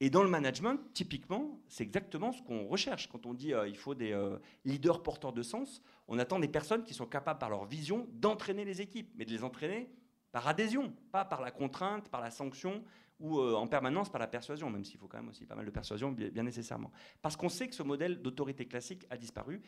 Et 0.02 0.10
dans 0.10 0.24
le 0.24 0.30
management, 0.30 0.80
typiquement, 0.94 1.60
c'est 1.68 1.84
exactement 1.84 2.32
ce 2.32 2.42
qu'on 2.42 2.68
recherche. 2.68 3.10
Quand 3.10 3.26
on 3.26 3.34
dit 3.34 3.54
euh, 3.54 3.68
il 3.68 3.78
faut 3.78 3.96
des 3.96 4.18
leaders 4.64 5.04
porteurs 5.04 5.34
de 5.34 5.44
sens, 5.44 5.82
on 6.08 6.18
attend 6.20 6.40
des 6.40 6.48
personnes 6.48 6.84
qui 6.84 6.94
sont 6.94 7.06
capables, 7.06 7.40
par 7.40 7.50
leur 7.50 7.66
vision, 7.66 8.08
d'entraîner 8.14 8.64
les 8.64 8.82
équipes, 8.82 9.12
mais 9.16 9.26
de 9.26 9.32
les 9.32 9.44
entraîner 9.44 9.90
par 10.32 10.48
adhésion, 10.48 10.94
pas 11.12 11.26
par 11.26 11.42
la 11.42 11.52
contrainte, 11.52 12.10
par 12.10 12.22
la 12.22 12.32
sanction 12.32 12.84
ou 13.20 13.40
euh, 13.40 13.56
en 13.56 13.68
permanence 13.68 14.10
par 14.10 14.20
la 14.20 14.28
persuasion, 14.28 14.70
même 14.70 14.86
s'il 14.86 14.98
faut 14.98 15.08
quand 15.08 15.18
même 15.18 15.30
aussi 15.30 15.46
pas 15.46 15.56
mal 15.56 15.66
de 15.66 15.72
persuasion, 15.72 16.12
bien, 16.12 16.44
nécessairement. 16.44 16.92
Parce 17.22 17.36
qu'on 17.36 17.50
sait 17.50 17.68
que 17.68 17.76
ce 17.76 17.84
modèle 17.84 18.22
d'autorité 18.22 18.66
classique 18.66 19.06
a 19.10 19.18
disparu. 19.18 19.62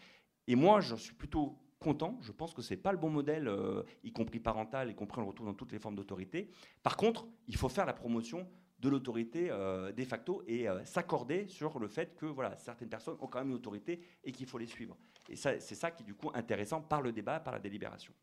Et 0.48 0.56
moi, 0.56 0.80
j'en 0.80 0.98
suis 0.98 1.14
plutôt 1.14 1.58
content. 1.82 2.17
Je 2.21 2.32
pense 2.32 2.53
que 2.53 2.61
ce 2.61 2.73
n'est 2.73 2.79
pas 2.79 2.91
le 2.91 2.97
bon 2.97 3.09
modèle, 3.09 3.47
euh, 3.47 3.84
y 4.03 4.13
compris 4.13 4.39
parental, 4.39 4.89
y 4.89 4.95
compris 4.95 5.19
on 5.19 5.23
le 5.23 5.27
retrouve 5.27 5.47
dans 5.47 5.53
toutes 5.53 5.71
les 5.71 5.79
formes 5.79 5.95
d'autorité. 5.95 6.49
Par 6.84 6.95
contre, 6.95 7.27
il 7.47 7.57
faut 7.57 7.69
faire 7.69 7.86
la 7.86 7.93
promotion 7.93 8.47
de 8.79 8.89
l'autorité 8.89 9.49
euh, 9.51 9.91
de 9.91 10.03
facto 10.05 10.43
et 10.47 10.67
s'accorder 10.86 11.47
sur 11.47 11.77
le 11.79 11.88
fait 11.88 12.15
que 12.15 12.25
voilà, 12.25 12.55
certaines 12.57 12.89
personnes 12.89 13.17
ont 13.19 13.27
quand 13.27 13.39
même 13.39 13.49
une 13.49 13.55
autorité 13.55 13.99
et 14.23 14.32
qu'il 14.32 14.47
faut 14.47 14.57
les 14.57 14.67
suivre. 14.67 14.97
Et 15.29 15.36
c'est 15.36 15.59
ça 15.59 15.91
qui 15.91 16.03
est 16.03 16.05
du 16.05 16.15
coup 16.15 16.32
intéressant 16.34 16.82
par 16.82 17.01
le 17.01 17.11
débat, 17.11 17.39
par 17.39 17.53
la 17.53 17.59
délibération. 17.59 18.13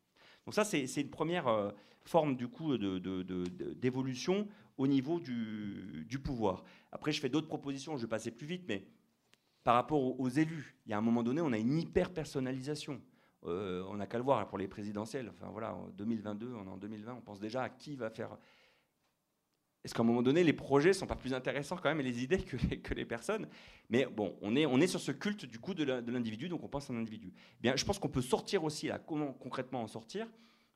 Donc 0.45 0.53
ça, 0.53 0.63
c'est 0.63 1.01
une 1.01 1.09
première 1.09 1.47
euh, 1.47 1.71
forme 2.03 2.35
du 2.35 2.47
coup 2.47 2.77
d'évolution 2.77 4.47
au 4.77 4.87
niveau 4.87 5.19
du, 5.19 6.19
pouvoir. 6.23 6.63
Après, 6.91 7.11
je 7.11 7.19
fais 7.19 7.29
d'autres 7.29 7.47
propositions, 7.47 7.97
je 7.97 8.03
vais 8.03 8.09
passer 8.09 8.31
plus 8.31 8.47
vite, 8.47 8.63
mais 8.67 8.87
par 9.63 9.75
rapport 9.75 10.19
aux, 10.19 10.29
élus, 10.29 10.75
il 10.85 10.91
y 10.91 10.93
a 10.93 10.97
un 10.97 11.01
moment 11.01 11.21
donné, 11.21 11.41
on 11.41 11.51
a 11.51 11.57
une 11.57 11.77
hyper-personnalisation. 11.77 13.01
Euh, 13.45 13.83
on 13.87 13.95
n'a 13.95 14.07
qu'à 14.07 14.17
le 14.17 14.23
voir 14.23 14.47
pour 14.47 14.57
les 14.57 14.67
présidentielles. 14.67 15.29
Enfin 15.29 15.49
voilà, 15.51 15.73
en 15.73 15.87
2022, 15.89 16.53
on 16.53 16.65
est 16.65 16.69
en 16.69 16.77
2020, 16.77 17.13
on 17.13 17.21
pense 17.21 17.39
déjà 17.39 17.63
à 17.63 17.69
qui 17.69 17.95
va 17.95 18.09
faire 18.09 18.37
est-ce 19.83 19.93
qu'à 19.95 20.01
un 20.01 20.05
moment 20.05 20.21
donné, 20.21 20.43
les 20.43 20.53
projets 20.53 20.91
sont 20.91 21.07
pas 21.07 21.15
plus 21.15 21.33
intéressants 21.33 21.77
quand 21.77 21.87
même 21.87 22.01
et 22.01 22.03
les 22.03 22.21
idées 22.21 22.39
que 22.39 22.93
les, 22.93 23.05
personnes? 23.05 23.47
Mais 23.89 24.05
bon, 24.05 24.35
on 24.41 24.55
est, 24.55 24.65
on 24.65 24.79
est 24.81 24.87
sur 24.87 24.99
ce 24.99 25.11
culte 25.11 25.45
du 25.45 25.59
coup 25.59 25.73
de 25.73 25.83
l'individu, 25.83 26.49
donc 26.49 26.63
on 26.63 26.67
pense 26.67 26.89
à 26.89 26.93
un 26.93 26.97
individu. 26.97 27.31
Eh 27.35 27.61
bien, 27.61 27.75
je 27.77 27.85
pense 27.85 27.97
qu'on 27.97 28.09
peut 28.09 28.21
sortir 28.21 28.63
aussi, 28.65 28.87
là, 28.87 28.99
comment 28.99 29.31
concrètement 29.31 29.81
en 29.81 29.87
sortir? 29.87 30.27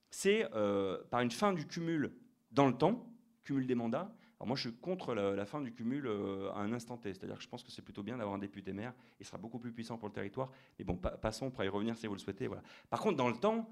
C'est 0.10 0.48
euh, 0.54 1.04
par 1.10 1.20
une 1.20 1.32
fin 1.32 1.54
du 1.54 1.68
cumul 1.68 2.14
dans 2.52 2.68
le 2.68 2.78
temps, 2.78 3.12
cumul 3.44 3.68
des 3.68 3.76
mandats. 3.76 4.16
Moi, 4.46 4.56
je 4.56 4.70
suis 4.70 4.78
contre 4.78 5.14
la, 5.14 5.46
fin 5.46 5.62
du 5.62 5.74
cumul 5.74 6.06
euh, 6.08 6.52
à 6.52 6.60
un 6.60 6.74
instant 6.74 6.98
T. 6.98 7.14
C'est-à-dire 7.14 7.38
que 7.38 7.44
je 7.44 7.50
pense 7.50 7.64
que 7.64 7.72
c'est 7.72 7.82
plutôt 7.82 8.04
bien 8.04 8.18
d'avoir 8.18 8.36
un 8.36 8.40
député 8.40 8.74
maire. 8.74 8.94
Il 9.20 9.26
sera 9.26 9.38
beaucoup 9.38 9.60
plus 9.60 9.72
puissant 9.72 9.98
pour 9.98 10.08
le 10.08 10.14
territoire. 10.14 10.52
Mais 10.78 10.86
bon, 10.86 10.98
passons, 10.98 11.52
pour 11.52 11.64
y 11.64 11.68
revenir 11.68 11.98
si 11.98 12.08
vous 12.08 12.14
le 12.14 12.20
souhaitez. 12.20 12.48
Voilà. 12.48 12.64
Par 12.90 13.00
contre, 13.00 13.18
dans 13.18 13.30
le 13.30 13.36
temps, 13.36 13.70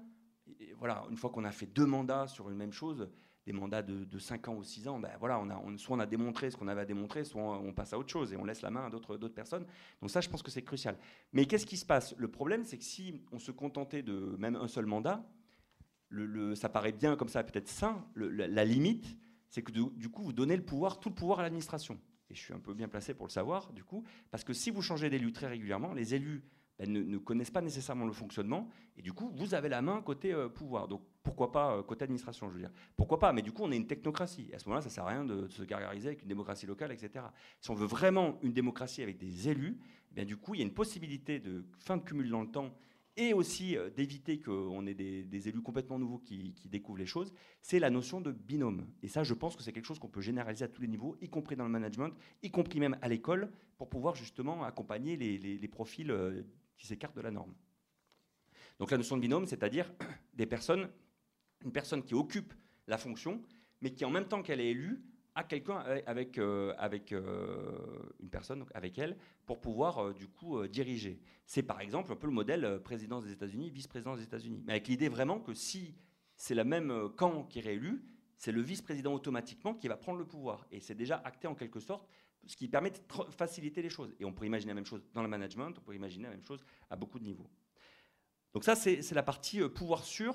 voilà, 0.78 1.04
une 1.10 1.16
fois 1.16 1.30
qu'on 1.30 1.44
a 1.44 1.52
fait 1.52 1.66
deux 1.66 1.86
mandats 1.86 2.26
sur 2.26 2.50
une 2.50 2.56
même 2.56 2.72
chose, 2.72 3.08
des 3.46 3.52
mandats 3.52 3.82
de, 3.82 4.04
de 4.04 4.18
5 4.18 4.48
ans 4.48 4.54
ou 4.54 4.62
6 4.62 4.88
ans, 4.88 4.98
ben 5.00 5.10
voilà, 5.18 5.40
on 5.40 5.50
a, 5.50 5.78
soit 5.78 5.96
on 5.96 6.00
a 6.00 6.06
démontré 6.06 6.50
ce 6.50 6.56
qu'on 6.56 6.68
avait 6.68 6.82
à 6.82 6.84
démontrer, 6.84 7.24
soit 7.24 7.42
on, 7.42 7.72
passe 7.72 7.92
à 7.92 7.98
autre 7.98 8.10
chose 8.10 8.32
et 8.32 8.36
on 8.36 8.44
laisse 8.44 8.62
la 8.62 8.70
main 8.70 8.86
à 8.86 8.90
d'autres 8.90 9.28
personnes. 9.28 9.66
Donc 10.00 10.10
ça, 10.10 10.20
je 10.20 10.28
pense 10.28 10.42
que 10.42 10.50
c'est 10.50 10.62
crucial. 10.62 10.96
Mais 11.32 11.46
qu'est-ce 11.46 11.66
qui 11.66 11.76
se 11.76 11.86
passe? 11.86 12.14
Le 12.18 12.28
problème, 12.28 12.64
c'est 12.64 12.78
que 12.78 12.84
si 12.84 13.20
on 13.32 13.38
se 13.38 13.50
contentait 13.50 14.02
de 14.02 14.36
même 14.38 14.54
un 14.54 14.68
seul 14.68 14.86
mandat, 14.86 15.24
ça 16.54 16.68
paraît 16.68 16.92
bien 16.92 17.16
comme 17.16 17.28
ça, 17.28 17.42
peut-être 17.42 17.68
sain. 17.68 18.04
la, 18.14 18.64
limite, 18.64 19.16
c'est 19.52 19.62
que 19.62 19.70
du, 19.70 20.08
coup, 20.08 20.22
vous 20.22 20.32
donnez 20.32 20.56
le 20.56 20.64
pouvoir, 20.64 20.98
tout 20.98 21.10
le 21.10 21.14
pouvoir 21.14 21.40
à 21.40 21.42
l'administration. 21.42 22.00
Et 22.30 22.34
je 22.34 22.40
suis 22.40 22.54
un 22.54 22.58
peu 22.58 22.72
bien 22.72 22.88
placé 22.88 23.12
pour 23.12 23.26
le 23.26 23.30
savoir, 23.30 23.70
du 23.74 23.84
coup, 23.84 24.02
parce 24.30 24.44
que 24.44 24.54
si 24.54 24.70
vous 24.70 24.80
changez 24.80 25.10
d'élu 25.10 25.30
très 25.30 25.46
régulièrement, 25.46 25.92
les 25.92 26.14
élus 26.14 26.42
ben, 26.78 26.90
ne, 26.90 27.18
connaissent 27.18 27.50
pas 27.50 27.60
nécessairement 27.60 28.06
le 28.06 28.14
fonctionnement, 28.14 28.70
et 28.96 29.02
du 29.02 29.12
coup, 29.12 29.30
vous 29.34 29.52
avez 29.52 29.68
la 29.68 29.82
main 29.82 30.00
côté 30.00 30.32
euh, 30.32 30.48
pouvoir. 30.48 30.88
Donc 30.88 31.02
pourquoi 31.22 31.52
pas 31.52 31.82
côté 31.82 32.04
administration, 32.04 32.48
je 32.48 32.54
veux 32.54 32.60
dire. 32.60 32.72
Pourquoi 32.96 33.18
pas 33.18 33.34
Mais 33.34 33.42
du 33.42 33.52
coup, 33.52 33.62
on 33.62 33.70
est 33.70 33.76
une 33.76 33.86
technocratie. 33.86 34.48
à 34.54 34.58
ce 34.58 34.64
moment-là, 34.70 34.80
ça 34.80 34.88
sert 34.88 35.04
à 35.04 35.10
rien 35.10 35.26
de, 35.26 35.46
se 35.48 35.62
gargariser 35.64 36.08
avec 36.08 36.22
une 36.22 36.28
démocratie 36.28 36.64
locale, 36.64 36.90
etc. 36.90 37.26
Si 37.60 37.70
on 37.70 37.74
veut 37.74 37.86
vraiment 37.86 38.38
une 38.40 38.54
démocratie 38.54 39.02
avec 39.02 39.18
des 39.18 39.50
élus, 39.50 39.78
eh 40.12 40.14
bien 40.14 40.24
du 40.24 40.38
coup, 40.38 40.54
il 40.54 40.60
y 40.60 40.62
a 40.62 40.66
une 40.66 40.72
possibilité 40.72 41.40
de 41.40 41.66
fin 41.78 41.98
de 41.98 42.02
cumul 42.02 42.30
dans 42.30 42.40
le 42.40 42.50
temps 42.50 42.74
et 43.16 43.34
aussi 43.34 43.76
euh, 43.76 43.90
d'éviter 43.90 44.40
qu'on 44.40 44.86
ait 44.86 44.94
des, 44.94 45.48
élus 45.48 45.62
complètement 45.62 45.98
nouveaux 45.98 46.18
qui, 46.18 46.54
découvrent 46.64 46.98
les 46.98 47.06
choses, 47.06 47.32
c'est 47.60 47.78
la 47.78 47.90
notion 47.90 48.20
de 48.20 48.32
binôme. 48.32 48.86
Et 49.02 49.08
ça, 49.08 49.22
je 49.22 49.34
pense 49.34 49.56
que 49.56 49.62
c'est 49.62 49.72
quelque 49.72 49.86
chose 49.86 49.98
qu'on 49.98 50.08
peut 50.08 50.20
généraliser 50.20 50.64
à 50.64 50.68
tous 50.68 50.82
les 50.82 50.88
niveaux, 50.88 51.16
y 51.20 51.28
compris 51.28 51.56
dans 51.56 51.64
le 51.64 51.70
management, 51.70 52.12
y 52.42 52.50
compris 52.50 52.80
même 52.80 52.96
à 53.02 53.08
l'école, 53.08 53.50
pour 53.76 53.88
pouvoir 53.88 54.14
justement 54.14 54.64
accompagner 54.64 55.16
les, 55.16 55.68
profils 55.68 56.10
euh, 56.10 56.42
qui 56.76 56.86
s'écartent 56.86 57.16
de 57.16 57.20
la 57.20 57.30
norme. 57.30 57.54
Donc 58.78 58.90
la 58.90 58.96
notion 58.96 59.16
de 59.16 59.20
binôme, 59.20 59.46
c'est-à-dire 59.46 59.92
des 60.34 60.46
personnes, 60.46 60.88
une 61.64 61.72
personne 61.72 62.02
qui 62.02 62.14
occupe 62.14 62.54
la 62.86 62.98
fonction, 62.98 63.42
mais 63.80 63.92
qui 63.92 64.04
en 64.04 64.10
même 64.10 64.26
temps 64.26 64.42
qu'elle 64.42 64.60
est 64.60 64.70
élue, 64.70 65.02
à 65.34 65.44
quelqu'un 65.44 65.78
avec, 66.06 66.38
euh, 66.38 66.74
avec 66.78 67.12
euh, 67.12 67.78
une 68.20 68.28
personne, 68.28 68.64
avec 68.74 68.98
elle, 68.98 69.16
pour 69.46 69.60
pouvoir 69.60 69.98
euh, 69.98 70.12
du 70.12 70.28
coup 70.28 70.66
diriger. 70.68 71.20
C'est 71.46 71.62
par 71.62 71.80
exemple 71.80 72.12
un 72.12 72.16
peu 72.16 72.26
le 72.26 72.32
modèle 72.32 72.80
présidence 72.82 73.24
des 73.24 73.32
États-Unis, 73.32 73.70
vice-présidence 73.70 74.18
des 74.18 74.24
États-Unis. 74.24 74.62
Mais 74.66 74.72
avec 74.72 74.88
l'idée 74.88 75.08
vraiment 75.08 75.40
que 75.40 75.54
si 75.54 75.94
c'est 76.36 76.54
le 76.54 76.64
même 76.64 77.10
camp 77.16 77.44
qui 77.44 77.60
est 77.60 77.62
réélu, 77.62 78.04
c'est 78.36 78.52
le 78.52 78.60
vice-président 78.60 79.14
automatiquement 79.14 79.74
qui 79.74 79.88
va 79.88 79.96
prendre 79.96 80.18
le 80.18 80.26
pouvoir. 80.26 80.66
Et 80.70 80.80
c'est 80.80 80.94
déjà 80.94 81.16
acté 81.24 81.46
en 81.46 81.54
quelque 81.54 81.80
sorte, 81.80 82.08
ce 82.46 82.56
qui 82.56 82.68
permet 82.68 82.90
de 82.90 82.98
faciliter 83.30 83.82
les 83.82 83.90
choses. 83.90 84.14
Et 84.18 84.24
on 84.24 84.32
pourrait 84.32 84.48
imaginer 84.48 84.70
la 84.70 84.74
même 84.74 84.86
chose 84.86 85.02
dans 85.14 85.22
le 85.22 85.28
management, 85.28 85.72
on 85.78 85.80
pourrait 85.80 85.96
imaginer 85.96 86.24
la 86.24 86.30
même 86.30 86.44
chose 86.44 86.64
à 86.90 86.96
beaucoup 86.96 87.18
de 87.18 87.24
niveaux. 87.24 87.48
Donc 88.52 88.64
ça, 88.64 88.74
c'est 88.74 89.12
la 89.12 89.22
partie 89.22 89.60
pouvoir 89.70 90.04
sûr. 90.04 90.34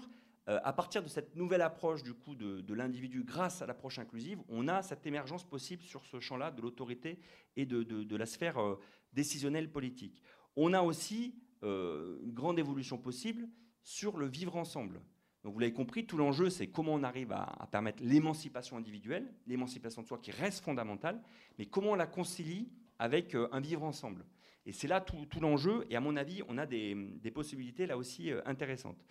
Euh, 0.50 0.60
à 0.64 0.72
partir 0.72 1.04
de 1.04 1.10
cette 1.10 1.36
nouvelle 1.36 1.62
approche 1.62 2.04
du 2.04 2.14
coup 2.14 2.36
de, 2.36 2.74
l'individu 2.74 3.24
grâce 3.24 3.62
à 3.62 3.66
l'approche 3.66 4.00
inclusive, 4.00 4.40
on 4.48 4.68
a 4.68 4.82
cette 4.82 5.06
émergence 5.06 5.44
possible 5.44 5.84
sur 5.84 6.06
ce 6.06 6.20
champ-là 6.20 6.52
de 6.52 6.62
l'autorité 6.62 7.20
et 7.58 7.66
de, 7.66 8.16
la 8.16 8.26
sphère 8.26 8.58
euh, 8.58 8.80
décisionnelle 9.14 9.70
politique. 9.70 10.22
On 10.56 10.74
a 10.74 10.82
aussi 10.82 11.36
euh, 11.64 12.20
une 12.24 12.32
grande 12.32 12.60
évolution 12.60 12.98
possible 12.98 13.50
sur 13.84 14.18
le 14.18 14.28
vivre 14.28 14.56
ensemble. 14.56 15.02
Donc 15.44 15.54
vous 15.54 15.60
l'avez 15.60 15.74
compris, 15.74 16.06
tout 16.06 16.18
l'enjeu, 16.18 16.50
c'est 16.50 16.68
comment 16.68 16.94
on 16.94 17.04
arrive 17.04 17.32
à, 17.32 17.68
permettre 17.72 18.02
l'émancipation 18.04 18.78
individuelle, 18.78 19.34
l'émancipation 19.48 20.02
de 20.02 20.08
soi 20.08 20.18
qui 20.18 20.32
reste 20.32 20.64
fondamentale, 20.64 21.22
mais 21.58 21.66
comment 21.66 21.92
on 21.92 21.96
la 21.96 22.08
concilie 22.08 22.70
avec 23.00 23.36
un 23.36 23.60
vivre 23.60 23.84
ensemble. 23.84 24.26
Et 24.66 24.74
c'est 24.74 24.88
là 24.88 25.00
tout, 25.00 25.26
l'enjeu, 25.40 25.86
et 25.90 25.96
à 25.96 26.02
mon 26.02 26.18
avis, 26.18 26.42
on 26.50 26.58
a 26.58 26.66
des, 26.66 26.96
des 26.96 27.32
possibilités 27.32 27.86
là 27.86 27.98
aussi 27.98 28.32
intéressantes. 28.46 29.06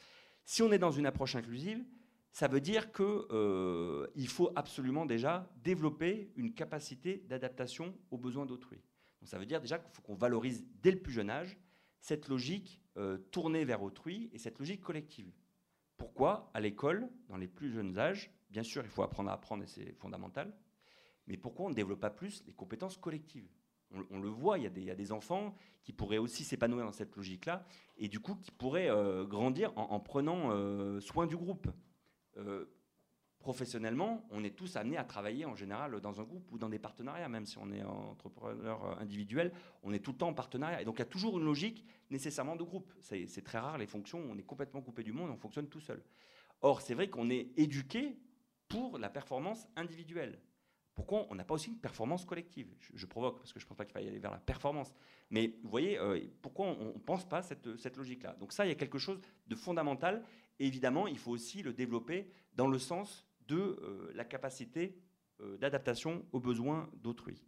Si 0.47 0.62
on 0.62 0.70
est 0.70 0.78
dans 0.78 0.92
une 0.92 1.07
approche 1.07 1.34
inclusive, 1.34 1.84
ça 2.30 2.47
veut 2.47 2.61
dire 2.61 2.92
qu'il 2.92 3.05
euh, 3.05 4.07
faut 4.28 4.53
absolument 4.55 5.05
déjà 5.05 5.51
développer 5.57 6.30
une 6.36 6.55
capacité 6.55 7.24
d'adaptation 7.28 7.94
aux 8.12 8.16
besoins 8.16 8.47
d'autrui. 8.47 8.80
Donc 9.20 9.28
ça 9.28 9.38
veut 9.38 9.47
dire 9.47 9.61
déjà 9.61 9.78
qu'il 9.78 9.90
faut 9.92 10.03
qu'on 10.03 10.14
valorise 10.14 10.64
dès 10.82 10.92
le 10.92 11.01
plus 11.01 11.12
jeune 11.12 11.30
âge 11.30 11.59
cette 12.01 12.28
logique 12.28 12.80
euh, 12.97 13.18
tournée 13.32 13.64
vers 13.64 13.82
autrui 13.82 14.30
et 14.32 14.38
cette 14.38 14.61
logique 14.61 14.82
collective. 14.82 15.32
Pourquoi? 15.97 16.51
À 16.55 16.61
l'école, 16.61 17.09
dans 17.28 17.36
les 17.36 17.49
plus 17.49 17.72
jeunes 17.72 17.99
âges, 17.99 18.30
bien 18.49 18.62
sûr 18.62 18.84
il 18.84 18.90
faut 18.90 19.03
apprendre 19.03 19.30
à 19.30 19.32
apprendre 19.32 19.64
et 19.64 19.66
c'est 19.66 19.94
fondamental, 19.94 20.57
mais 21.26 21.36
pourquoi 21.36 21.66
on 21.66 21.70
ne 21.70 21.74
développe 21.74 22.01
pas 22.01 22.11
plus 22.11 22.44
les 22.47 22.53
compétences 22.53 22.97
collectives? 22.97 23.51
On, 24.11 24.20
le 24.20 24.28
voit, 24.28 24.59
il 24.59 24.64
y, 24.64 24.91
a 24.91 24.95
des, 24.95 25.12
enfants 25.12 25.55
qui 25.84 25.93
pourraient 25.93 26.18
aussi 26.18 26.45
s'épanouir 26.45 26.84
dans 26.84 26.93
cette 26.93 27.14
logique-là, 27.16 27.64
et 27.97 28.09
du 28.09 28.20
coup 28.20 28.34
qui 28.37 28.51
pourraient 28.51 28.91
euh, 28.91 29.24
grandir 29.24 29.72
en, 29.76 30.01
prenant 30.01 30.51
euh, 30.51 31.01
soin 31.01 31.26
du 31.26 31.37
groupe. 31.37 31.68
Euh, 32.37 32.66
professionnellement, 33.39 34.26
on 34.30 34.43
est 34.43 34.57
tous 34.57 34.74
amenés 34.74 34.97
à 34.97 35.05
travailler 35.05 35.45
en 35.45 35.55
général 35.55 36.01
dans 36.01 36.20
un 36.20 36.24
groupe 36.24 36.51
ou 36.51 36.59
dans 36.59 36.68
des 36.68 36.80
partenariats, 36.80 37.28
même 37.28 37.47
si 37.47 37.59
on 37.59 37.70
est 37.70 37.82
entrepreneur 37.84 38.99
individuel, 39.01 39.53
on 39.84 39.93
est 39.93 40.01
tout 40.01 40.11
le 40.11 40.18
temps 40.18 40.28
en 40.28 40.34
partenariat. 40.34 40.82
Et 40.82 40.84
donc 40.84 40.97
il 40.97 40.99
y 40.99 41.03
a 41.03 41.07
toujours 41.07 41.39
une 41.39 41.45
logique 41.45 41.84
nécessairement 42.11 42.57
de 42.57 42.64
groupe. 42.64 42.93
C'est 43.01 43.45
très 43.45 43.59
rare 43.59 43.78
les 43.78 43.87
fonctions, 43.87 44.20
on 44.28 44.37
est 44.37 44.43
complètement 44.43 44.82
coupé 44.82 45.05
du 45.05 45.12
monde, 45.12 45.30
on 45.30 45.37
fonctionne 45.37 45.68
tout 45.68 45.80
seul. 45.80 46.03
Or, 46.61 46.80
c'est 46.80 46.95
vrai 46.95 47.09
qu'on 47.09 47.30
est 47.30 47.51
éduqué 47.57 48.18
pour 48.68 48.99
la 48.99 49.09
performance 49.09 49.68
individuelle. 49.76 50.41
Pourquoi 50.97 51.26
on 51.28 51.34
n'a 51.34 51.44
pas 51.44 51.55
aussi 51.55 51.68
une 51.68 51.78
performance 51.78 52.24
collective? 52.24 52.74
Je, 52.94 53.05
provoque 53.05 53.36
parce 53.36 53.53
que 53.53 53.61
je 53.61 53.66
ne 53.66 53.68
pense 53.68 53.76
pas 53.76 53.84
qu'il 53.84 53.92
faille 53.92 54.09
aller 54.09 54.18
vers 54.18 54.30
la 54.30 54.38
performance. 54.38 54.94
Mais 55.30 55.59
vous 55.62 55.68
voyez, 55.68 55.99
euh, 55.99 56.18
pourquoi 56.40 56.68
on 56.68 56.94
ne 56.94 56.99
pense 56.99 57.28
pas 57.28 57.42
cette, 57.42 57.76
cette 57.76 57.99
logique-là? 57.99 58.34
Donc 58.40 58.55
ça, 58.55 58.64
il 58.64 58.70
y 58.70 58.72
a 58.72 58.76
quelque 58.76 58.97
chose 58.97 59.20
de 59.47 59.55
fondamental. 59.55 60.24
Évidemment, 60.59 61.07
il 61.07 61.18
faut 61.18 61.32
aussi 61.32 61.62
le 61.62 61.74
développer 61.74 62.30
dans 62.55 62.66
le 62.66 62.78
sens 62.78 63.26
de 63.47 63.57
euh, 63.57 64.11
la 64.14 64.24
capacité 64.24 64.99
euh, 65.42 65.59
d'adaptation 65.59 66.24
aux 66.32 66.40
besoins 66.40 66.88
d'autrui. 66.94 67.44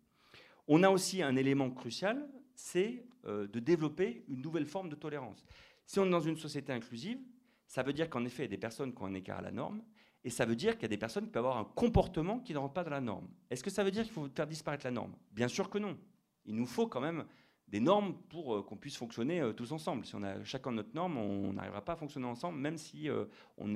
On 0.66 0.82
a 0.82 0.90
aussi 0.90 1.22
un 1.22 1.34
élément 1.34 1.70
crucial, 1.70 2.28
c'est 2.54 3.04
de 3.24 3.60
développer 3.60 4.24
une 4.28 4.40
nouvelle 4.40 4.64
forme 4.64 4.88
de 4.88 4.94
tolérance. 4.94 5.44
Si 5.84 5.98
on 5.98 6.06
est 6.06 6.10
dans 6.10 6.20
une 6.20 6.36
société 6.36 6.72
inclusive, 6.72 7.18
ça 7.66 7.82
veut 7.82 7.92
dire 7.92 8.08
qu'en 8.08 8.24
effet, 8.24 8.44
il 8.44 8.46
y 8.46 8.48
a 8.48 8.56
des 8.56 8.58
personnes 8.58 8.94
qui 8.94 9.02
ont 9.02 9.06
un 9.06 9.14
écart 9.14 9.38
à 9.38 9.42
la 9.42 9.50
norme, 9.50 9.82
et 10.24 10.30
ça 10.30 10.44
veut 10.44 10.56
dire 10.56 10.74
qu'il 10.74 10.82
y 10.82 10.86
a 10.86 10.88
des 10.88 10.98
personnes 10.98 11.24
qui 11.24 11.30
peuvent 11.30 11.44
avoir 11.44 11.58
un 11.58 11.64
comportement 11.64 12.40
qui 12.40 12.52
ne 12.52 12.58
rentre 12.58 12.74
pas 12.74 12.84
dans 12.84 12.90
la 12.90 13.00
norme. 13.00 13.28
Est-ce 13.50 13.62
que 13.62 13.70
ça 13.70 13.84
veut 13.84 13.90
dire 13.90 14.02
qu'il 14.02 14.12
faut 14.12 14.28
faire 14.34 14.46
disparaître 14.46 14.84
la 14.84 14.90
norme? 14.90 15.14
Bien 15.32 15.48
sûr 15.48 15.70
que 15.70 15.78
non. 15.78 15.96
Il 16.44 16.54
nous 16.56 16.66
faut 16.66 16.86
quand 16.86 17.00
même 17.00 17.24
des 17.68 17.80
normes 17.80 18.14
pour 18.30 18.56
euh, 18.56 18.62
qu'on 18.62 18.76
puisse 18.76 18.96
fonctionner 18.96 19.40
euh, 19.40 19.52
tous 19.52 19.72
ensemble. 19.72 20.04
Si 20.06 20.14
on 20.14 20.22
a 20.22 20.42
chacun 20.42 20.72
notre 20.72 20.94
norme, 20.94 21.18
on 21.18 21.52
n'arrivera 21.52 21.84
pas 21.84 21.92
à 21.92 21.96
fonctionner 21.96 22.26
ensemble, 22.26 22.58
même 22.58 22.78
si 22.78 23.08
euh, 23.08 23.26
on 23.56 23.66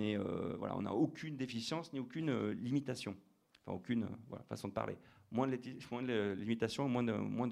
voilà, 0.59 0.77
n'a 0.81 0.93
aucune 0.93 1.37
déficience 1.37 1.93
ni 1.93 2.01
aucune 2.01 2.51
limitation. 2.51 3.17
Enfin, 3.65 3.77
aucune 3.77 4.09
façon 4.49 4.69
de 4.69 4.73
parler. 4.73 4.97
Moins 5.31 5.47
de, 5.47 5.59
moins 5.91 6.03
de 6.03 6.35
limitations, 6.37 6.89
moins 6.89 7.03
de, 7.03 7.13
moins 7.13 7.49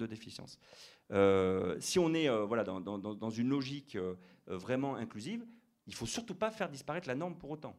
si 1.79 1.99
on 1.99 2.13
est 2.13 2.29
voilà, 2.45 2.63
dans, 2.63 2.79
dans, 2.79 2.97
dans, 2.97 3.29
une 3.29 3.49
logique 3.49 3.97
vraiment 4.45 4.95
inclusive, 4.95 5.45
il 5.87 5.95
faut 5.95 6.05
surtout 6.05 6.35
pas 6.35 6.51
faire 6.51 6.69
disparaître 6.69 7.07
la 7.07 7.15
norme 7.15 7.35
pour 7.35 7.49
autant. 7.49 7.75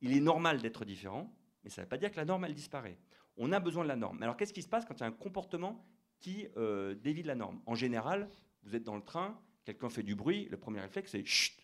Il 0.00 0.16
est 0.16 0.20
normal 0.20 0.60
d'être 0.60 0.84
différent, 0.84 1.32
mais 1.64 1.70
ça 1.70 1.82
ne 1.82 1.84
veut 1.84 1.88
pas 1.88 1.98
dire 1.98 2.10
que 2.10 2.16
la 2.16 2.24
norme, 2.24 2.44
elle 2.44 2.54
disparaît. 2.54 2.98
On 3.36 3.52
a 3.52 3.60
besoin 3.60 3.82
de 3.84 3.88
la 3.88 3.96
norme. 3.96 4.18
Mais 4.18 4.24
alors, 4.24 4.36
qu'est-ce 4.36 4.52
qui 4.52 4.62
se 4.62 4.68
passe 4.68 4.84
quand 4.84 4.94
il 4.94 5.00
y 5.00 5.04
a 5.04 5.06
un 5.06 5.12
comportement 5.12 5.84
qui 6.18 6.48
euh, 6.56 6.94
dévie 6.94 7.22
de 7.22 7.28
la 7.28 7.34
norme? 7.34 7.60
En 7.66 7.74
général, 7.74 8.28
vous 8.64 8.74
êtes 8.74 8.84
dans 8.84 8.96
le 8.96 9.02
train, 9.02 9.40
quelqu'un 9.64 9.88
fait 9.88 10.02
du 10.02 10.14
bruit, 10.14 10.48
le 10.50 10.56
premier 10.56 10.80
réflexe, 10.80 11.12
c'est 11.12 11.24
chut, 11.24 11.54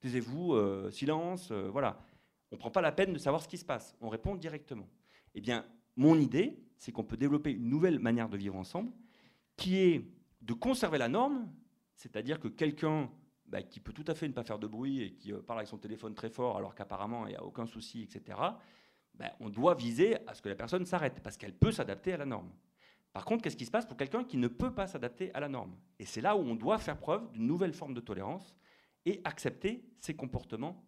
taisez-vous, 0.00 0.54
euh, 0.54 0.90
silence, 0.90 1.50
euh, 1.50 1.68
voilà. 1.70 2.00
On 2.50 2.56
ne 2.56 2.58
prend 2.58 2.70
pas 2.70 2.80
la 2.80 2.92
peine 2.92 3.12
de 3.12 3.18
savoir 3.18 3.42
ce 3.42 3.48
qui 3.48 3.58
se 3.58 3.64
passe, 3.64 3.94
on 4.00 4.08
répond 4.08 4.34
directement. 4.34 4.88
Eh 5.34 5.40
bien, 5.40 5.66
mon 5.96 6.18
idée, 6.18 6.58
c'est 6.78 6.92
qu'on 6.92 7.04
peut 7.04 7.16
développer 7.16 7.50
une 7.50 7.68
nouvelle 7.68 7.98
manière 7.98 8.28
de 8.28 8.36
vivre 8.36 8.56
ensemble, 8.56 8.92
qui 9.56 9.76
est 9.76 10.04
de 10.40 10.52
conserver 10.52 10.98
la 10.98 11.08
norme, 11.08 11.50
c'est-à-dire 11.96 12.40
que 12.40 12.48
quelqu'un 12.48 13.10
bah, 13.48 13.62
qui 13.62 13.80
peut 13.80 13.92
tout 13.92 14.04
à 14.06 14.14
fait 14.14 14.28
ne 14.28 14.32
pas 14.32 14.44
faire 14.44 14.58
de 14.58 14.66
bruit 14.66 15.02
et 15.02 15.12
qui 15.12 15.32
euh, 15.32 15.40
parle 15.40 15.60
avec 15.60 15.68
son 15.68 15.78
téléphone 15.78 16.14
très 16.14 16.30
fort 16.30 16.56
alors 16.56 16.74
qu'apparemment 16.74 17.26
il 17.26 17.30
n'y 17.30 17.36
a 17.36 17.42
aucun 17.42 17.66
souci, 17.66 18.02
etc., 18.02 18.38
bah, 19.14 19.32
on 19.40 19.48
doit 19.48 19.74
viser 19.74 20.16
à 20.28 20.34
ce 20.34 20.42
que 20.42 20.48
la 20.48 20.54
personne 20.54 20.84
s'arrête 20.84 21.20
parce 21.22 21.36
qu'elle 21.36 21.54
peut 21.54 21.72
s'adapter 21.72 22.12
à 22.12 22.16
la 22.16 22.26
norme. 22.26 22.50
Par 23.12 23.24
contre, 23.24 23.42
qu'est-ce 23.42 23.56
qui 23.56 23.66
se 23.66 23.70
passe 23.70 23.86
pour 23.86 23.96
quelqu'un 23.96 24.22
qui 24.22 24.36
ne 24.36 24.48
peut 24.48 24.72
pas 24.72 24.86
s'adapter 24.86 25.34
à 25.34 25.40
la 25.40 25.48
norme? 25.48 25.74
Et 25.98 26.04
c'est 26.04 26.20
là 26.20 26.36
où 26.36 26.40
on 26.40 26.54
doit 26.54 26.78
faire 26.78 26.98
preuve 26.98 27.28
d'une 27.32 27.46
nouvelle 27.46 27.72
forme 27.72 27.94
de 27.94 28.00
tolérance 28.00 28.54
et 29.04 29.20
accepter 29.24 29.82
ces 29.98 30.14
comportements 30.14 30.84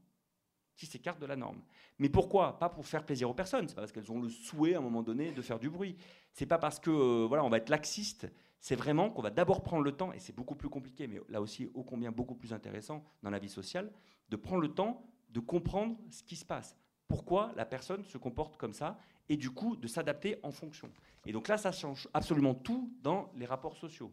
qui 0.77 0.87
s'écartent 0.87 1.21
de 1.21 1.27
la 1.27 1.37
norme. 1.37 1.61
Mais 1.99 2.09
pourquoi? 2.09 2.59
Pas 2.59 2.69
pour 2.69 2.87
faire 2.87 3.05
plaisir 3.05 3.29
aux 3.29 3.35
personnes, 3.35 3.69
c'est 3.69 3.75
pas 3.75 3.83
parce 3.83 3.93
qu'elles 3.93 4.13
ont 4.13 4.21
le 4.21 4.29
souhait 4.29 4.75
à 4.75 4.79
un 4.79 4.83
moment 4.83 5.03
donné 5.03 5.33
de 5.33 5.43
faire 5.43 5.59
du 5.59 5.69
bruit. 5.69 5.97
C'est 6.33 6.47
pas 6.47 6.59
parce 6.59 6.79
que 6.79 6.91
euh, 6.91 7.27
voilà, 7.27 7.45
on 7.45 7.51
va 7.51 7.59
être 7.59 7.69
laxiste 7.69 8.27
c'est 8.61 8.77
vraiment 8.77 9.11
qu'on 9.11 9.23
va 9.23 9.31
d'abord 9.31 9.63
prendre 9.63 9.83
le 9.83 9.93
temps, 9.93 10.13
et 10.13 10.19
c'est 10.19 10.35
beaucoup 10.35 10.55
plus 10.55 10.69
compliqué, 10.69 11.07
mais 11.07 11.21
là 11.29 11.41
aussi 11.41 11.69
ô 11.75 11.83
combien 11.83 12.13
beaucoup 12.13 12.35
plus 12.35 12.53
intéressant 12.53 13.03
dans 13.23 13.31
la 13.31 13.39
vie 13.39 13.49
sociale, 13.49 13.91
de 14.29 14.37
prendre 14.37 14.61
le 14.61 14.69
temps 14.69 15.07
de 15.31 15.41
comprendre 15.41 15.97
ce 16.11 16.23
qui 16.23 16.37
se 16.37 16.45
passe. 16.45 16.77
Pourquoi 17.09 17.53
la 17.57 17.65
personne 17.65 18.05
se 18.05 18.19
comporte 18.19 18.57
comme 18.57 18.73
ça, 18.73 18.99
et 19.29 19.37
du 19.37 19.51
coup 19.51 19.77
de 19.77 19.87
s'adapter 19.87 20.39
en 20.43 20.51
fonction. 20.51 20.91
Et 21.27 21.33
donc 21.33 21.49
là, 21.49 21.57
ça 21.57 21.73
change 21.73 22.09
absolument 22.15 22.55
tout 22.55 22.93
dans 23.03 23.33
les 23.37 23.47
rapports 23.47 23.77
sociaux. 23.77 24.13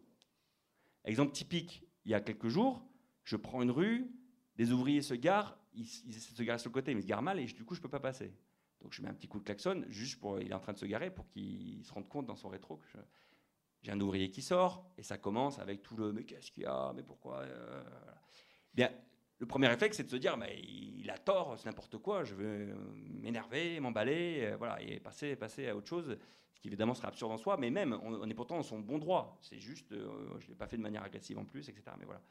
Exemple 1.03 1.31
typique, 1.31 1.83
il 2.05 2.11
y 2.11 2.13
a 2.13 2.21
quelques 2.21 2.47
jours, 2.47 2.85
je 3.23 3.35
prends 3.35 3.61
une 3.61 3.71
rue, 3.71 4.11
des 4.55 4.71
ouvriers 4.71 5.01
se 5.01 5.13
garent, 5.13 5.57
ils, 5.73 5.85
se 5.85 6.43
garent 6.43 6.59
sur 6.59 6.69
le 6.69 6.73
côté, 6.73 6.93
mais 6.93 7.01
ils 7.01 7.03
se 7.03 7.07
garent 7.07 7.21
mal, 7.21 7.39
et 7.39 7.45
du 7.45 7.63
coup, 7.63 7.75
je 7.75 7.79
ne 7.79 7.83
peux 7.83 7.89
pas 7.89 7.99
passer. 7.99 8.33
Donc 8.81 8.93
je 8.93 9.01
mets 9.01 9.09
un 9.09 9.13
petit 9.13 9.27
coup 9.27 9.39
de 9.39 9.43
klaxon, 9.43 9.83
juste 9.89 10.19
pour, 10.19 10.39
il 10.39 10.51
est 10.51 10.53
en 10.53 10.59
train 10.59 10.73
de 10.73 10.77
se 10.77 10.85
garer, 10.85 11.09
pour 11.09 11.27
qu'il 11.27 11.83
se 11.83 11.91
rende 11.91 12.07
compte 12.07 12.25
dans 12.25 12.35
son 12.35 12.49
rétro 12.49 12.77
que 12.77 12.97
j'ai 13.81 13.91
un 13.91 13.99
ouvrier 13.99 14.29
qui 14.29 14.41
sort, 14.41 14.89
et 14.97 15.03
ça 15.03 15.17
commence 15.17 15.59
avec 15.59 15.81
tout 15.81 15.95
le 15.95 16.11
mais 16.11 16.23
qu'est-ce 16.23 16.51
qu'il 16.51 16.63
y 16.63 16.65
a, 16.65 16.93
mais 16.95 17.03
pourquoi 17.03 17.39
euh, 17.39 17.83
Bien, 18.73 18.91
le 19.39 19.45
premier 19.45 19.67
réflexe, 19.67 19.97
c'est 19.97 20.03
de 20.03 20.09
se 20.09 20.15
dire 20.15 20.37
mais 20.37 20.59
il 20.59 21.09
a 21.09 21.17
tort, 21.17 21.57
c'est 21.57 21.65
n'importe 21.65 21.97
quoi, 21.97 22.23
je 22.23 22.35
veux 22.35 22.73
m'énerver, 22.95 23.79
m'emballer, 23.79 24.41
euh, 24.45 24.57
voilà, 24.57 24.81
et 24.81 24.99
passer, 24.99 25.35
passer 25.35 25.67
à 25.67 25.75
autre 25.75 25.87
chose, 25.87 26.17
ce 26.53 26.61
qui 26.61 26.67
évidemment 26.67 26.95
serait 26.95 27.07
absurde 27.07 27.31
en 27.31 27.37
soi, 27.37 27.55
mais 27.57 27.69
même, 27.69 27.97
on, 28.01 28.27
est 28.27 28.33
pourtant 28.33 28.57
dans 28.57 28.63
son 28.63 28.79
bon 28.79 28.97
droit. 28.97 29.37
C'est 29.41 29.59
juste, 29.59 29.91
euh, 29.91 30.39
je 30.39 30.45
ne 30.45 30.49
l'ai 30.49 30.55
pas 30.55 30.67
fait 30.67 30.77
de 30.77 30.81
manière 30.81 31.03
agressive 31.03 31.37
en 31.37 31.45
plus, 31.45 31.69
etc. 31.69 31.83
Mais 31.99 32.05
voilà. 32.05 32.21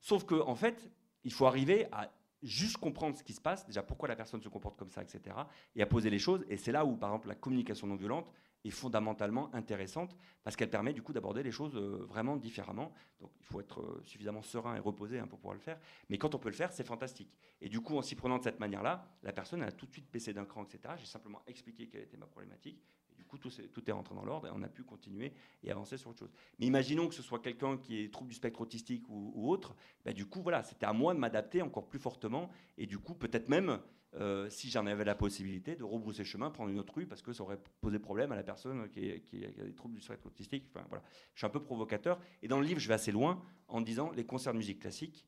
Sauf 0.00 0.24
qu'en 0.24 0.48
en 0.48 0.54
fait, 0.54 0.90
il 1.24 1.32
faut 1.32 1.46
arriver 1.46 1.86
à 1.92 2.10
juste 2.42 2.76
comprendre 2.76 3.16
ce 3.16 3.22
qui 3.22 3.32
se 3.32 3.40
passe, 3.40 3.66
déjà 3.66 3.82
pourquoi 3.82 4.08
la 4.08 4.16
personne 4.16 4.42
se 4.42 4.48
comporte 4.48 4.78
comme 4.78 4.90
ça, 4.90 5.02
etc. 5.02 5.36
Et 5.74 5.82
à 5.82 5.86
poser 5.86 6.10
les 6.10 6.18
choses. 6.18 6.44
Et 6.48 6.56
c'est 6.56 6.72
là 6.72 6.84
où, 6.84 6.96
par 6.96 7.10
exemple, 7.10 7.28
la 7.28 7.34
communication 7.34 7.86
non 7.86 7.96
violente 7.96 8.30
est 8.64 8.70
fondamentalement 8.70 9.54
intéressante 9.54 10.16
parce 10.42 10.56
qu'elle 10.56 10.70
permet 10.70 10.92
du 10.92 11.02
coup 11.02 11.12
d'aborder 11.12 11.42
les 11.42 11.52
choses 11.52 11.76
euh, 11.76 12.04
vraiment 12.08 12.36
différemment. 12.36 12.92
Donc 13.20 13.30
il 13.40 13.46
faut 13.46 13.60
être 13.60 13.80
euh, 13.80 14.02
suffisamment 14.04 14.42
serein 14.42 14.74
et 14.74 14.80
reposé 14.80 15.18
hein, 15.18 15.26
pour 15.26 15.38
pouvoir 15.38 15.54
le 15.54 15.60
faire. 15.60 15.78
Mais 16.08 16.18
quand 16.18 16.34
on 16.34 16.38
peut 16.38 16.48
le 16.48 16.54
faire, 16.54 16.72
c'est 16.72 16.84
fantastique. 16.84 17.36
Et 17.60 17.68
du 17.68 17.80
coup, 17.80 17.96
en 17.96 18.02
s'y 18.02 18.16
prenant 18.16 18.38
de 18.38 18.44
cette 18.44 18.60
manière-là, 18.60 19.08
la 19.22 19.32
personne 19.32 19.62
a 19.62 19.70
tout 19.70 19.86
de 19.86 19.92
suite 19.92 20.10
baissé 20.10 20.32
d'un 20.32 20.44
cran, 20.44 20.64
etc. 20.64 20.94
J'ai 20.98 21.06
simplement 21.06 21.42
expliqué 21.46 21.88
quelle 21.88 22.02
était 22.02 22.16
ma 22.16 22.26
problématique. 22.26 22.82
Du 23.18 23.24
coup, 23.24 23.36
tout, 23.36 23.50
est, 23.50 23.92
rentré 23.92 24.14
dans 24.14 24.24
l'ordre 24.24 24.46
et 24.46 24.50
on 24.54 24.62
a 24.62 24.68
pu 24.68 24.84
continuer 24.84 25.32
et 25.64 25.70
avancer 25.70 25.96
sur 25.98 26.10
autre 26.10 26.20
chose. 26.20 26.32
Mais 26.58 26.66
imaginons 26.66 27.08
que 27.08 27.14
ce 27.14 27.22
soit 27.22 27.40
quelqu'un 27.40 27.76
qui 27.76 28.00
est 28.00 28.12
trouble 28.12 28.30
du 28.30 28.36
spectre 28.36 28.60
autistique 28.60 29.04
ou, 29.08 29.50
autre. 29.50 29.74
Bah, 30.04 30.12
du 30.12 30.24
coup, 30.24 30.40
voilà, 30.40 30.62
c'était 30.62 30.86
à 30.86 30.92
moi 30.92 31.14
de 31.14 31.18
m'adapter 31.18 31.60
encore 31.60 31.88
plus 31.88 31.98
fortement. 31.98 32.48
Et 32.78 32.86
du 32.86 32.98
coup, 32.98 33.14
peut-être 33.14 33.48
même 33.48 33.80
euh, 34.14 34.48
si 34.48 34.70
j'en 34.70 34.86
avais 34.86 35.04
la 35.04 35.16
possibilité 35.16 35.76
de 35.76 35.84
rebrousser 35.84 36.24
chemin, 36.24 36.50
prendre 36.50 36.70
une 36.70 36.78
autre 36.78 36.94
rue, 36.94 37.06
parce 37.06 37.22
que 37.22 37.32
ça 37.32 37.42
aurait 37.42 37.60
posé 37.80 37.98
problème 37.98 38.32
à 38.32 38.36
la 38.36 38.44
personne 38.44 38.88
qui, 38.88 39.10
a 39.10 39.64
des 39.64 39.74
troubles 39.74 39.94
du 39.94 40.00
spectre 40.00 40.26
autistique. 40.26 40.66
Enfin, 40.72 40.86
voilà. 40.88 41.02
Je 41.34 41.40
suis 41.40 41.46
un 41.46 41.50
peu 41.50 41.62
provocateur. 41.62 42.20
Et 42.42 42.48
dans 42.48 42.60
le 42.60 42.66
livre, 42.66 42.80
je 42.80 42.88
vais 42.88 42.94
assez 42.94 43.12
loin 43.12 43.42
en 43.66 43.80
disant 43.80 44.10
les 44.12 44.24
concerts 44.24 44.52
de 44.52 44.58
musique 44.58 44.78
classique, 44.78 45.26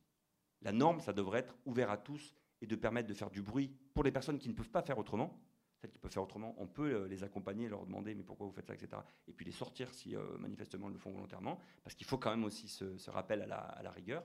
la 0.62 0.72
norme, 0.72 1.00
ça 1.00 1.12
devrait 1.12 1.40
être 1.40 1.56
ouvert 1.66 1.90
à 1.90 1.96
tous 1.96 2.34
et 2.62 2.66
de 2.66 2.76
permettre 2.76 3.08
de 3.08 3.14
faire 3.14 3.30
du 3.30 3.42
bruit 3.42 3.74
pour 3.94 4.04
les 4.04 4.12
personnes 4.12 4.38
qui 4.38 4.48
ne 4.48 4.54
peuvent 4.54 4.70
pas 4.70 4.82
faire 4.82 4.98
autrement. 4.98 5.40
Celles 5.80 5.90
qui 5.90 5.98
peuvent 5.98 6.12
faire 6.12 6.22
autrement, 6.22 6.54
on 6.58 6.66
peut 6.66 6.92
euh, 6.92 7.08
les 7.08 7.24
accompagner, 7.24 7.68
leur 7.68 7.86
demander 7.86 8.14
mais 8.14 8.22
pourquoi 8.22 8.46
vous 8.46 8.52
faites 8.52 8.66
ça, 8.66 8.74
etc. 8.74 9.00
Et 9.28 9.32
puis 9.32 9.46
les 9.46 9.52
sortir 9.52 9.92
si 9.94 10.14
euh, 10.14 10.20
manifestement 10.38 10.88
ils 10.88 10.92
le 10.92 10.98
font 10.98 11.12
volontairement, 11.12 11.58
parce 11.82 11.94
qu'il 11.94 12.06
faut 12.06 12.18
quand 12.18 12.30
même 12.30 12.44
aussi 12.44 12.68
ce, 12.68 13.10
rappel 13.10 13.42
à 13.42 13.82
la 13.82 13.90
rigueur. 13.90 14.22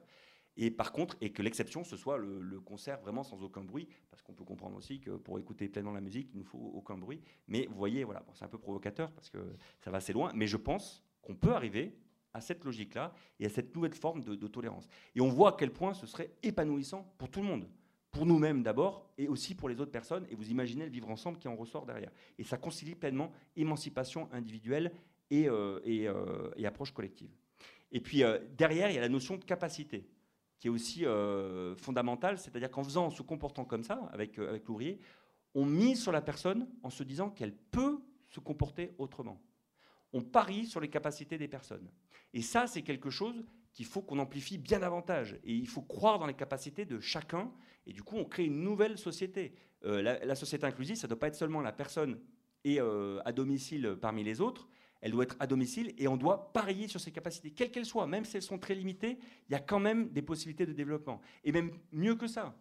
Et 0.57 0.71
par 0.71 0.91
contre, 0.91 1.17
et 1.21 1.31
que 1.31 1.41
l'exception, 1.41 1.83
ce 1.83 1.97
soit 1.97 2.17
le, 2.17 2.59
concert 2.61 2.99
vraiment 2.99 3.23
sans 3.23 3.43
aucun 3.43 3.63
bruit, 3.63 3.87
parce 4.09 4.21
qu'on 4.21 4.33
peut 4.33 4.45
comprendre 4.45 4.77
aussi 4.77 4.99
que 4.99 5.11
pour 5.11 5.37
écouter 5.37 5.67
pleinement 5.67 5.91
la 5.91 6.01
musique, 6.01 6.29
il 6.33 6.39
ne 6.39 6.45
faut 6.45 6.57
aucun 6.57 6.97
bruit. 6.97 7.21
Mais 7.47 7.65
vous 7.67 7.75
voyez, 7.75 8.03
voilà, 8.03 8.23
c'est 8.33 8.45
un 8.45 8.49
peu 8.49 8.57
provocateur 8.57 9.11
parce 9.11 9.29
que 9.29 9.39
ça 9.81 9.91
va 9.91 9.97
assez 9.97 10.13
loin, 10.13 10.31
mais 10.33 10.47
je 10.47 10.57
pense 10.57 11.03
qu'on 11.21 11.35
peut 11.35 11.53
arriver 11.53 11.97
à 12.33 12.41
cette 12.41 12.63
logique-là 12.63 13.13
et 13.39 13.45
à 13.45 13.49
cette 13.49 13.73
nouvelle 13.75 13.93
forme 13.93 14.23
de, 14.23 14.47
tolérance. 14.47 14.87
Et 15.15 15.21
on 15.21 15.29
voit 15.29 15.49
à 15.49 15.55
quel 15.57 15.71
point 15.71 15.93
ce 15.93 16.05
serait 16.05 16.31
épanouissant 16.43 17.13
pour 17.17 17.29
tout 17.29 17.41
le 17.41 17.47
monde 17.47 17.69
pour 18.15 18.25
nous-mêmes 18.25 18.63
d'abord, 18.63 19.09
et 19.17 19.27
aussi 19.27 19.55
pour 19.55 19.67
les 19.67 19.81
autres 19.81 19.91
personnes, 19.91 20.25
et 20.29 20.35
vous 20.35 20.49
imaginez 20.49 20.85
le 20.85 20.89
vivre 20.89 21.09
ensemble 21.09 21.37
qui 21.37 21.49
en 21.49 21.55
ressort 21.57 21.85
derrière. 21.85 22.11
Et 22.39 22.45
ça 22.45 22.57
concilie 22.57 22.95
pleinement 22.95 23.29
émancipation 23.57 24.29
individuelle 24.31 24.93
et, 25.29 25.49
euh, 25.49 25.81
euh, 25.85 26.49
et, 26.55 26.65
approche 26.65 26.93
collective. 26.93 27.29
Et 27.91 27.99
puis 27.99 28.23
euh, 28.23 28.39
derrière, 28.57 28.89
il 28.89 28.95
y 28.95 28.97
a 28.97 29.01
la 29.01 29.09
notion 29.09 29.35
de 29.35 29.43
capacité 29.43 30.07
qui 30.59 30.67
est 30.67 30.69
aussi 30.69 31.03
fondamentale, 31.75 32.39
c'est-à-dire 32.39 32.71
qu'en 32.71 32.85
faisant, 32.85 33.07
en 33.07 33.09
se 33.09 33.21
comportant 33.21 33.65
comme 33.65 33.83
ça 33.83 34.09
avec, 34.13 34.39
avec 34.39 34.65
l'ouvrier, 34.65 35.01
on 35.53 35.65
mise 35.65 36.01
sur 36.01 36.13
la 36.13 36.21
personne 36.21 36.69
en 36.83 36.89
se 36.89 37.03
disant 37.03 37.29
qu'elle 37.29 37.53
peut 37.53 37.99
se 38.29 38.39
comporter 38.39 38.95
autrement. 38.97 39.41
On 40.13 40.21
parie 40.21 40.65
sur 40.65 40.79
les 40.79 40.89
capacités 40.89 41.37
des 41.37 41.49
personnes. 41.49 41.91
Et 42.33 42.41
ça, 42.41 42.65
c'est 42.65 42.81
quelque 42.81 43.09
chose 43.09 43.43
qu'il 43.75 43.85
faut 43.85 44.01
qu'on 44.01 44.17
amplifie 44.17 44.57
bien 44.57 44.79
davantage. 44.79 45.37
Et 45.43 45.53
il 45.53 45.67
faut 45.67 45.83
croire 45.83 46.17
dans 46.17 46.25
les 46.25 46.33
capacités 46.33 46.85
de 46.85 46.99
chacun. 46.99 47.51
Et 47.85 47.93
du 47.93 48.01
coup, 48.01 48.15
on 48.17 48.25
crée 48.25 48.45
une 48.45 48.63
nouvelle 48.63 48.97
société. 48.97 49.53
Euh, 49.83 50.01
la, 50.01 50.35
société 50.35 50.65
inclusive, 50.65 50.95
ça 50.95 51.05
ne 51.05 51.09
doit 51.09 51.19
pas 51.19 51.27
être 51.27 51.35
seulement 51.35 51.61
la 51.61 51.71
personne 51.71 52.19
et 52.63 52.79
à 52.79 53.31
domicile 53.31 53.95
parmi 54.01 54.23
les 54.23 54.41
autres, 54.41 54.67
elle 55.05 55.11
doit 55.11 55.23
être 55.23 55.35
à 55.39 55.45
domicile 55.45 55.93
et 55.99 56.07
on 56.07 56.17
doit 56.17 56.51
parier 56.51 56.87
sur 56.87 56.99
ses 56.99 57.11
capacités, 57.11 57.51
quelles 57.51 57.69
qu'elles 57.69 57.85
soient, 57.85 58.07
même 58.07 58.25
si 58.25 58.37
elles 58.37 58.41
sont 58.41 58.57
très 58.57 58.73
limitées, 58.73 59.19
il 59.47 59.51
y 59.51 59.55
a 59.55 59.59
quand 59.59 59.79
même 59.79 60.09
des 60.09 60.23
possibilités 60.23 60.65
de 60.65 60.73
développement. 60.73 61.21
Et 61.43 61.51
même 61.51 61.69
mieux 61.91 62.15
que 62.15 62.25
ça. 62.25 62.57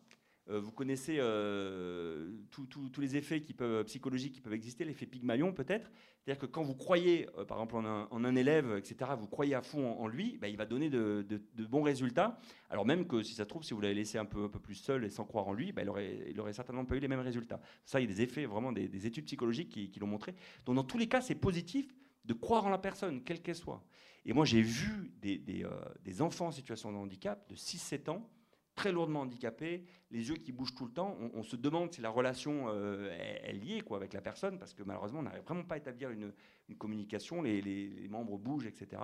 Euh, 0.50 0.60
vous 0.60 0.72
connaissez 0.72 1.16
euh, 1.20 2.32
tous 2.50 3.00
les 3.00 3.16
effets 3.16 3.42
psychologiques 3.86 4.34
qui 4.34 4.40
peuvent 4.42 4.52
exister, 4.52 4.84
l'effet 4.84 5.06
Pygmalion 5.06 5.52
peut-être. 5.52 5.90
C'est-à-dire 6.20 6.40
que 6.40 6.46
quand 6.46 6.62
vous 6.62 6.74
croyez, 6.74 7.28
euh, 7.38 7.44
par 7.44 7.58
exemple, 7.58 7.76
en 7.76 8.24
un, 8.24 8.36
élève, 8.36 8.76
etc., 8.76 9.12
vous 9.18 9.26
croyez 9.26 9.54
à 9.54 9.62
fond 9.62 9.92
en, 9.98 10.06
lui, 10.06 10.36
bah, 10.38 10.48
il 10.48 10.56
va 10.56 10.66
donner 10.66 10.90
de, 10.90 11.26
bons 11.68 11.82
résultats. 11.82 12.38
Alors 12.68 12.84
même 12.84 13.06
que 13.06 13.22
si 13.22 13.34
ça 13.34 13.44
se 13.44 13.48
trouve, 13.48 13.64
si 13.64 13.72
vous 13.72 13.80
l'avez 13.80 13.94
laissé 13.94 14.18
un 14.18 14.24
peu, 14.26 14.48
plus 14.48 14.74
seul 14.74 15.04
et 15.04 15.10
sans 15.10 15.24
croire 15.24 15.48
en 15.48 15.52
lui, 15.52 15.72
bah, 15.72 15.82
il, 15.82 15.88
aurait, 15.88 16.26
il 16.30 16.38
aurait 16.40 16.52
certainement 16.52 16.84
pas 16.84 16.96
eu 16.96 17.00
les 17.00 17.08
mêmes 17.08 17.20
résultats. 17.20 17.60
Ça, 17.84 18.00
il 18.00 18.08
y 18.08 18.12
a 18.12 18.14
des 18.14 18.22
effets, 18.22 18.44
vraiment 18.44 18.72
des, 18.72 19.06
études 19.06 19.24
psychologiques 19.24 19.70
qui, 19.70 20.00
l'ont 20.00 20.06
montré. 20.06 20.34
Donc 20.66 20.76
dans 20.76 20.84
tous 20.84 20.98
les 20.98 21.08
cas, 21.08 21.20
c'est 21.20 21.34
positif 21.34 21.94
de 22.24 22.34
croire 22.34 22.66
en 22.66 22.70
la 22.70 22.78
personne, 22.78 23.22
quelle 23.22 23.40
qu'elle 23.40 23.54
soit. 23.54 23.82
Et 24.26 24.32
moi, 24.32 24.44
j'ai 24.44 24.62
vu 24.62 25.12
des, 25.20 26.22
enfants 26.22 26.46
en 26.46 26.52
situation 26.52 26.90
de 26.92 26.96
handicap 26.96 27.48
de 27.50 27.54
6-7 27.54 28.10
ans, 28.10 28.28
très 28.74 28.92
lourdement 28.92 29.20
handicapés, 29.20 29.84
les 30.10 30.28
yeux 30.28 30.36
qui 30.36 30.52
bougent 30.52 30.74
tout 30.74 30.86
le 30.86 30.92
temps. 30.92 31.16
On, 31.34 31.42
se 31.42 31.56
demande 31.56 31.92
si 31.92 32.00
la 32.00 32.10
relation 32.10 32.66
euh, 32.68 33.10
est, 33.42 33.52
liée 33.52 33.80
quoi, 33.80 33.96
avec 33.96 34.12
la 34.12 34.20
personne, 34.20 34.58
parce 34.58 34.74
que 34.74 34.82
malheureusement, 34.82 35.20
on 35.20 35.22
n'arrive 35.22 35.42
vraiment 35.42 35.64
pas 35.64 35.76
à 35.76 35.78
établir 35.78 36.10
une, 36.10 36.32
communication, 36.76 37.42
les, 37.42 38.08
membres 38.08 38.38
bougent, 38.38 38.66
etc. 38.66 39.02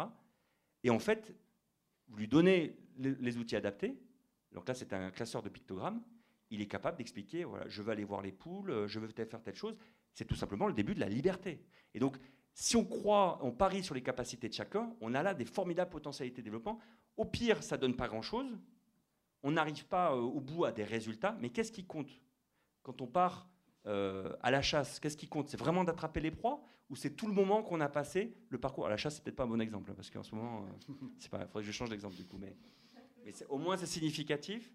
Et 0.82 0.90
en 0.90 0.98
fait, 0.98 1.34
vous 2.08 2.16
lui 2.16 2.28
donnez 2.28 2.76
les, 2.98 3.38
outils 3.38 3.56
adaptés. 3.56 3.98
Donc 4.52 4.66
là, 4.66 4.74
c'est 4.74 4.92
un 4.92 5.10
classeur 5.10 5.42
de 5.42 5.48
pictogrammes. 5.48 6.02
Il 6.50 6.60
est 6.60 6.66
capable 6.66 6.98
d'expliquer, 6.98 7.44
voilà, 7.44 7.68
je 7.68 7.82
veux 7.82 7.92
aller 7.92 8.04
voir 8.04 8.22
les 8.22 8.32
poules, 8.32 8.86
je 8.88 8.98
veux 8.98 9.08
faire 9.08 9.42
telle 9.42 9.54
chose. 9.54 9.76
C'est 10.12 10.24
tout 10.24 10.34
simplement 10.34 10.66
le 10.66 10.72
début 10.72 10.94
de 10.94 11.00
la 11.00 11.08
liberté. 11.08 11.64
Et 11.94 12.00
donc, 12.00 12.16
si 12.54 12.76
on 12.76 12.84
croit, 12.84 13.38
on 13.42 13.52
parie 13.52 13.84
sur 13.84 13.94
les 13.94 14.02
capacités 14.02 14.48
de 14.48 14.54
chacun, 14.54 14.92
on 15.00 15.14
a 15.14 15.22
là 15.22 15.34
des 15.34 15.44
formidables 15.44 15.90
potentialités 15.90 16.42
de 16.42 16.44
développement. 16.44 16.80
Au 17.16 17.24
pire, 17.24 17.62
ça 17.62 17.76
donne 17.76 17.94
pas 17.94 18.08
grand-chose. 18.08 18.58
On 19.42 19.52
n'arrive 19.52 19.86
pas 19.86 20.12
euh, 20.12 20.20
au 20.20 20.40
bout 20.40 20.64
à 20.64 20.72
des 20.72 20.84
résultats, 20.84 21.36
mais 21.40 21.50
qu'est-ce 21.50 21.72
qui 21.72 21.84
compte 21.84 22.10
quand 22.82 23.00
on 23.00 23.06
part 23.06 23.48
euh, 23.86 24.36
à 24.42 24.50
la 24.50 24.62
chasse? 24.62 25.00
Qu'est-ce 25.00 25.16
qui 25.16 25.28
compte? 25.28 25.48
C'est 25.48 25.58
vraiment 25.58 25.84
d'attraper 25.84 26.20
les 26.20 26.30
proies 26.30 26.62
ou 26.90 26.96
c'est 26.96 27.10
tout 27.10 27.26
le 27.26 27.32
moment 27.32 27.62
qu'on 27.62 27.80
a 27.80 27.88
passé 27.88 28.36
le 28.48 28.58
parcours? 28.58 28.86
À 28.86 28.90
la 28.90 28.96
chasse, 28.96 29.16
c'est 29.16 29.24
peut-être 29.24 29.36
pas 29.36 29.44
un 29.44 29.48
bon 29.48 29.60
exemple 29.60 29.92
parce 29.94 30.10
qu'en 30.10 30.22
ce 30.22 30.34
moment, 30.34 30.64
euh, 30.64 30.92
c'est 31.18 31.30
pas. 31.30 31.38
Il 31.38 31.46
faudrait 31.46 31.62
que 31.62 31.66
je 31.66 31.72
change 31.72 31.90
d'exemple 31.90 32.16
du 32.16 32.26
coup, 32.26 32.38
mais, 32.38 32.56
au 33.48 33.58
moins 33.58 33.76
c'est 33.76 33.86
significatif. 33.86 34.72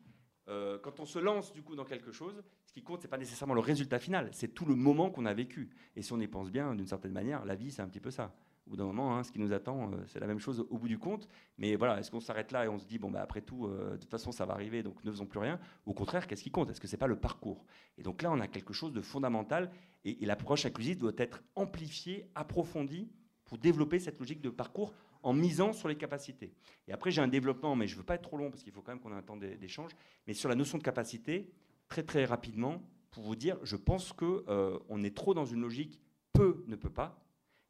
Quand 0.48 1.00
on 1.00 1.06
se 1.06 1.18
lance 1.18 1.52
du 1.54 1.64
coup 1.64 1.76
dans 1.76 1.86
quelque 1.86 2.12
chose, 2.12 2.44
ce 2.66 2.72
qui 2.72 2.84
compte, 2.84 3.02
c'est 3.02 3.08
pas 3.08 3.18
nécessairement 3.18 3.56
le 3.56 3.62
résultat 3.62 3.98
final, 3.98 4.30
c'est 4.32 4.50
tout 4.54 4.66
le 4.66 4.76
moment 4.76 5.10
qu'on 5.10 5.26
a 5.26 5.34
vécu. 5.34 5.72
Et 5.96 6.04
si 6.04 6.14
on 6.14 6.20
y 6.20 6.28
pense 6.28 6.52
bien, 6.52 6.76
d'une 6.76 6.86
certaine 6.86 7.14
manière, 7.14 7.46
la 7.46 7.56
vie, 7.56 7.72
c'est 7.72 7.82
un 7.82 7.88
petit 7.88 8.00
peu 8.00 8.12
ça. 8.12 8.32
Au 8.68 8.72
bout 8.72 8.78
d'un 8.78 8.86
moment, 8.86 9.16
hein, 9.16 9.24
ce 9.24 9.32
qui 9.32 9.40
nous 9.40 9.54
attend, 9.54 9.92
euh, 9.92 9.98
c'est 10.08 10.20
la 10.20 10.26
même 10.26 10.40
chose 10.40 10.66
au 10.70 10.78
bout 10.78 10.88
du 10.88 10.98
compte. 10.98 11.28
Mais 11.58 11.76
voilà, 11.76 12.00
est-ce 12.00 12.10
qu'on 12.10 12.20
s'arrête 12.20 12.52
là 12.52 12.66
et 12.66 12.68
on 12.68 12.80
se 12.80 12.86
dit, 12.86 12.98
bon, 12.98 13.12
bah, 13.12 13.22
après 13.22 13.42
tout, 13.42 13.68
euh, 13.68 13.92
de 13.92 13.98
toute 13.98 14.10
façon, 14.10 14.32
ça 14.32 14.46
va 14.46 14.54
arriver, 14.54 14.82
donc 14.82 15.04
ne 15.04 15.12
faisons 15.12 15.28
plus 15.28 15.40
rien 15.40 15.60
Au 15.86 15.94
contraire, 15.94 16.26
qu'est-ce 16.26 16.44
qui 16.44 16.52
compte? 16.52 16.70
Est-ce 16.72 16.82
que 16.82 16.88
c'est 16.88 16.98
pas 16.98 17.08
le 17.08 17.20
parcours? 17.20 17.64
Et 17.98 18.04
donc 18.04 18.22
là, 18.22 18.32
on 18.32 18.40
a 18.40 18.48
quelque 18.48 18.74
chose 18.74 18.92
de 18.92 19.02
fondamental 19.02 19.72
et, 20.04 20.24
et 20.24 20.26
l'approche 20.26 20.66
inclusive 20.66 20.98
doit 20.98 21.14
être 21.18 21.44
amplifiée, 21.56 22.26
approfondie 22.34 23.10
pour 23.44 23.60
développer 23.60 24.00
cette 24.00 24.20
logique 24.20 24.42
de 24.42 24.50
parcours 24.50 24.94
en 25.22 25.34
misant 25.34 25.74
sur 25.74 25.88
les 25.88 25.96
capacités. 25.96 26.54
Et 26.88 26.94
après, 26.94 27.12
j'ai 27.12 27.22
un 27.22 27.28
développement, 27.28 27.76
mais 27.76 27.88
je 27.88 27.96
ne 27.96 28.00
veux 28.00 28.06
pas 28.06 28.16
être 28.16 28.22
trop 28.22 28.38
long 28.38 28.52
parce 28.52 28.64
qu'il 28.64 28.72
faut 28.72 28.82
quand 28.82 28.92
même 28.92 29.00
qu'on 29.00 29.12
ait 29.12 29.18
un 29.18 29.24
temps 29.24 29.38
d'échange. 29.38 29.92
Mais 30.28 30.34
sur 30.34 30.50
la 30.50 30.56
notion 30.56 30.78
de 30.78 30.84
capacité, 30.84 31.52
très 31.88 32.04
très 32.04 32.26
rapidement, 32.26 32.82
pour 33.10 33.24
vous 33.24 33.36
dire, 33.36 33.58
je 33.64 33.76
pense 33.76 34.14
qu'on 34.14 34.44
euh, 34.50 35.04
est 35.04 35.16
trop 35.16 35.34
dans 35.34 35.46
une 35.46 35.62
logique 35.62 36.00
peut, 36.34 36.64
ne 36.68 36.76
peut 36.76 36.92
pas. 36.92 37.25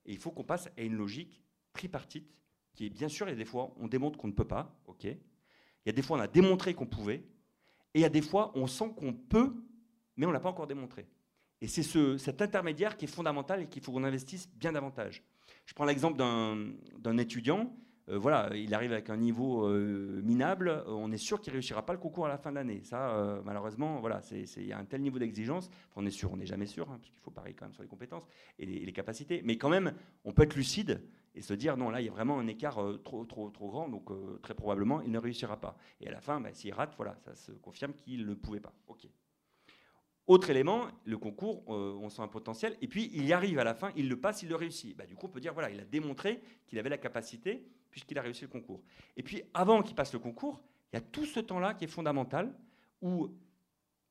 Et 0.06 0.14
il 0.14 0.18
faut 0.18 0.32
qu'on 0.32 0.44
passe 0.44 0.68
à 0.78 0.82
une 0.82 0.96
logique 0.96 1.42
tripartite, 1.74 2.30
qui 2.74 2.86
est 2.86 2.90
bien 2.90 3.08
sûr, 3.08 3.28
il 3.28 3.32
y 3.32 3.34
a 3.34 3.38
des 3.38 3.46
fois, 3.46 3.74
on 3.78 3.88
démontre 3.88 4.18
qu'on 4.18 4.28
ne 4.28 4.34
peut 4.34 4.48
pas, 4.48 4.78
ok? 4.88 5.06
Il 5.06 5.18
y 5.86 5.90
a 5.90 5.94
des 5.94 6.02
fois, 6.02 6.18
on 6.18 6.22
a 6.22 6.28
démontré 6.28 6.74
qu'on 6.74 6.86
pouvait. 6.86 7.24
Et 7.94 8.00
il 8.00 8.02
y 8.02 8.06
a 8.06 8.10
des 8.10 8.22
fois, 8.22 8.52
on 8.56 8.68
sent 8.68 8.92
qu'on 8.98 9.14
peut, 9.14 9.54
mais 10.18 10.26
on 10.26 10.30
ne 10.30 10.34
l'a 10.34 10.40
pas 10.40 10.50
encore 10.50 10.68
démontré. 10.68 11.08
Et 11.62 11.68
c'est 11.68 11.84
ce, 11.84 12.18
cet 12.18 12.42
intermédiaire 12.42 12.98
qui 12.98 13.06
est 13.06 13.10
fondamental 13.10 13.62
et 13.62 13.68
qu'il 13.68 13.82
faut 13.82 13.92
qu'on 13.92 14.04
investisse 14.04 14.50
bien 14.56 14.72
davantage. 14.72 15.24
Je 15.66 15.74
prends 15.74 15.86
l'exemple 15.86 16.18
d'un 16.18 17.18
étudiant. 17.18 17.76
Euh, 18.10 18.20
voilà, 18.20 18.56
il 18.56 18.74
arrive 18.74 18.92
avec 18.92 19.10
un 19.10 19.18
niveau 19.18 19.68
euh, 19.68 20.22
minable, 20.24 20.84
on 20.88 21.12
est 21.12 21.18
sûr 21.18 21.42
qu'il 21.42 21.54
réussira 21.54 21.86
pas 21.86 21.94
le 21.94 22.00
concours 22.00 22.26
à 22.26 22.30
la 22.30 22.38
fin 22.38 22.52
de 22.52 22.56
l'année. 22.56 22.82
Ça, 22.84 23.16
euh, 23.16 23.42
malheureusement, 23.44 24.00
voilà, 24.00 24.22
il 24.32 24.66
y 24.66 24.74
a 24.74 24.78
un 24.78 24.86
tel 24.86 25.02
niveau 25.02 25.18
d'exigence. 25.18 25.70
on 25.96 26.06
est 26.06 26.12
sûr, 26.12 26.32
on 26.32 26.38
n'est 26.38 26.46
jamais 26.46 26.68
sûr, 26.68 26.90
hein, 26.90 26.98
parce 27.00 27.10
qu'il 27.10 27.22
faut 27.22 27.32
parier 27.32 27.54
quand 27.54 27.66
même 27.66 27.74
sur 27.74 27.84
les 27.84 27.90
compétences 27.90 28.28
et 28.60 28.66
les, 28.66 28.94
capacités. 28.94 29.42
Mais 29.44 29.58
quand 29.58 29.70
même, 29.70 29.94
on 30.24 30.32
peut 30.32 30.44
être 30.44 30.56
lucide 30.56 31.02
et 31.34 31.42
se 31.42 31.54
dire 31.54 31.78
non, 31.78 31.90
là, 31.90 32.00
il 32.00 32.06
y 32.06 32.10
a 32.10 32.12
vraiment 32.12 32.40
un 32.40 32.48
écart 32.48 32.80
trop, 33.04 33.26
trop, 33.26 33.50
trop 33.50 33.70
grand, 33.70 33.90
donc 33.90 34.10
très 34.42 34.54
probablement, 34.54 35.02
il 35.02 35.12
ne 35.12 35.20
réussira 35.20 35.60
pas. 35.60 35.76
Et 36.00 36.08
à 36.08 36.12
la 36.12 36.22
fin, 36.22 36.40
bah, 36.40 36.54
s'il 36.54 36.74
rate, 36.74 36.94
voilà, 36.96 37.16
ça 37.26 37.36
se 37.36 37.52
confirme 37.52 37.94
qu'il 37.94 38.26
ne 38.26 38.36
pouvait 38.36 38.62
pas. 38.62 38.74
Ok. 38.88 39.08
Autre 40.28 40.50
élément, 40.50 40.88
le 41.04 41.20
concours, 41.20 41.64
euh, 41.70 41.94
on 42.02 42.10
sent 42.10 42.24
un 42.24 42.28
potentiel, 42.28 42.76
et 42.82 42.88
puis 42.88 43.12
il 43.14 43.26
y 43.26 43.34
arrive 43.34 43.60
à 43.60 43.64
la 43.64 43.76
fin, 43.76 43.92
il 43.96 44.10
le 44.10 44.20
passe, 44.20 44.42
il 44.42 44.50
le 44.50 44.56
réussit. 44.56 44.98
Bah, 44.98 45.06
du 45.06 45.16
coup, 45.16 45.28
on 45.28 45.30
peut 45.30 45.40
dire, 45.40 45.54
voilà, 45.54 45.70
il 45.70 45.80
a 45.80 45.86
démontré 45.86 46.42
qu'il 46.66 46.80
avait 46.80 46.90
la 46.90 46.98
capacité, 46.98 47.64
puisqu'il 47.96 48.20
a 48.20 48.22
réussi 48.22 48.42
le 48.42 48.50
concours. 48.50 48.84
Et 49.16 49.24
puis, 49.24 49.42
avant 49.54 49.82
qu'il 49.82 49.96
passe 49.96 50.12
le 50.12 50.20
concours, 50.20 50.62
il 50.92 50.98
y 50.98 51.00
a 51.00 51.02
tout 51.02 51.26
ce 51.26 51.40
temps-là 51.40 51.74
qui 51.74 51.86
est 51.86 51.88
fondamental, 51.88 52.54
où, 53.02 53.30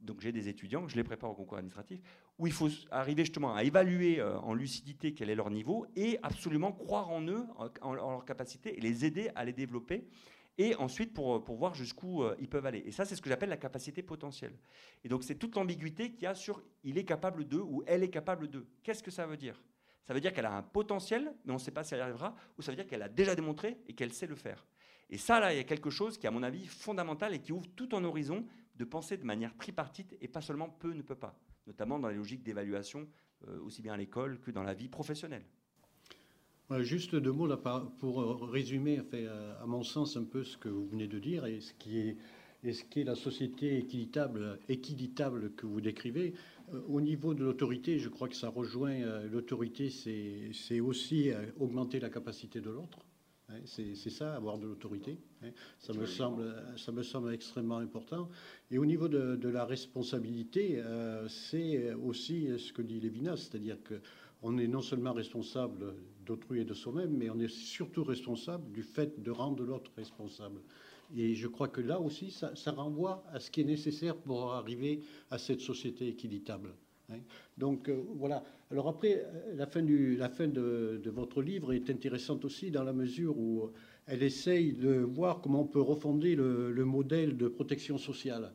donc 0.00 0.22
j'ai 0.22 0.32
des 0.32 0.48
étudiants, 0.48 0.88
je 0.88 0.96
les 0.96 1.04
prépare 1.04 1.30
au 1.30 1.34
concours 1.34 1.58
administratif, 1.58 2.00
où 2.38 2.46
il 2.46 2.52
faut 2.54 2.70
arriver 2.90 3.26
justement 3.26 3.54
à 3.54 3.62
évaluer 3.62 4.20
euh, 4.20 4.38
en 4.38 4.54
lucidité 4.54 5.12
quel 5.12 5.28
est 5.28 5.34
leur 5.34 5.50
niveau, 5.50 5.86
et 5.96 6.18
absolument 6.22 6.72
croire 6.72 7.10
en 7.10 7.28
eux, 7.28 7.44
en, 7.82 7.92
leur 7.92 8.24
capacité, 8.24 8.74
et 8.74 8.80
les 8.80 9.04
aider 9.04 9.30
à 9.34 9.44
les 9.44 9.52
développer. 9.52 10.08
et 10.56 10.74
ensuite 10.76 11.12
pour, 11.12 11.44
pour 11.44 11.56
voir 11.56 11.74
jusqu'où 11.74 12.22
euh, 12.22 12.34
ils 12.38 12.48
peuvent 12.48 12.64
aller. 12.64 12.82
Et 12.86 12.90
ça, 12.90 13.04
c'est 13.04 13.16
ce 13.16 13.20
que 13.20 13.28
j'appelle 13.28 13.50
la 13.50 13.58
capacité 13.58 14.02
potentielle. 14.02 14.56
Et 15.04 15.10
donc, 15.10 15.24
c'est 15.24 15.34
toute 15.34 15.54
l'ambiguïté 15.56 16.10
qu'il 16.10 16.22
y 16.22 16.26
a 16.26 16.34
sur 16.34 16.62
il 16.84 16.96
est 16.96 17.04
capable 17.04 17.46
de 17.46 17.58
ou 17.58 17.82
elle 17.86 18.02
est 18.02 18.08
capable 18.08 18.48
de. 18.48 18.66
Qu'est-ce 18.82 19.02
que 19.02 19.10
ça 19.10 19.26
veut 19.26 19.36
dire? 19.36 19.60
Ça 20.06 20.14
veut 20.14 20.20
dire 20.20 20.32
qu'elle 20.32 20.46
a 20.46 20.56
un 20.56 20.62
potentiel, 20.62 21.34
mais 21.44 21.52
on 21.52 21.54
ne 21.54 21.60
sait 21.60 21.70
pas 21.70 21.82
si 21.82 21.94
elle 21.94 22.00
y 22.00 22.02
arrivera, 22.02 22.34
ou 22.58 22.62
ça 22.62 22.70
veut 22.70 22.76
dire 22.76 22.86
qu'elle 22.86 23.02
a 23.02 23.08
déjà 23.08 23.34
démontré 23.34 23.78
et 23.88 23.94
qu'elle 23.94 24.12
sait 24.12 24.26
le 24.26 24.34
faire. 24.34 24.66
Et 25.10 25.18
ça, 25.18 25.40
là, 25.40 25.52
il 25.52 25.56
y 25.56 25.60
a 25.60 25.64
quelque 25.64 25.90
chose 25.90 26.18
qui, 26.18 26.26
à 26.26 26.30
mon 26.30 26.42
avis, 26.42 26.66
fondamental 26.66 27.34
et 27.34 27.40
qui 27.40 27.52
ouvre 27.52 27.66
tout 27.74 27.88
un 27.92 28.04
horizon 28.04 28.44
de 28.76 28.84
penser 28.84 29.16
de 29.16 29.24
manière 29.24 29.56
tripartite 29.56 30.16
et 30.20 30.28
pas 30.28 30.40
seulement 30.40 30.68
peut 30.68 30.92
ne 30.92 31.02
peut 31.02 31.14
pas, 31.14 31.38
notamment 31.66 31.98
dans 31.98 32.08
les 32.08 32.16
logiques 32.16 32.42
d'évaluation, 32.42 33.08
euh, 33.48 33.60
aussi 33.60 33.82
bien 33.82 33.94
à 33.94 33.96
l'école 33.96 34.40
que 34.40 34.50
dans 34.50 34.62
la 34.62 34.74
vie 34.74 34.88
professionnelle. 34.88 35.44
Juste 36.80 37.14
deux 37.14 37.30
mots 37.30 37.54
pour 37.98 38.48
résumer, 38.50 39.00
à 39.60 39.66
mon 39.66 39.82
sens, 39.82 40.16
un 40.16 40.24
peu 40.24 40.42
ce 40.42 40.56
que 40.56 40.68
vous 40.68 40.86
venez 40.86 41.06
de 41.06 41.18
dire 41.18 41.44
et 41.44 41.60
ce 41.60 41.74
qui 41.74 41.98
est, 41.98 42.16
et 42.64 42.72
ce 42.72 42.84
qui 42.84 43.00
est 43.00 43.04
la 43.04 43.14
société 43.14 43.76
équitable, 43.78 44.58
que 45.56 45.66
vous 45.66 45.80
décrivez. 45.80 46.34
Euh, 46.72 46.80
au 46.88 47.00
niveau 47.00 47.34
de 47.34 47.44
l'autorité, 47.44 47.98
je 47.98 48.08
crois 48.08 48.28
que 48.28 48.36
ça 48.36 48.48
rejoint 48.48 49.02
euh, 49.02 49.28
l'autorité, 49.30 49.90
c'est 49.90 50.80
aussi 50.80 51.30
augmenter 51.60 52.00
la 52.00 52.08
capacité 52.08 52.60
de 52.60 52.70
l'autre. 52.70 52.98
Hein, 53.50 53.60
c'est 53.66 54.10
ça, 54.10 54.34
avoir 54.34 54.58
de 54.58 54.66
l'autorité. 54.66 55.18
Hein. 55.42 55.50
Ça, 55.78 55.92
me 55.92 56.06
semble, 56.06 56.54
ça 56.76 56.92
me 56.92 57.02
semble 57.02 57.32
extrêmement 57.34 57.78
important. 57.78 58.30
Et 58.70 58.78
au 58.78 58.86
niveau 58.86 59.08
de, 59.08 59.48
la 59.48 59.66
responsabilité, 59.66 60.78
euh, 60.78 61.28
c'est 61.28 61.92
aussi 61.92 62.48
ce 62.58 62.72
que 62.72 62.80
dit 62.80 63.00
Lévinas, 63.00 63.36
c'est-à-dire 63.36 63.76
qu'on 63.84 64.56
est 64.56 64.66
non 64.66 64.80
seulement 64.80 65.12
responsable 65.12 65.94
d'autrui 66.24 66.60
et 66.60 66.64
de 66.64 66.72
soi-même, 66.72 67.14
mais 67.14 67.28
on 67.28 67.38
est 67.38 67.52
surtout 67.52 68.02
responsable 68.02 68.72
du 68.72 68.82
fait 68.82 69.22
de 69.22 69.30
rendre 69.30 69.62
l'autre 69.62 69.90
responsable. 69.96 70.60
Et 71.16 71.34
je 71.34 71.48
crois 71.48 71.68
que 71.68 71.80
là 71.80 72.00
aussi, 72.00 72.30
ça, 72.30 72.70
renvoie 72.72 73.24
à 73.32 73.40
ce 73.40 73.50
qui 73.50 73.60
est 73.60 73.64
nécessaire 73.64 74.16
pour 74.16 74.52
arriver 74.52 75.00
à 75.30 75.38
cette 75.38 75.60
société 75.60 76.08
équitable. 76.08 76.74
Hein. 77.10 77.18
Donc 77.58 77.88
euh, 77.88 78.02
voilà. 78.16 78.44
Alors 78.70 78.88
après, 78.88 79.24
euh, 79.26 79.54
la 79.54 79.66
fin, 79.66 79.82
du, 79.82 80.16
la 80.16 80.28
fin 80.28 80.48
de, 80.48 81.00
votre 81.06 81.42
livre 81.42 81.72
est 81.72 81.90
intéressante 81.90 82.44
aussi 82.44 82.70
dans 82.70 82.84
la 82.84 82.92
mesure 82.92 83.38
où 83.38 83.70
elle 84.06 84.22
essaye 84.22 84.72
de 84.72 84.94
voir 84.94 85.40
comment 85.40 85.62
on 85.62 85.66
peut 85.66 85.80
refonder 85.80 86.34
le, 86.34 86.84
modèle 86.84 87.36
de 87.36 87.48
protection 87.48 87.98
sociale. 87.98 88.52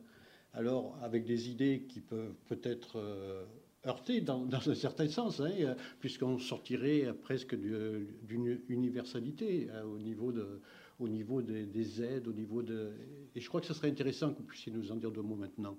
Alors 0.52 0.98
avec 1.02 1.24
des 1.24 1.48
idées 1.48 1.86
qui 1.88 2.00
peuvent 2.00 2.34
peut-être 2.48 2.96
euh, 2.96 3.44
heurter 3.86 4.20
dans, 4.20 4.46
un 4.52 4.74
certain 4.74 5.08
sens, 5.08 5.40
hein, 5.40 5.76
puisqu'on 6.00 6.38
sortirait 6.38 7.14
presque 7.22 7.54
d'une 7.54 8.60
universalité 8.68 9.68
au 9.86 9.98
niveau, 9.98 10.32
de, 10.32 10.60
au 11.00 11.08
niveau 11.08 11.42
des, 11.42 11.66
des, 11.66 12.02
aides, 12.02 12.28
au 12.28 12.32
niveau 12.32 12.62
de... 12.62 12.92
Et 13.34 13.40
je 13.40 13.48
crois 13.48 13.60
que 13.60 13.66
ce 13.66 13.74
serait 13.74 13.90
intéressant 13.90 14.32
que 14.32 14.38
vous 14.38 14.44
puissiez 14.44 14.72
nous 14.72 14.92
en 14.92 14.96
dire 14.96 15.10
deux 15.10 15.22
mots 15.22 15.36
maintenant. 15.36 15.76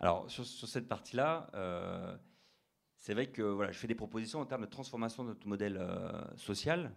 Alors, 0.00 0.30
sur, 0.30 0.44
cette 0.46 0.88
partie-là, 0.88 1.50
euh, 1.54 2.16
c'est 2.96 3.14
vrai 3.14 3.30
que 3.30 3.42
voilà, 3.42 3.72
je 3.72 3.78
fais 3.78 3.86
des 3.86 3.94
propositions 3.94 4.40
en 4.40 4.46
termes 4.46 4.62
de 4.62 4.70
transformation 4.70 5.22
de 5.22 5.28
notre 5.28 5.46
modèle 5.46 5.78
euh, 5.78 6.36
social, 6.36 6.94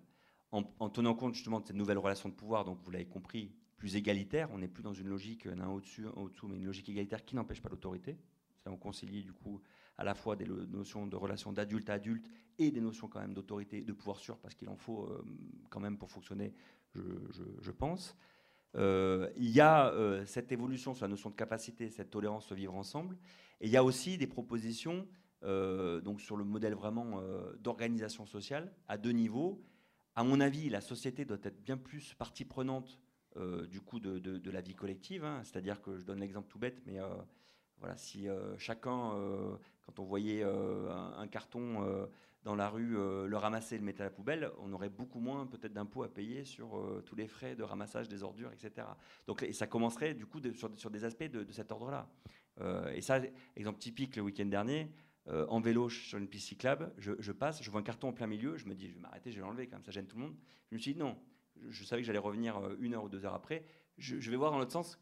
en, 0.51 0.63
tenant 0.89 1.13
compte 1.13 1.35
justement 1.35 1.59
de 1.59 1.67
cette 1.67 1.75
nouvelle 1.75 1.99
relation 1.99 2.27
de 2.27 2.33
pouvoir, 2.33 2.65
donc 2.65 2.79
vous 2.81 2.91
l'avez 2.91 3.05
compris, 3.05 3.53
plus 3.77 3.95
égalitaire. 3.95 4.49
On 4.51 4.57
n'est 4.57 4.67
plus 4.67 4.83
dans 4.83 4.93
une 4.93 5.07
logique 5.07 5.47
d'un 5.47 5.69
au-dessus, 5.69 6.07
au-dessous, 6.15 6.47
mais 6.47 6.57
une 6.57 6.65
logique 6.65 6.89
égalitaire 6.89 7.23
qui 7.23 7.35
n'empêche 7.35 7.61
pas 7.61 7.69
l'autorité. 7.69 8.17
On 8.65 8.77
concilie 8.77 9.23
du 9.23 9.33
coup 9.33 9.61
à 9.97 10.03
la 10.03 10.15
fois 10.15 10.35
des 10.35 10.45
notions 10.45 11.07
de 11.07 11.15
relation 11.15 11.51
d'adulte 11.51 11.89
à 11.89 11.93
adulte 11.93 12.29
et 12.57 12.71
des 12.71 12.81
notions 12.81 13.07
quand 13.07 13.19
même 13.19 13.33
d'autorité, 13.33 13.81
de 13.81 13.93
pouvoir 13.93 14.17
sûr, 14.17 14.37
parce 14.37 14.55
qu'il 14.55 14.69
en 14.69 14.75
faut 14.75 15.05
euh, 15.05 15.23
quand 15.69 15.79
même 15.79 15.97
pour 15.97 16.09
fonctionner, 16.09 16.53
je 16.95 17.71
pense. 17.71 18.17
Euh, 18.75 19.29
il 19.35 19.49
y 19.49 19.61
a 19.61 19.91
euh, 19.93 20.25
cette 20.25 20.51
évolution 20.51 20.93
sur 20.93 21.05
la 21.05 21.09
notion 21.09 21.29
de 21.29 21.35
capacité, 21.35 21.89
cette 21.89 22.11
tolérance 22.11 22.51
au 22.51 22.55
vivre 22.55 22.75
ensemble. 22.75 23.17
Et 23.61 23.67
il 23.67 23.71
y 23.71 23.77
a 23.77 23.83
aussi 23.83 24.17
des 24.17 24.27
propositions 24.27 25.07
euh, 25.43 26.01
donc 26.01 26.21
sur 26.21 26.35
le 26.35 26.43
modèle 26.43 26.75
vraiment 26.75 27.21
d'organisation 27.59 28.25
sociale 28.25 28.73
à 28.87 28.97
deux 28.97 29.11
niveaux. 29.11 29.63
À 30.15 30.23
mon 30.23 30.39
avis, 30.39 30.69
la 30.69 30.81
société 30.81 31.25
doit 31.25 31.37
être 31.43 31.63
bien 31.63 31.77
plus 31.77 32.13
partie 32.13 32.45
prenante 32.45 32.99
du 33.69 33.79
coup 33.79 33.99
de, 33.99 34.51
la 34.51 34.61
vie 34.61 34.75
collective. 34.75 35.23
Hein. 35.23 35.41
C'est-à-dire 35.43 35.81
que 35.81 35.97
je 35.97 36.03
donne 36.03 36.19
l'exemple 36.19 36.49
tout 36.49 36.59
bête, 36.59 36.81
mais 36.85 36.97
voilà, 37.77 37.95
si 37.95 38.27
chacun, 38.57 39.13
quand 39.81 39.99
on 39.99 40.03
voyait 40.03 40.43
un, 40.43 41.27
carton 41.27 42.07
dans 42.43 42.55
la 42.55 42.69
rue 42.69 42.97
euh, 42.97 43.27
le 43.27 43.37
ramasser 43.37 43.77
le 43.77 43.83
mettre 43.83 44.01
à 44.01 44.05
la 44.05 44.09
poubelle, 44.09 44.49
on 44.59 44.71
aurait 44.71 44.89
beaucoup 44.89 45.19
moins 45.19 45.45
peut-être 45.45 45.73
d'impôts 45.73 46.03
à 46.03 46.13
payer 46.13 46.45
sur 46.45 46.77
euh, 46.77 47.03
tous 47.05 47.15
les 47.15 47.27
frais 47.27 47.55
de 47.55 47.63
ramassage 47.63 48.07
des 48.07 48.23
ordures, 48.23 48.51
etc. 48.51 48.87
Donc 49.27 49.43
et 49.43 49.53
ça 49.53 49.67
commencerait 49.67 50.13
du 50.13 50.25
coup 50.25 50.39
sur, 50.53 50.89
des 50.89 51.03
aspects 51.03 51.29
de, 51.29 51.45
cet 51.51 51.71
ordre-là. 51.71 52.09
Euh, 52.61 52.91
et 52.93 53.01
ça, 53.01 53.19
exemple 53.55 53.79
typique 53.79 54.15
le 54.15 54.21
week-end 54.21 54.45
dernier, 54.45 54.91
en 55.27 55.59
vélo 55.59 55.89
sur 55.89 56.17
une 56.17 56.27
piste 56.27 56.47
cyclable, 56.47 56.91
je, 56.97 57.31
passe, 57.31 57.61
je 57.61 57.69
vois 57.69 57.81
un 57.81 57.83
carton 57.83 58.07
en 58.07 58.13
plein 58.13 58.25
milieu, 58.25 58.57
je 58.57 58.65
me 58.65 58.73
dis 58.73 58.87
je 58.87 58.95
vais 58.95 58.99
m'arrêter, 58.99 59.31
je 59.31 59.35
vais 59.35 59.43
l'enlever 59.43 59.67
quand 59.67 59.75
même, 59.75 59.83
ça 59.83 59.91
gêne 59.91 60.07
tout 60.07 60.17
le 60.17 60.23
monde. 60.23 60.35
Je 60.71 60.75
me 60.75 60.79
suis 60.79 60.93
dit 60.93 60.99
non, 60.99 61.19
je, 61.67 61.83
savais 61.83 62.01
que 62.01 62.07
j'allais 62.07 62.17
revenir 62.17 62.59
une 62.79 62.95
heure 62.95 63.03
ou 63.03 63.09
deux 63.09 63.25
heures 63.25 63.35
après, 63.35 63.63
je, 63.99 64.19
je 64.19 64.31
vais 64.31 64.37
voir 64.37 64.49
dans 64.49 64.57
l'autre 64.57 64.71
sens 64.71 64.99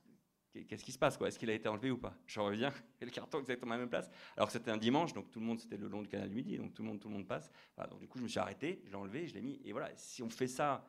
qu'est-ce 0.68 0.84
qui 0.84 0.92
se 0.92 0.98
passe 0.98 1.18
Est-ce 1.22 1.40
qu'il 1.40 1.50
a 1.50 1.54
été 1.54 1.68
enlevé 1.70 1.92
ou 1.92 1.98
pas? 1.98 2.16
Je 2.26 2.40
reviens, 2.40 2.74
et 3.02 3.06
le 3.06 3.12
carton 3.12 3.40
exactement 3.40 3.74
à 3.74 3.76
la 3.76 3.82
même 3.82 3.90
place. 3.90 4.10
Alors 4.36 4.48
que 4.48 4.54
c'était 4.54 4.72
un 4.72 4.78
dimanche, 4.78 5.14
donc 5.14 5.32
tout 5.32 5.40
le 5.40 5.46
monde, 5.46 5.60
c'était 5.60 5.78
le 5.78 5.88
long 5.88 6.02
du 6.02 6.08
canal 6.08 6.30
du 6.30 6.36
Midi, 6.36 6.58
donc 6.58 6.74
tout 6.74 6.84
le 6.84 6.90
monde, 6.90 7.00
tout 7.00 7.10
le 7.10 7.16
monde 7.16 7.28
passe. 7.28 7.52
donc 7.90 8.00
du 8.00 8.08
coup, 8.08 8.18
je 8.18 8.24
me 8.24 8.28
suis 8.28 8.40
arrêté, 8.40 8.82
je 8.86 8.90
l'ai 8.90 8.96
enlevé, 8.96 9.28
je 9.28 9.34
l'ai 9.34 9.42
mis. 9.42 9.62
Et 9.64 9.72
voilà, 9.72 9.90
si 9.96 10.24
on 10.24 10.30
fait 10.30 10.48
ça, 10.48 10.88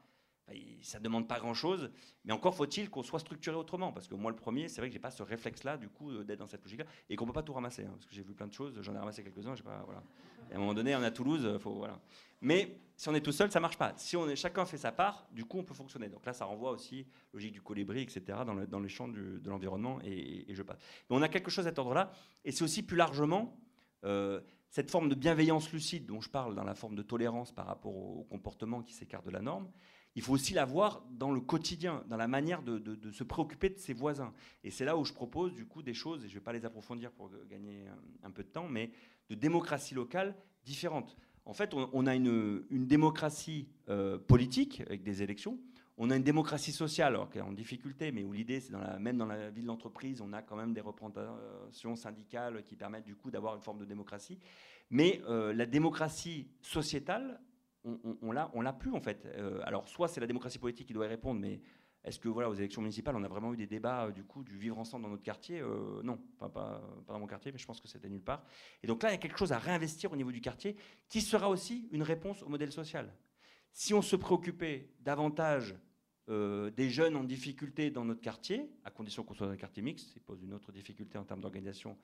ça 0.82 0.98
ne 0.98 1.04
demande 1.04 1.28
pas 1.28 1.38
grand-chose, 1.38 1.90
mais 2.24 2.32
encore 2.32 2.54
faut-il 2.54 2.90
qu'on 2.90 3.02
soit 3.02 3.18
structuré 3.18 3.56
autrement. 3.56 3.92
Parce 3.92 4.08
que 4.08 4.14
moi, 4.14 4.30
le 4.30 4.36
premier, 4.36 4.68
c'est 4.68 4.80
vrai 4.80 4.88
que 4.88 4.92
j'ai 4.92 4.98
pas 4.98 5.10
ce 5.10 5.22
réflexe-là, 5.22 5.76
du 5.76 5.88
coup, 5.88 6.10
euh, 6.10 6.24
d'être 6.24 6.38
dans 6.38 6.46
cette 6.46 6.62
logique-là, 6.64 6.86
et 7.08 7.16
qu'on 7.16 7.26
peut 7.26 7.32
pas 7.32 7.42
tout 7.42 7.52
ramasser. 7.52 7.84
Hein, 7.84 7.92
parce 7.92 8.06
que 8.06 8.14
j'ai 8.14 8.22
vu 8.22 8.34
plein 8.34 8.46
de 8.46 8.52
choses, 8.52 8.80
j'en 8.80 8.94
ai 8.94 8.98
ramassé 8.98 9.22
quelques-uns, 9.22 9.54
j'ai 9.54 9.62
pas, 9.62 9.82
voilà. 9.84 10.02
Et 10.50 10.54
à 10.54 10.56
un 10.56 10.60
moment 10.60 10.74
donné, 10.74 10.94
on 10.96 11.02
est 11.02 11.06
à 11.06 11.10
Toulouse, 11.10 11.44
euh, 11.44 11.58
faut, 11.58 11.74
voilà. 11.74 12.00
Mais 12.40 12.80
si 12.96 13.08
on 13.08 13.14
est 13.14 13.20
tout 13.20 13.32
seul, 13.32 13.50
ça 13.50 13.60
marche 13.60 13.76
pas. 13.76 13.92
Si 13.96 14.16
on 14.16 14.28
est, 14.28 14.36
chacun 14.36 14.64
fait 14.64 14.78
sa 14.78 14.92
part, 14.92 15.26
du 15.32 15.44
coup, 15.44 15.58
on 15.58 15.64
peut 15.64 15.74
fonctionner. 15.74 16.08
Donc 16.08 16.24
là, 16.24 16.32
ça 16.32 16.44
renvoie 16.44 16.70
aussi 16.70 17.06
logique 17.32 17.52
du 17.52 17.62
colibri, 17.62 18.02
etc., 18.02 18.38
dans, 18.46 18.54
le, 18.54 18.66
dans 18.66 18.80
les 18.80 18.88
champs 18.88 19.08
de 19.08 19.40
l'environnement, 19.46 19.98
et, 20.04 20.46
je 20.54 20.62
passe. 20.62 20.78
Mais 21.10 21.16
on 21.16 21.22
a 21.22 21.28
quelque 21.28 21.50
chose 21.50 21.66
à 21.66 21.70
cet 21.70 21.78
ordre-là, 21.78 22.12
et 22.44 22.52
c'est 22.52 22.64
aussi 22.64 22.82
plus 22.82 22.96
largement 22.96 23.58
euh, 24.04 24.40
cette 24.70 24.90
forme 24.90 25.08
de 25.08 25.14
bienveillance 25.14 25.72
lucide 25.72 26.06
dont 26.06 26.20
je 26.20 26.28
parle 26.28 26.54
dans 26.54 26.64
la 26.64 26.74
forme 26.74 26.94
de 26.94 27.02
tolérance 27.02 27.52
par 27.52 27.66
rapport 27.66 27.94
au, 27.94 28.24
comportement 28.24 28.82
qui 28.82 28.92
s'écarte 28.92 29.24
de 29.24 29.30
la 29.30 29.40
norme, 29.40 29.70
il 30.18 30.20
faut 30.20 30.32
aussi 30.32 30.52
la 30.52 30.64
voir 30.64 31.04
dans 31.12 31.30
le 31.30 31.40
quotidien, 31.40 32.02
dans 32.08 32.16
la 32.16 32.26
manière 32.26 32.64
de, 32.64 33.12
se 33.12 33.22
préoccuper 33.22 33.68
de 33.68 33.78
ses 33.78 33.92
voisins. 33.92 34.32
Et 34.64 34.72
c'est 34.72 34.84
là 34.84 34.96
où 34.96 35.04
je 35.04 35.12
propose 35.12 35.54
du 35.54 35.64
coup 35.64 35.80
des 35.80 35.94
choses, 35.94 36.24
et 36.24 36.28
je 36.28 36.32
ne 36.32 36.40
vais 36.40 36.44
pas 36.44 36.52
les 36.52 36.64
approfondir 36.64 37.12
pour 37.12 37.30
gagner 37.48 37.84
un, 38.24 38.30
peu 38.32 38.42
de 38.42 38.48
temps, 38.48 38.66
mais 38.66 38.90
de 39.30 39.36
démocratie 39.36 39.94
locale 39.94 40.34
différentes. 40.64 41.16
En 41.44 41.52
fait, 41.52 41.72
on, 41.72 42.06
a 42.08 42.16
une, 42.16 42.64
démocratie 42.68 43.68
euh, 43.88 44.18
politique 44.18 44.80
avec 44.80 45.04
des 45.04 45.22
élections. 45.22 45.56
On 45.96 46.10
a 46.10 46.16
une 46.16 46.24
démocratie 46.24 46.72
sociale, 46.72 47.14
alors 47.14 47.30
qu'elle 47.30 47.42
est 47.42 47.44
en 47.44 47.52
difficulté, 47.52 48.10
mais 48.10 48.24
où 48.24 48.32
l'idée, 48.32 48.58
c'est 48.58 48.74
même 48.98 49.18
dans 49.18 49.26
la 49.26 49.50
vie 49.50 49.62
de 49.62 49.68
l'entreprise, 49.68 50.20
on 50.20 50.32
a 50.32 50.42
quand 50.42 50.56
même 50.56 50.74
des 50.74 50.80
représentations 50.80 51.94
syndicales 51.94 52.64
qui 52.64 52.74
permettent 52.74 53.06
du 53.06 53.14
coup 53.14 53.30
d'avoir 53.30 53.54
une 53.54 53.62
forme 53.62 53.78
de 53.78 53.84
démocratie. 53.84 54.40
Mais 54.90 55.22
euh, 55.28 55.52
la 55.54 55.66
démocratie 55.66 56.48
sociétale, 56.60 57.40
on, 57.84 58.32
l'a 58.32 58.72
plus 58.72 58.92
en 58.92 59.00
fait. 59.00 59.26
Euh, 59.26 59.60
alors 59.64 59.88
soit 59.88 60.08
c'est 60.08 60.20
la 60.20 60.26
démocratie 60.26 60.58
politique 60.58 60.86
qui 60.86 60.92
doit 60.92 61.06
y 61.06 61.08
répondre, 61.08 61.40
mais 61.40 61.60
est-ce 62.04 62.18
que 62.18 62.28
voilà 62.28 62.48
aux 62.48 62.54
élections 62.54 62.82
municipales, 62.82 63.16
on 63.16 63.24
a 63.24 63.28
vraiment 63.28 63.52
eu 63.52 63.56
des 63.56 63.66
débats 63.66 64.06
euh, 64.06 64.12
du 64.12 64.24
coup 64.24 64.44
du 64.44 64.56
vivre 64.56 64.78
ensemble 64.78 65.04
dans 65.04 65.10
notre 65.10 65.22
quartier? 65.22 65.62
Non, 66.02 66.18
pas, 66.38 66.48
pas, 66.48 66.82
dans 67.06 67.18
mon 67.18 67.26
quartier, 67.26 67.52
mais 67.52 67.58
je 67.58 67.66
pense 67.66 67.80
que 67.80 67.88
c'était 67.88 68.08
nulle 68.08 68.22
part. 68.22 68.44
Et 68.82 68.86
donc 68.86 69.02
là, 69.02 69.10
il 69.10 69.12
y 69.12 69.16
a 69.16 69.18
quelque 69.18 69.38
chose 69.38 69.52
à 69.52 69.58
réinvestir 69.58 70.12
au 70.12 70.16
niveau 70.16 70.32
du 70.32 70.40
quartier, 70.40 70.76
qui 71.08 71.20
sera 71.20 71.48
aussi 71.48 71.88
une 71.92 72.02
réponse 72.02 72.42
au 72.42 72.48
modèle 72.48 72.72
social. 72.72 73.12
Si 73.72 73.94
on 73.94 74.02
se 74.02 74.16
préoccupait 74.16 74.90
davantage 75.00 75.76
euh, 76.30 76.70
des 76.70 76.90
jeunes 76.90 77.16
en 77.16 77.24
difficulté 77.24 77.90
dans 77.90 78.04
notre 78.04 78.20
quartier, 78.20 78.70
à 78.84 78.90
condition 78.90 79.22
qu'on 79.22 79.32
soit 79.32 79.46
dans 79.46 79.52
un 79.52 79.56
quartier 79.56 79.82
mixte, 79.82 80.12
ça 80.12 80.20
pose 80.26 80.42
une 80.42 80.52
autre 80.52 80.72
difficulté 80.72 81.16
en 81.16 81.24
termes 81.24 81.40
d'organisation 81.40 81.96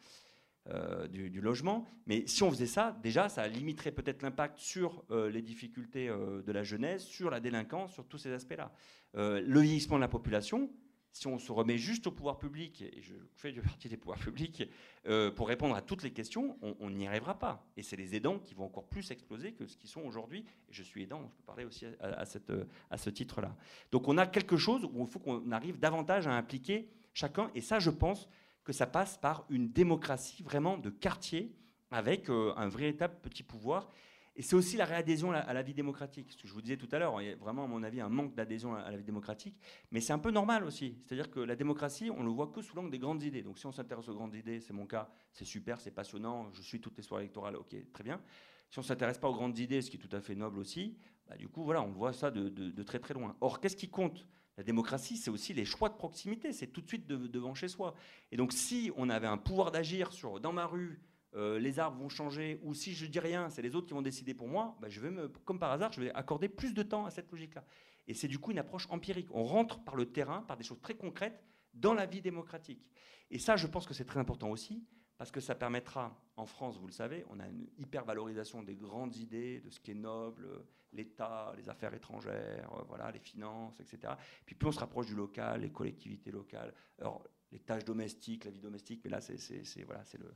euh, 0.68 1.06
du, 1.08 1.40
logement. 1.40 1.86
Mais 2.06 2.26
si 2.26 2.42
on 2.42 2.50
faisait 2.50 2.66
ça, 2.66 2.98
déjà, 3.02 3.28
ça 3.28 3.46
limiterait 3.48 3.92
peut-être 3.92 4.22
l'impact 4.22 4.58
sur 4.58 5.04
euh, 5.10 5.30
les 5.30 5.42
difficultés 5.42 6.08
de 6.08 6.52
la 6.52 6.62
jeunesse, 6.62 7.04
sur 7.04 7.30
la 7.30 7.40
délinquance, 7.40 7.92
sur 7.92 8.06
tous 8.06 8.18
ces 8.18 8.32
aspects-là. 8.32 8.72
le 9.14 9.60
vieillissement 9.60 9.96
de 9.96 10.02
la 10.02 10.08
population, 10.08 10.70
si 11.14 11.28
on 11.28 11.38
se 11.38 11.52
remet 11.52 11.78
juste 11.78 12.08
au 12.08 12.10
pouvoir 12.10 12.38
public, 12.38 12.82
et 12.82 13.00
je 13.00 13.14
fais 13.36 13.52
du 13.52 13.62
parti 13.62 13.88
des 13.88 13.96
pouvoirs 13.96 14.18
publics, 14.18 14.68
euh, 15.06 15.30
pour 15.30 15.46
répondre 15.46 15.76
à 15.76 15.80
toutes 15.80 16.02
les 16.02 16.10
questions, 16.10 16.58
on 16.80 16.90
n'y 16.90 17.06
arrivera 17.06 17.38
pas. 17.38 17.64
Et 17.76 17.84
c'est 17.84 17.94
les 17.94 18.16
aidants 18.16 18.40
qui 18.40 18.52
vont 18.54 18.64
encore 18.64 18.88
plus 18.88 19.12
exploser 19.12 19.52
que 19.52 19.64
ce 19.68 19.76
qu'ils 19.76 19.88
sont 19.88 20.00
aujourd'hui. 20.00 20.44
Je 20.70 20.82
suis 20.82 21.04
aidant, 21.04 21.20
donc 21.20 21.30
je 21.30 21.36
peux 21.36 21.44
parler 21.44 21.64
aussi 21.64 21.86
à 22.00 22.98
ce 22.98 23.10
titre-là. 23.10 23.56
Donc 23.92 24.08
on 24.08 24.18
a 24.18 24.26
quelque 24.26 24.56
chose 24.56 24.84
où 24.92 25.04
il 25.04 25.06
faut 25.06 25.20
qu'on 25.20 25.52
arrive 25.52 25.78
davantage 25.78 26.26
à 26.26 26.32
impliquer 26.32 26.88
chacun. 27.12 27.48
Et 27.54 27.60
ça, 27.60 27.78
je 27.78 27.90
pense 27.90 28.28
que 28.64 28.72
ça 28.72 28.86
passe 28.86 29.18
par 29.18 29.44
une 29.50 29.70
démocratie 29.70 30.42
vraiment 30.42 30.78
de 30.78 30.90
quartier, 30.90 31.54
avec 31.90 32.28
euh, 32.28 32.52
un 32.56 32.68
véritable 32.68 33.14
petit 33.22 33.42
pouvoir. 33.42 33.88
Et 34.36 34.42
c'est 34.42 34.56
aussi 34.56 34.76
la 34.76 34.84
réadhésion 34.84 35.30
à 35.30 35.52
la, 35.52 35.62
vie 35.62 35.74
démocratique. 35.74 36.32
Ce 36.32 36.36
que 36.36 36.48
je 36.48 36.52
vous 36.52 36.60
disais 36.60 36.76
tout 36.76 36.88
à 36.90 36.98
l'heure, 36.98 37.20
il 37.22 37.28
y 37.28 37.30
a 37.30 37.36
vraiment, 37.36 37.64
à 37.64 37.66
mon 37.68 37.84
avis, 37.84 38.00
un 38.00 38.08
manque 38.08 38.34
d'adhésion 38.34 38.74
à 38.74 38.90
la 38.90 38.96
vie 38.96 39.04
démocratique. 39.04 39.56
Mais 39.92 40.00
c'est 40.00 40.12
un 40.12 40.18
peu 40.18 40.32
normal 40.32 40.64
aussi. 40.64 40.98
C'est-à-dire 41.04 41.30
que 41.30 41.38
la 41.38 41.54
démocratie, 41.54 42.10
on 42.10 42.24
le 42.24 42.30
voit 42.30 42.48
que 42.48 42.60
sous 42.60 42.74
l'angle 42.74 42.90
des 42.90 42.98
grandes 42.98 43.22
idées. 43.22 43.42
Donc 43.42 43.58
si 43.58 43.66
on 43.66 43.70
s'intéresse 43.70 44.08
aux 44.08 44.14
grandes 44.14 44.34
idées, 44.34 44.58
c'est 44.58 44.72
mon 44.72 44.86
cas, 44.86 45.08
c'est 45.32 45.44
super, 45.44 45.80
c'est 45.80 45.92
passionnant, 45.92 46.50
je 46.52 46.62
suis 46.62 46.80
toutes 46.80 46.96
les 46.96 47.04
soirées 47.04 47.24
électorales, 47.24 47.54
ok, 47.54 47.76
très 47.92 48.02
bien. 48.02 48.20
Si 48.70 48.78
on 48.80 48.82
ne 48.82 48.86
s'intéresse 48.86 49.18
pas 49.18 49.28
aux 49.28 49.34
grandes 49.34 49.56
idées, 49.60 49.80
ce 49.82 49.88
qui 49.88 49.98
est 49.98 50.00
tout 50.00 50.16
à 50.16 50.20
fait 50.20 50.34
noble 50.34 50.58
aussi, 50.58 50.96
bah, 51.28 51.36
du 51.36 51.48
coup, 51.48 51.62
voilà, 51.62 51.80
on 51.82 51.92
voit 51.92 52.12
ça 52.12 52.32
de, 52.32 52.82
très 52.82 52.98
très 52.98 53.14
loin. 53.14 53.36
Or, 53.40 53.60
qu'est-ce 53.60 53.76
qui 53.76 53.88
compte 53.88 54.26
La 54.56 54.62
démocratie, 54.62 55.16
c'est 55.16 55.30
aussi 55.30 55.52
les 55.52 55.64
choix 55.64 55.88
de 55.88 55.94
proximité, 55.94 56.52
c'est 56.52 56.68
tout 56.68 56.80
de 56.80 56.86
suite 56.86 57.06
devant 57.06 57.54
chez 57.54 57.68
soi. 57.68 57.94
Et 58.30 58.36
donc, 58.36 58.52
si 58.52 58.92
on 58.96 59.10
avait 59.10 59.26
un 59.26 59.38
pouvoir 59.38 59.72
d'agir 59.72 60.12
sur 60.12 60.38
dans 60.38 60.52
ma 60.52 60.66
rue, 60.66 61.00
euh, 61.34 61.58
les 61.58 61.80
arbres 61.80 61.98
vont 61.98 62.08
changer, 62.08 62.60
ou 62.62 62.74
si 62.74 62.94
je 62.94 63.06
dis 63.06 63.18
rien, 63.18 63.50
c'est 63.50 63.62
les 63.62 63.74
autres 63.74 63.88
qui 63.88 63.94
vont 63.94 64.02
décider 64.02 64.34
pour 64.34 64.46
moi, 64.46 64.76
bah, 64.80 64.88
je 64.88 65.00
comme 65.44 65.58
par 65.58 65.72
hasard, 65.72 65.92
je 65.92 66.02
vais 66.02 66.12
accorder 66.12 66.48
plus 66.48 66.72
de 66.72 66.82
temps 66.84 67.04
à 67.04 67.10
cette 67.10 67.30
logique-là. 67.32 67.64
Et 68.06 68.14
c'est 68.14 68.28
du 68.28 68.38
coup 68.38 68.52
une 68.52 68.58
approche 68.58 68.86
empirique. 68.90 69.28
On 69.32 69.44
rentre 69.44 69.82
par 69.82 69.96
le 69.96 70.06
terrain, 70.06 70.42
par 70.42 70.56
des 70.56 70.62
choses 70.62 70.80
très 70.80 70.94
concrètes, 70.94 71.42
dans 71.72 71.94
la 71.94 72.06
vie 72.06 72.20
démocratique. 72.20 72.86
Et 73.30 73.40
ça, 73.40 73.56
je 73.56 73.66
pense 73.66 73.86
que 73.86 73.94
c'est 73.94 74.04
très 74.04 74.20
important 74.20 74.50
aussi, 74.50 74.84
parce 75.16 75.30
que 75.30 75.40
ça 75.40 75.54
permettra, 75.54 76.16
en 76.36 76.46
France, 76.46 76.78
vous 76.78 76.86
le 76.86 76.92
savez, 76.92 77.24
on 77.30 77.40
a 77.40 77.46
une 77.46 77.66
hyper-valorisation 77.78 78.62
des 78.62 78.74
grandes 78.74 79.16
idées, 79.16 79.60
de 79.60 79.70
ce 79.70 79.80
qui 79.80 79.92
est 79.92 79.94
noble, 79.94 80.48
l'État, 80.92 81.52
les 81.56 81.68
affaires 81.68 81.94
étrangères, 81.94 82.72
euh, 82.72 82.82
voilà, 82.88 83.10
les 83.10 83.20
finances, 83.20 83.78
etc. 83.80 84.14
Puis 84.46 84.54
plus 84.54 84.68
on 84.68 84.72
se 84.72 84.80
rapproche 84.80 85.06
du 85.06 85.14
local, 85.14 85.62
les 85.62 85.70
collectivités 85.70 86.30
locales, 86.30 86.72
alors 86.98 87.24
les 87.52 87.60
tâches 87.60 87.84
domestiques, 87.84 88.44
la 88.44 88.50
vie 88.50 88.60
domestique, 88.60 89.00
mais 89.04 89.10
là, 89.10 89.20
c'est 89.20 89.84
voilà, 89.84 90.02
le 90.18 90.34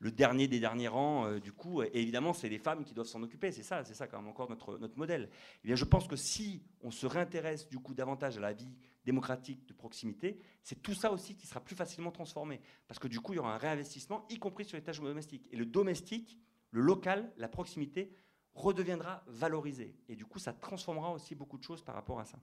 le 0.00 0.10
dernier 0.10 0.48
des 0.48 0.60
derniers 0.60 0.88
rangs, 0.88 1.26
euh, 1.26 1.40
du 1.40 1.52
coup, 1.52 1.82
et 1.82 1.90
évidemment, 1.94 2.34
c'est 2.34 2.50
les 2.50 2.58
femmes 2.58 2.84
qui 2.84 2.92
doivent 2.92 3.06
s'en 3.06 3.22
occuper. 3.22 3.52
C'est 3.52 3.62
ça, 3.62 3.84
c'est 3.84 3.94
ça 3.94 4.06
quand 4.06 4.18
même 4.18 4.28
encore 4.28 4.50
notre, 4.50 4.76
notre 4.78 4.98
modèle. 4.98 5.30
Eh 5.62 5.68
bien, 5.68 5.76
je 5.76 5.84
pense 5.84 6.06
que 6.06 6.16
si 6.16 6.62
on 6.82 6.90
se 6.90 7.06
réintéresse 7.06 7.68
du 7.68 7.78
coup 7.78 7.94
davantage 7.94 8.36
à 8.36 8.40
la 8.40 8.52
vie 8.52 8.76
démocratique 9.04 9.66
de 9.66 9.74
proximité, 9.74 10.40
c'est 10.62 10.82
tout 10.82 10.94
ça 10.94 11.12
aussi 11.12 11.36
qui 11.36 11.46
sera 11.46 11.60
plus 11.60 11.76
facilement 11.76 12.10
transformé. 12.10 12.60
Parce 12.88 12.98
que 12.98 13.08
du 13.08 13.20
coup, 13.20 13.32
il 13.32 13.36
y 13.36 13.38
aura 13.38 13.54
un 13.54 13.58
réinvestissement, 13.58 14.26
y 14.30 14.38
compris 14.38 14.64
sur 14.64 14.76
les 14.76 14.82
tâches 14.82 15.00
domestiques. 15.00 15.48
Et 15.52 15.56
le 15.56 15.66
domestique, 15.66 16.38
le 16.70 16.80
local, 16.80 17.32
la 17.36 17.48
proximité, 17.48 18.14
redeviendra 18.54 19.24
valorisé. 19.26 19.96
Et 20.08 20.16
du 20.16 20.24
coup, 20.24 20.38
ça 20.38 20.52
transformera 20.52 21.12
aussi 21.12 21.34
beaucoup 21.34 21.58
de 21.58 21.64
choses 21.64 21.82
par 21.82 21.94
rapport 21.94 22.20
à 22.20 22.24
ça. 22.24 22.38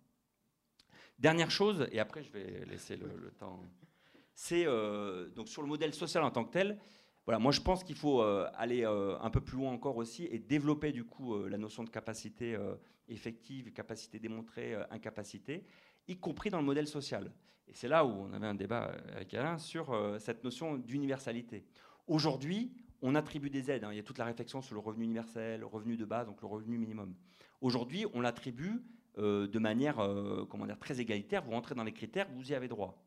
Dernière 1.20 1.52
chose, 1.52 1.88
et 1.92 2.00
après 2.00 2.24
je 2.24 2.32
vais 2.32 2.66
laisser 2.66 2.98
le, 2.98 3.32
temps, 3.38 3.64
c'est 4.34 4.66
euh, 4.66 5.30
donc 5.30 5.50
sur 5.50 5.62
le 5.62 5.68
modèle 5.68 5.94
social 5.94 6.24
en 6.24 6.32
tant 6.32 6.44
que 6.44 6.52
tel, 6.52 6.80
voilà, 7.26 7.38
moi 7.38 7.52
je 7.52 7.62
pense 7.62 7.84
qu'il 7.84 7.96
faut 7.96 8.24
euh, 8.24 8.50
aller 8.56 8.84
euh, 8.84 9.20
un 9.20 9.30
peu 9.30 9.40
plus 9.40 9.58
loin 9.58 9.72
encore 9.72 9.98
aussi 9.98 10.26
et 10.26 10.40
développer 10.40 10.92
du 10.92 11.04
coup 11.04 11.38
la 11.46 11.60
notion 11.60 11.84
de 11.84 11.92
capacité 11.92 12.58
effective, 13.08 13.72
capacité 13.72 14.18
démontrée, 14.18 14.76
incapacité, 14.90 15.64
y 16.08 16.18
compris 16.18 16.50
dans 16.50 16.60
le 16.60 16.66
modèle 16.66 16.88
social. 16.88 17.32
Et 17.68 17.74
c'est 17.74 17.88
là 17.88 18.06
où 18.06 18.10
on 18.10 18.34
avait 18.34 18.48
un 18.48 18.56
débat 18.56 18.92
avec 19.16 19.34
Alain 19.34 19.58
sur 19.58 19.96
cette 20.20 20.44
notion 20.44 20.78
d'universalité. 20.78 21.66
Aujourd'hui, 22.08 22.74
on 23.02 23.16
attribue 23.16 23.50
des 23.50 23.72
aides. 23.72 23.84
Hein. 23.84 23.94
il 23.94 23.96
y 23.96 24.00
a 24.00 24.04
toute 24.04 24.18
la 24.18 24.26
réflexion 24.26 24.62
sur 24.62 24.76
le 24.76 24.82
revenu 24.82 25.06
universel, 25.06 25.62
le 25.62 25.66
revenu 25.66 25.96
de 25.96 26.06
base, 26.06 26.28
donc 26.28 26.42
le 26.42 26.48
revenu 26.48 26.78
minimum. 26.78 27.16
Aujourd'hui, 27.62 28.06
on 28.14 28.22
l'attribue 28.22 28.84
de 29.18 29.60
manière 29.60 29.96
comment 30.50 30.66
dire, 30.66 30.80
très 30.80 31.00
égalitaire. 31.00 31.44
Vous 31.44 31.52
rentrez 31.52 31.76
dans 31.76 31.86
les 31.86 31.94
critères, 31.94 32.28
vous 32.34 32.52
y 32.52 32.56
avez 32.56 32.68
droit. 32.68 33.02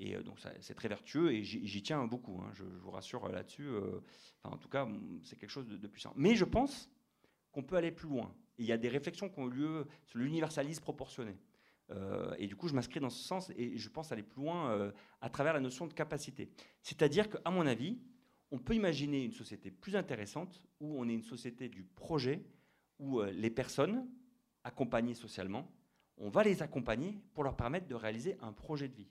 Et 0.00 0.14
euh, 0.14 0.22
donc 0.22 0.38
c'est 0.60 0.74
très 0.74 0.88
vertueux 0.88 1.32
et 1.32 1.42
j'y 1.42 1.82
tiens 1.82 2.06
beaucoup, 2.06 2.40
hein, 2.40 2.50
je, 2.54 2.64
vous 2.64 2.90
rassure 2.90 3.24
euh, 3.26 3.32
là-dessus. 3.32 3.66
Euh, 3.66 4.00
en 4.44 4.56
tout 4.56 4.68
cas, 4.68 4.88
c'est 5.22 5.36
quelque 5.36 5.50
chose 5.50 5.66
de, 5.66 5.88
puissant. 5.88 6.12
Mais 6.16 6.34
je 6.34 6.44
pense 6.44 6.90
qu'on 7.52 7.62
peut 7.62 7.76
aller 7.76 7.90
plus 7.90 8.08
loin. 8.08 8.34
il 8.58 8.66
y 8.66 8.72
a 8.72 8.76
des 8.76 8.88
réflexions 8.88 9.28
qui 9.28 9.38
ont 9.40 9.46
lieu 9.46 9.86
sur 10.06 10.18
l'universalisme 10.18 10.82
proportionné. 10.82 11.36
Et 12.38 12.46
du 12.46 12.54
coup, 12.54 12.68
je 12.68 12.74
m'inscris 12.74 13.00
dans 13.00 13.10
ce 13.10 13.22
sens 13.22 13.50
et 13.56 13.78
je 13.78 13.88
pense 13.88 14.12
aller 14.12 14.22
plus 14.22 14.42
loin 14.42 14.92
à 15.20 15.30
travers 15.30 15.54
la 15.54 15.60
notion 15.60 15.86
de 15.86 15.94
capacité. 15.94 16.50
C'est-à-dire 16.82 17.28
qu'à 17.30 17.50
mon 17.50 17.66
avis, 17.66 17.98
on 18.50 18.58
peut 18.58 18.74
imaginer 18.74 19.24
une 19.24 19.32
société 19.32 19.70
plus 19.70 19.96
intéressante 19.96 20.66
où 20.80 21.00
on 21.00 21.08
est 21.08 21.14
une 21.14 21.22
société 21.22 21.68
du 21.68 21.84
projet, 21.84 22.44
où 22.98 23.22
les 23.22 23.50
personnes 23.50 24.06
accompagnées 24.64 25.14
socialement, 25.14 25.70
on 26.18 26.28
va 26.28 26.42
les 26.42 26.62
accompagner 26.62 27.18
pour 27.32 27.44
leur 27.44 27.56
permettre 27.56 27.86
de 27.86 27.94
réaliser 27.94 28.36
un 28.40 28.52
projet 28.52 28.88
de 28.88 28.94
vie 28.94 29.08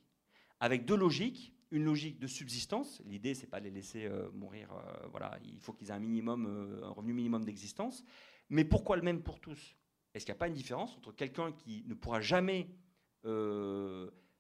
avec 0.60 0.86
deux 0.86 0.98
logiques. 0.98 1.54
Une 1.70 1.84
logique 1.84 2.18
de 2.18 2.28
subsistance. 2.28 3.02
L'idée, 3.06 3.34
c'est 3.34 3.48
pas 3.48 3.60
de 3.60 3.66
les 3.66 3.72
laisser 3.72 4.06
euh, 4.06 4.32
mourir. 4.32 4.72
Euh, 4.72 5.08
voilà, 5.12 5.38
il 5.44 5.60
faut 5.60 5.74
qu'ils 5.74 5.90
aient 5.90 5.92
un 5.92 6.00
minimum, 6.00 6.46
euh, 6.46 6.86
un 6.86 6.92
revenu 6.92 7.12
minimum 7.12 7.44
d'existence. 7.44 8.06
Mais 8.50 8.64
pourquoi 8.64 8.96
le 8.96 9.02
même 9.02 9.22
pour 9.22 9.42
tous? 9.42 9.76
Est-ce 10.18 10.26
qu'il 10.26 10.34
n'y 10.34 10.38
a 10.38 10.40
pas 10.40 10.48
une 10.48 10.54
différence 10.54 10.96
entre 10.98 11.12
quelqu'un 11.12 11.52
qui 11.52 11.84
ne 11.88 11.94
pourra 11.94 12.22
jamais 12.22 12.68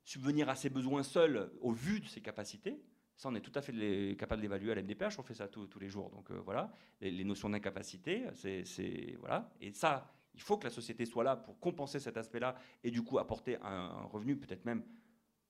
subvenir 0.04 0.50
à 0.50 0.56
ses 0.56 0.70
besoins 0.70 1.04
seul 1.04 1.52
au 1.62 1.72
vu 1.72 2.00
de 2.00 2.08
ses 2.08 2.22
capacités? 2.22 2.82
Ça, 3.16 3.30
on 3.30 3.36
est 3.36 3.42
tout 3.42 3.52
à 3.56 3.62
fait 3.62 4.16
capable 4.18 4.42
d'évaluer 4.42 4.72
à 4.72 4.76
l'MDPH, 4.76 5.18
on 5.18 5.24
fait 5.24 5.34
ça 5.34 5.48
tous 5.48 5.80
les 5.80 5.90
jours. 5.90 6.10
Donc 6.12 6.32
voilà, 6.32 6.72
les, 7.02 7.24
notions 7.24 7.50
d'incapacité, 7.50 8.26
c'est 8.34 9.16
voilà. 9.20 9.50
Et 9.60 9.72
ça, 9.72 10.12
il 10.36 10.42
faut 10.42 10.58
que 10.58 10.66
la 10.66 10.70
société 10.70 11.06
soit 11.06 11.24
là 11.24 11.36
pour 11.36 11.60
compenser 11.60 12.00
cet 12.00 12.18
aspect-là 12.18 12.56
et 12.84 12.92
du 12.92 13.04
coup 13.04 13.18
apporter 13.18 13.58
un 13.62 14.04
revenu 14.04 14.38
peut-être 14.38 14.66
même 14.66 14.84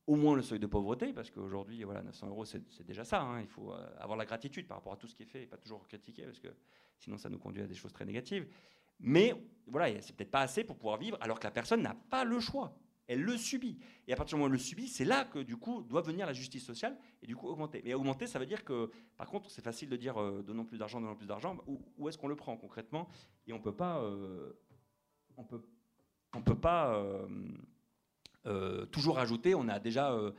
au 0.08 0.16
moins 0.16 0.36
le 0.36 0.42
seuil 0.42 0.60
de 0.60 0.68
pauvreté, 0.68 1.12
parce 1.12 1.30
qu'aujourd'hui, 1.30 1.84
voilà, 1.84 2.02
900 2.02 2.28
euros, 2.30 2.46
c'est 2.46 2.86
déjà 2.86 3.04
ça. 3.04 3.22
Hein. 3.22 3.42
Il 3.42 3.48
faut 3.48 3.74
euh, 3.74 3.90
avoir 4.00 4.18
la 4.18 4.26
gratitude 4.26 4.66
par 4.66 4.78
rapport 4.78 4.94
à 4.94 4.96
tout 4.96 5.08
ce 5.08 5.14
qui 5.14 5.24
est 5.24 5.28
fait 5.28 5.44
et 5.44 5.48
pas 5.48 5.58
toujours 5.58 5.86
critiquer, 5.86 6.24
parce 6.24 6.40
que 6.40 6.48
sinon 6.98 7.18
ça 7.18 7.30
nous 7.30 7.38
conduit 7.38 7.62
à 7.62 7.68
des 7.68 7.76
choses 7.76 7.92
très 7.92 8.06
négatives. 8.06 8.48
Mais 9.00 9.36
voilà, 9.68 10.02
c'est 10.02 10.16
peut-être 10.16 10.32
pas 10.32 10.42
assez 10.42 10.64
pour 10.64 10.78
pouvoir 10.78 10.98
vivre, 10.98 11.18
alors 11.22 11.40
que 11.40 11.46
la 11.46 11.52
personne 11.52 11.82
n'a 11.82 11.96
pas 12.10 12.24
le 12.24 12.40
choix. 12.40 12.78
Elle 13.08 13.22
le 13.22 13.38
subit. 13.38 13.80
Et 14.08 14.14
à 14.14 14.16
partir 14.18 14.36
du 14.36 14.40
moment 14.40 14.52
où 14.52 14.54
elle 14.54 14.60
le 14.60 14.64
subit, 14.64 14.88
c'est 14.88 15.06
là 15.06 15.24
que, 15.24 15.40
du 15.40 15.56
coup, 15.56 15.82
doit 15.84 16.02
venir 16.02 16.26
la 16.26 16.34
justice 16.34 16.66
sociale 16.66 16.98
et, 17.22 17.28
du 17.28 17.36
coup, 17.38 17.48
augmenter. 17.48 17.82
Mais 17.86 17.94
augmenter, 17.94 18.28
ça 18.28 18.38
veut 18.38 18.46
dire 18.46 18.66
que, 18.66 18.92
par 19.16 19.28
contre, 19.28 19.50
c'est 19.50 19.64
facile 19.64 19.88
de 19.88 19.96
dire 19.96 20.22
euh, 20.22 20.44
donnons 20.44 20.66
plus 20.66 20.78
d'argent, 20.78 21.00
donnons 21.00 21.16
plus 21.16 21.28
d'argent. 21.28 21.58
Où, 21.68 22.10
est-ce 22.10 22.18
qu'on 22.18 22.28
le 22.28 22.36
prend 22.36 22.58
concrètement? 22.58 23.08
Et 23.48 23.54
on 23.54 23.62
peut 23.62 23.76
pas. 23.76 24.02
Euh, 24.02 24.52
on 25.38 25.46
peut, 25.46 25.62
on 26.34 26.42
peut 26.42 26.60
pas. 26.60 27.02
Euh, 28.48 28.86
toujours 28.86 29.20
ajouter, 29.20 29.56
on 29.56 29.68
a 29.68 29.78
déjà 29.78 30.14
euh, 30.14 30.32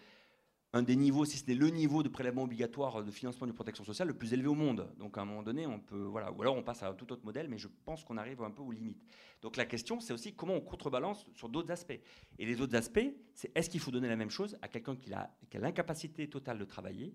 un 0.74 0.82
des 0.82 0.96
niveaux, 0.96 1.24
si 1.24 1.38
ce 1.38 1.46
n'est 1.46 1.54
le 1.54 1.70
niveau 1.70 2.02
de 2.02 2.08
prélèvement 2.08 2.42
obligatoire 2.42 3.02
de 3.02 3.10
financement 3.10 3.46
de 3.46 3.52
protection 3.52 3.84
sociale 3.84 4.08
le 4.08 4.14
plus 4.14 4.34
élevé 4.34 4.48
au 4.48 4.54
monde. 4.54 4.92
Donc 4.98 5.16
à 5.16 5.22
un 5.22 5.24
moment 5.24 5.42
donné, 5.42 5.66
on 5.66 5.80
peut, 5.80 6.02
voilà, 6.02 6.30
ou 6.30 6.42
alors 6.42 6.56
on 6.56 6.62
passe 6.62 6.82
à 6.82 6.88
un 6.88 6.94
tout 6.94 7.10
autre 7.10 7.24
modèle, 7.24 7.48
mais 7.48 7.56
je 7.56 7.68
pense 7.86 8.04
qu'on 8.04 8.18
arrive 8.18 8.42
un 8.42 8.50
peu 8.50 8.62
aux 8.62 8.70
limites. 8.70 9.02
Donc 9.40 9.56
la 9.56 9.64
question, 9.64 9.98
c'est 10.00 10.12
aussi 10.12 10.34
comment 10.34 10.54
on 10.54 10.60
contrebalance 10.60 11.24
sur 11.34 11.48
d'autres 11.48 11.70
aspects. 11.70 11.98
Et 12.38 12.44
les 12.44 12.60
autres 12.60 12.76
aspects, 12.76 13.14
c'est 13.34 13.50
est-ce 13.56 13.70
qu'il 13.70 13.80
faut 13.80 13.90
donner 13.90 14.08
la 14.08 14.16
même 14.16 14.30
chose 14.30 14.58
à 14.60 14.68
quelqu'un 14.68 14.96
qui 14.96 15.12
a, 15.14 15.30
l'incapacité 15.54 16.28
totale 16.28 16.58
de 16.58 16.64
travailler 16.64 17.14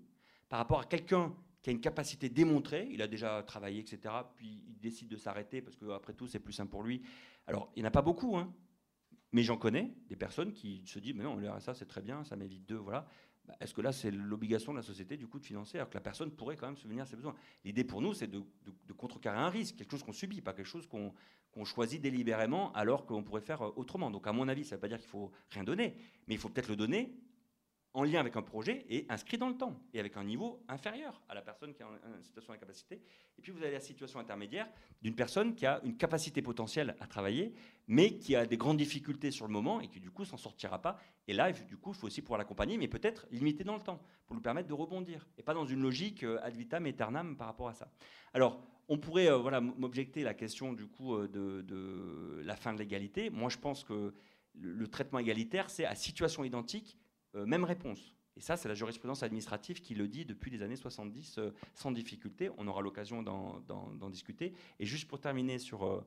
par 0.50 0.58
rapport 0.60 0.80
à 0.80 0.86
quelqu'un 0.86 1.34
qui 1.62 1.70
a 1.70 1.74
une 1.74 1.80
capacité 1.80 2.30
démontrée, 2.30 2.90
il 2.92 3.02
a 3.02 3.08
déjà 3.08 3.42
travaillé, 3.44 3.80
etc., 3.80 4.14
puis 4.36 4.64
il 4.68 4.80
décide 4.80 5.08
de 5.08 5.16
s'arrêter 5.16 5.62
parce 5.62 5.78
qu'après 5.78 6.14
tout, 6.14 6.28
c'est 6.28 6.40
plus 6.40 6.54
simple 6.54 6.72
pour 6.72 6.84
lui. 6.84 7.02
Alors, 7.48 7.72
il 7.76 7.82
n'y 7.82 7.86
en 7.86 7.88
a 7.88 7.92
pas 7.92 8.02
beaucoup, 8.02 8.36
hein, 8.36 8.54
mais 9.32 9.44
j'en 9.44 9.58
connais 9.58 9.94
des 10.08 10.16
personnes 10.16 10.54
qui 10.54 10.84
se 10.86 11.00
disent, 11.00 11.16
mais 11.16 11.24
non, 11.24 11.36
le 11.36 11.50
RSA 11.50 11.74
c'est 11.74 11.86
très 11.86 12.02
bien, 12.02 12.24
ça 12.24 12.36
m'évite 12.36 12.68
de, 12.68 12.76
voilà. 12.76 13.08
Bah, 13.46 13.56
est-ce 13.60 13.74
que 13.74 13.82
là 13.82 13.92
c'est 13.92 14.12
l'obligation 14.12 14.72
de 14.72 14.78
la 14.78 14.84
société 14.84 15.18
du 15.18 15.28
coup 15.28 15.40
de 15.40 15.46
financer 15.46 15.78
alors 15.78 15.90
que 15.90 15.96
la 15.96 16.02
personne 16.02 16.32
pourrait 16.32 16.56
quand 16.56 16.68
même 16.68 16.78
se 16.78 16.88
venir 16.88 17.04
à 17.04 17.06
ses 17.06 17.16
besoins? 17.16 17.36
L'idée 17.66 17.84
pour 17.84 18.02
nous 18.02 18.14
c'est 18.14 18.28
de, 18.28 18.44
contrecarrer 18.96 19.40
un 19.40 19.50
risque, 19.50 19.76
quelque 19.76 19.92
chose 19.92 20.04
qu'on 20.04 20.14
subit, 20.14 20.42
pas 20.42 20.54
quelque 20.54 20.66
chose 20.66 20.88
qu'on 20.88 21.66
choisit 21.66 22.02
délibérément 22.02 22.72
alors 22.74 23.06
qu'on 23.06 23.24
pourrait 23.24 23.42
faire 23.42 23.62
euh, 23.62 23.74
autrement. 23.76 24.12
Donc 24.12 24.28
à 24.28 24.34
mon 24.34 24.48
avis, 24.48 24.64
ça 24.64 24.76
ne 24.76 24.78
veut 24.78 24.82
pas 24.82 24.88
dire 24.88 25.00
qu'il 25.00 25.10
faut 25.10 25.32
rien 25.50 25.64
donner, 25.64 25.96
mais 26.28 26.36
il 26.36 26.38
faut 26.38 26.50
peut-être 26.50 26.70
le 26.70 26.76
donner 26.76 27.14
en 27.94 28.04
lien 28.04 28.20
avec 28.20 28.36
un 28.36 28.42
projet 28.42 28.86
et 28.90 29.06
inscrit 29.10 29.38
dans 29.38 29.50
le 29.50 29.56
temps 29.56 29.80
et 29.94 30.00
avec 30.00 30.18
un 30.18 30.24
niveau 30.24 30.64
inférieur 30.68 31.22
à 31.30 31.36
la 31.36 31.42
personne 31.42 31.74
qui 31.74 31.84
est 31.84 31.86
en 31.86 32.24
situation 32.24 32.52
d'incapacité. 32.52 33.02
Et 33.38 33.42
puis 33.42 33.52
vous 33.52 33.62
avez 33.62 33.72
la 33.72 33.80
situation 33.80 34.20
intermédiaire 34.20 34.68
d'une 35.02 35.16
personne 35.16 35.54
qui 35.54 35.66
a 35.66 35.80
une 35.84 35.96
capacité 35.96 36.42
potentielle 36.42 36.96
à 37.00 37.08
travailler, 37.08 37.54
mais 37.88 38.18
qui 38.18 38.36
a 38.36 38.46
des 38.46 38.58
grandes 38.58 38.78
difficultés 38.78 39.30
sur 39.30 39.46
le 39.46 39.54
moment 39.54 39.80
et 39.80 39.90
qui 39.90 40.00
du 40.00 40.10
coup 40.10 40.26
s'en 40.26 40.38
sortira 40.38 40.82
pas. 40.82 40.98
Et 41.28 41.34
là, 41.34 41.52
du 41.52 41.78
coup, 41.78 41.92
il 41.92 41.96
faut 41.96 42.08
aussi 42.08 42.22
pouvoir 42.22 42.40
l'accompagner, 42.40 42.78
mais 42.78 42.88
peut-être 42.88 43.28
limiter 43.32 43.64
dans 43.64 43.76
le 43.76 43.82
temps 43.82 44.02
pour 44.26 44.36
lui 44.36 44.42
permettre 44.42 44.68
de 44.68 44.74
rebondir 44.74 45.28
et 45.38 45.44
pas 45.44 45.54
dans 45.54 45.66
une 45.66 45.82
logique 45.82 46.24
euh, 46.24 46.40
ad 46.42 46.56
vitam 46.56 46.86
aeternam 46.86 47.38
par 47.38 47.48
rapport 47.48 47.70
à 47.70 47.74
ça. 47.74 47.92
Alors, 48.34 48.60
on 48.90 48.98
pourrait 48.98 49.30
euh, 49.30 49.38
voilà 49.38 49.62
m'objecter 49.62 50.24
la 50.24 50.34
question 50.34 50.74
du 50.74 50.88
coup 50.88 51.16
euh, 51.16 51.28
de, 51.28 51.62
de 51.62 52.42
la 52.44 52.56
fin 52.56 52.74
de 52.74 52.80
l'égalité. 52.80 53.30
Moi, 53.30 53.50
je 53.50 53.58
pense 53.58 53.84
que 53.84 54.16
le 54.56 54.88
traitement 54.88 55.20
égalitaire, 55.20 55.70
c'est 55.70 55.86
à 55.86 55.96
situation 55.96 56.44
identique 56.44 56.98
euh, 57.36 57.46
même 57.46 57.64
réponse. 57.64 58.14
Et 58.36 58.42
ça, 58.42 58.58
c'est 58.58 58.68
la 58.68 58.74
jurisprudence 58.74 59.22
administrative 59.24 59.82
qui 59.82 59.94
le 59.94 60.08
dit 60.08 60.26
depuis 60.26 60.50
les 60.50 60.64
années 60.64 60.76
70 60.76 61.38
euh, 61.38 61.52
sans 61.76 61.92
difficulté. 61.92 62.50
On 62.58 62.68
aura 62.68 62.82
l'occasion 62.82 63.22
d'en 63.22 64.10
discuter. 64.10 64.54
Et 64.80 64.86
juste 64.86 65.08
pour 65.08 65.20
terminer 65.20 65.60
sur, 65.60 65.86
euh, 65.86 66.04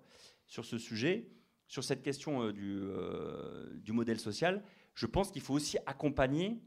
ce 0.46 0.78
sujet, 0.78 1.28
sur 1.68 1.84
cette 1.84 2.02
question 2.02 2.50
du, 2.50 3.92
modèle 3.92 4.18
social, 4.18 4.62
je 4.94 5.06
pense 5.06 5.30
qu'il 5.30 5.42
faut 5.42 5.54
aussi 5.54 5.78
accompagner 5.86 6.60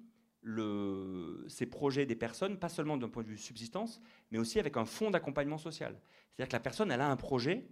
ces 1.47 1.65
projets 1.65 2.05
des 2.05 2.15
personnes, 2.15 2.57
pas 2.57 2.69
seulement 2.69 2.97
d'un 2.97 3.09
point 3.09 3.23
de 3.23 3.27
vue 3.27 3.37
subsistance, 3.37 4.01
mais 4.31 4.37
aussi 4.37 4.59
avec 4.59 4.77
un 4.77 4.85
fonds 4.85 5.11
d'accompagnement 5.11 5.57
social. 5.57 5.99
C'est-à-dire 6.31 6.49
que 6.49 6.55
la 6.55 6.61
personne, 6.61 6.91
elle 6.91 7.01
a 7.01 7.09
un 7.09 7.17
projet, 7.17 7.67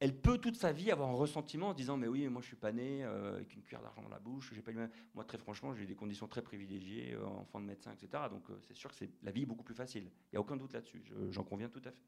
elle 0.00 0.16
peut 0.20 0.38
toute 0.38 0.56
sa 0.56 0.72
vie 0.72 0.90
avoir 0.90 1.08
un 1.08 1.14
ressentiment 1.14 1.68
en 1.68 1.74
disant 1.74 1.96
mais 1.96 2.06
oui 2.06 2.28
moi 2.28 2.40
je 2.40 2.46
suis 2.46 2.56
pas 2.56 2.72
né 2.72 3.04
euh, 3.04 3.34
avec 3.34 3.54
une 3.54 3.62
cuillère 3.62 3.82
d'argent 3.82 4.02
dans 4.02 4.08
la 4.08 4.20
bouche 4.20 4.52
j'ai 4.54 4.62
pas 4.62 4.70
eu 4.70 4.78
moi 5.14 5.24
très 5.24 5.38
franchement 5.38 5.74
j'ai 5.74 5.82
eu 5.82 5.86
des 5.86 5.96
conditions 5.96 6.28
très 6.28 6.42
privilégiées 6.42 7.14
euh, 7.14 7.26
enfant 7.26 7.60
de 7.60 7.66
médecin 7.66 7.92
etc 7.92 8.24
donc 8.30 8.48
euh, 8.50 8.58
c'est 8.60 8.74
sûr 8.74 8.90
que 8.90 8.96
c'est 8.96 9.10
la 9.22 9.32
vie 9.32 9.42
est 9.42 9.46
beaucoup 9.46 9.64
plus 9.64 9.74
facile. 9.74 10.10
Il 10.32 10.36
y 10.36 10.38
a 10.38 10.40
aucun 10.40 10.56
doute 10.56 10.72
là-dessus. 10.72 11.02
J'en 11.30 11.44
conviens 11.44 11.68
tout 11.68 11.82
à 11.84 11.90
fait. 11.90 12.06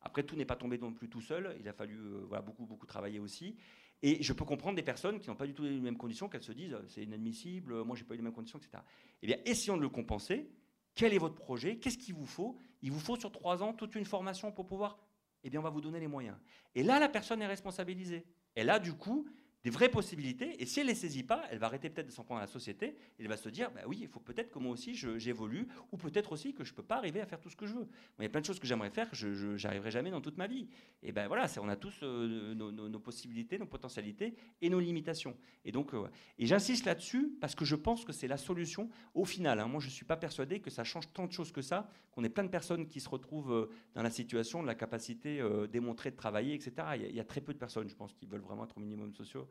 Après 0.00 0.22
tout 0.22 0.36
n'est 0.36 0.44
pas 0.44 0.56
tombé 0.56 0.78
non 0.78 0.92
plus 0.92 1.08
tout 1.08 1.20
seul. 1.20 1.56
Il 1.60 1.68
a 1.68 1.72
fallu 1.72 1.98
beaucoup 2.44 2.66
beaucoup 2.66 2.86
travailler 2.86 3.18
aussi. 3.18 3.56
Et 4.02 4.22
je 4.22 4.32
peux 4.32 4.44
comprendre 4.44 4.76
des 4.76 4.82
personnes 4.82 5.20
qui 5.20 5.30
n'ont 5.30 5.36
pas 5.36 5.46
du 5.46 5.54
tout 5.54 5.62
les 5.62 5.80
mêmes 5.80 5.96
conditions 5.96 6.28
qu'elles 6.28 6.42
se 6.42 6.52
disent 6.52 6.76
c'est 6.88 7.02
inadmissible 7.02 7.84
moi 7.84 7.96
j'ai 7.96 8.04
pas 8.04 8.14
eu 8.14 8.18
les 8.18 8.22
mêmes 8.22 8.32
conditions 8.32 8.58
etc 8.58 8.82
eh 9.22 9.26
bien 9.26 9.36
essayons 9.44 9.76
de 9.76 9.82
le 9.82 9.88
compenser. 9.88 10.50
Quel 10.94 11.14
est 11.14 11.18
votre 11.18 11.36
projet? 11.36 11.76
Qu'est-ce 11.76 11.96
qu'il 11.96 12.14
vous 12.14 12.26
faut? 12.26 12.58
Il 12.82 12.92
vous 12.92 13.00
faut 13.00 13.16
sur 13.16 13.32
trois 13.32 13.62
ans 13.62 13.72
toute 13.72 13.94
une 13.94 14.04
formation 14.04 14.52
pour 14.52 14.66
pouvoir 14.66 14.98
eh 15.44 15.50
bien, 15.50 15.60
on 15.60 15.62
va 15.62 15.70
vous 15.70 15.80
donner 15.80 16.00
les 16.00 16.08
moyens. 16.08 16.36
Et 16.74 16.82
là, 16.82 16.98
la 16.98 17.08
personne 17.08 17.42
est 17.42 17.46
responsabilisée. 17.46 18.26
Elle 18.54 18.70
a 18.70 18.78
du 18.78 18.94
coup 18.94 19.26
des 19.64 19.70
vraies 19.70 19.88
possibilités. 19.88 20.60
Et 20.60 20.66
si 20.66 20.80
elle 20.80 20.86
ne 20.86 20.92
les 20.92 20.96
saisit 20.96 21.22
pas, 21.22 21.44
elle 21.50 21.58
va 21.58 21.66
arrêter 21.66 21.88
peut-être 21.88 22.08
de 22.08 22.12
s'en 22.12 22.24
prendre 22.24 22.38
à 22.38 22.44
la 22.44 22.48
société. 22.48 22.86
Et 22.86 22.96
elle 23.20 23.28
va 23.28 23.36
se 23.36 23.48
dire, 23.48 23.70
bah 23.70 23.82
oui, 23.86 23.98
il 24.00 24.08
faut 24.08 24.20
peut-être 24.20 24.50
que 24.50 24.58
moi 24.58 24.72
aussi 24.72 24.94
j'évolue, 24.94 25.68
ou 25.92 25.96
peut-être 25.96 26.32
aussi 26.32 26.52
que 26.52 26.64
je 26.64 26.72
ne 26.72 26.76
peux 26.76 26.82
pas 26.82 26.96
arriver 26.96 27.20
à 27.20 27.26
faire 27.26 27.40
tout 27.40 27.50
ce 27.50 27.56
que 27.56 27.66
je 27.66 27.74
veux. 27.74 27.88
Il 28.18 28.22
y 28.22 28.26
a 28.26 28.28
plein 28.28 28.40
de 28.40 28.46
choses 28.46 28.58
que 28.58 28.66
j'aimerais 28.66 28.90
faire 28.90 29.08
que 29.08 29.16
je 29.16 29.62
n'arriverai 29.62 29.90
jamais 29.90 30.10
dans 30.10 30.20
toute 30.20 30.36
ma 30.36 30.46
vie. 30.46 30.68
Et 31.02 31.12
ben 31.12 31.28
voilà, 31.28 31.46
on 31.60 31.68
a 31.68 31.76
tous 31.76 32.00
euh, 32.02 32.54
nos, 32.54 32.98
possibilités, 32.98 33.58
nos 33.58 33.66
potentialités 33.66 34.34
et 34.60 34.68
nos 34.68 34.80
limitations. 34.80 35.36
Et 35.64 35.72
donc, 35.72 35.94
euh, 35.94 36.08
et 36.38 36.46
j'insiste 36.46 36.84
là-dessus 36.84 37.36
parce 37.40 37.54
que 37.54 37.64
je 37.64 37.76
pense 37.76 38.04
que 38.04 38.12
c'est 38.12 38.28
la 38.28 38.36
solution 38.36 38.88
au 39.14 39.24
final. 39.24 39.60
Hein. 39.60 39.66
moi, 39.66 39.80
je 39.80 39.86
ne 39.86 39.92
suis 39.92 40.04
pas 40.04 40.16
persuadé 40.16 40.60
que 40.60 40.70
ça 40.70 40.82
change 40.84 41.12
tant 41.12 41.26
de 41.26 41.32
choses 41.32 41.52
que 41.52 41.62
ça, 41.62 41.88
qu'on 42.10 42.24
ait 42.24 42.28
plein 42.28 42.44
de 42.44 42.48
personnes 42.48 42.88
qui 42.88 43.00
se 43.00 43.08
retrouvent 43.08 43.52
euh, 43.52 43.70
dans 43.94 44.02
la 44.02 44.10
situation 44.10 44.62
de 44.62 44.66
la 44.66 44.74
capacité 44.74 45.42
démontrée 45.70 46.10
de 46.10 46.16
travailler, 46.16 46.54
etc. 46.54 46.72
Il 46.94 47.02
y, 47.02 47.04
a, 47.04 47.08
il 47.08 47.16
y, 47.16 47.20
a, 47.20 47.24
très 47.24 47.40
peu 47.40 47.52
de 47.52 47.58
personnes, 47.58 47.88
je 47.88 47.94
pense, 47.94 48.12
qui 48.12 48.26
veulent 48.26 48.40
vraiment 48.40 48.64
être 48.64 48.76
au 48.76 48.80
minimum 48.80 49.12
social 49.14 49.44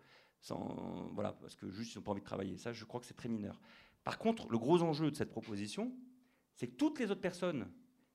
voilà, 1.13 1.33
parce 1.33 1.55
que 1.55 1.69
juste 1.69 1.93
ils 1.93 1.97
n'ont 1.97 2.03
pas 2.03 2.11
envie 2.11 2.21
de 2.21 2.25
travailler. 2.25 2.57
Ça, 2.57 2.73
je 2.73 2.85
crois 2.85 2.99
que 2.99 3.05
c'est 3.05 3.15
très 3.15 3.29
mineur. 3.29 3.59
Par 4.03 4.17
contre, 4.17 4.49
le 4.49 4.57
gros 4.57 4.81
enjeu 4.81 5.11
de 5.11 5.15
cette 5.15 5.29
proposition, 5.29 5.93
c'est 6.55 6.67
que 6.67 6.75
toutes 6.75 6.99
les 6.99 7.11
autres 7.11 7.21
personnes 7.21 7.71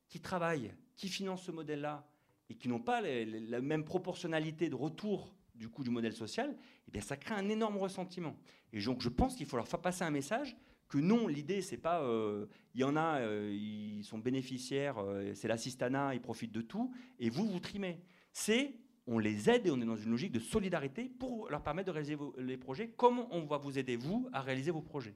qui 0.08 0.20
travaillent, 0.20 0.74
qui 0.96 1.08
financent 1.08 1.44
ce 1.44 1.52
modèle-là, 1.52 2.08
et 2.48 2.54
qui 2.54 2.68
n'ont 2.68 2.80
pas 2.80 3.00
la 3.00 3.60
même 3.60 3.84
proportionnalité 3.84 4.68
de 4.68 4.74
retour 4.74 5.34
du 5.54 5.68
coût 5.68 5.82
du 5.82 5.90
modèle 5.90 6.12
social, 6.12 6.56
eh 6.86 6.90
bien, 6.90 7.00
ça 7.00 7.16
crée 7.16 7.34
un 7.34 7.48
énorme 7.48 7.76
ressentiment. 7.78 8.36
Et 8.72 8.80
donc, 8.80 9.00
je 9.02 9.08
pense 9.08 9.34
qu'il 9.36 9.46
faut 9.46 9.56
leur 9.56 9.68
faire 9.68 9.80
passer 9.80 10.04
un 10.04 10.10
message 10.10 10.56
que 10.88 10.98
non, 10.98 11.26
l'idée, 11.26 11.62
c'est 11.62 11.78
pas, 11.78 12.02
euh, 12.02 12.46
il 12.74 12.80
y 12.80 12.84
en 12.84 12.96
a, 12.96 13.18
euh, 13.20 13.52
ils 13.52 14.04
sont 14.04 14.18
bénéficiaires, 14.18 14.98
euh, 14.98 15.34
c'est 15.34 15.48
l'assistanat, 15.48 16.14
ils 16.14 16.20
profitent 16.20 16.52
de 16.52 16.60
tout, 16.60 16.92
et 17.18 17.30
vous, 17.30 17.48
vous 17.48 17.58
trimez. 17.58 18.00
C'est 18.32 18.76
on 19.06 19.18
les 19.18 19.48
aide 19.48 19.66
et 19.66 19.70
on 19.70 19.80
est 19.80 19.86
dans 19.86 19.96
une 19.96 20.10
logique 20.10 20.32
de 20.32 20.40
solidarité 20.40 21.08
pour 21.08 21.48
leur 21.48 21.62
permettre 21.62 21.86
de 21.86 21.92
réaliser 21.92 22.16
les 22.38 22.56
projets, 22.56 22.88
comme 22.88 23.26
on 23.30 23.44
va 23.46 23.56
vous 23.56 23.78
aider, 23.78 23.96
vous, 23.96 24.28
à 24.32 24.40
réaliser 24.40 24.70
vos 24.70 24.82
projets. 24.82 25.14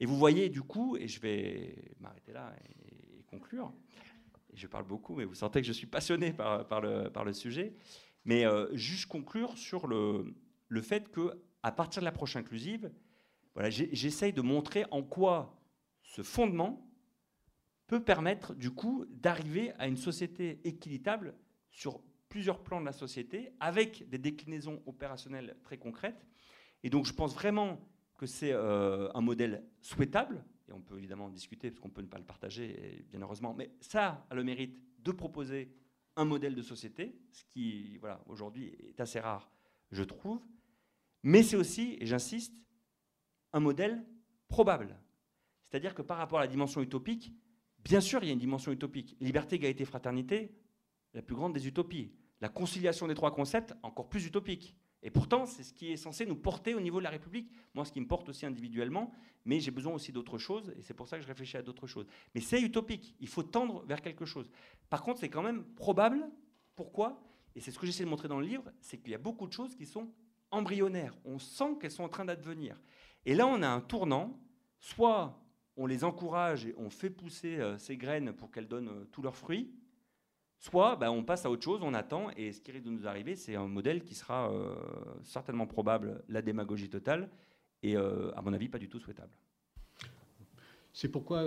Et 0.00 0.06
vous 0.06 0.16
voyez, 0.16 0.48
du 0.48 0.62
coup, 0.62 0.96
et 0.96 1.08
je 1.08 1.20
vais 1.20 1.94
m'arrêter 2.00 2.32
là 2.32 2.54
et, 2.64 3.22
conclure, 3.24 3.72
je 4.52 4.66
parle 4.66 4.84
beaucoup, 4.84 5.14
mais 5.14 5.24
vous 5.24 5.34
sentez 5.34 5.62
que 5.62 5.66
je 5.66 5.72
suis 5.72 5.86
passionné 5.86 6.34
par, 6.34 6.80
le, 6.82 7.32
sujet, 7.32 7.74
mais 8.26 8.44
euh, 8.44 8.68
juste 8.74 9.06
conclure 9.06 9.56
sur 9.56 9.86
le, 9.86 10.34
le 10.68 10.82
fait 10.82 11.10
que 11.10 11.40
à 11.62 11.72
partir 11.72 12.02
de 12.02 12.04
l'approche 12.04 12.36
inclusive, 12.36 12.92
voilà, 13.54 13.70
j'essaye 13.70 14.32
de 14.32 14.42
montrer 14.42 14.84
en 14.90 15.02
quoi 15.02 15.58
ce 16.02 16.22
fondement 16.22 16.90
peut 17.86 18.02
permettre, 18.02 18.54
du 18.54 18.70
coup, 18.70 19.06
d'arriver 19.08 19.72
à 19.78 19.86
une 19.86 19.96
société 19.96 20.60
équitable 20.64 21.34
sur 21.70 22.00
plusieurs 22.32 22.62
plans 22.62 22.80
de 22.80 22.86
la 22.86 22.92
société 22.92 23.52
avec 23.60 24.08
des 24.08 24.16
déclinaisons 24.16 24.82
opérationnelles 24.86 25.54
très 25.62 25.76
concrètes. 25.76 26.26
Et 26.82 26.88
donc 26.88 27.04
je 27.04 27.12
pense 27.12 27.34
vraiment 27.34 27.78
que 28.16 28.24
c'est 28.24 28.52
euh, 28.52 29.10
un 29.12 29.20
modèle 29.20 29.62
souhaitable, 29.82 30.42
et 30.66 30.72
on 30.72 30.80
peut 30.80 30.96
évidemment 30.96 31.26
en 31.26 31.28
discuter 31.28 31.70
parce 31.70 31.80
qu'on 31.80 31.90
peut 31.90 32.00
ne 32.00 32.06
pas 32.06 32.16
le 32.16 32.24
partager, 32.24 33.04
bien 33.10 33.20
heureusement, 33.20 33.52
mais 33.52 33.70
ça 33.82 34.26
a 34.30 34.34
le 34.34 34.44
mérite 34.44 34.80
de 35.00 35.12
proposer 35.12 35.74
un 36.16 36.24
modèle 36.24 36.54
de 36.54 36.62
société, 36.62 37.14
ce 37.32 37.44
qui 37.52 37.98
voilà, 37.98 38.24
aujourd'hui 38.26 38.68
est 38.88 38.98
assez 38.98 39.20
rare, 39.20 39.50
je 39.90 40.02
trouve. 40.02 40.40
Mais 41.22 41.42
c'est 41.42 41.56
aussi, 41.56 41.98
et 42.00 42.06
j'insiste, 42.06 42.54
un 43.52 43.60
modèle 43.60 44.06
probable. 44.48 44.98
C'est-à-dire 45.60 45.94
que 45.94 46.00
par 46.00 46.16
rapport 46.16 46.38
à 46.38 46.42
la 46.42 46.48
dimension 46.48 46.80
utopique, 46.80 47.34
bien 47.84 48.00
sûr, 48.00 48.22
il 48.22 48.28
y 48.28 48.30
a 48.30 48.32
une 48.32 48.38
dimension 48.38 48.72
utopique. 48.72 49.18
Liberté, 49.20 49.56
égalité, 49.56 49.84
fraternité, 49.84 50.56
la 51.12 51.20
plus 51.20 51.34
grande 51.34 51.52
des 51.52 51.68
utopies 51.68 52.10
la 52.42 52.48
conciliation 52.48 53.06
des 53.06 53.14
trois 53.14 53.30
concepts, 53.30 53.72
encore 53.84 54.08
plus 54.08 54.26
utopique. 54.26 54.74
Et 55.04 55.10
pourtant, 55.10 55.46
c'est 55.46 55.62
ce 55.62 55.72
qui 55.72 55.92
est 55.92 55.96
censé 55.96 56.26
nous 56.26 56.34
porter 56.34 56.74
au 56.74 56.80
niveau 56.80 56.98
de 56.98 57.04
la 57.04 57.10
République. 57.10 57.48
Moi, 57.72 57.84
ce 57.84 57.92
qui 57.92 58.00
me 58.00 58.06
porte 58.06 58.28
aussi 58.28 58.44
individuellement, 58.44 59.12
mais 59.44 59.60
j'ai 59.60 59.70
besoin 59.70 59.94
aussi 59.94 60.10
d'autres 60.10 60.38
choses, 60.38 60.74
et 60.76 60.82
c'est 60.82 60.92
pour 60.92 61.06
ça 61.06 61.16
que 61.16 61.22
je 61.22 61.28
réfléchis 61.28 61.56
à 61.56 61.62
d'autres 61.62 61.86
choses. 61.86 62.06
Mais 62.34 62.40
c'est 62.40 62.60
utopique, 62.60 63.14
il 63.20 63.28
faut 63.28 63.44
tendre 63.44 63.84
vers 63.86 64.02
quelque 64.02 64.24
chose. 64.24 64.50
Par 64.90 65.02
contre, 65.02 65.20
c'est 65.20 65.28
quand 65.28 65.42
même 65.42 65.64
probable. 65.76 66.28
Pourquoi? 66.74 67.22
Et 67.54 67.60
c'est 67.60 67.70
ce 67.70 67.78
que 67.78 67.86
j'essaie 67.86 68.04
de 68.04 68.08
montrer 68.08 68.26
dans 68.26 68.40
le 68.40 68.46
livre, 68.46 68.64
c'est 68.80 68.98
qu'il 68.98 69.12
y 69.12 69.14
a 69.14 69.18
beaucoup 69.18 69.46
de 69.46 69.52
choses 69.52 69.76
qui 69.76 69.86
sont 69.86 70.10
embryonnaires. 70.50 71.16
On 71.24 71.38
sent 71.38 71.78
qu'elles 71.80 71.92
sont 71.92 72.04
en 72.04 72.08
train 72.08 72.24
d'advenir. 72.24 72.76
Et 73.24 73.36
là, 73.36 73.46
on 73.46 73.62
a 73.62 73.68
un 73.68 73.80
tournant. 73.80 74.36
Soit 74.80 75.40
on 75.76 75.86
les 75.86 76.02
encourage 76.02 76.66
et 76.66 76.74
on 76.76 76.90
fait 76.90 77.10
pousser 77.10 77.60
euh, 77.60 77.78
ces 77.78 77.96
graines 77.96 78.32
pour 78.32 78.50
qu'elles 78.50 78.66
donnent 78.66 78.88
euh, 78.88 79.04
tous 79.12 79.22
leurs 79.22 79.36
fruits, 79.36 79.72
Soit 80.62 80.94
ben, 80.94 81.10
on 81.10 81.24
passe 81.24 81.44
à 81.44 81.50
autre 81.50 81.64
chose, 81.64 81.80
on 81.82 81.92
attend, 81.92 82.30
et 82.36 82.52
ce 82.52 82.60
qui 82.60 82.70
risque 82.70 82.84
de 82.84 82.90
nous 82.90 83.08
arriver, 83.08 83.34
c'est 83.34 83.56
un 83.56 83.66
modèle 83.66 84.04
qui 84.04 84.14
sera 84.14 84.48
euh, 84.52 84.76
certainement 85.24 85.66
probable 85.66 86.22
la 86.28 86.40
démagogie 86.40 86.88
totale, 86.88 87.28
et 87.82 87.96
euh, 87.96 88.30
à 88.36 88.42
mon 88.42 88.52
avis 88.52 88.68
pas 88.68 88.78
du 88.78 88.88
tout 88.88 89.00
souhaitable. 89.00 89.32
C'est 90.92 91.08
pourquoi, 91.08 91.44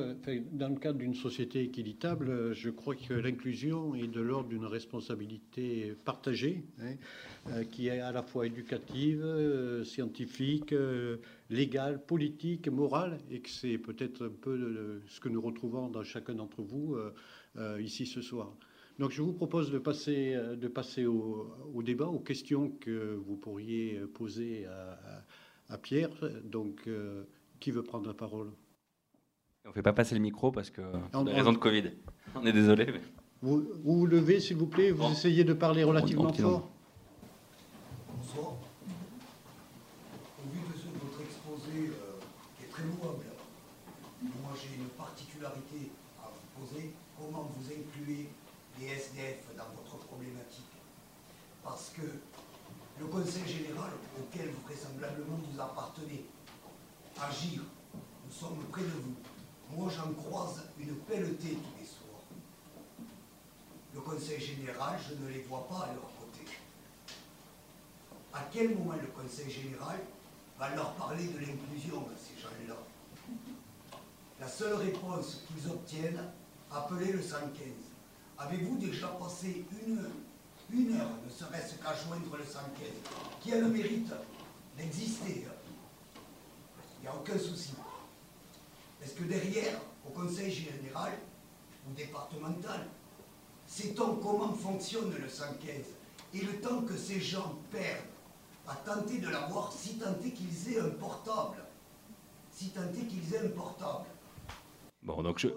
dans 0.52 0.68
le 0.68 0.76
cadre 0.76 1.00
d'une 1.00 1.14
société 1.14 1.64
équitable, 1.64 2.54
je 2.54 2.70
crois 2.70 2.96
que 2.96 3.14
l'inclusion 3.14 3.96
est 3.96 4.08
de 4.08 4.20
l'ordre 4.20 4.50
d'une 4.50 4.66
responsabilité 4.66 5.96
partagée, 6.04 6.66
hein, 6.82 6.96
euh, 7.52 7.64
qui 7.64 7.88
est 7.88 8.02
à 8.02 8.12
la 8.12 8.22
fois 8.22 8.48
éducative, 8.48 9.24
scientifique, 9.86 10.76
légale, 11.50 12.04
politique, 12.06 12.68
morale, 12.68 13.20
et 13.32 13.40
que 13.40 13.50
c'est 13.50 13.78
peut-être 13.78 14.26
un 14.26 14.42
peu 14.42 15.02
ce 15.08 15.22
que 15.22 15.30
nous 15.30 15.42
retrouvons 15.42 15.88
dans 15.88 16.04
chacun 16.04 16.34
d'entre 16.34 16.62
vous 16.62 16.98
ici 17.80 18.06
ce 18.06 18.22
soir. 18.22 18.52
Donc 18.98 19.12
je 19.12 19.22
vous 19.22 19.34
propose 19.34 19.72
de 19.72 19.78
passer, 19.78 20.34
euh, 20.36 20.56
de 20.56 20.68
passer 20.68 21.06
au, 21.06 21.52
débat, 21.84 22.08
aux 22.08 22.20
questions 22.20 22.72
que 22.80 23.20
vous 23.28 23.36
pourriez 23.36 24.00
poser 24.14 24.66
à, 25.70 25.78
Pierre. 25.78 26.12
Donc 26.44 26.84
euh, 26.88 27.24
qui 27.60 27.72
veut 27.72 27.84
prendre 27.84 28.08
la 28.08 28.14
parole? 28.14 28.52
On 29.66 29.70
ne 29.70 29.74
fait 29.74 29.82
pas 29.82 29.94
passer 29.94 30.16
le 30.16 30.22
micro 30.22 30.52
parce 30.52 30.70
que 30.70 30.82
pour 31.12 31.24
des 31.26 31.34
raisons 31.34 31.52
de 31.52 31.58
Covid. 31.58 31.92
On 32.36 32.46
est 32.46 32.54
désolé. 32.54 32.88
Vous, 33.42 33.68
vous, 33.84 34.06
levez 34.06 34.40
s'il 34.40 34.58
vous 34.58 34.68
plaît, 34.68 34.92
vous 34.92 35.12
essayez 35.12 35.44
de 35.44 35.54
parler 35.54 35.84
relativement 35.84 36.32
fort. 36.32 36.70
Bonsoir. 38.16 38.54
Au 40.40 40.50
vu 40.54 40.60
de 40.60 41.00
votre 41.00 41.22
exposé 41.22 41.90
euh, 41.90 42.20
qui 42.58 42.66
est 42.66 42.70
très 42.70 42.84
louable, 42.84 43.26
moi 44.22 44.54
j'ai 44.56 44.78
une 44.78 44.88
particularité 44.90 45.92
à 46.24 46.32
vous 46.32 46.66
poser. 46.66 46.92
Comment 47.18 47.52
vous 47.56 47.66
incluez 47.72 48.30
les 48.80 48.88
SDF 48.88 49.56
dans 49.58 49.70
votre 49.76 49.98
problématique. 50.06 50.66
Parce 51.64 51.90
que 51.90 52.02
le 53.00 53.06
Conseil 53.08 53.48
général, 53.48 53.92
auquel 54.20 54.52
vraisemblablement 54.66 55.40
vous 55.52 55.60
appartenez, 55.60 56.26
agir, 57.20 57.62
nous 57.94 58.32
sommes 58.32 58.64
près 58.72 58.84
de 58.84 58.88
vous. 58.88 59.16
Moi, 59.76 59.92
j'en 59.96 60.14
croise 60.14 60.64
une 60.80 60.96
pelletée 60.96 61.56
tous 61.56 61.80
les 61.80 61.86
soirs. 61.86 62.22
Le 63.94 64.02
Conseil 64.02 64.40
général, 64.40 65.00
je 65.08 65.16
ne 65.16 65.30
les 65.30 65.42
vois 65.44 65.68
pas 65.68 65.86
à 65.86 65.94
leur 65.94 66.10
côté. 66.20 66.46
À 68.34 68.42
quel 68.52 68.76
moment 68.78 68.94
le 68.94 69.08
Conseil 69.08 69.50
général 69.50 70.00
va 70.60 70.76
leur 70.76 70.94
parler 70.94 71.26
de 71.26 71.40
l'inclusion 71.40 72.02
à 72.02 72.16
ces 72.18 72.42
gens-là? 72.42 72.78
La 74.40 74.48
seule 74.48 74.76
réponse 74.76 75.44
qu'ils 75.48 75.70
obtiennent, 75.72 76.22
appelez 76.72 77.14
le 77.14 77.22
115. 77.22 77.50
Avez-vous 78.38 78.78
déjà 78.78 79.08
passé 79.08 79.66
une, 79.88 80.10
une 80.72 80.98
heure, 80.98 81.10
ne 81.26 81.30
serait-ce 81.30 81.76
qu'à 81.76 81.96
joindre 81.96 82.36
le 82.38 82.44
115, 82.44 82.64
qui 83.42 83.54
a 83.54 83.60
le 83.60 83.70
mérite 83.70 84.12
d'exister? 84.78 85.46
Il 87.00 87.02
n'y 87.02 87.08
a 87.08 87.16
aucun 87.16 87.38
souci. 87.38 87.74
Est-ce 89.02 89.14
que 89.14 89.24
derrière, 89.24 89.80
au 90.06 90.10
Conseil 90.10 90.52
général 90.52 91.14
ou 91.88 91.94
départemental, 91.94 92.88
sait-on 93.68 94.16
comment 94.16 94.54
fonctionne 94.54 95.14
le 95.18 95.30
115 95.30 95.72
et 96.34 96.42
le 96.42 96.60
temps 96.60 96.82
que 96.82 96.98
ces 96.98 97.22
gens 97.22 97.56
perdent 97.72 98.04
à 98.68 98.76
tenter 98.76 99.20
de 99.20 99.30
l'avoir, 99.30 99.72
si 99.72 99.98
tant 99.98 100.16
est 100.26 100.32
qu'ils 100.32 100.74
aient 100.74 100.80
un 100.80 100.90
portable, 100.90 101.64
si 102.52 102.70
tant 102.70 102.82
est 102.82 103.06
qu'ils 103.06 103.34
aient 103.34 103.46
un 103.46 103.50
portable. 103.50 104.06
Bon, 105.04 105.22
donc 105.22 105.38
je 105.38 105.50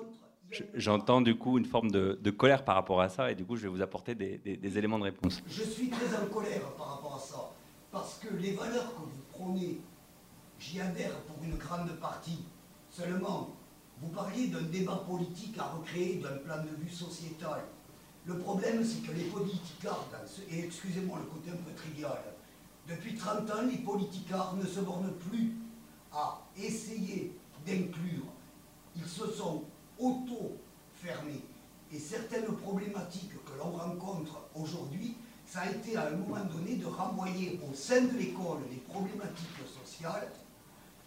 j'entends 0.74 1.20
du 1.20 1.36
coup 1.36 1.58
une 1.58 1.64
forme 1.64 1.90
de, 1.90 2.30
colère 2.30 2.64
par 2.64 2.74
rapport 2.74 3.00
à 3.00 3.08
ça 3.08 3.30
et 3.30 3.34
du 3.34 3.44
coup 3.44 3.56
je 3.56 3.62
vais 3.62 3.68
vous 3.68 3.82
apporter 3.82 4.14
des, 4.14 4.38
des, 4.38 4.78
éléments 4.78 4.98
de 4.98 5.04
réponse. 5.04 5.42
Je 5.48 5.62
suis 5.62 5.88
très 5.88 6.16
en 6.16 6.26
colère 6.26 6.62
par 6.76 6.96
rapport 6.96 7.16
à 7.16 7.20
ça 7.20 7.50
parce 7.90 8.18
que 8.18 8.34
les 8.34 8.52
valeurs 8.52 8.94
que 8.94 9.00
vous 9.00 9.22
prônez, 9.32 9.80
j'y 10.58 10.80
adhère 10.80 11.16
pour 11.22 11.42
une 11.42 11.56
grande 11.56 11.90
partie. 12.00 12.44
Seulement, 12.90 13.50
vous 14.00 14.08
parliez 14.08 14.48
d'un 14.48 14.62
débat 14.62 15.02
politique 15.08 15.56
à 15.58 15.64
recréer 15.64 16.16
d'un 16.16 16.36
plan 16.38 16.62
de 16.62 16.82
vue 16.82 16.90
sociétal. 16.90 17.62
Le 18.26 18.38
problème, 18.38 18.84
c'est 18.84 19.06
que 19.06 19.16
les 19.16 19.24
politicards, 19.24 20.06
et 20.50 20.64
excusez-moi 20.64 21.18
le 21.18 21.30
côté 21.30 21.50
un 21.50 21.62
peu 21.62 21.72
trivial, 21.74 22.18
depuis 22.86 23.16
30 23.16 23.50
ans, 23.50 23.62
les 23.70 23.78
politicards 23.78 24.54
ne 24.56 24.66
se 24.66 24.80
bornent 24.80 25.12
plus 25.28 25.52
à 26.12 26.40
essayer 26.56 27.32
d'inclure. 27.66 28.24
Ils 28.96 29.06
se 29.06 29.30
sont 29.30 29.64
auto-fermés. 29.98 31.42
Et 31.92 31.98
certaines 31.98 32.52
problématiques 32.56 33.32
que 33.44 33.58
l'on 33.58 33.70
rencontre 33.70 34.42
aujourd'hui, 34.54 35.16
ça 35.46 35.60
a 35.60 35.70
été 35.70 35.96
à 35.96 36.08
un 36.08 36.16
moment 36.16 36.44
donné 36.44 36.76
de 36.76 36.86
renvoyer 36.86 37.58
au 37.68 37.74
sein 37.74 38.02
de 38.02 38.16
l'école 38.18 38.58
les 38.70 38.76
problématiques 38.76 39.48
sociales 39.82 40.28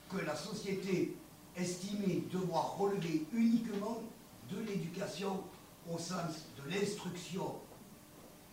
que 0.10 0.18
la 0.26 0.36
société 0.36 1.16
estimait 1.56 2.24
devoir 2.32 2.78
relever 2.78 3.26
uniquement 3.34 4.02
de 4.50 4.60
l'éducation 4.62 5.42
au 5.90 5.98
sens 5.98 6.48
de 6.58 6.72
l'instruction. 6.72 7.56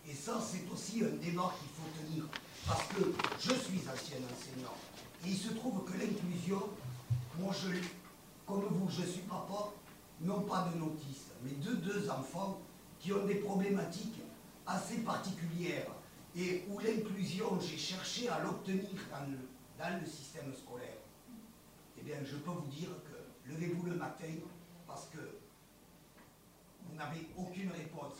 Et 0.07 0.13
ça, 0.13 0.39
c'est 0.41 0.71
aussi 0.71 1.03
un 1.03 1.15
débat 1.17 1.53
qu'il 1.59 1.69
faut 1.69 1.89
tenir. 2.01 2.25
Parce 2.67 2.87
que 2.87 3.13
je 3.39 3.53
suis 3.53 3.79
ancien 3.79 4.17
enseignant. 4.17 4.75
Et 5.25 5.29
il 5.29 5.37
se 5.37 5.53
trouve 5.53 5.83
que 5.85 5.93
l'inclusion, 5.93 6.61
moi, 7.39 7.53
je, 7.53 7.69
comme 8.45 8.65
vous, 8.69 8.89
je 8.89 9.05
suis 9.05 9.21
papa, 9.21 9.71
non 10.21 10.41
pas 10.41 10.69
de 10.73 10.79
notice, 10.79 11.31
mais 11.43 11.51
de 11.51 11.75
deux 11.75 12.09
enfants 12.09 12.59
qui 12.99 13.13
ont 13.13 13.25
des 13.25 13.35
problématiques 13.35 14.21
assez 14.65 14.99
particulières 14.99 15.87
et 16.35 16.63
où 16.69 16.79
l'inclusion, 16.79 17.59
j'ai 17.59 17.77
cherché 17.77 18.29
à 18.29 18.39
l'obtenir 18.43 18.89
dans 19.11 19.25
le, 19.31 19.37
dans 19.77 20.05
système 20.05 20.53
scolaire. 20.53 20.97
Eh 21.97 22.01
bien, 22.03 22.17
je 22.23 22.35
peux 22.35 22.51
vous 22.51 22.67
dire 22.67 22.89
que 23.05 23.51
levez-vous 23.51 23.85
le 23.87 23.95
matin 23.95 24.27
parce 24.87 25.07
que 25.07 25.17
vous 26.85 26.95
n'avez 26.95 27.27
aucune 27.37 27.71
réponse. 27.71 28.13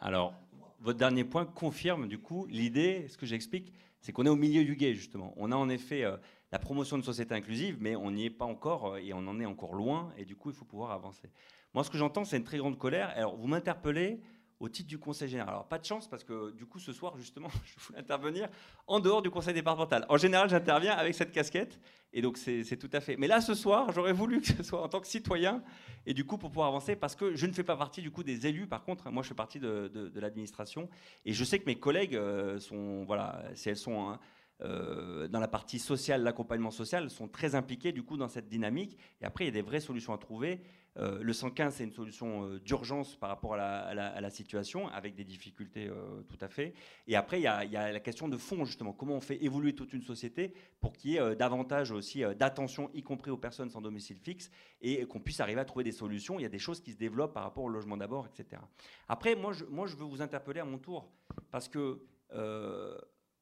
Alors, 0.00 0.34
votre 0.80 0.98
dernier 0.98 1.24
point 1.24 1.44
confirme 1.44 2.08
du 2.08 2.18
coup 2.18 2.46
l'idée, 2.46 3.06
ce 3.08 3.16
que 3.16 3.26
j'explique, 3.26 3.72
c'est 4.00 4.12
qu'on 4.12 4.24
est 4.26 4.30
au 4.30 4.36
milieu 4.36 4.64
du 4.64 4.76
guet 4.76 4.94
justement. 4.94 5.34
On 5.36 5.52
a 5.52 5.56
en 5.56 5.68
effet 5.68 6.04
euh, 6.04 6.16
la 6.52 6.58
promotion 6.58 6.98
de 6.98 7.02
société 7.02 7.34
inclusive, 7.34 7.76
mais 7.80 7.96
on 7.96 8.10
n'y 8.10 8.26
est 8.26 8.30
pas 8.30 8.44
encore 8.44 8.94
euh, 8.94 8.96
et 8.98 9.12
on 9.12 9.26
en 9.26 9.40
est 9.40 9.46
encore 9.46 9.74
loin 9.74 10.12
et 10.16 10.24
du 10.24 10.36
coup 10.36 10.50
il 10.50 10.56
faut 10.56 10.64
pouvoir 10.64 10.90
avancer. 10.90 11.30
Moi 11.74 11.84
ce 11.84 11.90
que 11.90 11.98
j'entends 11.98 12.24
c'est 12.24 12.36
une 12.36 12.44
très 12.44 12.58
grande 12.58 12.78
colère. 12.78 13.12
Alors 13.16 13.36
vous 13.36 13.46
m'interpellez 13.46 14.20
au 14.60 14.68
titre 14.68 14.88
du 14.88 14.98
conseil 14.98 15.28
général. 15.28 15.54
Alors, 15.54 15.66
pas 15.66 15.78
de 15.78 15.84
chance 15.84 16.06
parce 16.06 16.22
que 16.22 16.52
du 16.52 16.66
coup, 16.66 16.78
ce 16.78 16.92
soir, 16.92 17.16
justement, 17.16 17.48
je 17.64 17.84
voulais 17.84 17.98
intervenir 17.98 18.48
en 18.86 19.00
dehors 19.00 19.22
du 19.22 19.30
conseil 19.30 19.54
départemental. 19.54 20.04
En 20.08 20.18
général, 20.18 20.50
j'interviens 20.50 20.92
avec 20.92 21.14
cette 21.14 21.32
casquette 21.32 21.80
et 22.12 22.20
donc 22.20 22.36
c'est 22.36 22.76
tout 22.76 22.90
à 22.92 23.00
fait. 23.00 23.16
Mais 23.16 23.26
là, 23.26 23.40
ce 23.40 23.54
soir, 23.54 23.90
j'aurais 23.92 24.12
voulu 24.12 24.40
que 24.42 24.48
ce 24.48 24.62
soit 24.62 24.82
en 24.82 24.88
tant 24.88 25.00
que 25.00 25.06
citoyen 25.06 25.62
et 26.06 26.12
du 26.12 26.24
coup, 26.24 26.36
pour 26.36 26.50
pouvoir 26.50 26.68
avancer, 26.68 26.94
parce 26.94 27.16
que 27.16 27.34
je 27.34 27.46
ne 27.46 27.52
fais 27.52 27.64
pas 27.64 27.76
partie 27.76 28.02
du 28.02 28.10
coup 28.10 28.22
des 28.22 28.46
élus. 28.46 28.66
Par 28.66 28.84
contre, 28.84 29.10
moi, 29.10 29.22
je 29.22 29.28
fais 29.28 29.34
partie 29.34 29.58
de, 29.58 29.88
de, 29.88 30.20
l'administration 30.20 30.88
et 31.24 31.32
je 31.32 31.44
sais 31.44 31.58
que 31.58 31.66
mes 31.66 31.78
collègues 31.78 32.14
euh, 32.14 32.60
sont, 32.60 33.04
voilà, 33.04 33.42
si 33.54 33.70
elles 33.70 33.76
sont. 33.76 34.10
Hein, 34.10 34.20
euh, 34.62 35.28
dans 35.28 35.40
la 35.40 35.48
partie 35.48 35.78
sociale, 35.78 36.22
l'accompagnement 36.22 36.70
social, 36.70 37.08
sont 37.10 37.28
très 37.28 37.54
impliqués 37.54 37.92
du 37.92 38.02
coup 38.02 38.16
dans 38.16 38.28
cette 38.28 38.48
dynamique. 38.48 38.96
Et 39.20 39.24
après, 39.24 39.44
il 39.44 39.46
y 39.48 39.50
a 39.50 39.54
des 39.54 39.62
vraies 39.62 39.80
solutions 39.80 40.12
à 40.12 40.18
trouver. 40.18 40.60
Euh, 40.98 41.22
le 41.22 41.32
115, 41.32 41.74
c'est 41.74 41.84
une 41.84 41.92
solution 41.92 42.44
euh, 42.44 42.58
d'urgence 42.58 43.14
par 43.16 43.28
rapport 43.28 43.54
à 43.54 43.94
la, 43.94 44.30
situation, 44.30 44.88
avec 44.88 45.14
des 45.14 45.24
difficultés 45.24 45.90
tout 46.28 46.38
à 46.40 46.48
fait. 46.48 46.74
Et 47.06 47.16
après, 47.16 47.40
il 47.40 47.42
y, 47.42 47.46
a, 47.46 47.92
la 47.92 48.00
question 48.00 48.28
de 48.28 48.36
fond, 48.36 48.64
justement. 48.64 48.92
Comment 48.92 49.14
on 49.14 49.20
fait 49.20 49.42
évoluer 49.42 49.74
toute 49.74 49.92
une 49.92 50.02
société 50.02 50.52
pour 50.80 50.92
qu'il 50.92 51.12
y 51.12 51.16
ait 51.16 51.36
davantage 51.36 51.90
aussi 51.90 52.22
d'attention, 52.38 52.90
y 52.94 53.02
compris 53.02 53.30
aux 53.30 53.36
personnes 53.36 53.70
sans 53.70 53.80
domicile 53.80 54.18
fixe, 54.18 54.50
et 54.82 55.04
qu'on 55.06 55.20
puisse 55.20 55.40
arriver 55.40 55.60
à 55.60 55.64
trouver 55.64 55.84
des 55.84 55.92
solutions. 55.92 56.38
Il 56.38 56.42
y 56.42 56.46
a 56.46 56.50
des 56.50 56.58
choses 56.58 56.80
qui 56.80 56.92
se 56.92 56.98
développent 56.98 57.34
par 57.34 57.44
rapport 57.44 57.64
au 57.64 57.68
logement 57.68 57.96
d'abord, 57.96 58.26
etc. 58.26 58.62
Après, 59.08 59.34
moi 59.34 59.52
je, 59.52 59.64
moi, 59.64 59.86
je 59.86 59.96
veux 59.96 60.04
vous 60.04 60.22
interpeller 60.22 60.60
à 60.60 60.64
mon 60.64 60.78
tour, 60.78 61.10
parce 61.50 61.68
que 61.68 62.00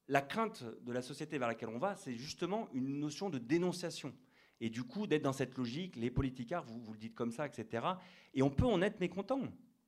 la 0.09 0.21
crainte 0.21 0.65
de 0.81 0.91
la 0.91 1.01
société 1.01 1.37
vers 1.37 1.47
laquelle 1.47 1.69
on 1.69 1.77
va, 1.77 1.95
c'est 1.95 2.15
justement 2.15 2.67
une 2.73 2.99
notion 2.99 3.29
de 3.29 3.37
dénonciation. 3.37 4.13
Et 4.59 4.69
du 4.69 4.83
coup, 4.83 5.07
d'être 5.07 5.21
dans 5.21 5.33
cette 5.33 5.57
logique, 5.57 5.95
les 5.95 6.09
politicards, 6.09 6.65
vous, 6.65 6.79
vous 6.81 6.93
le 6.93 6.99
dites 6.99 7.15
comme 7.15 7.31
ça, 7.31 7.45
etc. 7.45 7.85
Et 8.33 8.41
on 8.41 8.49
peut 8.49 8.65
en 8.65 8.81
être 8.81 8.99
mécontent. 8.99 9.41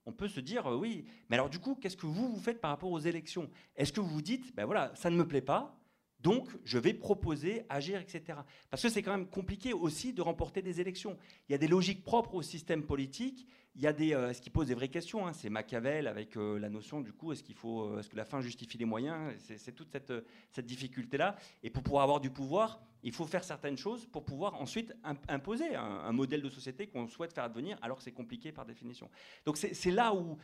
On 0.06 0.14
peut 0.14 0.28
se 0.28 0.40
dire, 0.40 0.68
euh, 0.68 0.78
oui, 0.78 1.06
mais 1.30 1.36
alors 1.36 1.50
du 1.50 1.60
coup, 1.60 1.76
qu'est-ce 1.76 1.98
que 1.98 2.06
vous, 2.06 2.32
vous 2.32 2.40
faites 2.40 2.62
par 2.62 2.72
rapport 2.72 2.92
aux 2.92 3.00
élections? 3.00 3.50
Est-ce 3.76 3.92
que 3.92 4.00
vous 4.00 4.08
vous 4.08 4.22
dites, 4.22 4.56
ben 4.56 4.66
voilà, 4.66 4.92
ça 4.96 5.10
ne 5.10 5.16
me 5.16 5.28
plaît 5.28 5.42
pas, 5.42 5.81
donc, 6.24 6.50
je 6.64 6.78
vais 6.78 6.94
proposer, 6.94 7.64
agir, 7.70 8.00
etc. 8.00 8.40
Parce 8.70 8.84
que 8.84 8.90
c'est 8.90 9.02
quand 9.02 9.12
même 9.12 9.28
compliqué 9.28 9.74
aussi 9.74 10.14
de 10.14 10.22
remporter 10.22 10.62
des 10.62 10.80
élections. 10.80 11.18
Il 11.50 11.52
y 11.52 11.56
a 11.56 11.58
des 11.58 11.68
logiques 11.68 12.04
propres 12.04 12.36
au 12.36 12.42
système 12.42 12.84
politique. 12.84 13.48
Il 13.76 13.82
y 13.82 13.88
a 13.88 13.94
des, 13.94 14.14
euh, 14.14 14.34
ce 14.34 14.42
qui 14.42 14.50
pose 14.50 14.68
des 14.68 14.76
vraies 14.76 14.90
questions. 14.90 15.26
Hein. 15.26 15.34
C'est 15.34 15.50
Machiavel 15.50 16.08
avec 16.08 16.36
euh, 16.36 16.60
la 16.60 16.70
notion 16.70 17.02
du 17.02 17.14
coup, 17.14 17.32
est-ce 17.32 17.42
qu'il 17.42 17.56
faut, 17.56 17.86
euh, 17.86 18.00
est-ce 18.00 18.10
que 18.10 18.18
la 18.18 18.26
fin 18.26 18.42
justifie 18.42 18.78
les 18.78 18.86
moyens? 18.86 19.34
C'est 19.40 19.72
toute 19.72 19.92
cette, 19.92 20.14
cette 20.52 20.66
difficulté-là. 20.66 21.38
Et 21.64 21.70
pour 21.70 21.82
pouvoir 21.82 22.04
avoir 22.04 22.20
du 22.20 22.30
pouvoir, 22.30 22.82
il 23.02 23.14
faut 23.14 23.26
faire 23.26 23.44
certaines 23.44 23.78
choses 23.78 24.06
pour 24.06 24.26
pouvoir 24.26 24.62
ensuite 24.62 24.94
imposer 25.28 25.74
un 25.76 26.12
modèle 26.12 26.44
de 26.44 26.50
société 26.50 26.86
qu'on 26.86 27.08
souhaite 27.08 27.34
faire 27.34 27.46
advenir, 27.46 27.80
alors 27.82 27.98
que 27.98 28.04
c'est 28.04 28.12
compliqué 28.12 28.52
par 28.52 28.64
définition. 28.64 29.10
Donc 29.44 29.58
c'est 29.58 29.90
là 29.90 30.14
où 30.14 30.38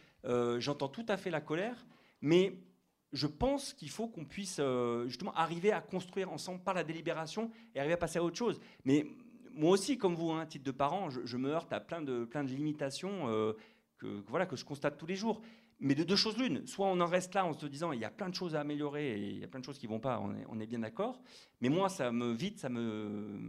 j'entends 0.57 0.87
tout 0.87 1.05
à 1.07 1.17
fait 1.17 1.29
la 1.29 1.39
colère, 1.39 1.85
mais 2.19 2.57
je 3.13 3.27
pense 3.27 3.73
qu'il 3.73 3.89
faut 3.89 4.07
qu'on 4.07 4.25
puisse 4.25 4.57
euh, 4.59 5.07
justement 5.07 5.33
arriver 5.33 5.71
à 5.71 5.81
construire 5.81 6.31
ensemble 6.31 6.61
par 6.61 6.73
la 6.73 6.83
délibération 6.83 7.51
et 7.73 7.79
arriver 7.79 7.93
à 7.93 7.97
passer 7.97 8.19
à 8.19 8.23
autre 8.23 8.37
chose. 8.37 8.59
Mais 8.85 9.07
moi 9.53 9.71
aussi, 9.71 9.97
comme 9.97 10.15
vous, 10.15 10.31
un 10.31 10.41
hein, 10.41 10.45
titre 10.45 10.65
de 10.65 10.71
parent, 10.71 11.09
je, 11.09 11.37
me 11.37 11.49
heurte 11.49 11.71
à 11.73 11.79
plein 11.79 12.01
de, 12.01 12.25
plein 12.25 12.43
de 12.43 12.49
limitations 12.49 13.29
euh, 13.29 13.53
que, 13.97 14.23
voilà, 14.27 14.45
que 14.45 14.55
je 14.55 14.65
constate 14.65 14.97
tous 14.97 15.07
les 15.07 15.15
jours. 15.15 15.41
Mais 15.79 15.93
de 15.93 16.03
deux 16.03 16.15
choses 16.15 16.37
l'une, 16.37 16.65
soit 16.65 16.87
on 16.87 16.99
en 16.99 17.05
reste 17.05 17.35
là 17.35 17.45
en 17.45 17.53
se 17.53 17.67
disant 17.67 17.91
il 17.91 17.99
y 17.99 18.05
a 18.05 18.09
plein 18.09 18.29
de 18.29 18.33
choses 18.33 18.55
à 18.55 18.61
améliorer 18.61 19.11
et 19.11 19.29
il 19.29 19.37
y 19.37 19.43
a 19.43 19.47
plein 19.47 19.59
de 19.59 19.65
choses 19.65 19.77
qui 19.77 19.85
vont 19.85 19.99
pas, 19.99 20.19
on 20.49 20.59
est, 20.59 20.65
bien 20.65 20.79
d'accord. 20.79 21.21
Mais 21.61 21.69
moi, 21.69 21.87
ça 21.87 22.11
me 22.11 22.31
vide, 22.33 22.57
ça 22.57 22.67
me, 22.67 23.39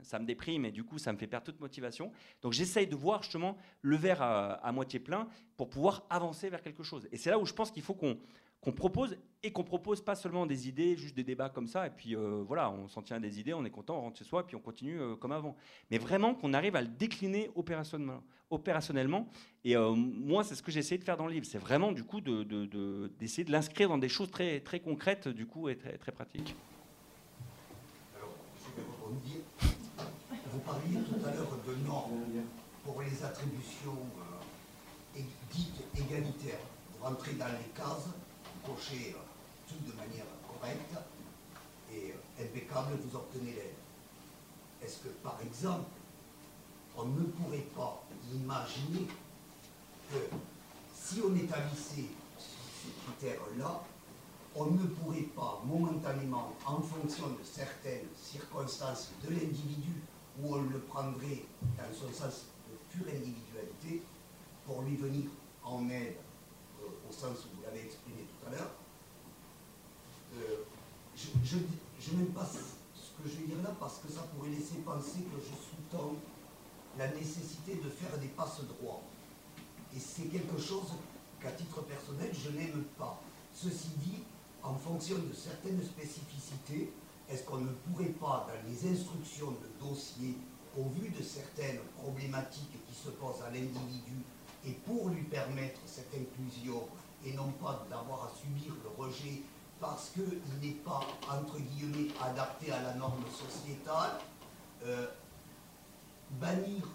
ça 0.00 0.18
me 0.18 0.24
déprime 0.24 0.64
et 0.64 0.70
du 0.70 0.82
coup, 0.82 0.96
ça 0.96 1.12
me 1.12 1.18
fait 1.18 1.26
perdre 1.26 1.44
toute 1.44 1.60
motivation. 1.60 2.10
Donc 2.40 2.54
j'essaye 2.54 2.86
de 2.86 2.96
voir 2.96 3.22
justement 3.22 3.58
le 3.82 3.96
verre 3.96 4.22
à 4.22 4.72
moitié 4.72 4.98
plein 4.98 5.28
pour 5.58 5.68
pouvoir 5.68 6.06
avancer 6.08 6.48
vers 6.48 6.62
quelque 6.62 6.82
chose. 6.82 7.06
Et 7.12 7.18
c'est 7.18 7.28
là 7.28 7.38
où 7.38 7.44
je 7.44 7.52
pense 7.52 7.70
qu'il 7.70 7.82
faut 7.82 7.94
qu'on 7.94 8.18
qu'on 8.64 8.72
propose 8.72 9.16
et 9.42 9.52
qu'on 9.52 9.62
propose 9.62 10.00
pas 10.00 10.14
seulement 10.14 10.46
des 10.46 10.68
idées, 10.68 10.96
juste 10.96 11.14
des 11.14 11.22
débats 11.22 11.50
comme 11.50 11.66
ça, 11.66 11.86
et 11.86 11.90
puis 11.90 12.16
euh, 12.16 12.42
voilà, 12.46 12.70
on 12.70 12.88
s'en 12.88 13.02
tient 13.02 13.18
à 13.18 13.20
des 13.20 13.38
idées, 13.38 13.52
on 13.52 13.62
est 13.66 13.70
content, 13.70 13.98
on 13.98 14.00
rentre 14.00 14.18
chez 14.18 14.24
soi, 14.24 14.40
et 14.40 14.44
puis 14.44 14.56
on 14.56 14.60
continue 14.60 14.98
euh, 14.98 15.16
comme 15.16 15.32
avant. 15.32 15.54
Mais 15.90 15.98
vraiment 15.98 16.34
qu'on 16.34 16.54
arrive 16.54 16.74
à 16.74 16.80
le 16.80 16.88
décliner 16.88 17.50
opérationnellement. 17.54 19.28
Et 19.64 19.76
euh, 19.76 19.90
moi, 19.90 20.44
c'est 20.44 20.54
ce 20.54 20.62
que 20.62 20.70
j'ai 20.70 20.80
essayé 20.80 20.96
de 20.96 21.04
faire 21.04 21.18
dans 21.18 21.26
le 21.26 21.34
livre. 21.34 21.44
C'est 21.44 21.58
vraiment 21.58 21.92
du 21.92 22.04
coup 22.04 22.22
d'essayer 22.22 23.44
de, 23.44 23.48
de, 23.48 23.52
l'inscrire 23.52 23.90
dans 23.90 23.98
des 23.98 24.08
choses 24.08 24.30
très, 24.30 24.60
très 24.60 24.80
concrètes, 24.80 25.28
du 25.28 25.46
coup, 25.46 25.68
et 25.68 25.76
très, 25.76 25.98
très 25.98 26.12
pratiques. 26.12 26.56
Alors, 28.16 28.32
je 28.56 28.80
vais 28.80 28.88
rebondir. 28.88 29.42
Vous 30.50 30.60
parliez 30.60 31.00
tout 31.06 31.26
à 31.26 31.34
l'heure 31.34 31.58
de 31.68 31.86
normes 31.86 32.24
pour 32.82 33.02
les 33.02 33.22
attributions 33.22 33.98
dites 35.52 35.84
égalitaires. 35.94 36.58
Vous 36.92 37.04
rentrez 37.04 37.34
dans 37.34 37.46
les 37.46 37.70
cases 37.76 38.08
cocher 38.66 39.14
tout 39.68 39.90
de 39.90 39.96
manière 39.96 40.26
correcte 40.48 40.94
et 41.92 42.14
impeccable, 42.40 42.98
vous 43.04 43.16
obtenez 43.16 43.52
l'aide. 43.52 43.74
Est-ce 44.82 44.98
que, 44.98 45.08
par 45.22 45.38
exemple, 45.42 45.90
on 46.96 47.06
ne 47.06 47.24
pourrait 47.24 47.66
pas 47.74 48.02
imaginer 48.32 49.06
que 50.10 50.18
si 50.94 51.20
on 51.22 51.34
établissait 51.34 52.10
ces 52.38 52.90
critères-là, 53.04 53.82
on 54.56 54.66
ne 54.66 54.86
pourrait 54.86 55.28
pas 55.34 55.60
momentanément, 55.64 56.52
en 56.66 56.80
fonction 56.80 57.28
de 57.28 57.42
certaines 57.42 58.06
circonstances 58.16 59.10
de 59.24 59.30
l'individu, 59.30 60.02
où 60.40 60.54
on 60.54 60.62
le 60.62 60.78
prendrait 60.80 61.44
dans 61.76 61.92
son 61.92 62.12
sens 62.12 62.44
de 62.68 62.76
pure 62.90 63.08
individualité, 63.08 64.02
pour 64.66 64.82
lui 64.82 64.96
venir 64.96 65.24
en 65.64 65.88
aide 65.90 66.16
au 66.82 67.12
sens 67.12 67.44
où 67.44 67.56
vous 67.56 67.62
l'avez 67.64 67.84
exprimé 67.84 68.03
tout 68.44 68.52
à 68.52 68.56
l'heure, 68.56 68.70
euh, 70.36 70.64
je, 71.44 72.14
n'aime 72.14 72.32
pas 72.32 72.46
ce 72.46 73.22
que 73.22 73.28
je 73.28 73.36
vais 73.40 73.46
dire 73.46 73.62
là 73.62 73.74
parce 73.78 73.98
que 73.98 74.10
ça 74.10 74.22
pourrait 74.22 74.50
laisser 74.50 74.76
penser 74.84 75.20
que 75.20 75.40
je 75.40 75.54
sous-tends 75.54 76.14
la 76.98 77.08
nécessité 77.08 77.76
de 77.76 77.88
faire 77.88 78.16
des 78.18 78.28
passes 78.28 78.60
droits. 78.78 79.02
Et 79.94 80.00
c'est 80.00 80.24
quelque 80.24 80.60
chose 80.60 80.92
qu'à 81.40 81.52
titre 81.52 81.82
personnel, 81.82 82.30
je 82.32 82.50
n'aime 82.50 82.84
pas. 82.98 83.20
Ceci 83.54 83.88
dit, 83.98 84.22
en 84.62 84.74
fonction 84.74 85.16
de 85.16 85.32
certaines 85.32 85.82
spécificités, 85.82 86.92
est-ce 87.30 87.44
qu'on 87.44 87.58
ne 87.58 87.70
pourrait 87.70 88.14
pas, 88.20 88.48
dans 88.48 88.70
les 88.70 88.90
instructions 88.90 89.52
de 89.52 89.86
dossiers 89.86 90.36
au 90.76 90.88
vu 90.88 91.08
de 91.10 91.22
certaines 91.22 91.78
problématiques 92.02 92.84
qui 92.88 92.94
se 92.94 93.08
posent 93.10 93.42
à 93.46 93.50
l'individu, 93.50 94.18
et 94.66 94.72
pour 94.72 95.08
lui 95.08 95.22
permettre 95.22 95.80
cette 95.86 96.12
inclusion, 96.14 96.82
et 97.24 97.32
non 97.32 97.50
pas 97.52 97.86
d'avoir 97.90 98.24
à 98.24 98.30
subir 98.30 98.72
le 98.82 99.02
rejet 99.02 99.42
parce 99.80 100.10
qu'il 100.10 100.40
n'est 100.62 100.76
pas, 100.76 101.00
entre 101.30 101.58
guillemets, 101.58 102.10
adapté 102.22 102.72
à 102.72 102.80
la 102.82 102.94
norme 102.94 103.24
sociétale, 103.26 104.18
euh, 104.84 105.06
bannir 106.40 106.88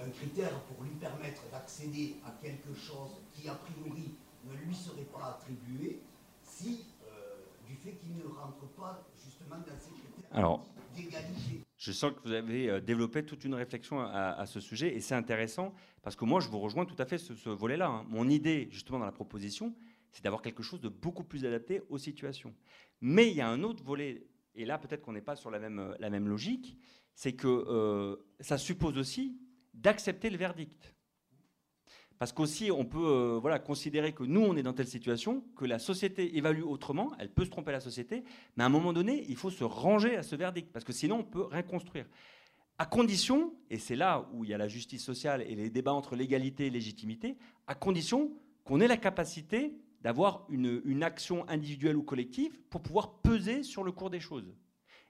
un 0.00 0.10
critère 0.10 0.60
pour 0.62 0.84
lui 0.84 0.90
permettre 0.90 1.42
d'accéder 1.50 2.16
à 2.26 2.30
quelque 2.42 2.74
chose 2.74 3.10
qui, 3.32 3.48
a 3.48 3.54
priori, 3.54 4.14
ne 4.44 4.54
lui 4.54 4.74
serait 4.74 5.02
pas 5.02 5.30
attribué, 5.30 6.00
si, 6.44 6.84
euh, 7.08 7.36
du 7.66 7.74
fait 7.74 7.92
qu'il 7.92 8.16
ne 8.16 8.24
rentre 8.24 8.66
pas 8.78 9.02
justement 9.16 9.56
dans 9.56 9.78
ces 9.78 9.90
critères 9.90 10.58
d'égalité. 10.94 11.67
Je 11.78 11.92
sens 11.92 12.12
que 12.12 12.20
vous 12.24 12.32
avez 12.32 12.68
euh, 12.68 12.80
développé 12.80 13.24
toute 13.24 13.44
une 13.44 13.54
réflexion 13.54 14.00
à, 14.00 14.44
ce 14.46 14.60
sujet 14.60 14.94
et 14.94 15.00
c'est 15.00 15.14
intéressant 15.14 15.72
parce 16.02 16.16
que 16.16 16.24
moi 16.24 16.40
je 16.40 16.48
vous 16.48 16.58
rejoins 16.58 16.84
tout 16.84 17.00
à 17.00 17.06
fait 17.06 17.18
ce, 17.18 17.34
ce 17.34 17.48
volet-là. 17.48 17.88
Hein. 17.88 18.04
Mon 18.08 18.28
idée 18.28 18.68
justement 18.70 18.98
dans 18.98 19.06
la 19.06 19.12
proposition, 19.12 19.74
c'est 20.10 20.24
d'avoir 20.24 20.42
quelque 20.42 20.62
chose 20.62 20.80
de 20.80 20.88
beaucoup 20.88 21.24
plus 21.24 21.44
adapté 21.44 21.82
aux 21.88 21.98
situations. 21.98 22.54
Mais 23.00 23.30
il 23.30 23.36
y 23.36 23.40
a 23.40 23.48
un 23.48 23.62
autre 23.62 23.84
volet, 23.84 24.26
et 24.54 24.64
là 24.64 24.78
peut-être 24.78 25.02
qu'on 25.02 25.12
n'est 25.12 25.20
pas 25.20 25.36
sur 25.36 25.50
la 25.50 25.58
même, 25.60 25.78
euh, 25.78 26.18
logique, 26.18 26.76
c'est 27.14 27.34
que 27.34 27.46
euh, 27.46 28.16
ça 28.40 28.58
suppose 28.58 28.98
aussi 28.98 29.40
d'accepter 29.72 30.30
le 30.30 30.36
verdict. 30.36 30.96
Parce 32.18 32.32
qu'aussi, 32.32 32.70
on 32.72 32.84
peut 32.84 33.38
voilà, 33.40 33.58
considérer 33.58 34.12
que 34.12 34.24
nous, 34.24 34.40
on 34.40 34.56
est 34.56 34.62
dans 34.62 34.72
telle 34.72 34.88
situation, 34.88 35.44
que 35.56 35.64
la 35.64 35.78
société 35.78 36.36
évalue 36.36 36.62
autrement, 36.62 37.12
elle 37.18 37.30
peut 37.30 37.44
se 37.44 37.50
tromper 37.50 37.70
la 37.70 37.80
société, 37.80 38.24
mais 38.56 38.64
à 38.64 38.66
un 38.66 38.70
moment 38.70 38.92
donné, 38.92 39.24
il 39.28 39.36
faut 39.36 39.50
se 39.50 39.62
ranger 39.62 40.16
à 40.16 40.22
ce 40.22 40.34
verdict, 40.34 40.70
parce 40.72 40.84
que 40.84 40.92
sinon, 40.92 41.20
on 41.20 41.24
peut 41.24 41.44
rien 41.44 41.62
construire. 41.62 42.06
À 42.78 42.86
condition, 42.86 43.54
et 43.70 43.78
c'est 43.78 43.96
là 43.96 44.28
où 44.32 44.44
il 44.44 44.50
y 44.50 44.54
a 44.54 44.58
la 44.58 44.68
justice 44.68 45.04
sociale 45.04 45.42
et 45.42 45.54
les 45.54 45.70
débats 45.70 45.92
entre 45.92 46.16
légalité 46.16 46.66
et 46.66 46.70
légitimité, 46.70 47.36
à 47.66 47.74
condition 47.74 48.32
qu'on 48.64 48.80
ait 48.80 48.88
la 48.88 48.96
capacité 48.96 49.74
d'avoir 50.02 50.44
une, 50.48 50.80
une, 50.84 51.02
action 51.02 51.48
individuelle 51.48 51.96
ou 51.96 52.02
collective 52.02 52.60
pour 52.70 52.82
pouvoir 52.82 53.14
peser 53.20 53.64
sur 53.64 53.82
le 53.82 53.90
cours 53.90 54.10
des 54.10 54.20
choses. 54.20 54.54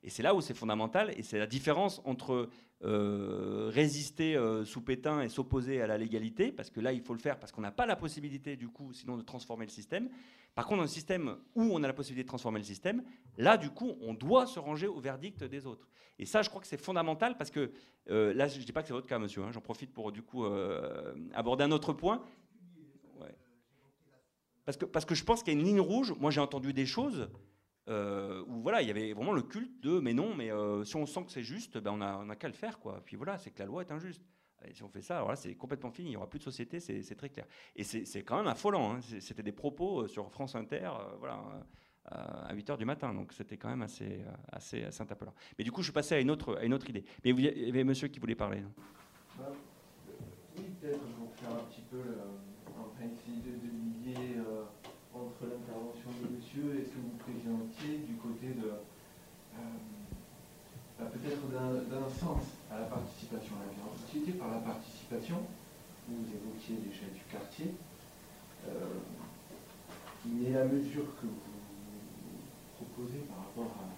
Et 0.02 0.10
c'est 0.10 0.22
là 0.22 0.34
où 0.34 0.40
c'est 0.40 0.54
fondamental, 0.54 1.12
et 1.16 1.22
c'est 1.22 1.38
la 1.38 1.46
différence 1.46 2.00
entre 2.04 2.48
euh, 2.84 3.68
résister 3.72 4.36
euh, 4.36 4.64
sous 4.64 4.80
pétain 4.80 5.22
et 5.22 5.28
s'opposer 5.28 5.82
à 5.82 5.88
la 5.88 5.98
légalité, 5.98 6.52
parce 6.52 6.70
que 6.70 6.78
là, 6.80 6.92
il 6.92 7.02
faut 7.02 7.14
le 7.14 7.18
faire, 7.18 7.38
parce 7.38 7.50
qu'on 7.50 7.60
n'a 7.60 7.72
pas 7.72 7.86
la 7.86 7.96
possibilité, 7.96 8.56
du 8.56 8.68
coup, 8.68 8.92
sinon 8.92 9.16
de 9.16 9.22
transformer 9.22 9.64
le 9.64 9.70
système. 9.70 10.08
Par 10.54 10.66
contre, 10.66 10.78
dans 10.78 10.84
un 10.84 10.86
système 10.86 11.36
où 11.56 11.62
on 11.62 11.82
a 11.82 11.86
la 11.88 11.92
possibilité 11.92 12.22
de 12.22 12.28
transformer 12.28 12.60
le 12.60 12.64
système, 12.64 13.02
là, 13.36 13.56
du 13.56 13.70
coup, 13.70 13.96
on 14.00 14.14
doit 14.14 14.46
se 14.46 14.60
ranger 14.60 14.86
au 14.86 15.00
verdict 15.00 15.42
des 15.42 15.66
autres. 15.66 15.88
Et 16.20 16.26
ça, 16.26 16.42
je 16.42 16.48
crois 16.48 16.60
que 16.60 16.68
c'est 16.68 16.80
fondamental, 16.80 17.36
parce 17.36 17.50
que, 17.50 17.72
euh, 18.10 18.32
là, 18.34 18.46
je 18.46 18.60
ne 18.60 18.64
dis 18.64 18.72
pas 18.72 18.82
que 18.82 18.88
c'est 18.88 18.94
votre 18.94 19.08
cas, 19.08 19.18
monsieur, 19.18 19.42
hein, 19.42 19.50
j'en 19.50 19.60
profite 19.60 19.92
pour, 19.92 20.12
du 20.12 20.22
coup, 20.22 20.44
aborder 21.34 21.64
un 21.64 21.72
autre 21.72 21.92
point. 21.92 22.22
Parce 24.64 24.76
que, 24.76 24.84
parce 24.84 25.06
que 25.06 25.14
je 25.14 25.24
pense 25.24 25.42
qu'il 25.42 25.54
y 25.54 25.56
a 25.56 25.58
une 25.58 25.64
ligne 25.64 25.80
rouge. 25.80 26.12
Moi, 26.20 26.30
j'ai 26.30 26.42
entendu 26.42 26.74
des 26.74 26.84
choses 26.84 27.30
euh, 27.88 28.44
où 28.46 28.60
voilà, 28.60 28.82
il 28.82 28.88
y 28.88 28.90
avait 28.90 29.12
vraiment 29.12 29.32
le 29.32 29.42
culte 29.42 29.82
de 29.82 29.98
mais 29.98 30.12
non, 30.12 30.34
mais 30.34 30.52
euh, 30.52 30.84
si 30.84 30.96
on 30.96 31.06
sent 31.06 31.24
que 31.24 31.32
c'est 31.32 31.42
juste, 31.42 31.78
ben 31.78 31.92
on 31.94 32.00
a, 32.00 32.18
on 32.18 32.28
a 32.28 32.36
qu'à 32.36 32.48
le 32.48 32.54
faire. 32.54 32.78
Quoi. 32.78 33.00
Puis 33.04 33.16
voilà, 33.16 33.38
c'est 33.38 33.50
que 33.50 33.58
la 33.60 33.66
loi 33.66 33.82
est 33.82 33.90
injuste. 33.90 34.22
Et 34.66 34.74
si 34.74 34.82
on 34.82 34.88
fait 34.88 35.02
ça, 35.02 35.24
c'est 35.36 35.54
complètement 35.54 35.90
fini. 35.90 36.08
Il 36.08 36.10
n'y 36.10 36.16
aura 36.16 36.28
plus 36.28 36.40
de 36.40 36.44
société, 36.44 36.80
c'est 36.80 37.14
très 37.14 37.28
clair. 37.28 37.46
Et 37.76 37.84
c'est 37.84 38.22
quand 38.24 38.36
même 38.36 38.48
affolant. 38.48 38.94
Hein. 38.94 39.00
C'était 39.20 39.42
des 39.42 39.52
propos 39.52 40.02
euh, 40.02 40.08
sur 40.08 40.30
France 40.32 40.56
Inter, 40.56 40.90
voilà, 41.20 41.64
à 42.04 42.52
8 42.52 42.70
h 42.70 42.76
du 42.76 42.84
matin. 42.84 43.14
Donc 43.14 43.32
c'était 43.32 43.56
quand 43.56 43.68
même 43.68 43.82
assez, 43.82 44.20
assez, 44.50 44.84
assez 44.84 45.02
interpellant. 45.02 45.34
Mais 45.56 45.64
du 45.64 45.70
coup, 45.70 45.80
je 45.80 45.86
suis 45.86 45.92
passé 45.92 46.16
à 46.16 46.20
une 46.20 46.30
autre, 46.30 46.56
à 46.56 46.64
une 46.64 46.74
autre 46.74 46.90
idée. 46.90 47.04
Mais 47.24 47.30
il 47.30 47.40
y 47.40 47.68
avait 47.68 47.84
monsieur 47.84 48.08
qui 48.08 48.18
voulait 48.18 48.34
parler. 48.34 48.62
Bah, 49.38 49.52
oui, 50.56 50.64
peut-être 50.80 51.06
pour 51.14 51.32
faire 51.36 51.52
un 51.52 51.64
petit 51.70 51.82
peu 51.82 52.02
essayer 53.00 53.40
de, 53.42 53.68
lier 54.04 54.42
entre 55.14 55.46
l'intervention 55.46 56.10
de 56.22 56.36
monsieur 56.36 56.80
et 56.80 56.84
ce 56.84 56.90
que 56.90 56.98
vous 56.98 57.17
du 57.48 58.14
côté 58.20 58.48
de 58.52 58.68
euh, 58.68 59.60
bah, 60.98 61.06
peut-être 61.12 61.48
d'un 61.48 62.08
sens 62.08 62.42
à 62.70 62.80
la 62.80 62.86
participation 62.86 63.54
à 63.56 63.64
la 63.64 63.72
vie 63.72 63.80
en 63.80 63.96
société 64.06 64.32
par 64.32 64.50
la 64.50 64.58
participation. 64.58 65.40
Vous 66.08 66.24
évoquiez 66.24 66.76
l'échelle 66.84 67.12
du 67.12 67.24
quartier. 67.30 67.72
Euh, 68.68 69.00
mais 70.26 70.50
la 70.50 70.64
mesure 70.64 71.06
que 71.20 71.26
vous 71.26 71.56
proposez 72.76 73.24
par 73.28 73.48
rapport 73.48 73.72
à 73.80 73.88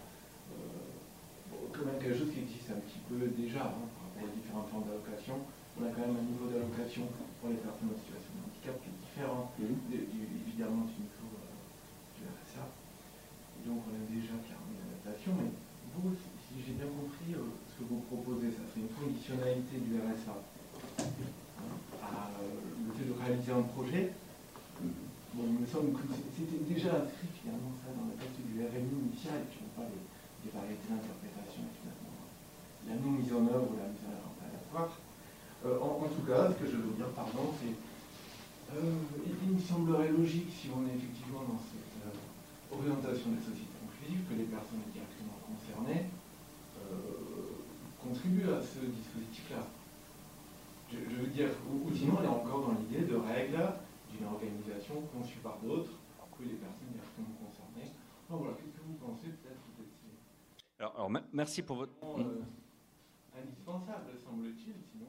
quand 1.72 1.86
même 1.86 1.98
quelque 1.98 2.18
chose 2.18 2.32
qui 2.32 2.40
existe 2.40 2.70
un 2.70 2.80
petit 2.82 3.00
peu 3.08 3.18
déjà 3.34 3.72
hein, 3.72 3.86
par 3.96 4.04
rapport 4.04 4.24
aux 4.28 4.34
différentes 4.36 4.68
formes 4.68 4.84
d'allocation, 4.84 5.38
on 5.78 5.86
a 5.86 5.90
quand 5.90 6.04
même 6.06 6.18
un 6.18 6.26
niveau 6.28 6.46
d'allocation 6.50 7.08
pour 7.40 7.48
les 7.50 7.56
personnes 7.56 7.94
en 7.94 7.98
situation 7.98 8.30
de 8.36 8.42
handicap 8.44 8.76
qui 8.84 8.88
est 8.90 8.98
différent 9.00 9.50
évidemment 9.58 10.84
euh, 10.84 10.92
du 10.92 11.02
RSA. 11.02 11.09
Donc 13.66 13.84
on 13.84 13.92
a 13.92 14.04
déjà 14.08 14.36
clairement 14.40 14.72
une 14.72 14.84
adaptation, 14.88 15.32
mais 15.36 15.52
vous, 15.96 16.14
si, 16.14 16.62
j'ai 16.64 16.76
bien 16.80 16.88
compris, 16.88 17.36
euh, 17.36 17.44
ce 17.68 17.82
que 17.82 17.84
vous 17.88 18.00
proposez, 18.08 18.52
ça 18.54 18.64
serait 18.70 18.84
une 18.86 18.94
conditionnalité 18.94 19.82
du 19.84 20.00
RSA 20.00 20.32
hein, 20.32 21.76
à 22.00 22.32
euh, 22.40 22.88
le 22.88 22.90
fait 22.96 23.06
de 23.08 23.14
réaliser 23.16 23.52
un 23.52 23.66
projet. 23.74 24.16
Bon, 25.34 25.46
il 25.46 25.62
me 25.62 25.68
semble 25.68 25.92
que 25.94 26.02
c'était 26.34 26.62
déjà 26.66 27.04
inscrit 27.04 27.30
finalement 27.38 27.70
ça 27.84 27.92
dans 27.94 28.08
le 28.08 28.16
texte 28.18 28.40
du 28.42 28.64
RMI 28.64 29.12
initial, 29.12 29.44
et 29.44 29.48
puis 29.52 29.60
on 29.62 29.70
parle 29.76 29.92
des, 29.92 30.50
variétés 30.50 30.88
d'interprétation 30.88 31.68
finalement. 31.68 32.16
La 32.88 32.96
non 32.98 33.12
mise 33.20 33.30
en 33.30 33.44
œuvre 33.46 33.68
ou 33.70 33.76
la 33.78 33.92
mise 33.92 34.06
en 34.08 34.16
œuvre 34.16 34.34
aléatoire. 34.40 34.92
Euh, 35.68 35.76
en, 35.76 36.08
tout 36.08 36.24
cas, 36.24 36.50
ce 36.50 36.56
que 36.56 36.66
je 36.66 36.80
veux 36.80 36.96
dire, 36.96 37.12
pardon, 37.12 37.52
c'est 37.60 37.76
il 38.72 39.54
me 39.54 39.60
semblerait 39.60 40.10
logique, 40.10 40.48
si 40.54 40.68
on 40.70 40.86
est 40.86 40.94
effectivement 40.94 41.42
dans 41.42 41.58
euh, 41.58 41.79
orientation 42.72 43.30
des 43.32 43.42
sociétés 43.42 43.78
inclusives, 43.82 44.24
que 44.28 44.34
les 44.34 44.48
personnes 44.48 44.82
directement 44.92 45.38
concernées 45.46 46.06
contribuent 48.02 48.50
à 48.50 48.60
ce 48.62 48.80
dispositif-là. 48.86 49.62
Je, 50.90 51.14
veux 51.14 51.28
dire, 51.28 51.48
ou, 51.70 51.94
sinon 51.94 52.16
on 52.18 52.24
est 52.24 52.26
encore 52.26 52.66
dans 52.66 52.74
l'idée 52.80 53.06
de 53.06 53.14
règles 53.14 53.62
d'une 54.10 54.26
organisation 54.26 55.02
conçue 55.14 55.38
par 55.38 55.58
d'autres 55.58 55.92
que 56.36 56.44
les 56.44 56.56
personnes 56.56 56.88
directement 56.90 57.36
concernées. 57.38 57.92
voilà, 58.28 58.54
qu'est-ce 58.54 58.72
que 58.72 58.86
vous 58.86 58.94
pensez 58.94 59.28
peut-être 59.28 59.60
alors, 60.80 60.94
alors, 60.96 61.10
merci 61.34 61.62
pour 61.62 61.76
votre... 61.76 61.92
indispensable, 63.36 64.12
semble-t-il, 64.24 64.72
sinon 64.90 65.08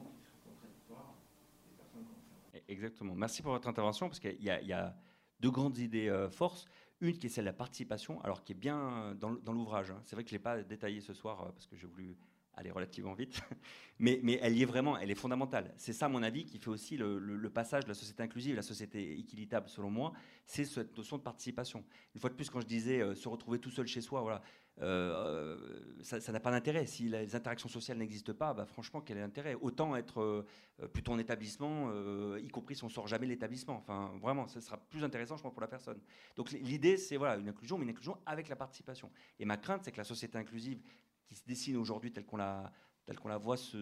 Exactement. 2.68 3.14
Merci 3.14 3.42
pour 3.42 3.52
votre 3.52 3.68
intervention, 3.68 4.08
parce 4.08 4.20
qu'il 4.20 4.42
y, 4.42 4.72
a 4.72 4.94
deux 5.40 5.50
grandes 5.50 5.78
idées 5.78 6.08
euh, 6.08 6.28
forces. 6.28 6.66
Une 7.02 7.18
qui 7.18 7.26
est 7.26 7.30
celle 7.30 7.44
de 7.44 7.50
la 7.50 7.52
participation, 7.52 8.20
alors 8.22 8.44
qui 8.44 8.52
est 8.52 8.54
bien 8.54 9.16
dans, 9.18 9.52
l'ouvrage. 9.52 9.90
Hein. 9.90 10.00
C'est 10.04 10.14
vrai 10.14 10.22
que 10.22 10.30
je 10.30 10.34
ne 10.34 10.38
l'ai 10.38 10.42
pas 10.42 10.62
détaillé 10.62 11.00
ce 11.00 11.12
soir, 11.12 11.42
euh, 11.42 11.50
parce 11.50 11.66
que 11.66 11.74
j'ai 11.76 11.88
voulu 11.88 12.16
aller 12.54 12.70
relativement 12.70 13.12
vite, 13.12 13.42
mais, 13.98 14.20
mais, 14.22 14.38
elle 14.40 14.56
y 14.56 14.62
est 14.62 14.66
vraiment, 14.66 14.96
elle 14.96 15.10
est 15.10 15.16
fondamentale. 15.16 15.74
C'est 15.76 15.92
ça, 15.92 16.06
à 16.06 16.08
mon 16.08 16.22
avis, 16.22 16.44
qui 16.44 16.58
fait 16.58 16.68
aussi 16.68 16.96
le, 16.96 17.50
passage 17.50 17.82
de 17.84 17.88
la 17.88 17.94
société 17.94 18.22
inclusive, 18.22 18.54
la 18.54 18.62
société 18.62 19.18
équitable, 19.18 19.68
selon 19.68 19.90
moi, 19.90 20.12
c'est 20.46 20.64
cette 20.64 20.96
notion 20.96 21.18
de 21.18 21.22
participation. 21.22 21.84
Une 22.14 22.20
fois 22.20 22.30
de 22.30 22.36
plus, 22.36 22.50
quand 22.50 22.60
je 22.60 22.66
disais 22.66 23.00
euh, 23.00 23.16
se 23.16 23.28
retrouver 23.28 23.58
tout 23.58 23.70
seul 23.70 23.88
chez 23.88 24.00
soi, 24.00 24.20
voilà, 24.20 24.40
euh, 24.82 25.56
ça 26.02 26.32
n'a 26.32 26.40
pas 26.40 26.50
d'intérêt. 26.50 26.86
Si 26.86 27.08
les 27.08 27.34
interactions 27.34 27.68
sociales 27.68 27.98
n'existent 27.98 28.34
pas, 28.34 28.52
bah, 28.52 28.66
franchement, 28.66 29.00
quel 29.00 29.16
est 29.16 29.20
l'intérêt? 29.20 29.54
Autant 29.54 29.96
être 29.96 30.20
euh, 30.20 30.88
plutôt 30.88 31.12
en 31.12 31.18
établissement, 31.18 31.90
y 32.36 32.48
compris 32.48 32.76
si 32.76 32.84
on 32.84 32.88
sort 32.88 33.06
jamais 33.06 33.26
l'établissement. 33.26 33.76
Enfin, 33.76 34.12
vraiment, 34.20 34.48
ce 34.48 34.60
sera 34.60 34.76
plus 34.76 35.04
intéressant, 35.04 35.36
je 35.36 35.42
pense, 35.42 35.52
pour 35.52 35.62
la 35.62 35.68
personne. 35.68 36.00
Donc 36.36 36.50
l'idée, 36.50 36.96
c'est 36.96 37.16
voilà, 37.16 37.36
une 37.36 37.48
inclusion, 37.48 37.78
mais 37.78 37.84
une 37.84 37.90
inclusion 37.90 38.18
avec 38.26 38.48
la 38.48 38.56
participation. 38.56 39.10
Et 39.38 39.44
ma 39.44 39.56
crainte, 39.56 39.84
c'est 39.84 39.92
que 39.92 39.98
la 39.98 40.04
société 40.04 40.36
inclusive 40.38 40.82
qui 41.24 41.34
se 41.34 41.44
dessine 41.46 41.76
aujourd'hui 41.76 42.12
telle 42.12 42.26
qu'on 42.26 42.36
la, 42.36 42.72
telle 43.04 43.18
qu'on 43.18 43.28
la 43.28 43.38
voit 43.38 43.56
se, 43.56 43.78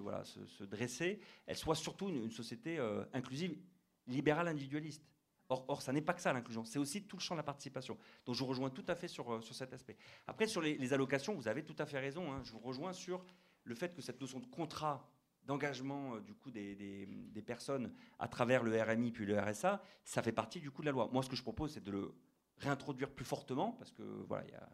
voilà, 0.00 0.24
se, 0.24 0.64
dresser, 0.64 1.20
elle 1.46 1.56
soit 1.56 1.74
surtout 1.74 2.08
une, 2.08 2.30
société 2.30 2.78
euh, 2.78 3.04
inclusive, 3.12 3.56
libérale, 4.06 4.48
individualiste. 4.48 5.04
Or, 5.50 5.64
or 5.66 5.82
ça 5.82 5.92
n'est 5.92 6.00
pas 6.00 6.14
que 6.14 6.20
ça 6.20 6.32
l'inclusion, 6.32 6.64
c'est 6.64 6.78
aussi 6.78 7.02
tout 7.02 7.16
le 7.16 7.20
champ 7.20 7.34
de 7.34 7.40
la 7.40 7.44
participation. 7.44 7.98
Donc 8.24 8.36
je 8.36 8.40
vous 8.40 8.46
rejoins 8.46 8.70
tout 8.70 8.84
à 8.86 8.94
fait 8.94 9.08
sur, 9.08 9.34
euh, 9.34 9.40
sur 9.40 9.54
cet 9.54 9.72
aspect. 9.72 9.96
Après, 10.28 10.46
sur 10.46 10.60
les, 10.60 10.92
allocations, 10.92 11.34
vous 11.34 11.48
avez 11.48 11.64
tout 11.64 11.74
à 11.78 11.86
fait 11.86 11.98
raison. 11.98 12.32
Hein. 12.32 12.40
je 12.44 12.52
vous 12.52 12.60
rejoins 12.60 12.92
sur 12.92 13.24
le 13.64 13.74
fait 13.74 13.92
que 13.92 14.00
cette 14.00 14.20
notion 14.20 14.38
de 14.38 14.46
contrat 14.46 15.10
d'engagement 15.42 16.14
euh, 16.14 16.20
du 16.20 16.34
coup 16.34 16.52
des, 16.52 16.76
des, 16.76 17.42
personnes 17.42 17.92
à 18.20 18.28
travers 18.28 18.62
le 18.62 18.80
RMI 18.80 19.10
puis 19.10 19.26
le 19.26 19.40
RSA, 19.40 19.82
ça 20.04 20.22
fait 20.22 20.30
partie 20.30 20.60
du 20.60 20.70
coup 20.70 20.82
de 20.82 20.86
la 20.86 20.92
loi. 20.92 21.10
Moi, 21.12 21.24
ce 21.24 21.28
que 21.28 21.34
je 21.34 21.42
propose, 21.42 21.72
c'est 21.72 21.82
de 21.82 21.90
le 21.90 22.14
réintroduire 22.58 23.10
plus 23.10 23.24
fortement 23.24 23.72
parce 23.72 23.90
que 23.90 24.02
voilà, 24.28 24.44
il 24.46 24.52
y 24.52 24.54
a 24.54 24.68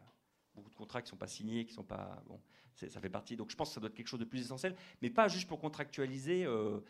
beaucoup 0.55 0.69
de 0.69 0.75
contrats 0.75 1.01
qui 1.01 1.07
ne 1.07 1.11
sont 1.11 1.17
pas 1.17 1.27
signés, 1.27 1.65
qui 1.65 1.73
sont 1.73 1.85
pas. 1.85 2.23
Bon, 2.29 2.39
ça 2.75 3.01
fait 3.01 3.09
partie. 3.09 3.35
Donc 3.37 3.51
je 3.51 3.57
pense 3.57 3.71
que 3.71 3.75
ça 3.75 3.81
doit 3.81 3.89
être 3.89 3.95
quelque 3.95 4.09
chose 4.09 4.21
de 4.21 4.27
plus 4.27 4.41
essentiel, 4.41 4.77
mais 5.01 5.09
pas 5.09 5.29
juste 5.29 5.49
pour 5.49 5.59
contractualiser 5.59 6.45
euh, 6.45 6.81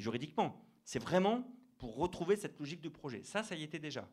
juridiquement. 0.00 0.60
C'est 0.84 0.98
vraiment 0.98 1.44
pour 1.78 1.96
retrouver 1.96 2.36
cette 2.36 2.58
logique 2.58 2.80
du 2.80 2.90
projet. 2.90 3.22
Ça, 3.24 3.42
ça 3.42 3.54
y 3.54 3.62
était 3.62 3.78
déjà. 3.78 4.08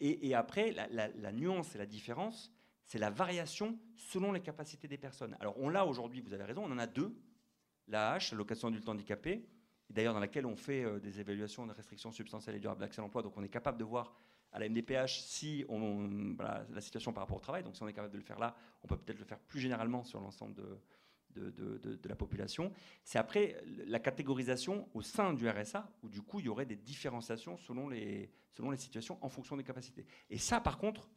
Et, 0.00 0.34
après, 0.34 0.72
la, 0.72 1.32
nuance 1.32 1.74
et 1.74 1.78
la 1.78 1.86
différence, 1.86 2.52
c'est 2.84 2.98
la 2.98 3.10
variation 3.10 3.78
selon 3.96 4.32
les 4.32 4.40
capacités 4.40 4.88
des 4.88 4.98
personnes. 4.98 5.36
Alors 5.40 5.54
on 5.58 5.68
l'a 5.68 5.86
aujourd'hui, 5.86 6.20
vous 6.20 6.34
avez 6.34 6.44
raison, 6.44 6.64
on 6.64 6.72
en 6.72 6.78
a 6.78 6.86
deux 6.86 7.14
l'AH, 7.88 8.30
l'allocation 8.32 8.68
adulte 8.68 8.88
handicapé, 8.88 9.48
d'ailleurs 9.88 10.12
dans 10.12 10.20
laquelle 10.20 10.44
on 10.44 10.54
fait 10.54 11.00
des 11.00 11.18
évaluations 11.18 11.66
de 11.66 11.72
restrictions 11.72 12.12
substantielles 12.12 12.56
et 12.56 12.60
durables 12.60 12.80
d'accès 12.80 13.00
à 13.00 13.02
l'emploi. 13.02 13.22
Donc 13.22 13.36
on 13.38 13.42
est 13.42 13.48
capable 13.48 13.78
de 13.78 13.84
voir 13.84 14.14
à 14.52 14.58
la 14.58 14.68
MDPH 14.68 15.20
si 15.20 15.64
on, 15.68 16.36
la 16.38 16.80
situation 16.80 17.12
par 17.12 17.22
rapport 17.22 17.38
au 17.38 17.40
travail. 17.40 17.62
Donc 17.62 17.74
si 17.74 17.82
on 17.82 17.88
est 17.88 17.92
capable 17.92 18.12
de 18.12 18.18
le 18.18 18.24
faire 18.24 18.38
là, 18.38 18.54
on 18.82 18.86
peut 18.86 18.98
peut-être 18.98 19.18
le 19.18 19.24
faire 19.24 19.38
plus 19.38 19.60
généralement 19.60 20.04
sur 20.04 20.20
l'ensemble 20.20 20.54
de, 20.54 20.78
de, 21.34 22.08
la 22.08 22.16
population. 22.16 22.72
C'est 23.04 23.18
après 23.18 23.62
la 23.86 23.98
catégorisation 23.98 24.88
au 24.94 25.02
sein 25.02 25.32
du 25.32 25.48
RSA, 25.48 25.90
où 26.02 26.08
du 26.08 26.22
coup 26.22 26.40
il 26.40 26.46
y 26.46 26.48
aurait 26.48 26.66
des 26.66 26.76
différenciations 26.76 27.56
selon 27.56 27.88
les, 27.88 28.30
selon 28.50 28.70
les 28.70 28.78
situations 28.78 29.18
en 29.22 29.28
fonction 29.28 29.56
des 29.56 29.64
capacités. 29.64 30.06
Et 30.28 30.38
ça, 30.38 30.60
par 30.60 30.78
contre, 30.78 31.08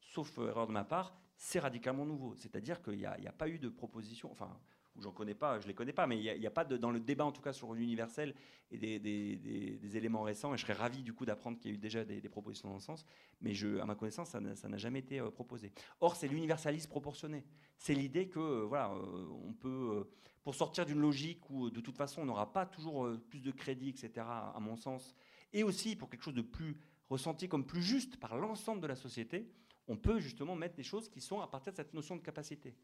sauf 0.00 0.38
erreur 0.38 0.66
de 0.66 0.72
ma 0.72 0.84
part, 0.84 1.16
c'est 1.36 1.58
radicalement 1.58 2.06
nouveau. 2.06 2.34
C'est-à-dire 2.36 2.82
qu'il 2.82 2.96
n'y 2.96 3.06
a, 3.06 3.12
a, 3.12 3.32
pas 3.32 3.48
eu 3.48 3.58
de 3.58 3.68
proposition, 3.68 4.30
enfin, 4.32 4.58
ou 4.96 5.02
j'en 5.02 5.12
connais 5.12 5.36
les 5.66 5.74
connais 5.74 5.92
pas, 5.92 6.06
mais 6.06 6.18
il 6.18 6.40
n'y 6.40 6.46
a, 6.46 6.50
pas 6.50 6.64
dans 6.64 6.90
le 6.90 7.00
débat 7.00 7.24
en 7.24 7.32
tout 7.32 7.42
cas 7.42 7.52
sur 7.52 7.74
l'universel 7.74 8.34
et 8.70 8.78
des, 8.78 9.96
éléments 9.96 10.22
récents. 10.22 10.54
Et 10.54 10.56
je 10.56 10.62
serais 10.62 10.72
ravi 10.72 11.02
du 11.02 11.12
coup 11.12 11.24
d'apprendre 11.24 11.58
qu'il 11.58 11.70
y 11.70 11.74
a 11.74 11.76
eu 11.76 11.78
déjà 11.78 12.04
des, 12.04 12.20
propositions 12.28 12.68
dans 12.68 12.78
ce 12.78 12.86
sens, 12.86 13.06
mais 13.40 13.52
à 13.80 13.86
ma 13.86 13.94
connaissance, 13.94 14.30
ça 14.30 14.40
n'a 14.40 14.76
jamais 14.78 15.00
été 15.00 15.20
euh, 15.20 15.30
proposé. 15.30 15.72
Or, 16.00 16.16
c'est 16.16 16.28
l'universalisme 16.28 16.90
proportionné. 16.90 17.44
C'est 17.78 17.94
l'idée 17.94 18.28
que 18.28 18.40
euh, 18.40 18.64
voilà, 18.66 18.92
euh, 18.92 19.26
on 19.44 19.52
peut, 19.52 20.08
pour 20.42 20.54
sortir 20.54 20.86
d'une 20.86 21.00
logique 21.00 21.48
où 21.50 21.70
de 21.70 21.80
toute 21.80 21.96
façon 21.96 22.22
on 22.22 22.26
n'aura 22.26 22.52
pas 22.52 22.66
toujours 22.66 23.08
plus 23.28 23.40
de 23.40 23.50
crédit, 23.50 23.90
etc. 23.90 24.26
À 24.26 24.58
mon 24.60 24.76
sens, 24.76 25.14
et 25.52 25.62
aussi 25.62 25.96
pour 25.96 26.08
quelque 26.08 26.22
chose 26.22 26.34
de 26.34 26.42
plus 26.42 26.76
ressenti 27.08 27.48
comme 27.48 27.64
plus 27.64 27.82
juste 27.82 28.16
par 28.18 28.36
l'ensemble 28.36 28.80
de 28.80 28.86
la 28.86 28.96
société, 28.96 29.48
on 29.88 29.96
peut 29.96 30.18
justement 30.18 30.56
mettre 30.56 30.74
des 30.74 30.82
choses 30.82 31.08
qui 31.08 31.20
sont 31.20 31.40
à 31.40 31.46
partir 31.46 31.72
de 31.72 31.76
cette 31.76 31.94
notion 31.94 32.16
de 32.16 32.22
capacité. 32.22 32.74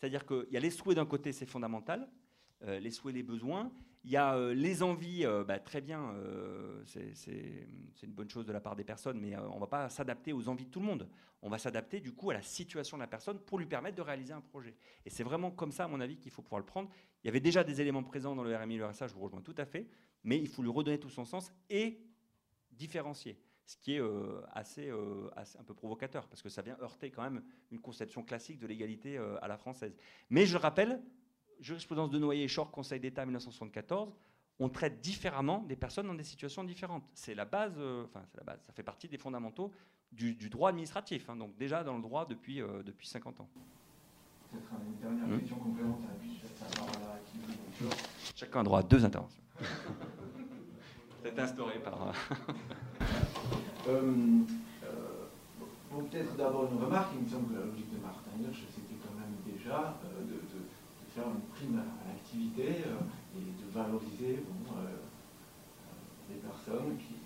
C'est-à-dire 0.00 0.24
qu'il 0.24 0.46
y 0.50 0.56
a 0.56 0.60
les 0.60 0.70
souhaits 0.70 0.96
d'un 0.96 1.04
côté, 1.04 1.30
c'est 1.30 1.44
fondamental, 1.44 2.08
euh, 2.62 2.80
les 2.80 2.90
souhaits, 2.90 3.14
les 3.14 3.22
besoins. 3.22 3.70
Il 4.02 4.10
y 4.10 4.16
a 4.16 4.34
euh, 4.34 4.54
les 4.54 4.82
envies, 4.82 5.26
euh, 5.26 5.44
bah, 5.44 5.58
très 5.58 5.82
bien, 5.82 6.14
c'est 6.86 7.06
une 8.02 8.12
bonne 8.12 8.30
chose 8.30 8.46
de 8.46 8.52
la 8.52 8.60
part 8.62 8.76
des 8.76 8.84
personnes, 8.84 9.20
mais 9.20 9.36
on 9.36 9.56
ne 9.56 9.60
va 9.60 9.66
pas 9.66 9.88
s'adapter 9.90 10.32
aux 10.32 10.48
envies 10.48 10.64
de 10.64 10.70
tout 10.70 10.80
le 10.80 10.86
monde. 10.86 11.06
On 11.42 11.50
va 11.50 11.58
s'adapter 11.58 12.00
du 12.00 12.12
coup 12.12 12.30
à 12.30 12.34
la 12.34 12.40
situation 12.40 12.96
de 12.96 13.02
la 13.02 13.08
personne 13.08 13.38
pour 13.40 13.58
lui 13.58 13.66
permettre 13.66 13.96
de 13.96 14.02
réaliser 14.02 14.32
un 14.32 14.40
projet. 14.40 14.74
Et 15.04 15.10
c'est 15.10 15.22
vraiment 15.22 15.50
comme 15.50 15.70
ça, 15.70 15.84
à 15.84 15.88
mon 15.88 16.00
avis, 16.00 16.16
qu'il 16.16 16.32
faut 16.32 16.40
pouvoir 16.40 16.60
le 16.60 16.66
prendre. 16.66 16.88
Il 17.22 17.26
y 17.26 17.30
avait 17.30 17.40
déjà 17.40 17.62
des 17.62 17.82
éléments 17.82 18.02
présents 18.02 18.34
dans 18.34 18.42
le 18.42 18.56
RMI 18.56 18.78
le 18.78 18.86
RSA, 18.86 19.06
je 19.06 19.12
vous 19.12 19.20
rejoins 19.20 19.42
tout 19.42 19.54
à 19.58 19.66
fait, 19.66 19.86
mais 20.24 20.38
il 20.38 20.48
faut 20.48 20.62
lui 20.62 20.70
redonner 20.70 20.98
tout 20.98 21.10
son 21.10 21.26
sens 21.26 21.52
et 21.68 22.00
différencier 22.72 23.38
ce 23.70 23.76
qui 23.76 23.94
est 23.94 24.00
euh, 24.00 24.06
euh, 24.08 24.40
assez, 24.52 24.90
un 24.90 25.62
peu 25.62 25.74
provocateur, 25.74 26.26
parce 26.26 26.42
que 26.42 26.48
ça 26.48 26.60
vient 26.60 26.76
heurter 26.82 27.10
quand 27.10 27.22
même 27.22 27.40
une 27.70 27.78
conception 27.78 28.24
classique 28.24 28.58
de 28.58 28.66
l'égalité 28.66 29.16
euh, 29.16 29.38
à 29.42 29.46
la 29.46 29.56
française. 29.56 29.96
Mais 30.28 30.44
je 30.44 30.56
rappelle, 30.56 31.00
jurisprudence 31.60 32.10
de 32.10 32.18
Noyer 32.18 32.42
et 32.42 32.48
Short, 32.48 32.72
Conseil 32.72 32.98
d'État 32.98 33.24
1974, 33.24 34.12
on 34.58 34.68
traite 34.68 35.00
différemment 35.00 35.60
des 35.60 35.76
personnes 35.76 36.08
dans 36.08 36.14
des 36.14 36.24
situations 36.24 36.64
différentes. 36.64 37.08
C'est 37.14 37.36
la 37.36 37.44
base, 37.44 37.78
enfin 38.04 38.24
c'est 38.26 38.38
la 38.38 38.44
base, 38.44 38.60
ça 38.66 38.72
fait 38.72 38.82
partie 38.82 39.08
des 39.08 39.18
fondamentaux 39.18 39.70
du, 40.10 40.34
droit 40.50 40.70
administratif, 40.70 41.30
hein. 41.30 41.36
donc 41.36 41.56
déjà 41.56 41.84
dans 41.84 41.94
le 41.94 42.02
droit 42.02 42.26
depuis, 42.26 42.60
depuis 42.84 43.06
50 43.06 43.40
ans. 43.40 43.48
Peut-être 44.50 44.68
une 44.84 44.96
dernière 44.96 45.28
hmm. 45.28 45.38
question 45.38 45.56
complémentaire, 45.56 46.10
Chacun 48.34 48.60
a 48.60 48.64
droit 48.64 48.80
à 48.80 48.82
deux 48.82 49.04
interventions. 49.04 49.42
C'est 51.22 51.38
instauré 51.38 51.78
par... 51.78 52.12
Euh, 53.90 54.46
euh, 54.86 55.18
peut-être 55.90 56.36
d'abord 56.36 56.70
une 56.70 56.78
remarque, 56.78 57.10
il 57.18 57.26
me 57.26 57.28
semble 57.28 57.50
que 57.50 57.58
la 57.58 57.66
logique 57.66 57.90
de 57.90 57.98
Martin 57.98 58.30
Hirsch, 58.38 58.62
c'était 58.70 58.94
quand 59.02 59.18
même 59.18 59.34
déjà 59.42 59.98
euh, 60.06 60.22
de, 60.30 60.38
faire 61.10 61.26
une 61.26 61.42
prime 61.50 61.82
à 61.82 62.06
l'activité 62.06 62.86
et 63.34 63.42
de 63.42 63.66
valoriser 63.74 64.46
les 66.30 66.38
personnes 66.38 66.94
qui, 67.02 67.18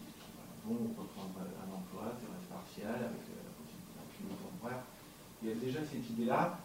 vont 0.64 0.88
reprendre 0.96 1.44
un 1.44 1.68
emploi, 1.68 2.08
c'est 2.16 2.48
partiel, 2.48 2.96
avec 2.96 3.20
la 3.28 3.52
possibilité 3.52 3.92
d'un 3.92 4.08
cumul 4.16 4.32
temporaire. 4.40 4.80
Il 5.42 5.48
y 5.48 5.52
a 5.52 5.56
déjà 5.60 5.84
cette 5.84 6.08
idée-là. 6.08 6.56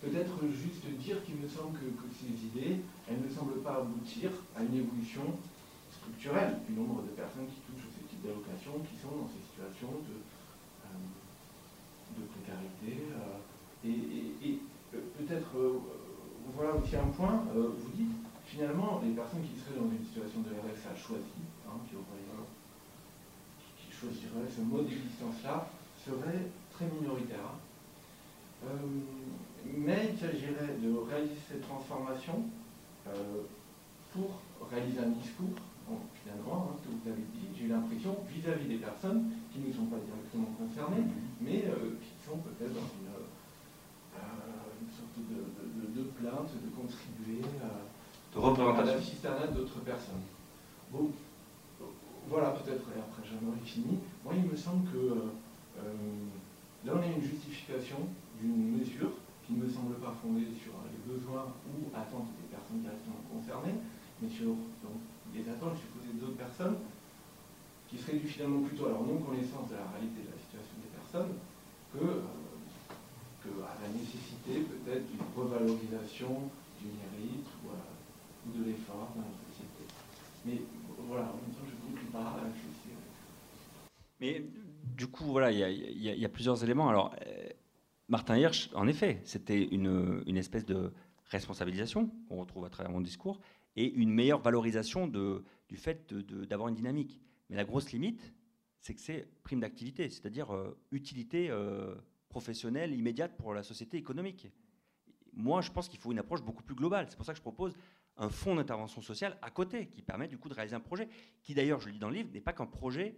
Peut-être 0.00 0.40
juste 0.48 0.88
dire 0.96 1.20
qu'il 1.22 1.36
me 1.36 1.44
semble 1.46 1.76
que, 1.76 2.08
ces 2.16 2.32
idées, 2.32 2.80
elles 3.04 3.20
ne 3.20 3.28
semblent 3.28 3.60
pas 3.60 3.84
aboutir 3.84 4.32
à 4.56 4.64
une 4.64 4.72
évolution 4.72 5.36
structurelle 5.92 6.56
du 6.64 6.72
nombre 6.72 7.04
de 7.04 7.12
personnes 7.12 7.44
qui 7.52 7.60
touchent 7.68 7.91
ce 8.22 8.28
type 8.28 8.30
d'allocation, 8.30 8.72
qui 8.86 8.96
sont 9.00 9.16
dans 9.16 9.28
ces 9.28 9.42
situations 9.42 9.98
de, 10.06 10.22
euh, 10.86 12.26
précarité. 12.30 13.08
Euh, 13.10 13.38
et, 13.84 14.58
euh, 14.94 15.00
peut-être, 15.18 15.50
voilà 16.54 16.74
aussi 16.74 16.96
un 16.96 17.10
point, 17.16 17.44
vous 17.54 17.90
dites, 17.94 18.12
finalement, 18.46 19.00
les 19.02 19.12
personnes 19.12 19.42
qui 19.42 19.58
seraient 19.58 19.78
dans 19.78 19.90
une 19.90 20.04
situation 20.04 20.40
de 20.40 20.50
RSA 20.50 20.94
choisie, 20.94 21.46
hein, 21.66 21.78
qui, 21.88 21.96
qui, 23.78 23.92
choisiraient 23.92 24.50
ce 24.54 24.60
mode 24.60 24.86
d'existence-là, 24.88 25.68
seraient 26.04 26.50
très 26.72 26.86
minoritaires. 26.86 27.54
mais 29.64 30.10
il 30.12 30.18
s'agirait 30.18 30.76
de 30.80 30.96
réaliser 31.08 31.40
cette 31.48 31.62
transformation 31.62 32.44
pour 34.12 34.40
réaliser 34.70 35.00
un 35.00 35.10
discours 35.10 35.56
finalement, 36.22 36.70
hein, 36.70 36.76
ce 36.78 36.88
que 36.88 36.94
vous 36.94 37.08
avez 37.10 37.26
dit, 37.34 37.48
j'ai 37.58 37.68
l'impression, 37.68 38.16
vis-à-vis 38.30 38.68
des 38.68 38.80
personnes 38.82 39.30
qui 39.52 39.60
ne 39.60 39.72
sont 39.72 39.86
pas 39.86 39.98
directement 39.98 40.50
concernées, 40.58 41.06
mais 41.40 41.64
euh, 41.66 41.98
qui 42.00 42.12
sont 42.24 42.38
peut-être 42.38 42.74
dans 42.74 42.90
une, 43.00 43.10
euh, 43.10 43.32
sorte 44.92 45.18
de, 45.18 46.02
plainte, 46.18 46.50
de 46.52 46.68
contribuer 46.74 47.42
à, 47.62 48.82
de 48.82 48.86
la 48.86 49.00
cisternade 49.00 49.54
d'autres 49.54 49.80
personnes. 49.80 50.24
Bon, 50.90 51.10
voilà, 52.28 52.50
peut-être, 52.50 52.86
après 52.98 53.22
j'en 53.28 53.64
fini. 53.64 53.98
Moi, 54.24 54.34
il 54.36 54.50
me 54.50 54.56
semble 54.56 54.90
que 54.90 54.96
euh, 54.98 55.86
là, 56.84 56.92
on 56.94 57.02
a 57.02 57.06
une 57.06 57.22
justification 57.22 57.98
d'une 58.40 58.78
mesure 58.78 59.12
qui 59.46 59.54
ne 59.54 59.64
me 59.64 59.68
semble 59.70 59.94
pas 59.96 60.14
fondée 60.22 60.46
sur 60.62 60.72
les 60.86 61.12
besoins 61.12 61.46
ou 61.66 61.88
attentes 61.94 62.30
des 62.40 62.48
personnes 62.48 62.80
directement 62.80 63.20
concernées, 63.32 63.78
mais 64.20 64.28
sur 64.28 64.54
des 65.32 65.48
attentes, 65.48 65.76
je 65.76 65.88
suppose, 65.88 66.20
d'autres 66.20 66.36
personnes, 66.36 66.76
qui 67.88 67.98
seraient 67.98 68.16
dues 68.16 68.28
finalement 68.28 68.62
plutôt 68.62 68.86
à 68.86 68.90
leur 68.90 69.02
non-connaissance 69.02 69.68
de 69.68 69.76
la 69.76 69.88
réalité 69.92 70.24
de 70.24 70.32
la 70.32 70.38
situation 70.40 70.76
des 70.80 70.92
personnes, 70.96 71.32
que, 71.92 72.04
euh, 72.04 73.64
à 73.64 73.76
la 73.82 73.88
nécessité 73.92 74.64
peut-être 74.64 75.04
d'une 75.08 75.26
revalorisation 75.36 76.48
du 76.80 76.88
mérite 76.88 77.46
ou, 77.64 77.68
euh, 77.68 78.58
de 78.58 78.64
l'effort 78.64 79.12
dans 79.16 79.22
la 79.22 79.36
société. 79.50 79.84
Mais 80.46 80.62
voilà, 81.06 81.24
en 81.24 81.36
même 81.36 81.52
temps, 81.52 81.66
je 81.66 82.12
pas, 82.12 82.40
je 82.54 82.60
suis... 82.60 82.96
Mais 84.20 84.44
du 84.96 85.06
coup, 85.08 85.24
voilà, 85.24 85.50
il 85.50 86.02
y, 86.02 86.24
a 86.24 86.28
plusieurs 86.28 86.62
éléments. 86.62 86.88
Alors, 86.88 87.14
euh, 87.26 87.48
Martin 88.08 88.36
Hirsch, 88.38 88.70
en 88.74 88.86
effet, 88.86 89.20
c'était 89.24 89.62
une 89.64 90.36
espèce 90.36 90.64
de 90.64 90.92
responsabilisation 91.30 92.10
qu'on 92.28 92.36
retrouve 92.36 92.64
à 92.64 92.70
travers 92.70 92.92
mon 92.92 93.00
discours, 93.00 93.40
et 93.76 93.90
une 93.92 94.10
meilleure 94.10 94.40
valorisation 94.40 95.08
du 95.08 95.76
fait 95.76 96.12
d'avoir 96.12 96.68
une 96.68 96.74
dynamique. 96.74 97.20
Mais 97.48 97.56
la 97.56 97.64
grosse 97.64 97.92
limite, 97.92 98.34
c'est 98.80 98.94
que 98.94 99.00
c'est 99.00 99.28
prime 99.42 99.60
d'activité, 99.60 100.10
c'est-à-dire 100.10 100.54
euh, 100.54 100.76
utilité 100.90 101.50
euh, 101.50 101.94
professionnelle 102.28 102.94
immédiate 102.94 103.36
pour 103.36 103.54
la 103.54 103.62
société 103.62 103.96
économique. 103.96 104.48
Moi, 105.32 105.62
je 105.62 105.70
pense 105.70 105.88
qu'il 105.88 105.98
faut 105.98 106.12
une 106.12 106.18
approche 106.18 106.42
beaucoup 106.42 106.62
plus 106.62 106.74
globale. 106.74 107.06
C'est 107.08 107.16
pour 107.16 107.24
ça 107.24 107.32
que 107.32 107.38
je 107.38 107.42
propose 107.42 107.74
un 108.16 108.28
fonds 108.28 108.56
d'intervention 108.56 109.00
sociale 109.00 109.38
à 109.40 109.50
côté, 109.50 109.86
qui 109.86 110.02
permet 110.02 110.28
du 110.28 110.36
coup 110.36 110.48
de 110.48 110.54
réaliser 110.54 110.76
un 110.76 110.80
projet, 110.80 111.08
qui 111.42 111.54
d'ailleurs, 111.54 111.80
je 111.80 111.86
le 111.86 111.92
dis 111.92 111.98
dans 111.98 112.10
le 112.10 112.16
livre, 112.16 112.30
n'est 112.32 112.40
pas 112.40 112.52
qu'un 112.52 112.66
projet 112.66 113.16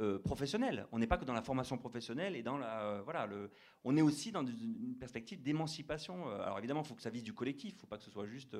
euh, 0.00 0.18
professionnel. 0.18 0.88
On 0.90 0.98
n'est 0.98 1.06
pas 1.06 1.16
que 1.16 1.24
dans 1.24 1.32
la 1.32 1.42
formation 1.42 1.78
professionnelle 1.78 2.34
et 2.34 2.42
dans 2.42 2.58
la 2.58 2.82
euh, 2.82 3.02
voilà 3.04 3.26
le. 3.26 3.52
On 3.84 3.96
est 3.96 4.02
aussi 4.02 4.32
dans 4.32 4.44
une 4.44 4.96
perspective 4.98 5.40
d'émancipation. 5.40 6.28
Euh, 6.28 6.42
alors 6.42 6.58
évidemment, 6.58 6.82
il 6.82 6.88
faut 6.88 6.96
que 6.96 7.02
ça 7.02 7.10
vise 7.10 7.22
du 7.22 7.32
collectif. 7.32 7.74
Il 7.74 7.76
ne 7.76 7.80
faut 7.80 7.86
pas 7.86 7.98
que 7.98 8.02
ce 8.02 8.10
soit 8.10 8.26
juste. 8.26 8.56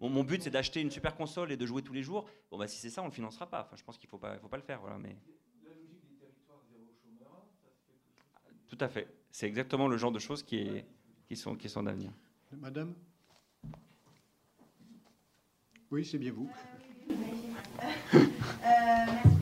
mon 0.00 0.24
but, 0.24 0.42
c'est 0.42 0.50
d'acheter 0.50 0.80
une 0.80 0.90
super 0.90 1.14
console 1.14 1.52
et 1.52 1.58
de 1.58 1.66
jouer 1.66 1.82
tous 1.82 1.92
les 1.92 2.02
jours. 2.02 2.26
Bon 2.50 2.56
bah 2.56 2.66
si 2.66 2.78
c'est 2.78 2.88
ça, 2.88 3.02
on 3.02 3.06
le 3.06 3.12
financera 3.12 3.46
pas. 3.46 3.64
Enfin, 3.66 3.76
je 3.76 3.84
pense 3.84 3.98
qu'il 3.98 4.08
faut 4.08 4.16
pas, 4.16 4.38
faut 4.38 4.48
pas 4.48 4.56
le 4.56 4.62
faire. 4.62 4.80
Voilà, 4.80 4.96
mais. 4.96 5.14
La 5.62 5.74
logique 5.74 6.00
des 6.08 6.16
territoires 6.16 6.62
zéro 6.70 6.86
chômeur, 7.02 7.44
ça 7.62 7.68
se 7.68 7.80
fait 7.84 8.76
Tout 8.76 8.82
à 8.82 8.88
fait. 8.88 9.14
C'est 9.30 9.46
exactement 9.46 9.88
le 9.88 9.98
genre 9.98 10.12
de 10.12 10.18
choses 10.18 10.42
qui 10.42 10.56
est 10.56 10.86
qui 11.26 11.36
sont 11.36 11.54
qui 11.54 11.68
sont 11.68 11.82
d'avenir. 11.82 12.12
Madame? 12.56 12.94
Oui, 15.90 16.02
c'est 16.02 16.16
bien 16.16 16.32
vous. 16.32 16.50
merci 18.62 19.37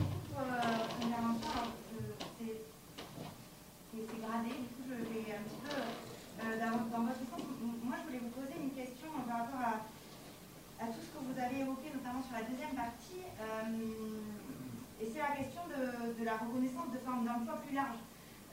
je 4.27 4.91
vais 4.91 5.31
un 5.31 5.43
petit 5.47 5.61
peu 5.63 5.71
euh, 5.71 6.59
dans, 6.59 7.03
votre 7.03 7.23
sens. 7.31 7.39
Moi, 7.83 7.95
je 7.95 8.03
voulais 8.03 8.19
vous 8.19 8.35
poser 8.35 8.59
une 8.59 8.75
question 8.75 9.07
par 9.27 9.47
rapport 9.47 9.63
à, 9.63 10.85
tout 10.87 10.99
ce 11.01 11.09
que 11.15 11.23
vous 11.23 11.39
avez 11.39 11.63
évoqué, 11.63 11.89
notamment 11.95 12.21
sur 12.21 12.35
la 12.35 12.43
deuxième 12.43 12.75
partie. 12.75 13.23
Euh, 13.39 14.99
et 14.99 15.07
c'est 15.07 15.23
la 15.23 15.31
question 15.31 15.61
de, 15.71 16.23
la 16.25 16.37
reconnaissance 16.37 16.91
de 16.91 16.99
formes 16.99 17.25
d'emploi 17.25 17.55
plus 17.63 17.73
larges 17.75 18.03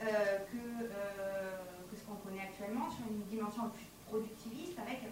euh, 0.02 0.46
que, 0.46 1.96
ce 1.96 2.02
qu'on 2.06 2.22
connaît 2.22 2.46
actuellement, 2.46 2.90
sur 2.90 3.06
une 3.10 3.26
dimension 3.26 3.70
plus 3.70 3.86
productiviste, 4.06 4.78
avec 4.78 5.02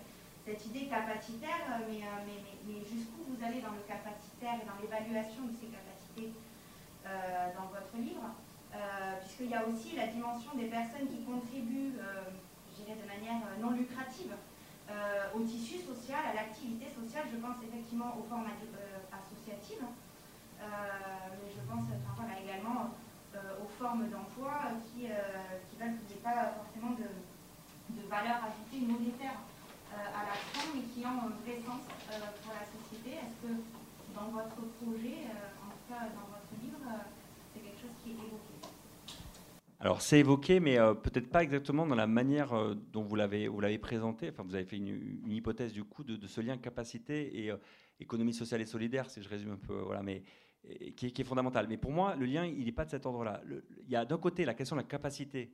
cette 0.47 0.67
idée 0.67 0.87
capacitaire, 0.87 1.83
mais, 1.91 2.81
jusqu'où 2.87 3.35
vous 3.35 3.41
allez 3.43 3.61
dans 3.61 3.75
le 3.75 3.83
capacitaire 3.87 4.63
et 4.63 4.67
dans 4.67 4.79
l'évaluation 4.79 5.43
de 5.51 5.55
ces 5.59 5.71
capacités 5.71 6.31
dans 7.03 7.67
votre 7.67 7.95
livre 7.99 8.31
Puisqu'il 9.21 9.51
y 9.51 9.55
a 9.55 9.67
aussi 9.67 9.97
la 9.97 10.09
dimension 10.09 10.55
des 10.57 10.67
personnes 10.67 11.07
qui 11.09 11.23
contribuent, 11.25 11.95
je 11.97 12.83
dirais, 12.83 12.97
de 12.97 13.07
manière 13.07 13.41
non 13.61 13.71
lucrative 13.71 14.35
au 15.35 15.41
tissu 15.41 15.79
social, 15.79 16.21
à 16.31 16.35
l'activité 16.35 16.87
sociale. 16.89 17.25
Je 17.33 17.39
pense 17.39 17.57
effectivement 17.63 18.17
aux 18.19 18.25
formes 18.29 18.49
associatives, 19.13 19.85
mais 20.61 21.49
je 21.53 21.63
pense 21.71 21.85
enfin, 22.13 22.29
également 22.43 22.91
aux 23.33 23.71
formes 23.79 24.09
d'emploi 24.09 24.77
qui, 24.91 25.07
qui 25.07 25.75
veulent 25.79 25.97
qu'il 26.09 26.17
pas 26.19 26.53
forcément 26.59 26.93
de, 26.97 27.09
de 27.97 28.09
valeur 28.09 28.41
ajoutée 28.45 28.85
monétaire 28.85 29.39
à 29.93 30.25
l'action, 30.25 30.73
mais 30.75 30.83
qui 30.83 31.05
ont 31.07 31.29
un 31.29 31.35
vrai 31.45 31.61
sens 31.65 31.83
pour 32.43 32.53
la 32.53 32.65
société. 32.67 33.21
Est-ce 33.21 33.39
que 33.47 33.53
dans 34.15 34.29
votre 34.33 34.61
projet, 34.81 35.29
en 35.61 35.71
tout 35.71 35.87
cas 35.89 36.09
dans 36.13 36.29
votre 36.33 36.53
livre, 36.61 36.81
c'est 37.53 37.61
quelque 37.61 37.81
chose 37.81 37.97
qui 38.03 38.11
est 38.11 38.15
évoqué 38.15 38.53
alors 39.83 40.01
c'est 40.01 40.21
évoqué, 40.21 40.61
mais 40.61 40.77
peut-être 41.03 41.29
pas 41.29 41.43
exactement 41.43 41.87
dans 41.87 41.97
la 41.97 42.07
manière 42.07 42.77
dont 42.93 43.03
vous 43.03 43.17
l'avez 43.17 43.49
vous 43.49 43.61
l'avez 43.61 43.79
présenté. 43.79 44.31
Enfin, 44.31 44.45
vous 44.45 44.55
avez 44.55 44.65
fait 44.65 44.77
une, 44.77 45.29
hypothèse 45.29 45.73
du 45.73 45.83
coup 45.83 46.05
de, 46.05 46.27
ce 46.29 46.41
lien 46.41 46.57
capacité 46.57 47.45
et 47.45 47.53
économie 47.99 48.33
sociale 48.33 48.61
et 48.61 48.67
solidaire, 48.67 49.11
si 49.11 49.21
je 49.21 49.29
résume 49.29 49.51
un 49.51 49.57
peu. 49.57 49.75
Voilà, 49.81 50.05
mais 50.05 50.23
qui 50.97 51.07
est, 51.07 51.25
fondamental. 51.25 51.67
Mais 51.69 51.77
pour 51.77 51.91
moi, 51.91 52.15
le 52.15 52.27
lien, 52.27 52.47
il 52.47 52.65
n'est 52.65 52.73
pas 52.73 52.85
de 52.85 52.91
cet 52.91 53.07
ordre-là. 53.07 53.43
Il 53.85 53.91
y 53.91 53.97
a 53.97 54.05
d'un 54.05 54.19
côté 54.19 54.45
la 54.45 54.55
question 54.55 54.77
de 54.77 54.83
la 54.83 54.87
capacité, 54.87 55.53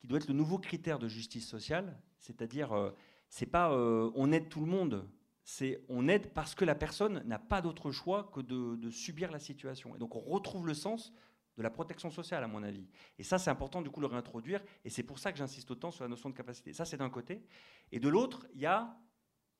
qui 0.00 0.08
doit 0.08 0.18
être 0.18 0.26
le 0.26 0.34
nouveau 0.34 0.58
critère 0.58 0.98
de 0.98 1.06
justice 1.06 1.46
sociale, 1.46 2.00
c'est-à-dire 2.18 2.92
c'est 3.28 3.46
pas 3.46 3.72
on 3.72 4.32
aide 4.32 4.48
tout 4.48 4.60
le 4.60 4.66
monde, 4.66 5.08
c'est 5.44 5.82
on 5.88 6.08
aide 6.08 6.32
parce 6.34 6.54
que 6.54 6.66
la 6.66 6.74
personne 6.74 7.22
n'a 7.24 7.38
pas 7.38 7.62
d'autre 7.62 7.90
choix 7.90 8.30
que 8.34 8.40
de, 8.40 8.90
subir 8.90 9.30
la 9.30 9.38
situation. 9.38 9.94
Et 9.96 9.98
donc 9.98 10.14
on 10.14 10.20
retrouve 10.20 10.66
le 10.66 10.74
sens 10.74 11.12
de 11.58 11.62
la 11.62 11.70
protection 11.70 12.10
sociale, 12.10 12.44
à 12.44 12.46
mon 12.46 12.62
avis. 12.62 12.86
Et 13.18 13.24
ça, 13.24 13.38
c'est 13.38 13.50
important 13.50 13.82
du 13.82 13.90
coup 13.90 14.00
le 14.00 14.06
réintroduire. 14.06 14.62
Et 14.84 14.90
c'est 14.90 15.02
pour 15.02 15.18
ça 15.18 15.32
que 15.32 15.38
j'insiste 15.38 15.70
autant 15.70 15.90
sur 15.90 16.04
la 16.04 16.08
notion 16.08 16.30
de 16.30 16.34
capacité. 16.34 16.72
Ça, 16.72 16.84
c'est 16.84 16.96
d'un 16.96 17.10
côté. 17.10 17.42
Et 17.90 17.98
de 17.98 18.08
l'autre, 18.08 18.46
il 18.54 18.60
y 18.60 18.66
a 18.66 18.96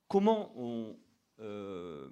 comment 0.07 0.53
on, 0.57 0.97
euh, 1.41 2.09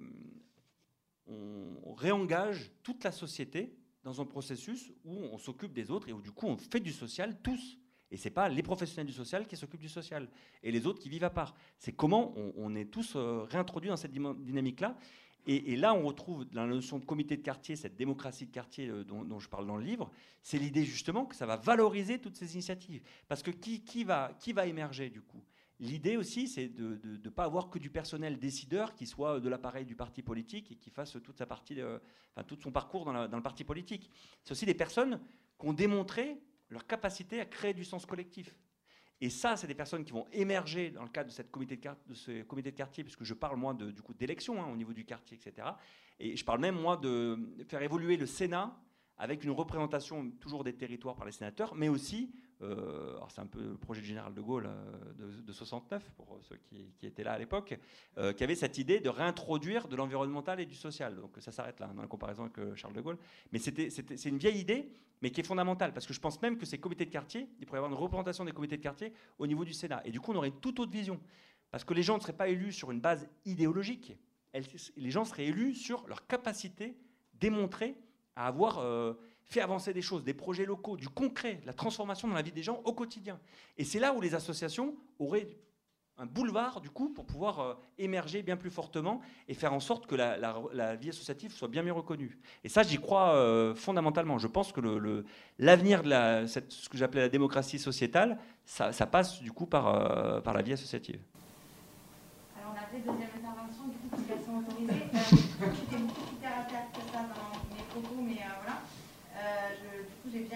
on 1.25 1.93
réengage 1.93 2.71
toute 2.83 3.03
la 3.05 3.13
société 3.13 3.77
dans 4.03 4.21
un 4.21 4.25
processus 4.25 4.91
où 5.05 5.15
on 5.15 5.37
s'occupe 5.37 5.73
des 5.73 5.89
autres 5.89 6.09
et 6.09 6.13
où 6.13 6.21
du 6.21 6.31
coup 6.31 6.47
on 6.47 6.57
fait 6.57 6.81
du 6.81 6.91
social 6.91 7.41
tous. 7.41 7.79
Et 8.11 8.17
ce 8.17 8.25
n'est 8.25 8.33
pas 8.33 8.49
les 8.49 8.63
professionnels 8.63 9.07
du 9.07 9.13
social 9.13 9.47
qui 9.47 9.55
s'occupent 9.55 9.81
du 9.81 9.89
social 9.89 10.29
et 10.63 10.71
les 10.71 10.85
autres 10.85 10.99
qui 10.99 11.09
vivent 11.09 11.25
à 11.25 11.29
part. 11.29 11.55
C'est 11.77 11.93
comment 11.93 12.33
on, 12.37 12.53
on, 12.57 12.75
est 12.75 12.91
tous 12.91 13.15
euh, 13.15 13.43
réintroduits 13.43 13.89
dans 13.89 13.97
cette 13.97 14.13
dynamique-là. 14.13 14.97
Et, 15.45 15.77
là, 15.77 15.93
on 15.93 16.05
retrouve 16.05 16.43
dans 16.45 16.65
la 16.65 16.73
notion 16.73 16.99
de 16.99 17.05
comité 17.05 17.37
de 17.37 17.41
quartier, 17.41 17.77
cette 17.77 17.95
démocratie 17.95 18.45
de 18.45 18.51
quartier 18.51 18.89
euh, 18.89 19.05
dont, 19.05 19.39
je 19.39 19.47
parle 19.47 19.65
dans 19.65 19.77
le 19.77 19.83
livre, 19.83 20.11
c'est 20.41 20.57
l'idée 20.57 20.83
justement 20.83 21.25
que 21.25 21.35
ça 21.35 21.45
va 21.45 21.55
valoriser 21.55 22.19
toutes 22.19 22.35
ces 22.35 22.53
initiatives. 22.53 23.01
Parce 23.29 23.43
que 23.43 23.51
qui, 23.51 24.03
va, 24.03 24.33
qui 24.39 24.51
va 24.51 24.65
émerger 24.65 25.09
du 25.09 25.21
coup? 25.21 25.41
L'idée 25.79 26.17
aussi, 26.17 26.49
c'est 26.49 26.67
de 26.67 26.99
ne 27.03 27.29
pas 27.29 27.45
avoir 27.45 27.69
que 27.69 27.79
du 27.79 27.89
personnel 27.89 28.39
décideur 28.39 28.93
qui 28.93 29.05
soit 29.05 29.39
de 29.39 29.47
l'appareil 29.47 29.85
du 29.85 29.95
parti 29.95 30.21
politique 30.21 30.71
et 30.71 30.75
qui 30.75 30.89
fasse 30.89 31.15
toute, 31.23 31.37
sa 31.37 31.45
partie 31.45 31.81
enfin, 31.81 32.43
tout 32.45 32.57
son 32.59 32.71
parcours 32.71 33.05
dans, 33.05 33.27
dans 33.27 33.37
le 33.37 33.43
parti 33.43 33.63
politique. 33.63 34.09
C'est 34.43 34.51
aussi 34.51 34.65
des 34.65 34.73
personnes 34.73 35.21
qui 35.59 35.67
ont 35.67 35.73
démontré 35.73 36.41
leur 36.69 36.85
capacité 36.85 37.39
à 37.39 37.45
créer 37.45 37.73
du 37.73 37.85
sens 37.85 38.05
collectif. 38.05 38.53
Et 39.19 39.29
ça, 39.29 39.57
c'est 39.57 39.67
des 39.67 39.75
personnes 39.75 40.03
qui 40.03 40.11
vont 40.11 40.25
émerger 40.31 40.91
dans 40.91 41.01
le 41.01 41.09
cadre 41.09 41.29
de, 41.29 41.33
cette 41.33 41.49
comité 41.49 41.79
de, 42.07 42.13
ce 42.13 42.43
comité 42.43 42.71
de 42.71 42.75
quartier, 42.75 43.03
puisque 43.03 43.23
je 43.23 43.33
parle, 43.33 43.57
moi, 43.57 43.73
du 43.73 44.01
coup, 44.01 44.13
d'élection 44.13 44.61
hein, 44.61 44.67
au 44.71 44.75
niveau 44.75 44.93
du 44.93 45.05
quartier, 45.05 45.37
etc. 45.37 45.69
Et 46.19 46.35
je 46.35 46.45
parle 46.45 46.59
même, 46.59 46.79
moi, 46.79 46.97
de 46.97 47.39
faire 47.67 47.81
évoluer 47.81 48.17
le 48.17 48.27
Sénat 48.27 48.79
avec 49.17 49.43
une 49.43 49.51
représentation 49.51 50.29
toujours 50.39 50.63
des 50.63 50.73
territoires 50.73 51.15
par 51.15 51.25
les 51.25 51.31
sénateurs, 51.31 51.73
mais 51.73 51.89
aussi 51.89 52.31
euh, 52.61 53.17
c'est 53.29 53.41
un 53.41 53.45
peu 53.45 53.61
le 53.61 53.77
projet 53.77 54.01
du 54.01 54.07
général 54.07 54.33
de 54.33 54.41
Gaulle 54.41 54.67
euh, 54.67 55.13
de, 55.13 55.41
de, 55.41 55.53
69, 55.53 56.11
pour 56.15 56.39
ceux 56.41 56.57
qui, 56.57 57.05
étaient 57.05 57.23
là 57.23 57.33
à 57.33 57.37
l'époque, 57.37 57.77
euh, 58.17 58.33
qui 58.33 58.43
avait 58.43 58.55
cette 58.55 58.77
idée 58.77 58.99
de 58.99 59.09
réintroduire 59.09 59.87
de 59.87 59.95
l'environnemental 59.95 60.59
et 60.59 60.65
du 60.65 60.75
social. 60.75 61.15
Donc 61.15 61.35
ça 61.39 61.51
s'arrête 61.51 61.79
là, 61.79 61.87
dans 61.87 62.01
la 62.01 62.07
comparaison 62.07 62.43
avec 62.43 62.57
euh, 62.57 62.75
Charles 62.75 62.93
de 62.93 63.01
Gaulle. 63.01 63.17
Mais 63.51 63.59
c'est 63.59 64.25
une 64.25 64.37
vieille 64.37 64.59
idée, 64.59 64.91
mais 65.21 65.29
qui 65.29 65.41
est 65.41 65.45
fondamentale, 65.45 65.93
parce 65.93 66.07
que 66.07 66.13
je 66.13 66.19
pense 66.19 66.41
même 66.41 66.57
que 66.57 66.65
ces 66.65 66.79
comités 66.79 67.05
de 67.05 67.11
quartier, 67.11 67.47
il 67.59 67.65
pourrait 67.65 67.77
y 67.77 67.79
avoir 67.79 67.91
une 67.91 67.97
représentation 67.97 68.45
des 68.45 68.51
comités 68.53 68.77
de 68.77 68.83
quartier 68.83 69.13
au 69.37 69.45
niveau 69.45 69.63
du 69.63 69.73
Sénat. 69.73 70.01
Et 70.05 70.11
du 70.11 70.19
coup, 70.19 70.31
on 70.31 70.35
aurait 70.35 70.49
une 70.49 70.59
toute 70.59 70.79
autre 70.79 70.91
vision. 70.91 71.19
Parce 71.69 71.83
que 71.83 71.93
les 71.93 72.03
gens 72.03 72.15
ne 72.15 72.21
seraient 72.21 72.33
pas 72.33 72.47
élus 72.47 72.71
sur 72.71 72.91
une 72.91 73.01
base 73.01 73.27
idéologique, 73.45 74.17
les 74.95 75.11
gens 75.11 75.25
seraient 75.25 75.47
élus 75.47 75.75
sur 75.75 76.07
leur 76.07 76.25
capacité 76.25 76.97
démontrée 77.33 77.95
à 78.35 78.47
avoir 78.47 78.79
euh, 78.79 79.13
fait 79.47 79.61
avancer 79.61 79.93
des 79.93 80.01
choses, 80.01 80.23
des 80.23 80.33
projets 80.33 80.65
locaux, 80.65 80.97
du 80.97 81.09
concret, 81.09 81.61
la 81.65 81.73
transformation 81.73 82.27
dans 82.27 82.35
la 82.35 82.41
vie 82.41 82.51
des 82.51 82.63
gens 82.63 82.81
au 82.83 82.93
quotidien. 82.93 83.39
Et 83.77 83.83
c'est 83.83 83.99
là 83.99 84.13
où 84.13 84.21
les 84.21 84.35
associations 84.35 84.95
auraient 85.19 85.47
un 86.19 86.25
boulevard, 86.25 86.81
du 86.81 86.89
coup, 86.89 87.09
pour 87.09 87.25
pouvoir 87.25 87.59
euh, 87.59 87.73
émerger 87.99 88.41
bien 88.41 88.57
plus 88.57 88.71
fortement 88.71 89.21
et 89.47 89.53
faire 89.53 89.71
en 89.73 89.79
sorte 89.79 90.07
que 90.07 90.15
la, 90.15 90.35
la, 90.35 90.59
la 90.73 90.95
vie 90.95 91.09
associative 91.09 91.53
soit 91.53 91.67
bien 91.67 91.83
mieux 91.83 91.93
reconnue. 91.93 92.39
Et 92.63 92.69
ça, 92.69 92.81
j'y 92.81 92.97
crois 92.97 93.35
euh, 93.35 93.75
fondamentalement. 93.75 94.39
Je 94.39 94.47
pense 94.47 94.71
que 94.71 94.81
l'avenir 95.59 95.99
le, 95.99 96.03
de 96.05 96.09
la, 96.09 96.47
cette, 96.47 96.71
ce 96.71 96.89
que 96.89 96.97
j'appelais 96.97 97.21
la 97.21 97.29
démocratie 97.29 97.77
sociétale, 97.77 98.39
ça, 98.65 98.91
ça, 98.91 99.05
passe, 99.05 99.41
du 99.41 99.51
coup, 99.51 99.67
par, 99.67 99.87
euh, 99.87 100.41
par 100.41 100.55
la 100.55 100.63
vie 100.63 100.73
associative. 100.73 101.19
Alors, 102.59 102.73
on 102.73 102.77
a 102.77 102.87
fait 102.87 102.97
deuxième 102.97 103.29
intervention, 103.37 103.87
du 103.87 103.97
coup, 103.97 104.15
publication 104.15 104.57
autorisée. 104.57 105.03
J'étais 105.59 106.03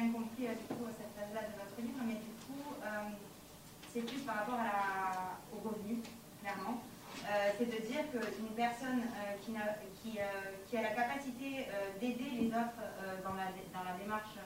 compris, 0.09 0.49
du 0.49 0.67
coup, 0.73 0.89
cette 0.97 1.13
phase-là 1.13 1.45
de 1.45 1.53
votre 1.61 1.77
livre, 1.77 2.01
mais 2.05 2.17
du 2.17 2.33
coup 2.41 2.81
c'est 3.93 4.01
plus 4.01 4.19
par 4.19 4.35
rapport 4.37 4.59
à 4.59 4.63
la, 4.63 5.37
au 5.51 5.67
revenu, 5.67 5.99
clairement. 6.41 6.81
Euh, 7.25 7.51
c'est 7.57 7.65
de 7.65 7.85
dire 7.85 8.07
qu'une 8.09 8.55
personne 8.55 9.03
euh, 9.03 9.35
qui, 9.43 9.51
a, 9.57 9.75
qui, 10.01 10.17
euh, 10.17 10.79
a 10.79 10.81
la 10.81 10.95
capacité 10.95 11.67
d'aider 11.99 12.31
les 12.39 12.47
autres 12.47 12.81
dans, 13.23 13.35
la, 13.35 13.51
dans 13.75 13.83
la 13.83 13.97
démarche 14.01 14.39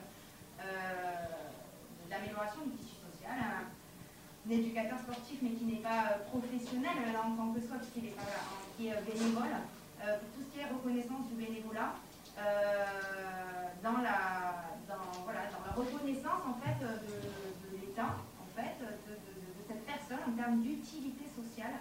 d'amélioration 2.10 2.66
du 2.66 2.76
tissu 2.76 2.96
social, 3.06 3.38
un, 3.38 4.50
éducateur 4.50 4.98
sportif 5.00 5.38
mais 5.42 5.50
qui 5.50 5.64
n'est 5.64 5.82
pas 5.82 6.22
professionnel 6.30 6.94
en 7.18 7.34
tant 7.34 7.52
que 7.52 7.60
soi, 7.60 7.78
puisqu'il 7.78 8.06
est 8.10 9.02
bénévole, 9.02 9.54
pour 9.98 10.28
tout 10.34 10.42
ce 10.46 10.54
qui 10.54 10.60
est 10.60 10.70
reconnaissance 10.70 11.26
du 11.26 11.34
bénévolat, 11.34 11.94
dans, 13.82 13.98
la, 14.02 14.76
dans, 14.88 15.24
voilà, 15.24 15.48
dans 15.50 15.64
la 15.64 15.72
reconnaissance 15.72 16.42
en 16.46 16.54
fait 16.60 16.78
de, 16.84 17.76
l'État, 17.80 18.16
en 18.40 18.48
fait, 18.54 18.76
de, 18.80 19.14
de 19.14 19.36
en 20.26 20.32
termes 20.32 20.62
d'utilité 20.62 21.24
sociale. 21.28 21.80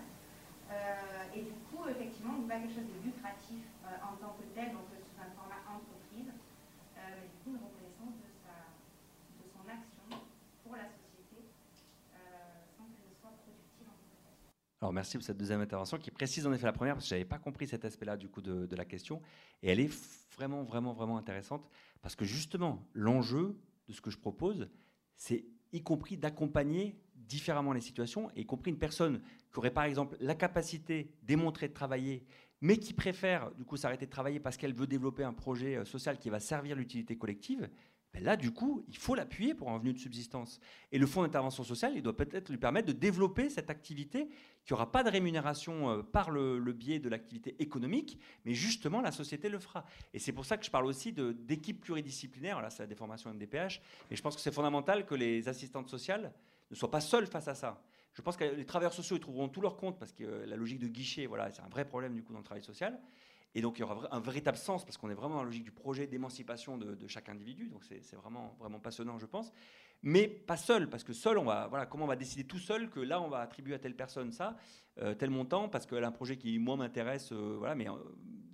Euh, 0.71 1.35
et 1.35 1.41
du 1.41 1.53
coup, 1.69 1.85
effectivement, 1.87 2.33
on 2.39 2.47
pas 2.47 2.57
quelque 2.59 2.73
chose 2.73 2.89
de 2.89 2.99
lucratif 3.05 3.63
euh, 3.85 3.93
en 4.01 4.17
tant 4.17 4.33
que 4.33 4.45
tel, 4.55 4.73
donc 4.73 4.89
sous 4.89 5.17
un 5.21 5.29
format 5.37 5.61
entreprise, 5.69 6.33
euh, 6.33 7.01
mais 7.21 7.27
du 7.29 7.37
coup, 7.43 7.53
une 7.53 7.61
reconnaissance 7.61 8.17
de, 8.17 8.29
sa, 8.41 8.73
de 9.37 9.45
son 9.45 9.63
action 9.69 10.09
pour 10.63 10.73
la 10.75 10.89
société 10.89 11.53
sans 12.77 12.89
qu'elle 12.97 13.13
soit 13.21 13.35
productive 13.45 13.87
en 13.87 13.93
tant 13.93 14.09
que 14.09 14.19
telle. 14.25 14.41
Merci 14.91 15.17
pour 15.17 15.25
cette 15.25 15.37
deuxième 15.37 15.61
intervention 15.61 15.97
qui 15.97 16.11
précise 16.11 16.45
en 16.47 16.53
effet 16.53 16.65
la 16.65 16.73
première 16.73 16.95
parce 16.95 17.05
que 17.05 17.09
je 17.09 17.15
n'avais 17.15 17.25
pas 17.25 17.39
compris 17.39 17.67
cet 17.67 17.85
aspect-là 17.85 18.17
du 18.17 18.29
coup 18.29 18.41
de, 18.41 18.65
de, 18.65 18.75
la 18.75 18.85
question. 18.85 19.21
Et 19.61 19.69
elle 19.69 19.79
est 19.79 19.91
vraiment 20.35 20.63
vraiment 20.63 20.93
vraiment 20.93 21.17
intéressante 21.17 21.67
parce 22.01 22.15
que 22.15 22.25
justement 22.25 22.87
l'enjeu 22.93 23.57
de 23.87 23.93
ce 23.93 24.01
que 24.01 24.09
je 24.09 24.17
propose 24.17 24.69
c'est 25.15 25.45
y 25.73 25.81
compris 25.81 26.17
d'accompagner 26.17 26.97
différemment 27.15 27.73
les 27.73 27.81
situations, 27.81 28.29
y 28.35 28.45
compris 28.45 28.71
une 28.71 28.77
personne 28.77 29.21
qui 29.51 29.59
aurait 29.59 29.71
par 29.71 29.85
exemple 29.85 30.15
la 30.19 30.35
capacité 30.35 31.11
démontrée 31.23 31.67
de 31.67 31.73
travailler, 31.73 32.25
mais 32.61 32.77
qui 32.77 32.93
préfère 32.93 33.51
du 33.51 33.65
coup 33.65 33.77
s'arrêter 33.77 34.05
de 34.05 34.11
travailler 34.11 34.39
parce 34.39 34.57
qu'elle 34.57 34.73
veut 34.73 34.87
développer 34.87 35.23
un 35.23 35.33
projet 35.33 35.77
euh, 35.77 35.85
social 35.85 36.17
qui 36.17 36.29
va 36.29 36.39
servir 36.39 36.75
l'utilité 36.75 37.17
collective, 37.17 37.69
ben 38.15 38.23
là 38.23 38.37
du 38.37 38.51
coup 38.51 38.85
il 38.87 38.95
faut 38.97 39.13
l'appuyer 39.13 39.53
pour 39.53 39.69
un 39.69 39.73
revenu 39.73 39.91
de 39.91 39.99
subsistance. 39.99 40.61
Et 40.93 40.97
le 40.97 41.05
fonds 41.05 41.21
d'intervention 41.21 41.63
sociale, 41.63 41.93
il 41.95 42.01
doit 42.01 42.15
peut-être 42.15 42.49
lui 42.49 42.57
permettre 42.57 42.87
de 42.87 42.93
développer 42.93 43.49
cette 43.49 43.69
activité 43.69 44.29
qui 44.63 44.71
n'aura 44.71 44.89
pas 44.89 45.03
de 45.03 45.09
rémunération 45.09 45.89
euh, 45.89 46.01
par 46.01 46.31
le, 46.31 46.59
biais 46.71 46.99
de 46.99 47.09
l'activité 47.09 47.55
économique, 47.59 48.17
mais 48.45 48.53
justement 48.53 49.01
la 49.01 49.11
société 49.11 49.49
le 49.49 49.59
fera. 49.59 49.85
Et 50.13 50.19
c'est 50.19 50.31
pour 50.31 50.45
ça 50.45 50.57
que 50.57 50.65
je 50.65 50.71
parle 50.71 50.85
aussi 50.85 51.11
d'équipes 51.11 51.81
pluridisciplinaires, 51.81 52.61
là 52.61 52.69
c'est 52.69 52.83
la 52.83 52.87
déformation 52.87 53.33
MDPH, 53.33 53.81
et 54.09 54.15
je 54.15 54.21
pense 54.21 54.35
que 54.35 54.41
c'est 54.41 54.53
fondamental 54.53 55.05
que 55.05 55.15
les 55.15 55.49
assistantes 55.49 55.89
sociales 55.89 56.33
ne 56.71 56.75
soient 56.75 56.91
pas 56.91 57.01
seuls 57.01 57.27
face 57.27 57.49
à 57.49 57.55
ça. 57.55 57.83
Je 58.13 58.21
pense 58.21 58.37
que 58.37 58.45
les 58.45 58.65
travailleurs 58.65 58.93
sociaux 58.93 59.17
ils 59.17 59.21
trouveront 59.21 59.49
tout 59.49 59.59
leur 59.59 59.75
compte 59.75 59.99
parce 59.99 60.13
que 60.13 60.23
la 60.23 60.55
logique 60.55 60.79
de 60.79 60.87
guichet, 60.87 61.25
voilà, 61.25 61.51
c'est 61.51 61.61
un 61.61 61.67
vrai 61.67 61.83
problème 61.83 62.15
du 62.15 62.23
coup 62.23 62.31
dans 62.31 62.39
le 62.39 62.45
travail 62.45 62.63
social. 62.63 62.97
Et 63.55 63.61
donc 63.61 63.77
il 63.77 63.81
y 63.81 63.83
aura 63.83 64.13
un 64.13 64.19
véritable 64.19 64.57
sens 64.57 64.83
parce 64.83 64.97
qu'on 64.97 65.09
est 65.09 65.13
vraiment 65.13 65.35
dans 65.35 65.41
la 65.41 65.45
logique 65.45 65.63
du 65.63 65.71
projet 65.71 66.07
d'émancipation 66.07 66.77
de, 66.77 67.07
chaque 67.07 67.29
individu. 67.29 67.69
Donc 67.69 67.83
c'est 67.85 68.15
vraiment, 68.15 68.55
vraiment 68.59 68.79
passionnant, 68.79 69.17
je 69.17 69.25
pense. 69.25 69.53
mais 70.03 70.27
pas 70.27 70.57
seul, 70.57 70.89
parce 70.89 71.05
que 71.05 71.13
seul, 71.13 71.37
on 71.37 71.45
va, 71.45 71.67
voilà, 71.67 71.85
comment 71.85 72.03
on 72.03 72.07
va 72.07 72.17
décider 72.17 72.43
tout 72.43 72.59
seul 72.59 72.89
que 72.89 72.99
là, 72.99 73.21
on 73.21 73.29
va 73.29 73.39
attribuer 73.39 73.73
à 73.73 73.79
telle 73.79 73.95
personne 73.95 74.33
ça, 74.33 74.57
euh, 74.99 75.15
tel 75.15 75.29
montant, 75.29 75.69
parce 75.69 75.85
qu'elle 75.85 76.03
a 76.03 76.07
un 76.07 76.11
projet 76.11 76.35
qui, 76.37 76.59
moi, 76.59 76.75
m'intéresse, 76.75 77.31
euh, 77.31 77.55
voilà, 77.57 77.75
mais 77.75 77.89
euh, 77.89 77.93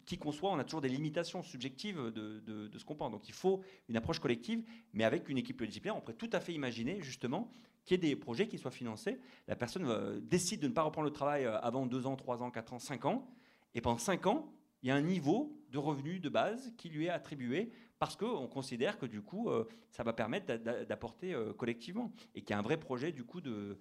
qui 0.06 0.20
qu'on 0.20 0.32
soit, 0.32 0.52
on 0.52 0.60
a 0.60 0.64
toujours 0.64 0.82
des 0.82 0.90
limitations 0.90 1.42
subjectives 1.42 1.98
de, 2.12 2.40
de, 2.40 2.78
ce 2.78 2.86
qu'on 2.86 2.96
pense. 2.96 3.12
Donc 3.12 3.28
il 3.28 3.34
faut 3.34 3.62
une 3.90 3.98
approche 3.98 4.20
collective, 4.20 4.64
mais 4.94 5.04
avec 5.04 5.30
une 5.30 5.40
équipe 5.40 5.64
disciplinaire, 5.64 5.98
on 5.98 6.02
pourrait 6.02 6.14
tout 6.14 6.30
à 6.32 6.40
fait 6.40 6.54
imaginer, 6.54 7.02
justement, 7.02 7.52
qu'il 7.86 7.96
y 7.96 8.06
ait 8.06 8.10
des 8.10 8.16
projets 8.16 8.48
qui 8.48 8.60
soient 8.60 8.70
financés. 8.70 9.20
La 9.48 9.56
personne 9.56 10.22
décide 10.22 10.62
de 10.62 10.68
ne 10.68 10.74
pas 10.74 10.84
reprendre 10.84 11.06
le 11.06 11.14
travail 11.14 11.46
avant 11.46 11.88
2 11.88 12.06
ans, 12.06 12.16
3 12.16 12.44
ans, 12.44 12.52
4 12.52 12.74
ans, 12.74 12.80
5 12.80 13.06
ans, 13.06 13.28
et 13.74 13.82
pendant 13.82 13.98
5 13.98 14.28
ans, 14.28 14.54
il 14.84 14.90
y 14.90 14.92
a 14.92 14.96
un 14.96 15.02
niveau 15.02 15.58
de 15.72 15.78
revenu 15.78 16.20
de 16.20 16.30
base 16.30 16.74
qui 16.78 16.90
lui 16.90 17.06
est 17.06 17.10
attribué 17.10 17.72
parce 18.00 18.16
qu'on 18.16 18.48
considère 18.48 18.98
que 18.98 19.06
du 19.06 19.22
coup, 19.22 19.50
euh, 19.50 19.66
ça 19.92 20.04
va 20.04 20.12
permettre 20.12 20.56
d'apporter 20.86 21.34
euh, 21.34 21.54
collectivement 21.54 22.12
et 22.34 22.42
qu'il 22.42 22.50
y 22.50 22.54
a 22.54 22.58
un 22.58 22.64
vrai 22.64 22.78
projet 22.78 23.12
du 23.12 23.24
coup 23.24 23.42
de, 23.42 23.78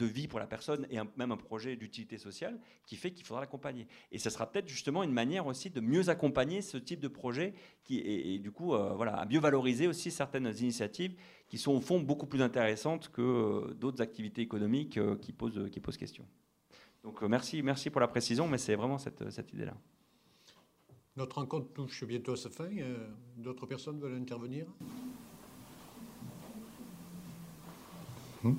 vie 0.00 0.26
pour 0.28 0.40
la 0.40 0.46
personne 0.46 0.86
et 0.90 0.96
même 1.16 1.30
un 1.30 1.36
projet 1.36 1.76
d'utilité 1.76 2.16
sociale 2.16 2.58
qui 2.86 2.96
fait 2.96 3.12
qu'il 3.12 3.24
faudra 3.24 3.42
l'accompagner. 3.42 3.86
Et 4.10 4.18
ce 4.18 4.30
sera 4.30 4.50
peut-être 4.50 4.66
justement 4.66 5.02
une 5.02 5.12
manière 5.12 5.46
aussi 5.46 5.68
de 5.70 5.80
mieux 5.80 6.08
accompagner 6.08 6.62
ce 6.62 6.78
type 6.78 7.00
de 7.00 7.08
projet 7.08 7.54
qui, 7.84 7.98
et, 7.98 8.38
du 8.38 8.50
coup, 8.50 8.74
euh, 8.74 8.94
voilà, 8.94 9.12
à 9.12 9.26
mieux 9.26 9.40
valoriser 9.40 9.86
aussi 9.86 10.10
certaines 10.10 10.46
initiatives 10.46 11.14
qui 11.46 11.58
sont 11.58 11.72
au 11.72 11.80
fond 11.80 12.00
beaucoup 12.00 12.26
plus 12.26 12.40
intéressantes 12.40 13.10
que 13.10 13.74
d'autres 13.74 14.00
activités 14.00 14.40
économiques 14.40 14.98
qui, 15.20 15.32
posent, 15.32 15.68
qui 15.70 15.80
posent 15.80 15.98
question. 15.98 16.26
Donc 17.02 17.20
merci, 17.22 17.62
merci 17.62 17.90
pour 17.90 18.00
la 18.00 18.08
précision, 18.08 18.48
mais 18.48 18.56
c'est 18.56 18.74
vraiment 18.74 18.96
cette 18.96 19.52
idée-là. 19.52 19.76
Notre 21.16 21.38
rencontre 21.38 21.68
touche 21.72 22.02
bientôt 22.02 22.32
à 22.32 22.36
sa 22.36 22.50
fin. 22.50 22.64
Euh, 22.64 23.06
d'autres 23.36 23.66
personnes 23.66 24.00
veulent 24.00 24.16
intervenir? 24.16 24.66
Hmm? 28.42 28.54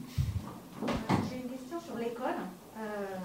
J'ai 1.29 1.41
une 1.41 1.49
question 1.49 1.81
sur 1.81 1.97
l'école. 1.97 2.39
Euh, 2.77 3.17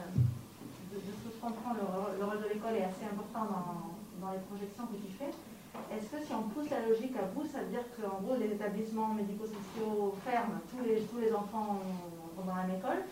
de, 0.93 0.97
ce 0.99 1.29
que 1.29 1.33
je 1.33 1.41
comprends, 1.41 1.75
le, 1.75 2.25
rôle 2.25 2.43
de 2.43 2.49
l'école 2.53 2.75
est 2.75 2.83
assez 2.83 3.05
important 3.05 3.47
dans, 4.21 4.33
les 4.33 4.41
projections 4.51 4.87
que 4.87 4.97
tu 4.97 5.13
fais. 5.17 5.31
Est-ce 5.95 6.11
que 6.11 6.27
si 6.27 6.33
on 6.35 6.49
pousse 6.49 6.69
la 6.69 6.89
logique 6.89 7.15
à 7.17 7.27
bout, 7.27 7.47
ça 7.47 7.63
veut 7.63 7.71
dire 7.71 7.85
qu'en 7.95 8.21
gros, 8.21 8.35
les 8.35 8.51
établissements 8.51 9.15
médico-sociaux 9.15 10.13
ferment, 10.25 10.59
tous 10.69 10.85
les, 10.85 11.03
tous 11.03 11.19
les 11.19 11.33
enfants 11.33 11.81
vont 12.37 12.45
dans 12.45 12.57
la 12.57 12.65
même 12.65 12.79
école? 12.79 13.05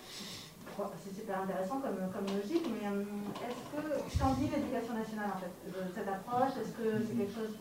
C'est 1.03 1.15
super 1.15 1.43
intéressant 1.43 1.81
comme, 1.81 2.27
logique, 2.37 2.67
mais 2.71 2.87
euh, 2.87 3.03
est-ce 3.43 3.63
que, 3.75 4.19
qu'en 4.19 4.35
dit 4.35 4.49
l'éducation 4.49 4.95
nationale 4.95 5.31
en 5.35 5.39
fait, 5.39 5.51
cette 5.95 6.09
approche 6.09 6.55
Est-ce 6.61 6.73
que 6.79 7.03
c'est 7.03 7.17
quelque 7.17 7.35
chose 7.35 7.57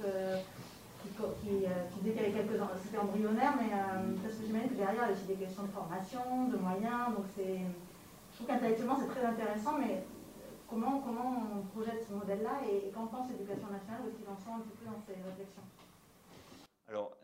qui, 1.02 1.10
qui, 1.10 1.66
euh, 1.66 1.90
qui, 1.94 2.00
dit 2.02 2.12
qu'il 2.14 2.30
y 2.30 2.60
c'était 2.84 2.98
embryonnaire, 2.98 3.54
mais 3.58 3.74
euh, 3.74 4.14
parce 4.22 4.36
que 4.36 4.46
j'imagine 4.46 4.70
que 4.70 4.76
derrière 4.76 5.04
il 5.04 5.10
y 5.10 5.10
a 5.10 5.14
aussi 5.14 5.26
des 5.26 5.42
questions 5.42 5.64
de 5.64 5.74
formation, 5.74 6.48
de 6.50 6.58
moyens, 6.58 7.16
donc 7.16 7.26
c'est, 7.36 7.58
je 7.58 8.36
trouve 8.36 8.48
qu'intellectuellement 8.48 9.00
c'est 9.02 9.10
très 9.10 9.26
intéressant, 9.26 9.78
mais 9.80 10.04
comment, 10.70 11.02
comment 11.02 11.58
on 11.58 11.66
projette 11.74 12.06
ce 12.08 12.14
modèle-là 12.14 12.62
et, 12.70 12.92
qu'en 12.92 13.08
pense 13.08 13.30
l'éducation 13.32 13.74
nationale, 13.74 14.06
en 14.30 14.38
sont 14.38 14.54
un 14.58 14.62
petit 14.62 14.78
peu 14.78 14.86
dans 14.86 15.02
ces 15.02 15.18
réflexions? 15.18 15.66
Alors, 16.90 17.18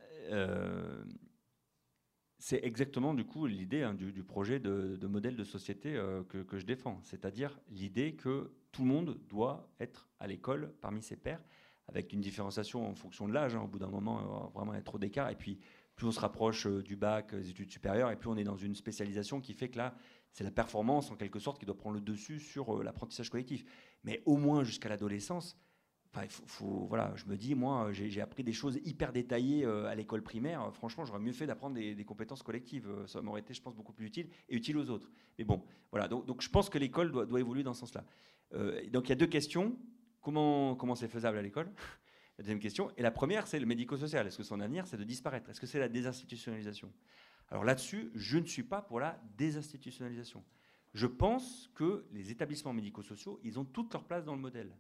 c'est 2.46 2.60
exactement 2.62 3.14
du 3.14 3.24
coup 3.24 3.46
l'idée 3.46 3.84
hein, 3.84 3.94
du, 3.94 4.22
projet 4.22 4.60
de, 4.60 5.08
modèle 5.08 5.38
de 5.38 5.46
société 5.46 5.96
euh, 5.96 6.24
que, 6.26 6.58
je 6.58 6.66
défends, 6.66 7.00
c'est-à-dire 7.02 7.58
l'idée 7.70 8.16
que 8.16 8.52
tout 8.74 8.82
le 8.82 8.90
monde 8.90 9.18
doit 9.30 9.70
être 9.80 10.10
à 10.20 10.28
l'école 10.28 10.74
parmi 10.82 11.02
ses 11.02 11.16
pairs, 11.16 11.42
avec 11.88 12.12
une 12.12 12.20
différenciation 12.20 12.86
en 12.86 12.96
fonction 12.96 13.30
de 13.30 13.34
l'âge. 13.34 13.56
Hein. 13.56 13.62
Au 13.62 13.68
bout 13.68 13.80
d'un 13.80 13.88
moment, 13.88 14.18
va 14.18 14.52
vraiment 14.54 14.74
être 14.74 14.84
trop 14.84 15.00
d'écart. 15.00 15.30
Et 15.30 15.38
puis, 15.38 15.58
plus 15.96 16.06
on 16.06 16.12
se 16.12 16.20
rapproche 16.20 16.68
euh, 16.68 16.84
du 16.84 16.98
bac, 16.98 17.34
des 17.34 17.50
études 17.50 17.72
supérieures, 17.72 18.12
et 18.12 18.18
plus 18.18 18.30
on 18.30 18.36
est 18.36 18.44
dans 18.44 18.58
une 18.58 18.76
spécialisation 18.76 19.40
qui 19.40 19.54
fait 19.54 19.70
que 19.70 19.78
là, 19.78 19.96
c'est 20.34 20.44
la 20.44 20.52
performance 20.52 21.12
en 21.12 21.16
quelque 21.16 21.40
sorte 21.40 21.62
qui 21.62 21.66
doit 21.66 21.78
prendre 21.78 21.96
le 21.96 22.02
dessus 22.02 22.42
sur 22.42 22.78
euh, 22.78 22.84
l'apprentissage 22.84 23.30
collectif. 23.30 23.64
Mais 24.04 24.22
au 24.26 24.36
moins 24.36 24.66
jusqu'à 24.66 24.90
l'adolescence, 24.90 25.58
faut, 26.30 26.86
voilà, 26.88 27.12
je 27.16 27.26
me 27.26 27.36
dis, 27.36 27.56
moi, 27.56 27.92
j'ai 27.92 28.22
appris 28.22 28.44
des 28.44 28.54
choses 28.54 28.80
hyper 28.84 29.12
détaillées 29.12 29.66
euh, 29.66 29.86
à 29.86 29.96
l'école 29.96 30.22
primaire. 30.22 30.72
Franchement, 30.74 31.06
j'aurais 31.06 31.20
mieux 31.20 31.32
fait 31.32 31.48
d'apprendre 31.48 31.76
des, 31.76 32.06
compétences 32.06 32.44
collectives. 32.44 32.88
Euh, 32.88 33.08
ça 33.08 33.22
m'aurait 33.22 33.42
été, 33.42 33.54
je 33.54 33.62
pense, 33.62 33.76
beaucoup 33.76 33.94
plus 33.94 34.06
utile 34.06 34.28
et 34.50 34.56
utile 34.56 34.78
aux 34.78 34.90
autres. 34.90 35.12
Mais 35.38 35.44
bon, 35.44 35.64
voilà. 35.92 36.08
Donc, 36.08 36.42
je 36.42 36.50
pense 36.50 36.70
que 36.70 36.78
l'école 36.78 37.12
doit, 37.12 37.26
doit, 37.26 37.40
évoluer 37.40 37.64
dans 37.64 37.74
ce 37.74 37.82
sens-là. 37.82 38.06
Euh, 38.54 38.88
donc 38.90 39.08
il 39.08 39.10
y 39.10 39.14
a 39.14 39.16
deux 39.16 39.28
questions. 39.28 39.78
Comment 40.22 40.76
comment 40.76 40.96
c'est 40.96 41.08
faisable 41.08 41.38
à 41.38 41.42
l'école? 41.42 41.72
La 42.38 42.44
deuxième 42.44 42.60
question. 42.60 42.92
Et 42.98 43.02
la 43.02 43.12
première, 43.12 43.48
c'est 43.48 43.60
le 43.60 43.66
médico-social. 43.66 44.26
Est-ce 44.26 44.38
que 44.38 44.44
son 44.44 44.60
avenir, 44.60 44.88
c'est 44.88 44.98
de 44.98 45.04
disparaître? 45.04 45.50
Est-ce 45.50 45.62
que 45.62 45.68
c'est 45.68 45.80
la 45.80 45.90
désinstitutionnalisation? 45.90 46.92
Alors 47.50 47.64
là-dessus, 47.64 48.12
je 48.16 48.38
ne 48.38 48.46
suis 48.46 48.64
pas 48.64 48.82
pour 48.82 49.00
la 49.00 49.22
désinstitutionnalisation. 49.38 50.44
Je 50.94 51.08
pense 51.08 51.70
que 51.76 52.06
les 52.12 52.32
établissements 52.32 52.74
médico-sociaux, 52.74 53.40
ils 53.44 53.60
ont 53.60 53.66
toute 53.66 53.94
leur 53.94 54.04
place 54.06 54.26
dans 54.26 54.36
le 54.36 54.42
modèle. 54.42 54.76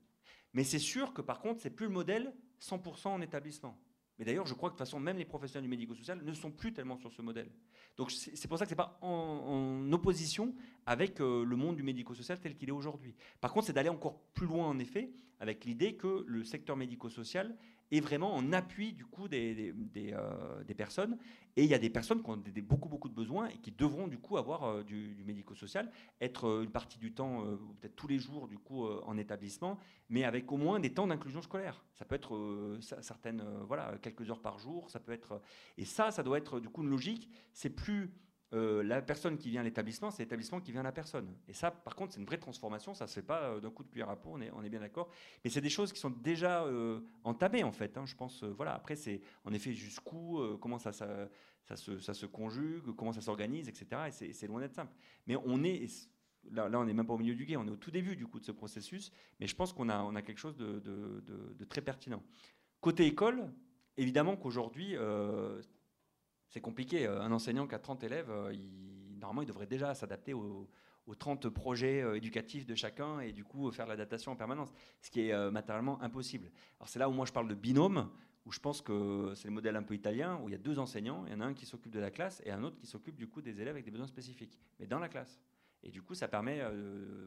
Mais 0.53 0.63
c'est 0.63 0.79
sûr 0.79 1.13
que 1.13 1.21
par 1.21 1.39
contre, 1.39 1.61
c'est 1.61 1.69
plus 1.69 1.87
le 1.87 1.91
modèle 1.91 2.33
100% 2.61 3.07
en 3.07 3.21
établissement. 3.21 3.77
Mais 4.19 4.25
d'ailleurs, 4.25 4.45
je 4.45 4.53
crois 4.53 4.69
que 4.69 4.75
de 4.75 4.77
toute 4.77 4.87
façon, 4.87 4.99
même 4.99 5.17
les 5.17 5.25
professionnels 5.25 5.63
du 5.63 5.69
médico-social 5.69 6.23
ne 6.23 6.33
sont 6.33 6.51
plus 6.51 6.71
tellement 6.71 6.97
sur 6.97 7.11
ce 7.11 7.21
modèle. 7.21 7.49
Donc 7.97 8.11
c'est 8.11 8.47
pour 8.47 8.57
ça 8.57 8.65
que 8.65 8.69
ce 8.69 8.73
n'est 8.73 8.77
pas 8.77 8.97
en, 9.01 9.91
opposition 9.91 10.53
avec 10.85 11.19
euh, 11.19 11.43
le 11.43 11.55
monde 11.55 11.75
du 11.75 11.83
médico-social 11.83 12.39
tel 12.39 12.55
qu'il 12.55 12.69
est 12.69 12.73
aujourd'hui. 12.73 13.15
Par 13.41 13.51
contre, 13.51 13.67
c'est 13.67 13.73
d'aller 13.73 13.89
encore 13.89 14.19
plus 14.33 14.45
loin, 14.45 14.67
en 14.67 14.79
effet, 14.79 15.11
avec 15.39 15.65
l'idée 15.65 15.95
que 15.95 16.23
le 16.27 16.43
secteur 16.43 16.75
médico-social 16.77 17.55
est 17.91 17.99
vraiment 17.99 18.33
en 18.33 18.53
appui 18.53 18.93
du 18.93 19.05
coup 19.05 19.27
des, 19.27 19.73
des, 19.73 20.13
euh, 20.13 20.63
personnes. 20.75 21.17
Et 21.55 21.63
il 21.63 21.69
y 21.69 21.73
a 21.73 21.79
des 21.79 21.89
personnes 21.89 22.23
qui 22.23 22.29
ont 22.29 22.41
beaucoup, 22.63 22.89
beaucoup 22.89 23.09
de 23.09 23.13
besoins 23.13 23.47
et 23.47 23.57
qui 23.57 23.71
devront 23.71 24.07
du 24.07 24.17
coup 24.17 24.37
avoir 24.37 24.63
euh, 24.63 24.83
du, 24.83 25.23
médico-social, 25.25 25.91
être 26.21 26.63
une 26.63 26.71
partie 26.71 26.97
du 26.97 27.13
temps, 27.13 27.43
peut-être 27.79 27.95
tous 27.95 28.07
les 28.07 28.17
jours 28.17 28.47
du 28.47 28.57
coup 28.57 28.87
en 28.87 29.17
établissement, 29.17 29.77
mais 30.09 30.23
avec 30.23 30.51
au 30.51 30.57
moins 30.57 30.79
des 30.79 30.93
temps 30.93 31.07
d'inclusion 31.07 31.41
scolaire. 31.41 31.83
Ça 31.93 32.05
peut 32.05 32.15
être 32.15 32.79
certaines, 32.79 33.43
voilà, 33.67 33.97
quelques 34.01 34.29
heures 34.29 34.41
par 34.41 34.57
jour, 34.59 34.89
ça 34.89 34.99
peut 34.99 35.11
être... 35.11 35.41
Et 35.77 35.85
ça, 35.85 36.11
ça 36.11 36.23
doit 36.23 36.37
être 36.37 36.59
du 36.59 36.69
coup 36.69 36.83
une 36.83 36.89
logique. 36.89 37.29
C'est 37.53 37.69
plus 37.69 38.11
euh, 38.53 38.83
la 38.83 39.01
personne 39.01 39.37
qui 39.37 39.49
vient 39.49 39.61
à 39.61 39.63
l'établissement, 39.63 40.11
c'est 40.11 40.23
l'établissement 40.23 40.61
qui 40.61 40.71
vient 40.71 40.81
à 40.81 40.83
la 40.83 40.91
personne. 40.91 41.33
Et 41.47 41.53
ça, 41.53 41.71
par 41.71 41.95
contre, 41.95 42.13
c'est 42.13 42.19
une 42.19 42.25
vraie 42.25 42.37
transformation. 42.37 42.93
Ça 42.93 43.05
ne 43.05 43.09
se 43.09 43.15
fait 43.15 43.25
pas 43.25 43.41
euh, 43.43 43.59
d'un 43.59 43.71
coup 43.71 43.83
de 43.83 43.89
cuillère 43.89 44.09
à 44.09 44.15
peau, 44.15 44.35
on 44.35 44.63
est, 44.63 44.69
bien 44.69 44.79
d'accord. 44.79 45.09
Mais 45.43 45.49
c'est 45.49 45.61
des 45.61 45.69
choses 45.69 45.91
qui 45.91 45.99
sont 45.99 46.11
déjà 46.11 46.63
euh, 46.65 46.99
entamées, 47.23 47.63
en 47.63 47.71
fait. 47.71 47.97
Hein. 47.97 48.05
je 48.05 48.15
pense, 48.15 48.43
voilà. 48.43 48.75
Après, 48.75 48.95
c'est 48.95 49.21
en 49.43 49.53
effet 49.53 49.73
jusqu'où, 49.73 50.39
comment 50.59 50.77
ça, 50.77 50.91
se, 50.91 52.25
conjugue, 52.27 52.95
comment 52.95 53.13
ça 53.13 53.21
s'organise, 53.21 53.67
etc. 53.69 54.09
Et 54.21 54.33
c'est 54.33 54.47
loin 54.47 54.61
d'être 54.61 54.75
simple. 54.75 54.93
Mais 55.25 55.35
on 55.35 55.63
est. 55.63 55.87
Là, 56.51 56.69
on 56.73 56.83
n'est 56.83 56.93
même 56.93 57.07
pas 57.07 57.13
au 57.13 57.17
milieu 57.17 57.35
du 57.35 57.45
guet, 57.45 57.55
on 57.55 57.65
est 57.65 57.71
au 57.71 57.77
tout 57.77 57.89
début 57.89 58.17
du 58.17 58.27
coup 58.27 58.37
de 58.37 58.43
ce 58.43 58.51
processus, 58.51 59.13
mais 59.39 59.47
je 59.47 59.55
pense 59.55 59.71
qu'on 59.71 59.87
a, 59.87 60.21
quelque 60.21 60.39
chose 60.39 60.57
de, 60.57 61.63
très 61.69 61.79
pertinent. 61.79 62.21
Côté 62.81 63.05
école, 63.05 63.49
évidemment 63.95 64.35
qu'aujourd'hui, 64.35 64.97
c'est 66.53 66.61
compliqué. 66.61 67.07
Euh, 67.07 67.21
un 67.21 67.31
enseignant 67.31 67.67
qui 67.67 67.73
a 67.73 67.79
30 67.79 68.03
élèves, 68.03 68.29
euh, 68.29 68.53
il, 68.53 69.17
normalement, 69.19 69.41
il 69.41 69.47
devrait 69.47 69.65
déjà 69.65 69.93
s'adapter 69.95 70.33
aux, 70.33 70.69
30 71.17 71.49
projets 71.49 72.01
euh, 72.01 72.15
éducatifs 72.15 72.65
de 72.65 72.75
chacun 72.75 73.19
et 73.19 73.33
du 73.33 73.43
coup 73.43 73.69
faire 73.71 73.87
l'adaptation 73.87 74.31
en 74.31 74.35
permanence, 74.35 74.71
ce 75.01 75.09
qui 75.09 75.27
est 75.27 75.51
matériellement 75.51 76.01
impossible. 76.01 76.51
Alors 76.79 76.87
c'est 76.87 76.99
là 76.99 77.09
où 77.09 77.11
moi 77.11 77.25
je 77.25 77.33
parle 77.33 77.47
de 77.47 77.55
binôme, 77.55 78.09
où 78.45 78.51
je 78.51 78.59
pense 78.59 78.81
que 78.81 79.33
c'est 79.35 79.47
le 79.47 79.53
modèle 79.53 79.75
un 79.75 79.83
peu 79.83 79.95
italien, 79.95 80.39
où 80.41 80.49
il 80.49 80.51
y 80.51 80.55
a 80.55 80.59
deux 80.59 80.79
enseignants, 80.79 81.25
il 81.27 81.33
y 81.33 81.35
en 81.35 81.41
a 81.41 81.45
un 81.45 81.53
qui 81.53 81.65
s'occupe 81.65 81.91
de 81.91 81.99
la 81.99 82.11
classe 82.11 82.41
et 82.45 82.51
un 82.51 82.63
autre 82.63 82.77
qui 82.77 82.87
s'occupe 82.87 83.17
du 83.17 83.27
coup 83.27 83.41
des 83.41 83.61
élèves 83.61 83.73
avec 83.73 83.85
des 83.85 83.91
besoins 83.91 84.07
spécifiques, 84.07 84.57
mais 84.79 84.85
dans 84.85 84.99
la 84.99 85.09
classe. 85.09 85.39
Et 85.85 85.91
du 85.91 86.01
coup, 86.01 86.15
ça 86.15 86.29
permet 86.29 86.61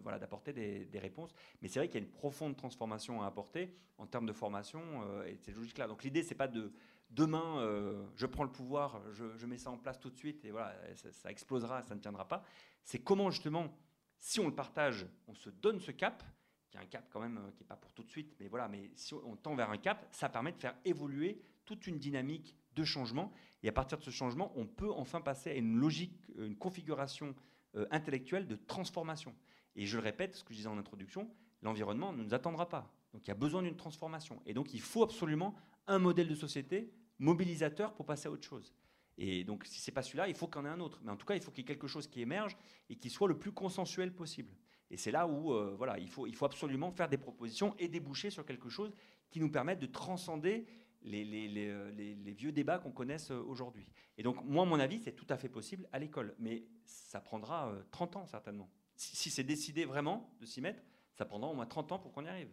voilà, 0.02 0.18
d'apporter 0.18 0.54
des, 0.54 0.98
réponses. 0.98 1.34
Mais 1.60 1.68
c'est 1.68 1.78
vrai 1.78 1.88
qu'il 1.88 2.00
y 2.00 2.02
a 2.02 2.06
une 2.06 2.12
profonde 2.12 2.56
transformation 2.56 3.20
à 3.22 3.26
apporter 3.26 3.76
en 3.98 4.06
termes 4.06 4.24
de 4.24 4.32
formation 4.32 4.80
et 5.26 5.36
ces 5.36 5.52
logiques-là. 5.52 5.86
Donc 5.86 6.02
l'idée, 6.02 6.22
c'est 6.22 6.34
pas 6.34 6.48
de 6.48 6.72
demain, 7.10 7.60
euh, 7.60 8.04
je 8.16 8.26
prends 8.26 8.44
le 8.44 8.50
pouvoir, 8.50 9.00
je, 9.12 9.46
mets 9.46 9.58
ça 9.58 9.70
en 9.70 9.78
place 9.78 9.98
tout 9.98 10.10
de 10.10 10.16
suite 10.16 10.44
et 10.44 10.50
voilà, 10.50 10.74
ça, 10.94 11.30
explosera, 11.30 11.82
ça 11.82 11.94
ne 11.94 12.00
tiendra 12.00 12.26
pas. 12.28 12.44
C'est 12.82 12.98
comment 12.98 13.30
justement, 13.30 13.76
si 14.18 14.40
on 14.40 14.46
le 14.46 14.54
partage, 14.54 15.06
on 15.28 15.34
se 15.34 15.50
donne 15.50 15.80
ce 15.80 15.90
cap, 15.90 16.22
qui 16.70 16.76
est 16.76 16.80
un 16.80 16.86
cap 16.86 17.08
quand 17.10 17.20
même 17.20 17.40
qui 17.54 17.62
n'est 17.62 17.68
pas 17.68 17.76
pour 17.76 17.92
tout 17.92 18.02
de 18.02 18.10
suite, 18.10 18.34
mais 18.40 18.48
voilà, 18.48 18.68
mais 18.68 18.90
si 18.96 19.14
on 19.14 19.36
tend 19.36 19.54
vers 19.54 19.70
un 19.70 19.78
cap, 19.78 20.06
ça 20.10 20.28
permet 20.28 20.52
de 20.52 20.58
faire 20.58 20.76
évoluer 20.84 21.40
toute 21.64 21.86
une 21.86 21.98
dynamique 21.98 22.56
de 22.74 22.84
changement. 22.84 23.32
Et 23.62 23.68
à 23.68 23.72
partir 23.72 23.98
de 23.98 24.02
ce 24.02 24.10
changement, 24.10 24.52
on 24.54 24.66
peut 24.66 24.90
enfin 24.92 25.20
passer 25.20 25.50
à 25.50 25.54
une 25.54 25.76
logique, 25.76 26.16
une 26.38 26.56
configuration 26.56 27.34
euh, 27.74 27.86
intellectuelle 27.90 28.46
de 28.46 28.56
transformation. 28.56 29.34
Et 29.74 29.86
je 29.86 29.96
le 29.96 30.02
répète, 30.02 30.34
ce 30.34 30.44
que 30.44 30.52
je 30.52 30.58
disais 30.58 30.68
en 30.68 30.78
introduction, 30.78 31.28
l'environnement 31.62 32.12
ne 32.12 32.22
nous 32.22 32.34
attendra 32.34 32.68
pas. 32.68 32.92
Donc 33.12 33.26
il 33.26 33.28
y 33.28 33.32
a 33.32 33.34
besoin 33.34 33.62
d'une 33.62 33.76
transformation. 33.76 34.40
Et 34.46 34.54
donc 34.54 34.72
il 34.72 34.80
faut 34.80 35.02
absolument 35.02 35.54
un 35.86 35.98
modèle 35.98 36.28
de 36.28 36.34
société 36.34 36.92
mobilisateur 37.18 37.94
pour 37.94 38.06
passer 38.06 38.28
à 38.28 38.30
autre 38.30 38.46
chose. 38.46 38.74
Et 39.18 39.44
donc 39.44 39.64
si 39.64 39.80
c'est 39.80 39.92
pas 39.92 40.02
celui-là, 40.02 40.28
il 40.28 40.34
faut 40.34 40.46
qu'il 40.46 40.56
y 40.56 40.64
en 40.64 40.66
ait 40.66 40.70
un 40.70 40.80
autre. 40.80 41.00
Mais 41.02 41.10
en 41.10 41.16
tout 41.16 41.26
cas, 41.26 41.34
il 41.34 41.40
faut 41.40 41.50
qu'il 41.50 41.62
y 41.62 41.66
ait 41.66 41.72
quelque 41.74 41.86
chose 41.86 42.06
qui 42.06 42.20
émerge 42.20 42.56
et 42.90 42.96
qui 42.96 43.10
soit 43.10 43.28
le 43.28 43.38
plus 43.38 43.52
consensuel 43.52 44.14
possible. 44.14 44.54
Et 44.90 44.96
c'est 44.96 45.10
là 45.10 45.26
où 45.26 45.52
euh, 45.52 45.74
voilà, 45.76 45.98
il 45.98 46.08
faut, 46.08 46.26
il 46.26 46.34
faut 46.34 46.44
absolument 46.44 46.92
faire 46.92 47.08
des 47.08 47.16
propositions 47.16 47.74
et 47.78 47.88
déboucher 47.88 48.30
sur 48.30 48.44
quelque 48.44 48.68
chose 48.68 48.92
qui 49.30 49.40
nous 49.40 49.50
permette 49.50 49.80
de 49.80 49.86
transcender 49.86 50.66
les, 51.02 51.24
les, 51.24 52.32
vieux 52.32 52.52
débats 52.52 52.78
qu'on 52.78 52.92
connaisse 52.92 53.30
aujourd'hui. 53.30 53.86
Et 54.18 54.22
donc, 54.22 54.44
moi, 54.44 54.64
mon 54.64 54.78
avis, 54.80 55.00
c'est 55.00 55.12
tout 55.12 55.26
à 55.28 55.36
fait 55.36 55.48
possible 55.48 55.88
à 55.92 55.98
l'école. 55.98 56.34
Mais 56.38 56.64
ça 56.84 57.20
prendra 57.20 57.72
30 57.92 58.16
ans, 58.16 58.26
certainement. 58.26 58.68
Si, 58.96 59.30
c'est 59.30 59.44
décidé 59.44 59.84
vraiment 59.84 60.34
de 60.40 60.46
s'y 60.46 60.60
mettre, 60.60 60.82
ça 61.14 61.24
prendra 61.24 61.50
au 61.50 61.54
moins 61.54 61.66
30 61.66 61.92
ans 61.92 61.98
pour 61.98 62.12
qu'on 62.12 62.24
y 62.24 62.28
arrive. 62.28 62.50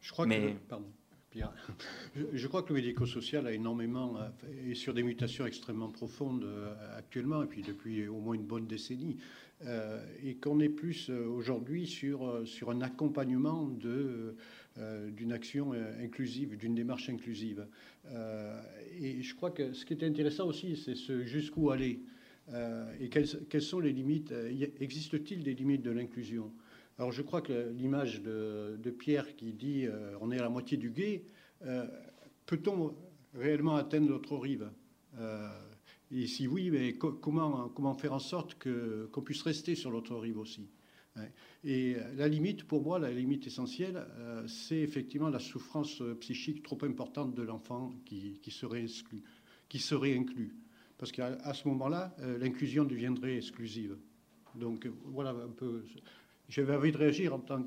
Je 0.00 0.10
crois 0.10 0.26
que. 0.26 0.52
Pardon. 0.68 0.92
Je, 2.34 2.46
crois 2.48 2.62
que 2.62 2.70
le 2.70 2.80
médico-social 2.80 3.46
a 3.46 3.52
énormément, 3.52 4.16
est 4.68 4.74
sur 4.74 4.94
des 4.94 5.04
mutations 5.04 5.46
extrêmement 5.46 5.88
profondes 5.88 6.42
euh, 6.42 6.74
actuellement, 6.98 7.44
et 7.44 7.46
puis 7.46 7.62
depuis 7.62 8.08
au 8.08 8.18
moins 8.18 8.34
une 8.34 8.46
bonne 8.46 8.66
décennie, 8.66 9.16
euh, 9.64 10.04
et 10.24 10.34
qu'on 10.34 10.58
est 10.58 10.68
plus 10.68 11.08
euh, 11.08 11.26
aujourd'hui 11.26 11.86
sur, 11.86 12.42
sur 12.46 12.70
un 12.70 12.80
accompagnement 12.80 13.68
de, 13.68 14.34
d'une 15.08 15.32
action 15.32 15.72
inclusive, 16.02 16.56
d'une 16.56 16.74
démarche 16.74 17.10
inclusive. 17.10 17.66
et 18.98 19.22
je 19.22 19.34
crois 19.34 19.50
que 19.50 19.72
ce 19.72 19.84
qui 19.84 19.92
est 19.92 20.02
intéressant 20.04 20.46
aussi, 20.46 20.76
c'est 20.76 20.94
ce 20.94 21.24
jusqu'où 21.24 21.70
aller. 21.70 22.00
et 23.00 23.08
quelles, 23.08 23.28
quelles, 23.48 23.62
sont 23.62 23.80
les 23.80 23.92
limites 23.92 24.32
Existe-t-il 24.80 25.42
des 25.42 25.54
limites 25.54 25.82
de 25.82 25.90
l'inclusion? 25.90 26.50
Alors 27.00 27.12
je 27.12 27.22
crois 27.22 27.40
que 27.40 27.70
l'image 27.70 28.20
de, 28.20 28.90
Pierre 28.90 29.34
qui 29.34 29.54
dit 29.54 29.86
euh, 29.86 30.14
on 30.20 30.30
est 30.30 30.38
à 30.38 30.42
la 30.42 30.50
moitié 30.50 30.76
du 30.76 30.90
guet, 30.90 31.24
euh, 31.64 31.86
peut-on 32.44 32.94
réellement 33.34 33.76
atteindre 33.76 34.10
l'autre 34.10 34.36
rive 34.36 34.70
euh, 35.18 35.48
Et 36.10 36.26
si 36.26 36.46
oui, 36.46 36.70
mais 36.70 36.98
comment, 36.98 37.94
faire 37.94 38.12
en 38.12 38.18
sorte 38.18 38.62
qu'on 38.62 39.22
puisse 39.22 39.40
rester 39.40 39.74
sur 39.76 39.90
l'autre 39.90 40.14
rive 40.14 40.36
aussi 40.36 40.68
hein 41.16 41.24
Et 41.64 41.96
la 42.16 42.28
limite, 42.28 42.64
pour 42.64 42.82
moi, 42.82 42.98
la 42.98 43.10
limite 43.10 43.46
essentielle, 43.46 44.06
c'est 44.46 44.80
effectivement 44.80 45.30
la 45.30 45.38
souffrance 45.38 46.02
psychique 46.20 46.62
trop 46.62 46.84
importante 46.84 47.34
de 47.34 47.42
l'enfant 47.42 47.94
qui, 48.04 48.38
serait 48.50 48.82
exclu, 48.82 49.22
qui 49.70 49.78
serait 49.78 50.14
inclus. 50.14 50.54
Parce 50.98 51.12
qu'à 51.12 51.54
ce 51.54 51.66
moment-là, 51.68 52.14
l'inclusion 52.38 52.84
deviendrait 52.84 53.38
exclusive. 53.38 53.96
Donc 54.54 54.86
voilà 55.04 55.30
un 55.30 55.48
peu 55.48 55.84
j'avais 56.50 56.74
envie 56.74 56.92
de 56.92 56.98
réagir 56.98 57.32
en 57.32 57.38
tant 57.38 57.62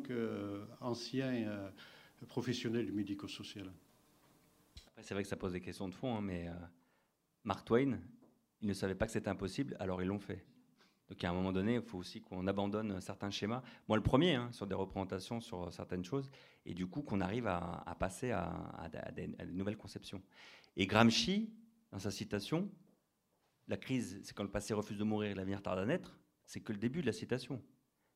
qu'ancien 0.00 1.32
euh, 1.34 1.70
professionnel 2.26 2.86
du 2.86 2.92
médico-social. 2.92 3.70
c'est 5.00 5.14
vrai 5.14 5.22
que 5.22 5.28
ça 5.28 5.36
pose 5.36 5.52
des 5.52 5.60
questions 5.60 5.88
de 5.88 5.94
fond, 5.94 6.16
hein, 6.16 6.22
mais 6.22 6.48
euh, 6.48 6.54
Mark 7.44 7.66
Twain, 7.66 8.00
il 8.62 8.68
ne 8.68 8.72
savait 8.72 8.94
pas 8.94 9.06
que 9.06 9.12
c'était 9.12 9.28
impossible, 9.28 9.76
alors 9.78 10.02
ils 10.02 10.08
l'ont 10.08 10.18
fait. 10.18 10.44
Donc 11.10 11.22
à 11.22 11.30
un 11.30 11.34
moment 11.34 11.52
donné, 11.52 11.74
il 11.74 11.82
faut 11.82 11.98
aussi 11.98 12.22
qu'on 12.22 12.46
abandonne 12.46 13.00
certains 13.00 13.30
schémas. 13.30 13.62
Moi, 13.86 13.96
le 13.96 14.02
premier, 14.02 14.34
hein, 14.34 14.50
sur 14.52 14.66
des 14.66 14.74
représentations, 14.74 15.40
sur 15.40 15.72
certaines 15.72 16.04
choses, 16.04 16.30
et 16.64 16.74
du 16.74 16.86
coup 16.86 17.02
qu'on 17.02 17.20
arrive 17.20 17.46
à, 17.46 17.96
passer 17.98 18.30
à, 18.30 18.90
des, 19.14 19.30
à, 19.38 19.44
nouvelles 19.44 19.76
conceptions. 19.76 20.22
Et 20.76 20.86
Gramsci, 20.86 21.50
dans 21.92 21.98
sa 21.98 22.10
citation, 22.10 22.70
la 23.68 23.76
crise, 23.76 24.20
c'est 24.22 24.34
quand 24.34 24.42
le 24.42 24.50
passé 24.50 24.72
refuse 24.72 24.98
de 24.98 25.04
mourir 25.04 25.30
et 25.30 25.34
l'avenir 25.34 25.62
tarde 25.62 25.78
à 25.78 25.84
naître 25.84 26.18
c'est 26.48 26.60
que 26.60 26.72
le 26.72 26.78
début 26.78 27.02
de 27.02 27.06
la 27.06 27.12
citation. 27.12 27.62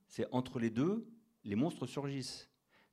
C'est 0.09 0.27
entre 0.33 0.59
les 0.59 0.71
deux, 0.71 1.07
les 1.45 1.55
monstres 1.55 1.87
surgissent. 1.87 2.49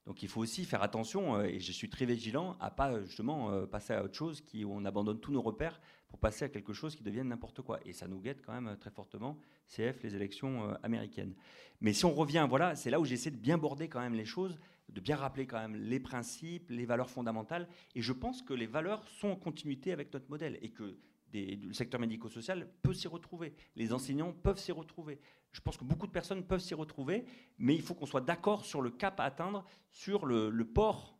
Donc 0.05 0.21
il 0.21 0.27
faut 0.27 0.41
aussi 0.41 0.65
faire 0.65 0.83
attention, 0.83 1.37
euh, 1.37 1.43
et 1.43 1.59
je 1.59 1.71
suis 1.71 1.89
très 1.89 2.05
vigilant, 2.05 2.57
à 2.59 2.71
pas 2.71 3.01
justement 3.03 3.51
euh, 3.51 3.65
passer 3.65 3.93
à 3.93 4.03
autre 4.03 4.15
chose 4.15 4.41
qui, 4.41 4.65
où 4.65 4.73
on 4.73 4.83
abandonne 4.83 5.19
tous 5.19 5.31
nos 5.31 5.41
repères 5.41 5.79
pour 6.09 6.19
passer 6.19 6.43
à 6.45 6.49
quelque 6.49 6.73
chose 6.73 6.95
qui 6.95 7.03
devienne 7.03 7.29
n'importe 7.29 7.61
quoi. 7.61 7.79
Et 7.85 7.93
ça 7.93 8.07
nous 8.07 8.19
guette 8.19 8.41
quand 8.45 8.51
même 8.51 8.67
euh, 8.67 8.75
très 8.75 8.91
fortement, 8.91 9.39
CF, 9.67 10.03
les 10.03 10.13
élections 10.13 10.73
américaines. 10.83 11.35
Mais 11.79 11.93
si 11.93 12.03
on 12.03 12.13
revient, 12.13 12.45
voilà, 12.49 12.75
c'est 12.75 12.89
là 12.89 12.99
où 12.99 13.05
j'essaie 13.05 13.31
de 13.31 13.37
bien 13.37 13.57
border 13.57 13.87
quand 13.87 14.01
même 14.01 14.15
les 14.15 14.25
choses, 14.25 14.59
de 14.89 14.99
bien 14.99 15.15
rappeler 15.15 15.47
quand 15.47 15.59
même 15.59 15.75
les 15.75 15.99
principes, 16.01 16.69
les 16.69 16.85
valeurs 16.85 17.09
fondamentales. 17.09 17.69
Et 17.95 18.01
je 18.01 18.11
pense 18.11 18.41
que 18.41 18.53
les 18.53 18.67
valeurs 18.67 19.07
sont 19.07 19.29
en 19.29 19.35
continuité 19.37 19.93
avec 19.93 20.11
notre 20.11 20.29
modèle 20.29 20.57
et 20.61 20.71
que 20.71 20.97
le 21.33 21.73
secteur 21.73 21.99
médico-social 21.99 22.69
peut 22.81 22.93
s'y 22.93 23.07
retrouver. 23.07 23.53
Les 23.75 23.93
enseignants 23.93 24.33
peuvent 24.33 24.59
s'y 24.59 24.71
retrouver. 24.71 25.19
Je 25.51 25.61
pense 25.61 25.77
que 25.77 25.83
beaucoup 25.83 26.07
de 26.07 26.11
personnes 26.11 26.43
peuvent 26.43 26.59
s'y 26.59 26.73
retrouver, 26.73 27.25
mais 27.57 27.75
il 27.75 27.81
faut 27.81 27.93
qu'on 27.93 28.05
soit 28.05 28.21
d'accord 28.21 28.65
sur 28.65 28.81
le 28.81 28.91
cap 28.91 29.19
à 29.19 29.23
atteindre, 29.23 29.65
sur 29.91 30.25
le, 30.25 30.63
port 30.63 31.17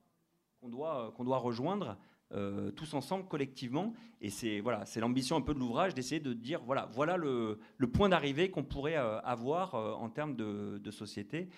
qu'on 0.59 0.69
doit, 0.69 1.37
rejoindre 1.37 1.97
euh, 2.31 2.69
tous 2.71 2.93
ensemble, 2.93 3.27
collectivement. 3.27 3.93
Et 4.21 4.29
c'est 4.29 4.59
voilà, 4.59 4.85
c'est 4.85 4.99
l'ambition 4.99 5.35
un 5.35 5.41
peu 5.41 5.53
de 5.53 5.59
l'ouvrage 5.59 5.95
d'essayer 5.95 6.19
de 6.19 6.33
dire 6.33 6.61
voilà, 6.63 6.87
voilà 6.91 7.17
le, 7.17 7.59
point 7.91 8.09
d'arrivée 8.09 8.51
qu'on 8.51 8.63
pourrait 8.63 8.97
euh, 8.97 9.19
avoir 9.21 9.73
euh, 9.73 9.93
en 9.93 10.09
termes 10.09 10.35
de, 10.35 10.91
société. 10.91 11.49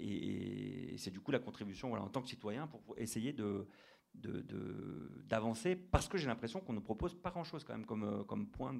et, 0.00 0.94
c'est 0.96 1.10
du 1.10 1.20
coup 1.20 1.32
la 1.32 1.38
contribution 1.38 1.92
en 1.92 2.08
tant 2.08 2.22
que 2.22 2.28
citoyen 2.28 2.66
pour 2.66 2.80
essayer 2.96 3.32
de 3.32 3.66
d'avancer 5.28 5.76
parce 5.76 6.08
que 6.08 6.18
j'ai 6.18 6.26
l'impression 6.26 6.60
qu'on 6.60 6.72
ne 6.72 6.80
propose 6.80 7.14
pas 7.14 7.30
grand-chose 7.30 7.64
quand 7.64 7.72
même 7.74 7.86
comme, 7.86 8.04
euh, 8.04 8.24
comme 8.24 8.46
point 8.46 8.74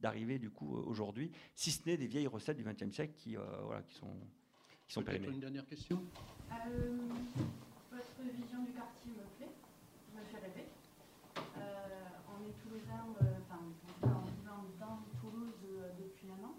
d'arrivée 0.00 0.38
du 0.38 0.50
coup 0.50 0.76
aujourd'hui, 0.76 1.30
si 1.54 1.70
ce 1.70 1.86
n'est 1.86 1.96
des 1.96 2.06
vieilles 2.06 2.26
recettes 2.26 2.56
du 2.56 2.64
XXe 2.64 2.94
siècle 2.94 3.14
qui, 3.16 3.36
euh, 3.36 3.40
voilà, 3.64 3.82
qui 3.82 3.94
sont, 3.94 4.14
qui 4.86 4.92
sont 4.94 5.02
périmées. 5.02 5.28
une 5.28 5.40
dernière 5.40 5.66
question 5.66 6.02
euh, 6.52 6.98
Votre 7.90 8.32
vision 8.34 8.62
du 8.62 8.72
quartier 8.72 9.12
me 9.12 9.24
plaît, 9.38 9.52
me 10.14 10.22
fait 10.24 10.38
rêver. 10.38 10.68
on 11.36 12.44
est 12.46 12.54
toulousain, 12.62 13.04
enfin, 13.42 13.60
en 14.02 14.24
vivant 14.24 14.64
dans 14.80 14.98
Toulouse 15.20 15.54
depuis 15.98 16.28
un 16.30 16.44
an. 16.44 16.54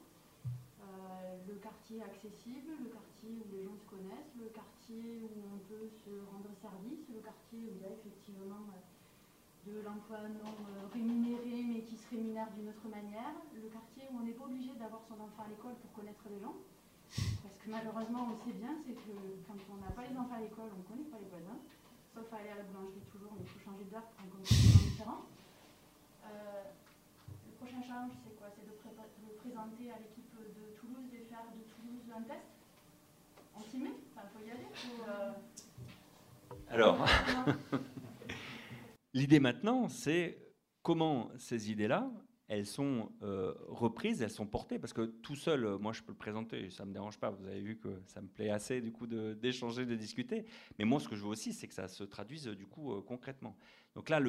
le 1.47 1.55
quartier 1.55 2.01
accessible, 2.01 2.71
le 2.83 2.89
quartier 2.89 3.29
où 3.39 3.51
les 3.51 3.63
gens 3.63 3.75
se 3.77 3.85
connaissent, 3.89 4.35
le 4.39 4.49
quartier 4.49 4.76
où 4.93 5.43
on 5.53 5.59
peut 5.67 5.89
se 5.91 6.11
rendre 6.31 6.49
service, 6.61 7.03
le 7.11 7.19
quartier 7.19 7.59
où 7.59 7.75
il 7.75 7.81
y 7.81 7.85
a 7.85 7.91
effectivement 7.91 8.63
euh, 8.71 9.71
de 9.71 9.83
l'emploi 9.83 10.23
non 10.31 10.47
euh, 10.47 10.87
rémunéré 10.93 11.63
mais 11.67 11.81
qui 11.83 11.97
se 11.97 12.09
rémunère 12.09 12.47
d'une 12.55 12.69
autre 12.69 12.87
manière, 12.87 13.35
le 13.51 13.67
quartier 13.67 14.07
où 14.11 14.19
on 14.19 14.23
n'est 14.23 14.37
pas 14.37 14.45
obligé 14.45 14.71
d'avoir 14.79 15.03
son 15.03 15.19
enfant 15.19 15.43
à 15.43 15.49
l'école 15.49 15.75
pour 15.83 15.91
connaître 15.91 16.23
les 16.31 16.39
gens. 16.39 16.55
Parce 17.43 17.57
que 17.59 17.69
malheureusement, 17.71 18.31
on 18.31 18.37
sait 18.43 18.55
bien, 18.55 18.75
c'est 18.83 18.95
que 18.95 19.11
quand 19.47 19.59
on 19.71 19.79
n'a 19.79 19.91
pas 19.91 20.03
les 20.07 20.15
enfants 20.15 20.35
à 20.35 20.43
l'école, 20.43 20.71
on 20.71 20.79
ne 20.79 20.87
connaît 20.87 21.09
pas 21.11 21.19
les 21.19 21.31
voisins. 21.31 21.59
Sauf 22.15 22.27
aller 22.33 22.51
à 22.51 22.59
la 22.59 22.63
boulangerie 22.67 23.03
toujours, 23.11 23.31
mais 23.35 23.43
il 23.43 23.47
faut 23.47 23.63
changer 23.63 23.85
d'heure 23.91 24.07
pour 24.11 24.23
rencontrer 24.23 24.55
des 24.55 24.71
gens 24.71 24.83
différents. 24.87 25.23
Euh, 26.27 26.63
le 27.47 27.53
prochain 27.55 27.79
challenge, 27.83 28.11
c'est 28.23 28.35
quoi? 28.35 28.47
C'est 28.55 28.67
de, 28.67 28.75
de, 28.75 29.31
présenter 29.39 29.91
à 29.91 29.99
l'équipe 29.99 30.31
de 30.35 30.75
Toulouse, 30.75 31.07
de 31.11 31.19
faire 31.27 31.47
de 31.51 31.63
Toulouse 31.63 32.07
un 32.11 32.23
test? 32.23 32.47
On 33.55 33.61
s'y 33.61 33.79
met? 33.79 34.06
Alors, 36.69 37.05
l'idée 39.13 39.39
maintenant, 39.39 39.89
c'est 39.89 40.37
comment 40.83 41.31
ces 41.37 41.71
idées-là, 41.71 42.11
elles 42.49 42.65
sont 42.65 43.11
euh, 43.23 43.53
reprises, 43.67 44.21
elles 44.21 44.29
sont 44.29 44.45
portées, 44.45 44.79
parce 44.79 44.93
que 44.93 45.05
tout 45.05 45.35
seul, 45.35 45.65
euh, 45.65 45.77
moi 45.77 45.91
je 45.93 46.01
peux 46.01 46.11
le 46.11 46.17
présenter, 46.17 46.69
ça 46.69 46.83
ne 46.83 46.89
me 46.89 46.93
dérange 46.93 47.17
pas, 47.17 47.29
vous 47.29 47.47
avez 47.47 47.61
vu 47.61 47.77
que 47.77 48.01
ça 48.05 48.21
me 48.21 48.27
plaît 48.27 48.49
assez 48.49 48.79
du 48.81 48.91
coup 48.91 49.05
d'échanger, 49.05 49.85
de, 49.85 49.95
discuter, 49.95 50.45
mais 50.79 50.85
moi 50.85 50.99
ce 50.99 51.09
que 51.09 51.15
je 51.15 51.23
veux 51.23 51.29
aussi, 51.29 51.51
c'est 51.51 51.67
que 51.67 51.73
ça 51.73 51.87
se 51.87 52.03
traduise 52.03 52.47
du 52.47 52.65
coup 52.65 53.01
concrètement. 53.01 53.57
Donc 53.95 54.09
là, 54.09 54.19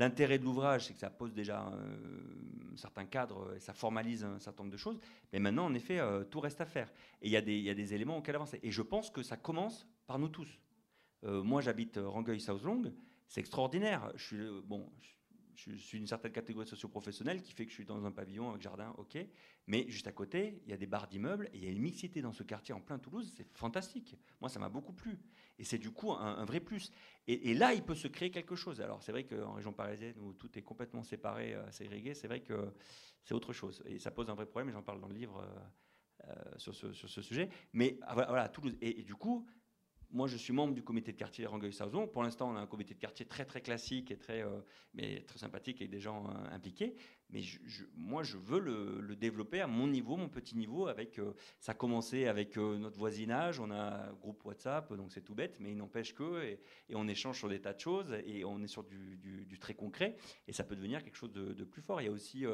l'intérêt 0.00 0.38
de 0.38 0.44
l'ouvrage, 0.44 0.86
c'est 0.86 0.94
que 0.94 0.98
ça 0.98 1.10
pose 1.10 1.32
déjà 1.32 1.60
un, 1.60 2.76
certain 2.76 3.04
cadre 3.04 3.54
et 3.54 3.60
ça 3.60 3.74
formalise 3.74 4.24
un 4.24 4.38
certain 4.38 4.62
nombre 4.62 4.72
de 4.72 4.78
choses, 4.78 4.98
mais 5.32 5.38
maintenant, 5.38 5.66
en 5.66 5.74
effet, 5.74 6.00
tout 6.30 6.40
reste 6.40 6.60
à 6.60 6.66
faire. 6.66 6.90
Et 7.20 7.28
il 7.28 7.32
y, 7.32 7.36
a 7.36 7.74
des 7.74 7.94
éléments 7.94 8.16
auxquels 8.16 8.36
avancer. 8.36 8.58
Et 8.62 8.70
je 8.70 8.80
pense 8.80 9.10
que 9.10 9.22
ça 9.22 9.36
commence 9.36 9.86
par 10.06 10.18
nous 10.18 10.28
tous. 10.28 10.48
moi, 11.22 11.60
j'habite 11.60 11.98
Rangueil-South-Long, 12.02 12.92
c'est 13.26 13.40
extraordinaire. 13.40 14.10
Je 14.16 14.24
suis, 14.24 14.62
bon, 14.64 14.90
d'une 15.66 16.06
certaine 16.06 16.32
catégorie 16.32 16.66
socio-professionnelle 16.66 17.42
qui 17.42 17.52
fait 17.52 17.64
que 17.64 17.70
je 17.70 17.74
suis 17.74 17.84
dans 17.84 18.04
un 18.04 18.12
pavillon 18.12 18.50
avec 18.50 18.62
jardin, 18.62 18.94
ok. 18.98 19.18
Mais 19.66 19.88
juste 19.88 20.06
à 20.06 20.12
côté, 20.12 20.60
il 20.64 20.70
y 20.70 20.72
a 20.72 20.76
des 20.76 20.86
bars 20.86 21.06
d'immeubles 21.06 21.48
et 21.52 21.58
il 21.58 21.64
y 21.64 21.66
a 21.66 21.70
une 21.70 21.80
mixité 21.80 22.22
dans 22.22 22.32
ce 22.32 22.42
quartier 22.42 22.74
en 22.74 22.80
plein 22.80 22.98
Toulouse, 22.98 23.32
c'est 23.36 23.46
fantastique. 23.56 24.16
Moi, 24.40 24.48
ça 24.48 24.58
m'a 24.58 24.68
beaucoup 24.68 24.92
plu. 24.92 25.18
Et 25.60 25.64
c'est 25.64 25.78
du 25.78 25.90
coup 25.90 26.10
un, 26.12 26.44
vrai 26.46 26.58
plus. 26.58 26.90
Et, 27.26 27.52
là, 27.52 27.74
il 27.74 27.84
peut 27.84 27.94
se 27.94 28.08
créer 28.08 28.30
quelque 28.30 28.56
chose. 28.56 28.80
Alors, 28.80 29.02
c'est 29.02 29.12
vrai 29.12 29.24
qu'en 29.24 29.52
région 29.52 29.72
parisienne, 29.74 30.14
où 30.18 30.32
tout 30.32 30.58
est 30.58 30.62
complètement 30.62 31.04
séparé, 31.04 31.54
euh, 31.54 31.62
c'est 31.70 32.26
vrai 32.26 32.40
que 32.40 32.72
c'est 33.22 33.34
autre 33.34 33.52
chose. 33.52 33.82
Et 33.84 33.98
ça 33.98 34.10
pose 34.10 34.30
un 34.30 34.34
vrai 34.34 34.46
problème, 34.46 34.70
et 34.70 34.72
j'en 34.72 34.82
parle 34.82 35.00
dans 35.00 35.08
le 35.08 35.14
livre. 35.14 35.38
Euh, 35.38 35.60
euh, 36.28 36.34
sur, 36.58 36.74
ce, 36.74 36.92
sur, 36.92 37.08
ce, 37.08 37.22
sujet. 37.22 37.48
Mais 37.72 37.98
ah, 38.02 38.12
voilà, 38.14 38.46
Toulouse. 38.50 38.76
et, 38.82 39.02
du 39.04 39.14
coup, 39.14 39.46
moi, 40.12 40.26
je 40.26 40.36
suis 40.36 40.52
membre 40.52 40.74
du 40.74 40.82
comité 40.82 41.12
de 41.12 41.16
quartier 41.16 41.46
Rangueil-Sauzon. 41.46 42.08
Pour 42.08 42.22
l'instant, 42.22 42.50
on 42.50 42.56
a 42.56 42.60
un 42.60 42.66
comité 42.66 42.94
de 42.94 42.98
quartier 42.98 43.26
très 43.26 43.44
très 43.44 43.60
classique 43.60 44.10
et 44.10 44.16
très, 44.16 44.42
euh, 44.42 44.60
mais 44.94 45.22
très 45.22 45.38
sympathique 45.38 45.80
avec 45.80 45.90
des 45.90 46.00
gens 46.00 46.26
euh, 46.28 46.54
impliqués. 46.54 46.96
Mais 47.30 47.42
moi, 47.94 48.22
je 48.22 48.36
veux 48.36 48.58
le, 48.58 49.14
développer 49.14 49.60
à 49.60 49.66
mon 49.66 49.86
niveau, 49.86 50.16
mon 50.16 50.28
petit 50.28 50.56
niveau. 50.56 50.88
Avec, 50.88 51.18
euh, 51.18 51.34
ça 51.60 51.72
a 51.72 51.74
commencé 51.74 52.26
avec 52.26 52.56
notre 52.56 52.98
voisinage. 52.98 53.60
On 53.60 53.70
a 53.70 54.08
un 54.08 54.12
groupe 54.14 54.44
WhatsApp, 54.44 54.92
donc 54.94 55.12
c'est 55.12 55.22
tout 55.22 55.34
bête, 55.34 55.58
mais 55.60 55.70
il 55.70 55.76
n'empêche 55.76 56.14
que 56.14 56.42
et, 56.42 56.60
on 56.94 57.06
échange 57.06 57.38
sur 57.38 57.48
des 57.48 57.60
tas 57.60 57.72
de 57.72 57.80
choses 57.80 58.12
et 58.24 58.44
on 58.44 58.60
est 58.62 58.66
sur 58.66 58.82
du, 58.82 59.58
très 59.60 59.74
concret. 59.74 60.16
Et 60.48 60.52
ça 60.52 60.64
peut 60.64 60.74
devenir 60.74 61.04
quelque 61.04 61.16
chose 61.16 61.32
de, 61.32 61.52
de 61.52 61.64
plus 61.64 61.82
fort. 61.82 62.00
Il 62.00 62.06
y 62.06 62.08
a 62.08 62.12
aussi 62.12 62.44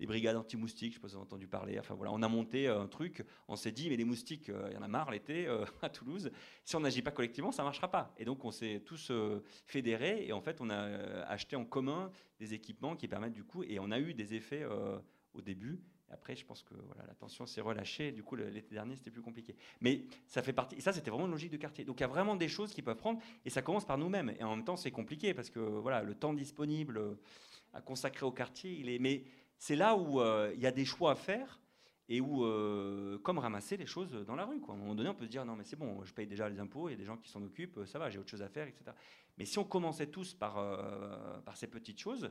les 0.00 0.06
brigades 0.06 0.36
anti-moustiques, 0.36 0.92
je 0.92 0.98
ne 0.98 1.00
sais 1.00 1.00
pas 1.00 1.08
si 1.08 1.14
vous 1.14 1.20
avez 1.20 1.26
entendu 1.26 1.46
parler. 1.46 1.78
Enfin 1.78 1.94
voilà, 1.94 2.12
on 2.12 2.22
a 2.22 2.28
monté 2.28 2.68
un 2.68 2.86
truc, 2.86 3.24
on 3.48 3.56
s'est 3.56 3.72
dit, 3.72 3.88
mais 3.88 3.96
les 3.96 4.04
moustiques, 4.04 4.48
il 4.48 4.72
y 4.72 4.76
en 4.76 4.82
a 4.82 4.88
marre 4.88 5.10
l'été 5.10 5.46
à 5.82 5.88
Toulouse. 5.88 6.30
Si 6.64 6.76
on 6.76 6.80
n'agit 6.80 7.02
pas 7.02 7.10
collectivement, 7.10 7.52
ça 7.52 7.62
ne 7.62 7.66
marchera 7.66 7.90
pas. 7.90 8.14
Et 8.18 8.24
donc 8.24 8.44
on 8.44 8.50
s'est 8.50 8.82
tous 8.84 9.10
euh, 9.10 9.42
fédérés 9.66 10.26
et 10.26 10.32
en 10.32 10.40
fait 10.40 10.60
on 10.60 10.70
a 10.70 10.74
euh, 10.74 11.24
acheté 11.26 11.56
en 11.56 11.64
commun 11.64 12.10
des 12.38 12.54
équipements 12.54 12.96
qui 12.96 13.08
permettent 13.08 13.32
du 13.32 13.44
coup, 13.44 13.62
et 13.62 13.78
on 13.78 13.90
a 13.90 13.98
eu 13.98 14.14
des 14.14 14.34
effets 14.34 14.62
euh, 14.62 14.98
au 15.32 15.40
début. 15.40 15.80
Après, 16.10 16.36
je 16.36 16.44
pense 16.44 16.62
que 16.62 16.74
voilà, 16.74 17.04
la 17.08 17.14
tension 17.14 17.44
s'est 17.44 17.60
relâchée. 17.62 18.12
Du 18.12 18.22
coup, 18.22 18.36
l'été 18.36 18.72
dernier, 18.72 18.94
c'était 18.94 19.10
plus 19.10 19.22
compliqué. 19.22 19.56
Mais 19.80 20.04
ça 20.28 20.42
fait 20.42 20.52
partie. 20.52 20.76
Et 20.76 20.80
ça, 20.80 20.92
c'était 20.92 21.10
vraiment 21.10 21.24
une 21.24 21.32
logique 21.32 21.50
de 21.50 21.56
quartier. 21.56 21.84
Donc, 21.84 21.98
il 21.98 22.02
y 22.02 22.04
a 22.04 22.08
vraiment 22.08 22.36
des 22.36 22.46
choses 22.46 22.72
qui 22.72 22.82
peuvent 22.82 22.98
prendre. 22.98 23.20
Et 23.44 23.50
ça 23.50 23.62
commence 23.62 23.84
par 23.84 23.98
nous-mêmes. 23.98 24.32
Et 24.38 24.44
en 24.44 24.54
même 24.54 24.64
temps, 24.64 24.76
c'est 24.76 24.92
compliqué 24.92 25.34
parce 25.34 25.50
que 25.50 25.58
voilà, 25.58 26.02
le 26.02 26.14
temps 26.14 26.32
disponible 26.32 27.16
à 27.72 27.80
consacrer 27.80 28.24
au 28.24 28.30
quartier, 28.30 28.78
il 28.78 28.88
est. 28.88 29.24
c'est 29.64 29.76
là 29.76 29.96
où 29.96 30.20
il 30.52 30.60
y 30.60 30.66
a 30.66 30.72
des 30.72 30.84
choix 30.84 31.12
à 31.12 31.14
faire 31.14 31.60
et 32.08 32.20
où, 32.20 32.44
euh, 32.44 33.18
comme 33.18 33.38
ramasser 33.38 33.76
les 33.76 33.86
choses 33.86 34.12
dans 34.26 34.36
la 34.36 34.44
rue. 34.44 34.60
À 34.68 34.72
un 34.72 34.76
moment 34.76 34.94
donné, 34.94 35.08
on 35.08 35.14
peut 35.14 35.24
se 35.24 35.30
dire 35.30 35.44
non, 35.44 35.56
mais 35.56 35.64
c'est 35.64 35.76
bon, 35.76 36.04
je 36.04 36.12
paye 36.12 36.26
déjà 36.26 36.48
les 36.48 36.60
impôts, 36.60 36.88
il 36.88 36.92
y 36.92 36.94
a 36.94 36.98
des 36.98 37.04
gens 37.04 37.16
qui 37.16 37.30
s'en 37.30 37.42
occupent, 37.42 37.80
ça 37.86 37.98
va, 37.98 38.10
j'ai 38.10 38.18
autre 38.18 38.30
chose 38.30 38.42
à 38.42 38.48
faire, 38.48 38.66
etc. 38.66 38.84
Mais 39.38 39.44
si 39.44 39.58
on 39.58 39.64
commençait 39.64 40.08
tous 40.08 40.34
par, 40.34 40.58
euh, 40.58 41.40
par 41.40 41.56
ces 41.56 41.66
petites 41.66 41.98
choses, 41.98 42.30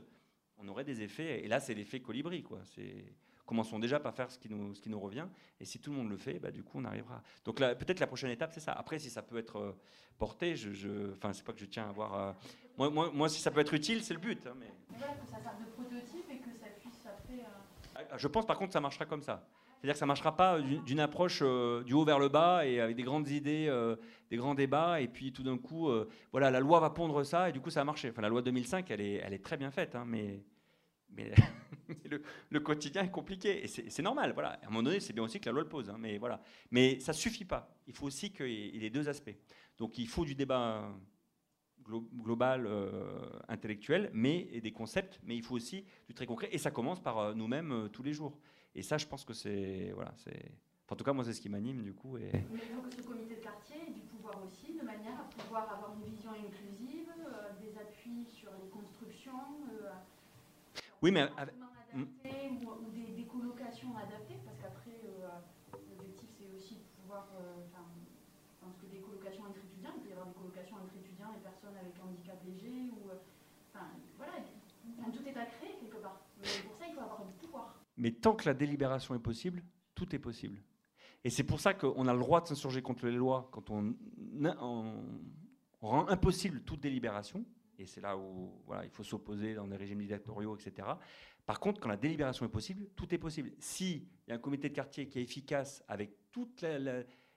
on 0.58 0.68
aurait 0.68 0.84
des 0.84 1.02
effets. 1.02 1.44
Et 1.44 1.48
là, 1.48 1.60
c'est 1.60 1.74
l'effet 1.74 2.00
colibri. 2.00 2.42
Quoi. 2.42 2.60
Commençons 3.44 3.78
déjà 3.78 3.98
par 4.00 4.14
faire 4.14 4.30
ce 4.30 4.38
qui 4.38 4.48
nous, 4.48 5.00
revient. 5.00 5.26
Et 5.60 5.64
si 5.64 5.80
tout 5.80 5.90
le 5.90 5.96
monde 5.96 6.08
le 6.08 6.16
fait, 6.16 6.38
bah, 6.38 6.50
du 6.50 6.62
coup, 6.62 6.78
on 6.78 6.84
arrivera. 6.84 7.22
Donc 7.44 7.56
peut-être 7.56 8.00
la 8.00 8.06
prochaine 8.06 8.30
étape, 8.30 8.52
c'est 8.52 8.60
ça. 8.60 8.72
Après, 8.72 8.98
si 8.98 9.10
ça 9.10 9.22
peut 9.22 9.38
être 9.38 9.56
euh, 9.56 9.72
porté, 10.18 10.54
je, 10.54 10.72
je... 10.72 11.12
enfin, 11.14 11.32
c'est 11.32 11.44
pas 11.44 11.52
que 11.52 11.60
je 11.60 11.66
tiens 11.66 11.88
à 11.88 11.92
voir. 11.92 12.36
Moi, 12.78 13.28
si 13.28 13.40
ça 13.40 13.50
peut 13.50 13.60
être 13.60 13.74
utile, 13.74 14.02
c'est 14.04 14.14
le 14.14 14.20
but. 14.20 14.46
Hein, 14.46 14.54
ça 15.28 15.40
serve 15.42 15.58
de 15.60 15.70
prototype 15.72 16.30
et 16.30 16.38
que 16.38 16.52
ça 16.52 16.68
puisse 16.80 17.04
après. 17.04 17.44
Ah, 17.44 17.74
je 18.16 18.28
pense 18.28 18.46
par 18.46 18.58
contre 18.58 18.68
que 18.68 18.74
ça 18.74 18.80
marchera 18.80 19.06
comme 19.06 19.22
ça. 19.22 19.46
C'est-à-dire 19.84 19.96
que 19.96 19.98
ça 19.98 20.06
ne 20.06 20.08
marchera 20.08 20.34
pas 20.34 20.60
d'une 20.62 21.00
approche 21.00 21.40
euh, 21.42 21.82
du 21.82 21.92
haut 21.92 22.06
vers 22.06 22.18
le 22.18 22.30
bas 22.30 22.64
et 22.64 22.80
avec 22.80 22.96
des 22.96 23.02
grandes 23.02 23.28
idées, 23.28 23.66
euh, 23.68 23.96
des 24.30 24.38
grands 24.38 24.54
débats, 24.54 25.02
et 25.02 25.08
puis 25.08 25.30
tout 25.30 25.42
d'un 25.42 25.58
coup, 25.58 25.90
euh, 25.90 26.08
voilà, 26.32 26.50
la 26.50 26.60
loi 26.60 26.80
va 26.80 26.88
pondre 26.88 27.22
ça, 27.22 27.50
et 27.50 27.52
du 27.52 27.60
coup, 27.60 27.68
ça 27.68 27.82
a 27.82 27.84
marché. 27.84 28.08
Enfin, 28.08 28.22
la 28.22 28.30
loi 28.30 28.40
2005, 28.40 28.90
elle 28.90 29.02
est, 29.02 29.16
elle 29.16 29.34
est 29.34 29.44
très 29.44 29.58
bien 29.58 29.70
faite, 29.70 29.94
hein, 29.94 30.04
mais, 30.06 30.42
mais 31.10 31.34
le, 32.50 32.60
quotidien 32.60 33.02
est 33.02 33.10
compliqué, 33.10 33.62
et 33.62 33.66
c'est 33.66 34.02
normal. 34.02 34.32
Voilà. 34.32 34.52
À 34.52 34.68
un 34.68 34.70
moment 34.70 34.84
donné, 34.84 35.00
c'est 35.00 35.12
bien 35.12 35.22
aussi 35.22 35.38
que 35.38 35.44
la 35.50 35.52
loi 35.52 35.60
le 35.60 35.68
pose, 35.68 35.90
hein, 35.90 35.96
mais 35.98 36.16
voilà. 36.16 36.40
Mais 36.70 36.98
ça 37.00 37.12
ne 37.12 37.16
suffit 37.18 37.44
pas. 37.44 37.76
Il 37.86 37.92
faut 37.92 38.06
aussi 38.06 38.32
qu'il 38.32 38.48
y 38.48 38.86
ait 38.86 38.88
deux 38.88 39.10
aspects. 39.10 39.36
Donc, 39.76 39.98
il 39.98 40.08
faut 40.08 40.24
du 40.24 40.34
débat 40.34 40.88
global, 41.86 42.68
intellectuel, 43.48 44.10
mais 44.12 44.48
et 44.52 44.60
des 44.60 44.72
concepts, 44.72 45.20
mais 45.24 45.36
il 45.36 45.42
faut 45.42 45.54
aussi 45.54 45.84
du 46.08 46.14
très 46.14 46.26
concret, 46.26 46.48
et 46.52 46.58
ça 46.58 46.70
commence 46.70 47.00
par 47.00 47.34
nous-mêmes 47.34 47.88
tous 47.92 48.02
les 48.02 48.12
jours. 48.12 48.38
Et 48.74 48.82
ça, 48.82 48.98
je 48.98 49.06
pense 49.06 49.24
que 49.24 49.32
c'est. 49.32 49.92
Voilà, 49.94 50.12
c'est. 50.16 50.52
en 50.90 50.96
tout 50.96 51.04
cas, 51.04 51.12
moi, 51.12 51.24
c'est 51.24 51.32
ce 51.32 51.40
qui 51.40 51.48
m'anime, 51.48 51.82
du 51.82 51.94
coup. 51.94 52.16
Et... 52.16 52.30
Mais 52.32 52.74
donc, 52.74 52.90
ce 52.90 53.02
comité 53.02 53.36
de 53.36 53.40
quartier 53.40 53.92
du 53.92 54.00
pouvoir 54.00 54.42
aussi, 54.44 54.74
de 54.74 54.84
manière 54.84 55.20
à 55.20 55.42
pouvoir 55.42 55.70
avoir 55.72 55.94
une 55.94 56.10
vision 56.10 56.30
inclusive, 56.32 57.08
euh, 57.26 57.52
des 57.60 57.78
appuis 57.78 58.26
sur 58.26 58.50
les 58.60 58.68
constructions. 58.68 59.62
Euh, 59.82 59.92
oui, 61.02 61.12
mais. 61.12 61.28
Hmm. 61.94 62.02
ou, 62.02 62.90
des, 62.90 63.24
colocations 63.24 63.96
adaptées, 63.96 64.40
parce 64.44 64.58
qu'après, 64.58 64.98
euh, 65.06 65.78
l'objectif, 65.90 66.28
c'est 66.36 66.50
aussi 66.56 66.74
de 66.74 66.86
pouvoir. 67.00 67.28
Enfin, 67.70 67.86
je 67.94 68.66
pense 68.66 68.74
que 68.78 68.86
des 68.86 68.98
colocations 68.98 69.44
entre 69.44 69.62
étudiants, 69.62 69.94
il 69.96 70.02
peut 70.02 70.08
y 70.08 70.12
avoir 70.12 70.26
des 70.26 70.34
colocations 70.34 70.76
entre 70.76 70.96
étudiants 70.98 71.30
et 71.30 71.44
personnes 71.64 71.78
avec 71.78 71.94
handicap 72.02 72.42
léger, 72.44 72.90
ou. 72.92 73.10
Enfin, 73.72 73.86
voilà, 74.16 74.32
tout 75.12 75.26
est 75.26 75.36
à 75.36 75.46
créer 75.46 75.76
quelque 75.80 75.96
part. 75.96 76.20
Mais 76.38 76.48
pour 76.66 76.76
ça, 76.76 76.84
il 76.88 76.94
faut 76.94 77.00
avoir 77.00 77.24
du 77.24 77.32
pouvoir. 77.34 77.80
Mais 77.96 78.12
tant 78.12 78.34
que 78.34 78.46
la 78.46 78.54
délibération 78.54 79.14
est 79.14 79.20
possible, 79.20 79.62
tout 79.94 80.14
est 80.14 80.18
possible. 80.18 80.62
Et 81.24 81.30
c'est 81.30 81.44
pour 81.44 81.60
ça 81.60 81.74
qu'on 81.74 82.06
a 82.06 82.12
le 82.12 82.18
droit 82.18 82.42
de 82.42 82.48
s'insurger 82.48 82.82
contre 82.82 83.06
les 83.06 83.16
lois 83.16 83.48
quand 83.50 83.70
on, 83.70 83.94
rend 85.80 86.08
impossible 86.08 86.62
toute 86.62 86.80
délibération. 86.80 87.44
Et 87.78 87.86
c'est 87.86 88.00
là 88.00 88.16
où 88.16 88.62
voilà, 88.66 88.84
il 88.84 88.90
faut 88.90 89.02
s'opposer 89.02 89.54
dans 89.54 89.66
des 89.66 89.76
régimes 89.76 89.98
dictatoriaux, 89.98 90.56
etc. 90.56 90.88
Par 91.44 91.60
contre, 91.60 91.80
quand 91.80 91.88
la 91.88 91.96
délibération 91.96 92.46
est 92.46 92.50
possible, 92.50 92.86
tout 92.94 93.12
est 93.14 93.18
possible. 93.18 93.52
S'il 93.58 94.06
y 94.28 94.32
a 94.32 94.34
un 94.34 94.38
comité 94.38 94.68
de 94.68 94.74
quartier 94.74 95.08
qui 95.08 95.18
est 95.18 95.22
efficace 95.22 95.82
avec 95.88 96.30
toute 96.30 96.64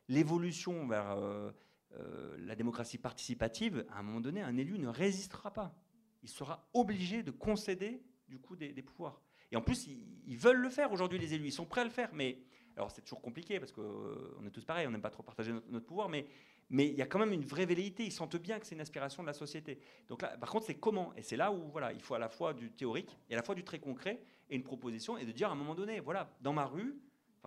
l'évolution 0.07 0.87
vers 0.87 1.11
euh, 1.11 1.51
euh, 1.99 2.35
la 2.39 2.55
démocratie 2.55 2.97
participative, 2.97 3.85
à 3.91 3.99
un 3.99 4.03
moment 4.03 4.21
donné, 4.21 4.41
un 4.41 4.57
élu 4.57 4.79
ne 4.79 4.87
résistera 4.87 5.51
pas 5.51 5.75
il 6.23 6.29
sera 6.29 6.67
obligé 6.73 7.23
de 7.23 7.31
concéder 7.31 8.01
du 8.27 8.37
coup 8.37 8.55
des, 8.55 8.73
pouvoirs. 8.81 9.21
Et 9.51 9.55
en 9.55 9.61
plus, 9.61 9.87
ils, 9.87 10.37
veulent 10.37 10.59
le 10.59 10.69
faire 10.69 10.91
aujourd'hui, 10.91 11.17
les 11.17 11.33
élus. 11.33 11.47
Ils 11.47 11.51
sont 11.51 11.65
prêts 11.65 11.81
à 11.81 11.85
le 11.85 11.89
faire. 11.89 12.09
Mais 12.13 12.39
alors, 12.75 12.91
c'est 12.91 13.01
toujours 13.01 13.21
compliqué 13.21 13.59
parce 13.59 13.71
qu'on 13.71 13.81
euh, 13.81 14.45
est 14.45 14.51
tous 14.51 14.65
pareils. 14.65 14.85
On 14.87 14.91
n'aime 14.91 15.01
pas 15.01 15.09
trop 15.09 15.23
partager 15.23 15.53
notre, 15.69 15.85
pouvoir. 15.85 16.09
Mais, 16.09 16.27
mais 16.69 16.87
il 16.87 16.95
y 16.95 17.01
a 17.01 17.05
quand 17.05 17.19
même 17.19 17.31
une 17.31 17.45
vraie 17.45 17.65
velléité. 17.65 18.03
Ils 18.03 18.11
sentent 18.11 18.35
bien 18.35 18.59
que 18.59 18.65
c'est 18.65 18.75
une 18.75 18.81
aspiration 18.81 19.23
de 19.23 19.27
la 19.27 19.33
société. 19.33 19.79
Donc 20.09 20.21
là, 20.21 20.37
par 20.37 20.49
contre, 20.49 20.65
c'est 20.65 20.75
comment? 20.75 21.13
Et 21.15 21.23
c'est 21.23 21.37
là 21.37 21.53
où 21.53 21.69
voilà, 21.69 21.93
il 21.93 22.01
faut 22.01 22.15
à 22.15 22.19
la 22.19 22.29
fois 22.29 22.53
du 22.53 22.71
théorique 22.71 23.17
et 23.29 23.33
à 23.33 23.37
la 23.37 23.43
fois 23.43 23.55
du 23.55 23.63
très 23.63 23.79
concret 23.79 24.21
et 24.49 24.55
une 24.57 24.63
proposition 24.63 25.17
et 25.17 25.25
de 25.25 25.31
dire 25.31 25.47
à 25.49 25.53
un 25.53 25.55
moment 25.55 25.75
donné, 25.75 26.01
voilà, 26.01 26.35
dans 26.41 26.51
ma 26.51 26.65
rue, 26.65 26.99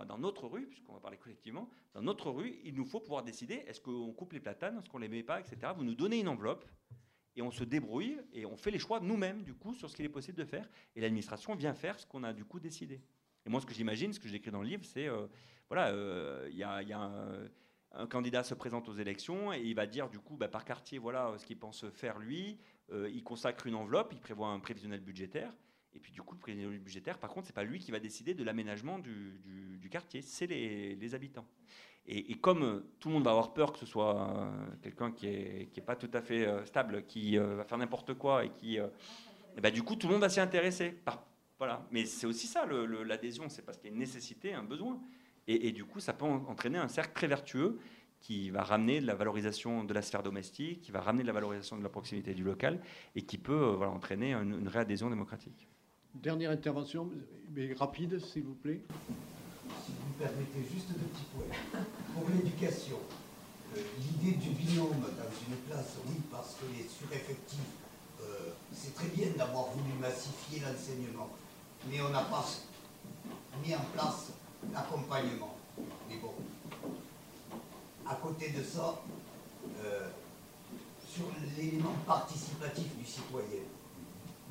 dans 0.05 0.17
notre 0.17 0.47
rue, 0.47 0.67
puisqu'on 0.67 0.93
va 0.93 0.99
parler 0.99 1.17
collectivement, 1.17 1.69
dans 1.93 2.01
notre 2.01 2.29
rue, 2.29 2.59
il 2.63 2.75
nous 2.75 2.85
faut 2.85 2.99
pouvoir 2.99 3.23
décider 3.23 3.63
est-ce 3.67 3.81
qu'on 3.81 4.11
coupe 4.13 4.33
les 4.33 4.39
platanes, 4.39 4.77
est-ce 4.77 4.89
qu'on 4.89 4.99
les 4.99 5.09
met 5.09 5.23
pas, 5.23 5.39
etc. 5.39 5.73
Vous 5.75 5.83
nous 5.83 5.95
donnez 5.95 6.19
une 6.19 6.27
enveloppe 6.27 6.65
et 7.35 7.41
on 7.41 7.51
se 7.51 7.63
débrouille 7.63 8.19
et 8.33 8.45
on 8.45 8.57
fait 8.57 8.71
les 8.71 8.79
choix 8.79 8.99
nous-mêmes 8.99 9.43
du 9.43 9.53
coup 9.53 9.73
sur 9.73 9.89
ce 9.89 9.95
qu'il 9.95 10.05
est 10.05 10.09
possible 10.09 10.37
de 10.37 10.45
faire 10.45 10.69
et 10.95 11.01
l'administration 11.01 11.55
vient 11.55 11.73
faire 11.73 11.99
ce 11.99 12.05
qu'on 12.05 12.23
a 12.23 12.33
du 12.33 12.45
coup 12.45 12.59
décidé. 12.59 13.01
Et 13.45 13.49
moi 13.49 13.61
ce 13.61 13.65
que 13.65 13.73
j'imagine, 13.73 14.13
ce 14.13 14.19
que 14.19 14.27
j'écris 14.27 14.51
dans 14.51 14.61
le 14.61 14.67
livre, 14.67 14.85
c'est 14.85 15.07
euh, 15.07 15.27
voilà, 15.69 15.89
euh, 15.89 16.47
il 16.51 16.57
y 16.57 16.63
a, 16.63 16.81
un, 17.93 18.07
candidat 18.07 18.43
se 18.43 18.53
présente 18.53 18.87
aux 18.89 18.93
élections 18.93 19.53
et 19.53 19.61
il 19.61 19.75
va 19.75 19.85
dire 19.85 20.09
du 20.09 20.19
coup 20.19 20.37
bah, 20.37 20.47
par 20.47 20.65
quartier 20.65 20.97
voilà 20.97 21.33
ce 21.37 21.45
qu'il 21.45 21.57
pense 21.57 21.89
faire 21.89 22.19
lui, 22.19 22.59
euh, 22.91 23.09
il 23.09 23.23
consacre 23.23 23.67
une 23.67 23.75
enveloppe, 23.75 24.11
il 24.13 24.19
prévoit 24.19 24.47
un 24.47 24.59
prévisionnel 24.59 25.01
budgétaire 25.01 25.53
et 25.93 25.99
puis 25.99 26.11
du 26.11 26.21
coup, 26.21 26.35
le 26.35 26.39
président 26.39 26.69
budgétaire, 26.69 27.17
par 27.17 27.29
contre, 27.29 27.47
c'est 27.47 27.53
pas 27.53 27.63
lui 27.63 27.79
qui 27.79 27.91
va 27.91 27.99
décider 27.99 28.33
de 28.33 28.43
l'aménagement 28.43 28.99
du, 28.99 29.89
quartier, 29.89 30.21
c'est 30.21 30.47
les, 30.47 31.15
habitants. 31.15 31.45
Et, 32.07 32.33
comme 32.35 32.63
euh, 32.63 32.79
tout 32.99 33.09
le 33.09 33.15
monde 33.15 33.25
va 33.25 33.31
avoir 33.31 33.53
peur 33.53 33.73
que 33.73 33.77
ce 33.77 33.85
soit 33.85 34.27
euh, 34.29 34.49
quelqu'un 34.81 35.11
qui 35.11 35.27
est, 35.27 35.69
qui 35.71 35.79
est 35.81 35.83
pas 35.83 35.95
tout 35.95 36.09
à 36.13 36.21
fait 36.21 36.47
euh, 36.47 36.65
stable, 36.65 37.05
qui 37.05 37.37
va 37.37 37.63
faire 37.63 37.77
n'importe 37.77 38.15
quoi 38.15 38.45
et 38.45 38.49
qui, 38.49 38.77
et 38.77 39.61
ben, 39.61 39.71
du 39.71 39.83
coup, 39.83 39.95
tout 39.95 40.07
le 40.07 40.13
monde 40.13 40.21
va 40.21 40.29
s'y 40.29 40.39
intéresser. 40.39 40.97
voilà. 41.57 41.85
Mais 41.91 42.05
c'est 42.05 42.25
aussi 42.25 42.47
ça 42.47 42.65
l'adhésion, 42.65 43.49
c'est 43.49 43.61
parce 43.61 43.77
qu'il 43.77 43.87
y 43.87 43.89
a 43.91 43.93
une 43.93 43.99
nécessité, 43.99 44.53
un 44.53 44.63
besoin. 44.63 44.99
Et, 45.47 45.71
du 45.71 45.83
coup, 45.83 45.99
ça 45.99 46.13
peut 46.13 46.25
entraîner 46.25 46.77
un 46.77 46.87
cercle 46.87 47.13
très 47.13 47.27
vertueux 47.27 47.79
qui 48.21 48.51
va 48.51 48.63
ramener 48.63 49.01
de 49.01 49.07
la 49.07 49.15
valorisation 49.15 49.83
de 49.83 49.93
la 49.93 50.01
sphère 50.01 50.23
domestique, 50.23 50.81
qui 50.81 50.91
va 50.91 51.01
ramener 51.01 51.23
de 51.23 51.27
la 51.27 51.33
valorisation 51.33 51.77
de 51.77 51.83
la 51.83 51.89
proximité 51.89 52.33
du 52.33 52.43
local 52.43 52.79
et 53.15 53.23
qui 53.23 53.37
peut 53.37 53.75
entraîner 53.83 54.33
une 54.33 54.67
réadhésion 54.67 55.09
démocratique. 55.09 55.67
Dernière 56.15 56.51
intervention, 56.51 57.09
mais 57.55 57.73
rapide, 57.73 58.19
s'il 58.19 58.43
vous 58.43 58.53
plaît. 58.53 58.81
Si 59.85 59.91
vous 59.91 60.13
permettez 60.19 60.59
juste 60.71 60.89
deux 60.89 61.05
petits 61.05 61.23
points. 61.33 61.81
Pour 62.13 62.29
l'éducation, 62.29 62.97
euh, 63.75 63.81
l'idée 63.97 64.37
du 64.37 64.49
binôme 64.49 64.99
dans 64.99 65.31
une 65.47 65.57
classe, 65.67 65.95
oui, 66.05 66.15
parce 66.29 66.55
que 66.55 66.65
les 66.77 66.87
sureffectifs, 66.87 67.59
euh, 68.21 68.51
c'est 68.73 68.93
très 68.93 69.07
bien 69.07 69.29
d'avoir 69.37 69.67
voulu 69.71 69.93
massifier 69.99 70.59
l'enseignement, 70.59 71.29
mais 71.89 72.01
on 72.01 72.09
n'a 72.09 72.23
pas 72.23 72.45
mis 73.65 73.73
en 73.73 73.85
place 73.93 74.31
l'accompagnement. 74.73 75.55
Mais 76.09 76.17
bon, 76.17 76.33
à 78.05 78.15
côté 78.15 78.49
de 78.49 78.61
ça, 78.61 79.01
euh, 79.83 80.09
sur 81.09 81.25
l'élément 81.57 81.95
participatif 82.05 82.95
du 82.97 83.05
citoyen, 83.05 83.63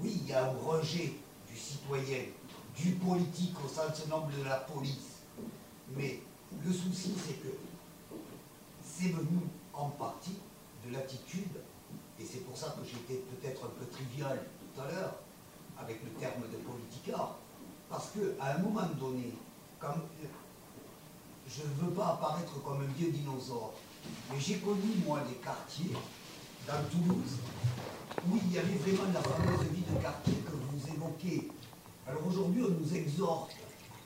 oui, 0.00 0.20
il 0.22 0.28
y 0.28 0.32
a 0.32 0.46
un 0.46 0.52
rejet 0.52 1.12
du 1.50 1.58
citoyen, 1.58 2.24
du 2.76 2.92
politique 2.92 3.54
au 3.64 3.68
sens 3.68 4.06
noble 4.08 4.32
de 4.38 4.44
la 4.44 4.56
police. 4.56 5.18
Mais 5.96 6.20
le 6.64 6.72
souci, 6.72 7.14
c'est 7.16 7.42
que 7.42 7.54
c'est 8.84 9.08
venu 9.08 9.40
en 9.72 9.88
partie 9.90 10.36
de 10.86 10.92
l'attitude, 10.92 11.56
et 12.18 12.24
c'est 12.24 12.44
pour 12.44 12.56
ça 12.56 12.76
que 12.78 12.86
j'étais 12.86 13.22
peut-être 13.22 13.64
un 13.64 13.70
peu 13.78 13.86
trivial 13.86 14.40
tout 14.74 14.80
à 14.80 14.90
l'heure 14.90 15.16
avec 15.78 16.02
le 16.04 16.10
terme 16.20 16.42
de 16.42 16.56
politicard, 16.58 17.36
parce 17.88 18.10
qu'à 18.10 18.54
un 18.54 18.58
moment 18.58 18.86
donné, 18.98 19.32
comme, 19.78 20.02
je 21.48 21.62
ne 21.62 21.88
veux 21.88 21.94
pas 21.94 22.08
apparaître 22.08 22.62
comme 22.62 22.82
un 22.82 22.92
vieux 22.96 23.10
dinosaure, 23.10 23.74
mais 24.30 24.38
j'ai 24.38 24.58
connu, 24.58 25.02
moi, 25.06 25.20
des 25.28 25.36
quartiers 25.36 25.96
dans 26.66 26.82
Toulouse 26.90 27.38
où 28.28 28.36
il 28.36 28.52
y 28.52 28.58
avait 28.58 28.76
vraiment 28.76 29.12
la 29.12 29.22
fameuse 29.22 29.68
vie 29.70 29.82
de 29.82 30.00
quartier 30.00 30.34
que 30.34 30.52
vous 30.52 30.94
évoquez. 30.94 31.50
Alors 32.06 32.26
aujourd'hui, 32.26 32.62
on 32.64 32.70
nous 32.70 32.94
exhorte 32.94 33.52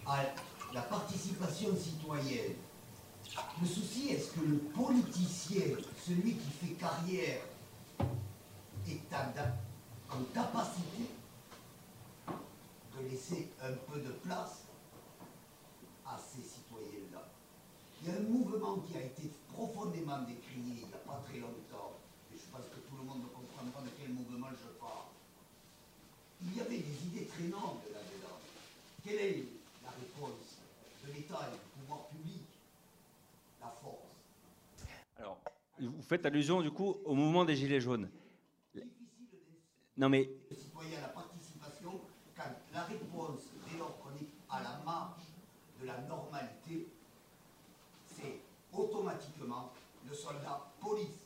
à 0.06 0.24
la 0.72 0.82
participation 0.82 1.74
citoyenne. 1.76 2.55
Le 3.60 3.66
souci, 3.66 4.10
est-ce 4.10 4.32
que 4.32 4.40
le 4.40 4.59
politicien, 4.59 5.76
celui 6.06 6.35
qui 6.35 6.51
fait 6.51 6.74
carrière, 6.74 7.40
est 8.86 9.14
en 10.10 10.22
capacité 10.32 11.10
de 12.97 13.09
laisser 13.09 13.51
un 13.62 13.72
peu 13.90 14.01
de 14.01 14.10
place 14.10 14.64
à 16.06 16.18
ces 16.18 16.43
citoyens-là? 16.43 17.26
Il 18.02 18.09
y 18.09 18.12
a 18.12 18.18
un 18.18 18.22
mouvement 18.22 18.76
qui 18.81 18.97
a 18.98 19.01
été 19.01 19.31
profondément 19.52 20.20
décrié 20.22 20.62
il 20.66 20.74
n'y 20.74 20.94
a 20.94 20.98
pas 20.98 21.22
très 21.26 21.39
longtemps, 21.39 21.98
et 22.35 22.39
je 22.39 22.51
pense 22.51 22.66
que 22.66 22.81
tout 22.89 22.97
le 22.97 23.05
monde 23.05 23.23
comprendra 23.32 23.82
de 23.82 23.90
quel 23.98 24.12
mouvement 24.12 24.48
je 24.51 24.69
parle, 24.81 25.06
il 26.43 26.56
y 26.56 26.61
avait 26.61 26.78
des 26.78 27.06
idées 27.06 27.27
très 27.27 27.44
nobles 27.44 27.86
là-dedans. 27.93 28.39
Quelle 29.05 29.20
est 29.20 29.44
la 29.82 29.90
réponse 29.90 30.59
de 31.06 31.12
l'État 31.12 31.48
et 31.48 31.52
du 31.55 31.81
pouvoir 31.81 32.09
public? 32.09 32.43
La 33.61 33.69
force. 33.81 34.85
Alors, 35.16 35.39
vous 35.78 36.02
faites 36.02 36.27
allusion 36.27 36.61
du 36.61 36.70
coup 36.70 36.97
au 37.05 37.15
mouvement 37.15 37.44
des 37.44 37.56
Gilets 37.56 37.81
jaunes. 37.81 38.11
Non 39.97 40.09
mais 40.09 40.28
Le 40.51 40.56
citoyen, 40.56 41.01
la 41.01 41.09
participation, 41.09 42.01
quand 42.36 42.51
la 42.73 42.82
réponse, 42.82 43.43
dès 43.70 43.78
lors 43.78 43.97
qu'on 44.01 44.11
est 44.11 44.28
à 44.51 44.61
la 44.61 44.82
marge 44.85 45.23
de 45.81 45.86
la 45.86 45.98
normalité, 46.02 46.89
c'est 48.06 48.40
automatiquement 48.73 49.70
le 50.06 50.15
soldat 50.15 50.73
police. 50.81 51.23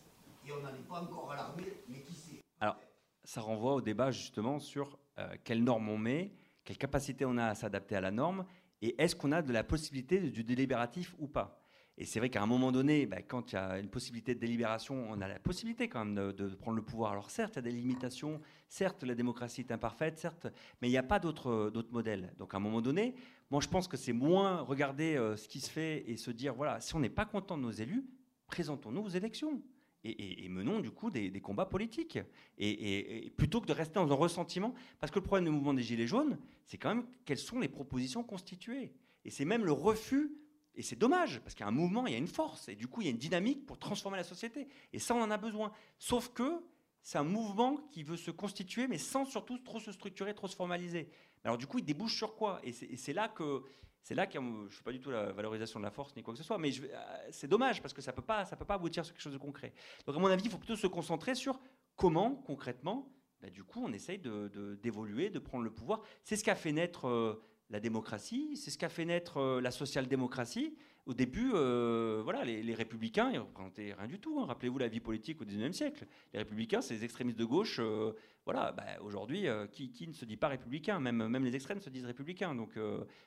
Et 0.48 0.52
on 0.52 0.62
n'en 0.62 0.70
est 0.70 0.88
pas 0.88 1.02
encore 1.02 1.30
à 1.30 1.36
l'armée, 1.36 1.82
mais 1.88 2.00
qui 2.00 2.14
sait? 2.14 2.40
Alors, 2.58 2.80
ça 3.22 3.42
renvoie 3.42 3.74
au 3.74 3.82
débat 3.82 4.10
justement 4.10 4.58
sur 4.58 4.98
euh, 5.18 5.28
quelle 5.44 5.62
norme 5.62 5.90
on 5.90 5.98
met, 5.98 6.32
quelle 6.64 6.78
capacité 6.78 7.26
on 7.26 7.36
a 7.36 7.48
à 7.48 7.54
s'adapter 7.54 7.96
à 7.96 8.00
la 8.00 8.10
norme, 8.10 8.46
et 8.80 8.94
est-ce 9.02 9.14
qu'on 9.14 9.32
a 9.32 9.42
de 9.42 9.52
la 9.52 9.62
possibilité 9.62 10.18
du 10.30 10.44
délibératif 10.44 11.14
ou 11.18 11.28
pas? 11.28 11.60
Et 11.98 12.06
c'est 12.06 12.18
vrai 12.18 12.30
qu'à 12.30 12.42
un 12.42 12.46
moment 12.46 12.72
donné, 12.72 13.04
bah, 13.04 13.20
quand 13.20 13.52
il 13.52 13.56
y 13.56 13.58
a 13.58 13.78
une 13.78 13.90
possibilité 13.90 14.34
de 14.34 14.40
délibération, 14.40 15.06
on 15.10 15.20
a 15.20 15.28
la 15.28 15.38
possibilité 15.38 15.86
quand 15.88 16.06
même 16.06 16.32
de, 16.32 16.48
prendre 16.54 16.76
le 16.76 16.82
pouvoir. 16.82 17.12
Alors 17.12 17.30
certes, 17.30 17.54
il 17.54 17.56
y 17.56 17.58
a 17.58 17.62
des 17.62 17.72
limitations, 17.72 18.40
certes, 18.68 19.02
la 19.02 19.14
démocratie 19.14 19.60
est 19.60 19.72
imparfaite, 19.72 20.16
certes, 20.16 20.46
mais 20.80 20.88
il 20.88 20.92
n'y 20.92 20.96
a 20.96 21.02
pas 21.02 21.18
d'autre 21.18 21.68
d'autre 21.70 21.92
modèle. 21.92 22.32
Donc 22.38 22.54
à 22.54 22.56
un 22.56 22.60
moment 22.60 22.80
donné, 22.80 23.16
moi 23.50 23.60
je 23.60 23.68
pense 23.68 23.86
que 23.86 23.98
c'est 23.98 24.14
moins 24.14 24.62
regarder 24.62 25.16
euh, 25.16 25.36
ce 25.36 25.46
qui 25.46 25.60
se 25.60 25.68
fait 25.68 26.08
et 26.08 26.16
se 26.16 26.30
dire, 26.30 26.54
voilà, 26.54 26.80
si 26.80 26.94
on 26.94 27.00
n'est 27.00 27.10
pas 27.10 27.26
content 27.26 27.58
de 27.58 27.62
nos 27.62 27.70
élus, 27.70 28.08
présentons-nous 28.46 29.02
aux 29.02 29.08
élections. 29.08 29.60
Et, 30.04 30.48
menons 30.48 30.80
du 30.80 30.90
coup 30.90 31.10
des, 31.10 31.40
combats 31.40 31.66
politiques. 31.66 32.18
Et, 32.56 33.26
et- 33.26 33.30
plutôt 33.30 33.60
que 33.60 33.66
de 33.66 33.72
rester 33.72 33.94
dans 33.94 34.10
un 34.10 34.14
ressentiment, 34.14 34.74
parce 35.00 35.10
que 35.10 35.18
le 35.18 35.24
problème 35.24 35.44
du 35.44 35.50
mouvement 35.50 35.74
des 35.74 35.82
Gilets 35.82 36.06
jaunes, 36.06 36.38
c'est 36.64 36.78
quand 36.78 36.94
même 36.94 37.06
quelles 37.24 37.38
sont 37.38 37.58
les 37.58 37.68
propositions 37.68 38.22
constituées. 38.22 38.92
Et 39.24 39.30
c'est 39.30 39.44
même 39.44 39.64
le 39.64 39.72
refus, 39.72 40.32
et 40.74 40.82
c'est 40.82 40.96
dommage, 40.96 41.40
parce 41.40 41.54
qu'il 41.54 41.62
y 41.62 41.64
a 41.64 41.68
un 41.68 41.72
mouvement, 41.72 42.06
il 42.06 42.12
y 42.12 42.16
a 42.16 42.18
une 42.18 42.28
force, 42.28 42.68
et 42.68 42.76
du 42.76 42.86
coup 42.86 43.00
il 43.00 43.06
y 43.06 43.08
a 43.08 43.10
une 43.10 43.18
dynamique 43.18 43.66
pour 43.66 43.78
transformer 43.78 44.16
la 44.16 44.24
société. 44.24 44.68
Et 44.92 45.00
ça, 45.00 45.14
on 45.14 45.20
en 45.20 45.30
a 45.30 45.36
besoin. 45.36 45.72
Sauf 45.98 46.28
que 46.32 46.62
c'est 47.02 47.18
un 47.18 47.24
mouvement 47.24 47.78
qui 47.90 48.02
veut 48.02 48.16
se 48.16 48.30
constituer, 48.30 48.86
mais 48.86 48.98
sans 48.98 49.24
surtout 49.24 49.58
trop 49.58 49.80
se 49.80 49.90
structurer, 49.92 50.34
trop 50.34 50.46
se 50.46 50.54
formaliser. 50.54 51.10
Alors 51.44 51.58
du 51.58 51.66
coup, 51.66 51.78
il 51.78 51.84
débouche 51.84 52.16
sur 52.16 52.36
quoi? 52.36 52.60
Et 52.62 52.72
c'est 52.72 53.12
là 53.12 53.28
que... 53.28 53.62
C'est 54.02 54.14
là 54.14 54.26
que 54.26 54.34
je 54.34 54.38
ne 54.40 54.68
fais 54.68 54.82
pas 54.84 54.92
du 54.92 55.00
tout 55.00 55.10
la 55.10 55.32
valorisation 55.32 55.78
de 55.80 55.84
la 55.84 55.90
force 55.90 56.14
ni 56.16 56.22
quoi 56.22 56.32
que 56.32 56.38
ce 56.38 56.44
soit, 56.44 56.58
mais 56.58 56.70
euh, 56.80 56.96
c'est 57.30 57.48
dommage 57.48 57.82
parce 57.82 57.92
que 57.92 58.00
ça 58.00 58.10
ne 58.12 58.16
peut, 58.16 58.22
pas- 58.22 58.44
peut 58.44 58.64
pas 58.64 58.74
aboutir 58.74 59.04
sur 59.04 59.12
quelque 59.14 59.22
chose 59.22 59.32
de 59.32 59.38
concret. 59.38 59.72
Donc 60.06 60.16
à 60.16 60.18
mon 60.18 60.28
avis, 60.28 60.44
il 60.44 60.50
faut 60.50 60.56
plutôt 60.58 60.76
se 60.76 60.86
concentrer 60.86 61.34
sur 61.34 61.60
comment, 61.96 62.34
concrètement, 62.34 63.12
bah, 63.42 63.50
du 63.50 63.64
coup, 63.64 63.82
on 63.84 63.92
essaye 63.92 64.18
de- 64.18 64.48
de- 64.48 64.76
d'évoluer, 64.76 65.30
de, 65.30 65.38
prendre 65.38 65.64
le 65.64 65.70
pouvoir. 65.72 66.00
C'est 66.24 66.36
ce 66.36 66.44
qu'a 66.44 66.54
fait 66.54 66.72
naître 66.72 67.06
euh, 67.06 67.42
la 67.70 67.80
démocratie, 67.80 68.56
c'est 68.56 68.70
ce 68.70 68.78
qu'a 68.78 68.88
fait 68.88 69.04
naître 69.04 69.36
euh, 69.38 69.60
la 69.60 69.70
social-démocratie. 69.70 70.76
Au 71.08 71.14
début, 71.14 71.52
euh, 71.54 72.20
voilà, 72.22 72.44
les, 72.44 72.74
républicains, 72.74 73.30
ils 73.32 73.38
représentaient 73.38 73.94
rien 73.94 74.06
du 74.06 74.20
tout. 74.20 74.38
hein. 74.40 74.44
Rappelez-vous 74.44 74.76
la 74.76 74.88
vie 74.88 75.00
politique 75.00 75.40
au 75.40 75.46
XIXe 75.46 75.74
siècle. 75.74 76.06
Les 76.34 76.38
républicains, 76.38 76.82
c'est 76.82 76.92
les 76.92 77.02
extrémistes 77.02 77.38
de 77.38 77.46
gauche. 77.46 77.78
euh, 77.80 78.12
voilà, 78.44 78.72
bah, 78.72 78.84
aujourd'hui, 79.00 79.48
euh, 79.48 79.66
qui, 79.66 79.90
qui 79.90 80.06
ne 80.06 80.12
se 80.12 80.26
dit 80.26 80.36
pas 80.36 80.48
républicain 80.48 81.00
même, 81.00 81.42
les 81.42 81.56
extrêmes 81.56 81.80
se 81.80 81.88
disent 81.88 82.04
républicains. 82.04 82.54
Donc, 82.54 82.78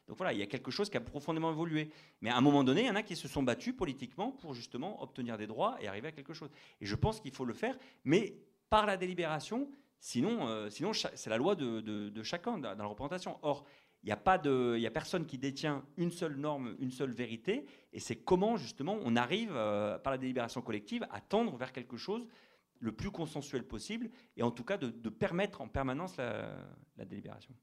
voilà, 0.09 0.31
il 0.31 0.37
y 0.37 0.43
a 0.43 0.45
quelque 0.45 0.69
chose 0.69 0.91
qui 0.91 0.97
a 0.97 1.01
profondément 1.01 1.51
évolué. 1.51 1.89
Mais 2.21 2.29
à 2.29 2.37
un 2.37 2.41
moment 2.41 2.63
donné, 2.63 2.81
il 2.81 2.87
y 2.87 2.91
en 2.91 2.95
a 2.95 3.01
qui 3.01 3.15
se 3.15 3.27
sont 3.27 3.41
battus 3.41 3.75
politiquement 3.75 4.31
pour 4.31 4.53
justement 4.53 5.01
obtenir 5.01 5.39
des 5.39 5.47
droits 5.47 5.75
et 5.81 5.87
arriver 5.87 6.09
à 6.09 6.11
quelque 6.11 6.33
chose. 6.33 6.51
Et 6.81 6.85
je 6.85 6.95
pense 6.95 7.19
qu'il 7.19 7.31
faut 7.31 7.45
le 7.45 7.55
faire, 7.55 7.75
mais 8.03 8.35
par 8.69 8.85
la 8.85 8.95
délibération. 8.95 9.67
Sinon, 10.03 10.67
sinon 10.71 10.93
c'est 10.93 11.29
la 11.29 11.37
loi 11.37 11.53
de, 11.53 11.79
de- 11.79 12.23
chacun 12.23 12.57
dans 12.57 12.73
la 12.75 12.85
représentation. 12.85 13.37
Or, 13.43 13.65
il 14.03 14.07
n'y 14.07 14.11
a, 14.11 14.17
pas 14.17 14.37
de- 14.37 14.73
il 14.77 14.81
y 14.81 14.87
a 14.87 14.91
personne 14.91 15.25
qui 15.25 15.37
détient 15.37 15.83
une 15.97 16.11
seule 16.11 16.35
norme, 16.35 16.75
une 16.79 16.91
seule 16.91 17.11
vérité. 17.11 17.65
Et 17.93 17.99
c'est 17.99 18.15
comment, 18.15 18.57
justement, 18.57 18.97
on 19.03 19.15
arrive, 19.15 19.51
euh, 19.53 19.99
par 19.99 20.11
la 20.11 20.17
délibération 20.17 20.61
collective, 20.61 21.05
à 21.11 21.21
tendre 21.21 21.55
vers 21.55 21.71
quelque 21.71 21.97
chose 21.97 22.27
le 22.79 22.91
plus 22.91 23.11
consensuel 23.11 23.63
possible, 23.63 24.09
et 24.35 24.41
en 24.41 24.49
tout 24.49 24.63
cas 24.63 24.77
de, 24.77 24.89
de 24.89 25.09
permettre 25.09 25.61
en 25.61 25.67
permanence 25.67 26.17
la, 26.17 26.49
la 26.97 27.05
délibération. 27.05 27.53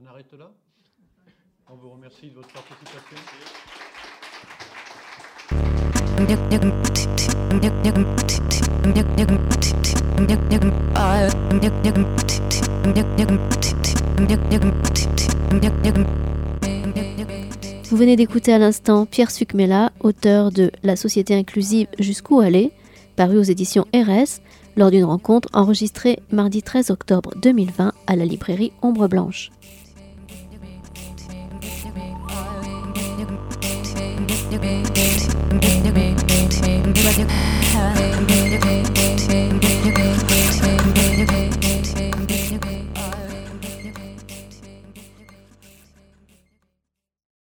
On 0.00 0.06
arrête 0.06 0.32
là? 0.32 0.50
On 1.68 1.76
vous 1.76 1.90
remercie 1.90 2.30
de 2.30 2.34
votre 2.34 2.50
participation. 2.52 3.16
Vous 17.84 17.96
venez 17.96 18.16
d'écouter 18.16 18.52
à 18.52 18.58
l'instant 18.58 19.06
Pierre 19.06 19.30
Sucmela, 19.30 19.92
auteur 20.00 20.50
de 20.50 20.70
La 20.82 20.96
société 20.96 21.34
inclusive 21.34 21.88
Jusqu'où 21.98 22.40
aller, 22.40 22.72
paru 23.16 23.38
aux 23.38 23.42
éditions 23.42 23.86
RS, 23.94 24.40
lors 24.76 24.90
d'une 24.90 25.04
rencontre 25.04 25.48
enregistrée 25.52 26.20
mardi 26.30 26.62
13 26.62 26.90
octobre 26.90 27.32
2020 27.36 27.92
à 28.06 28.16
la 28.16 28.24
librairie 28.24 28.72
Ombre 28.82 29.08
Blanche. 29.08 29.50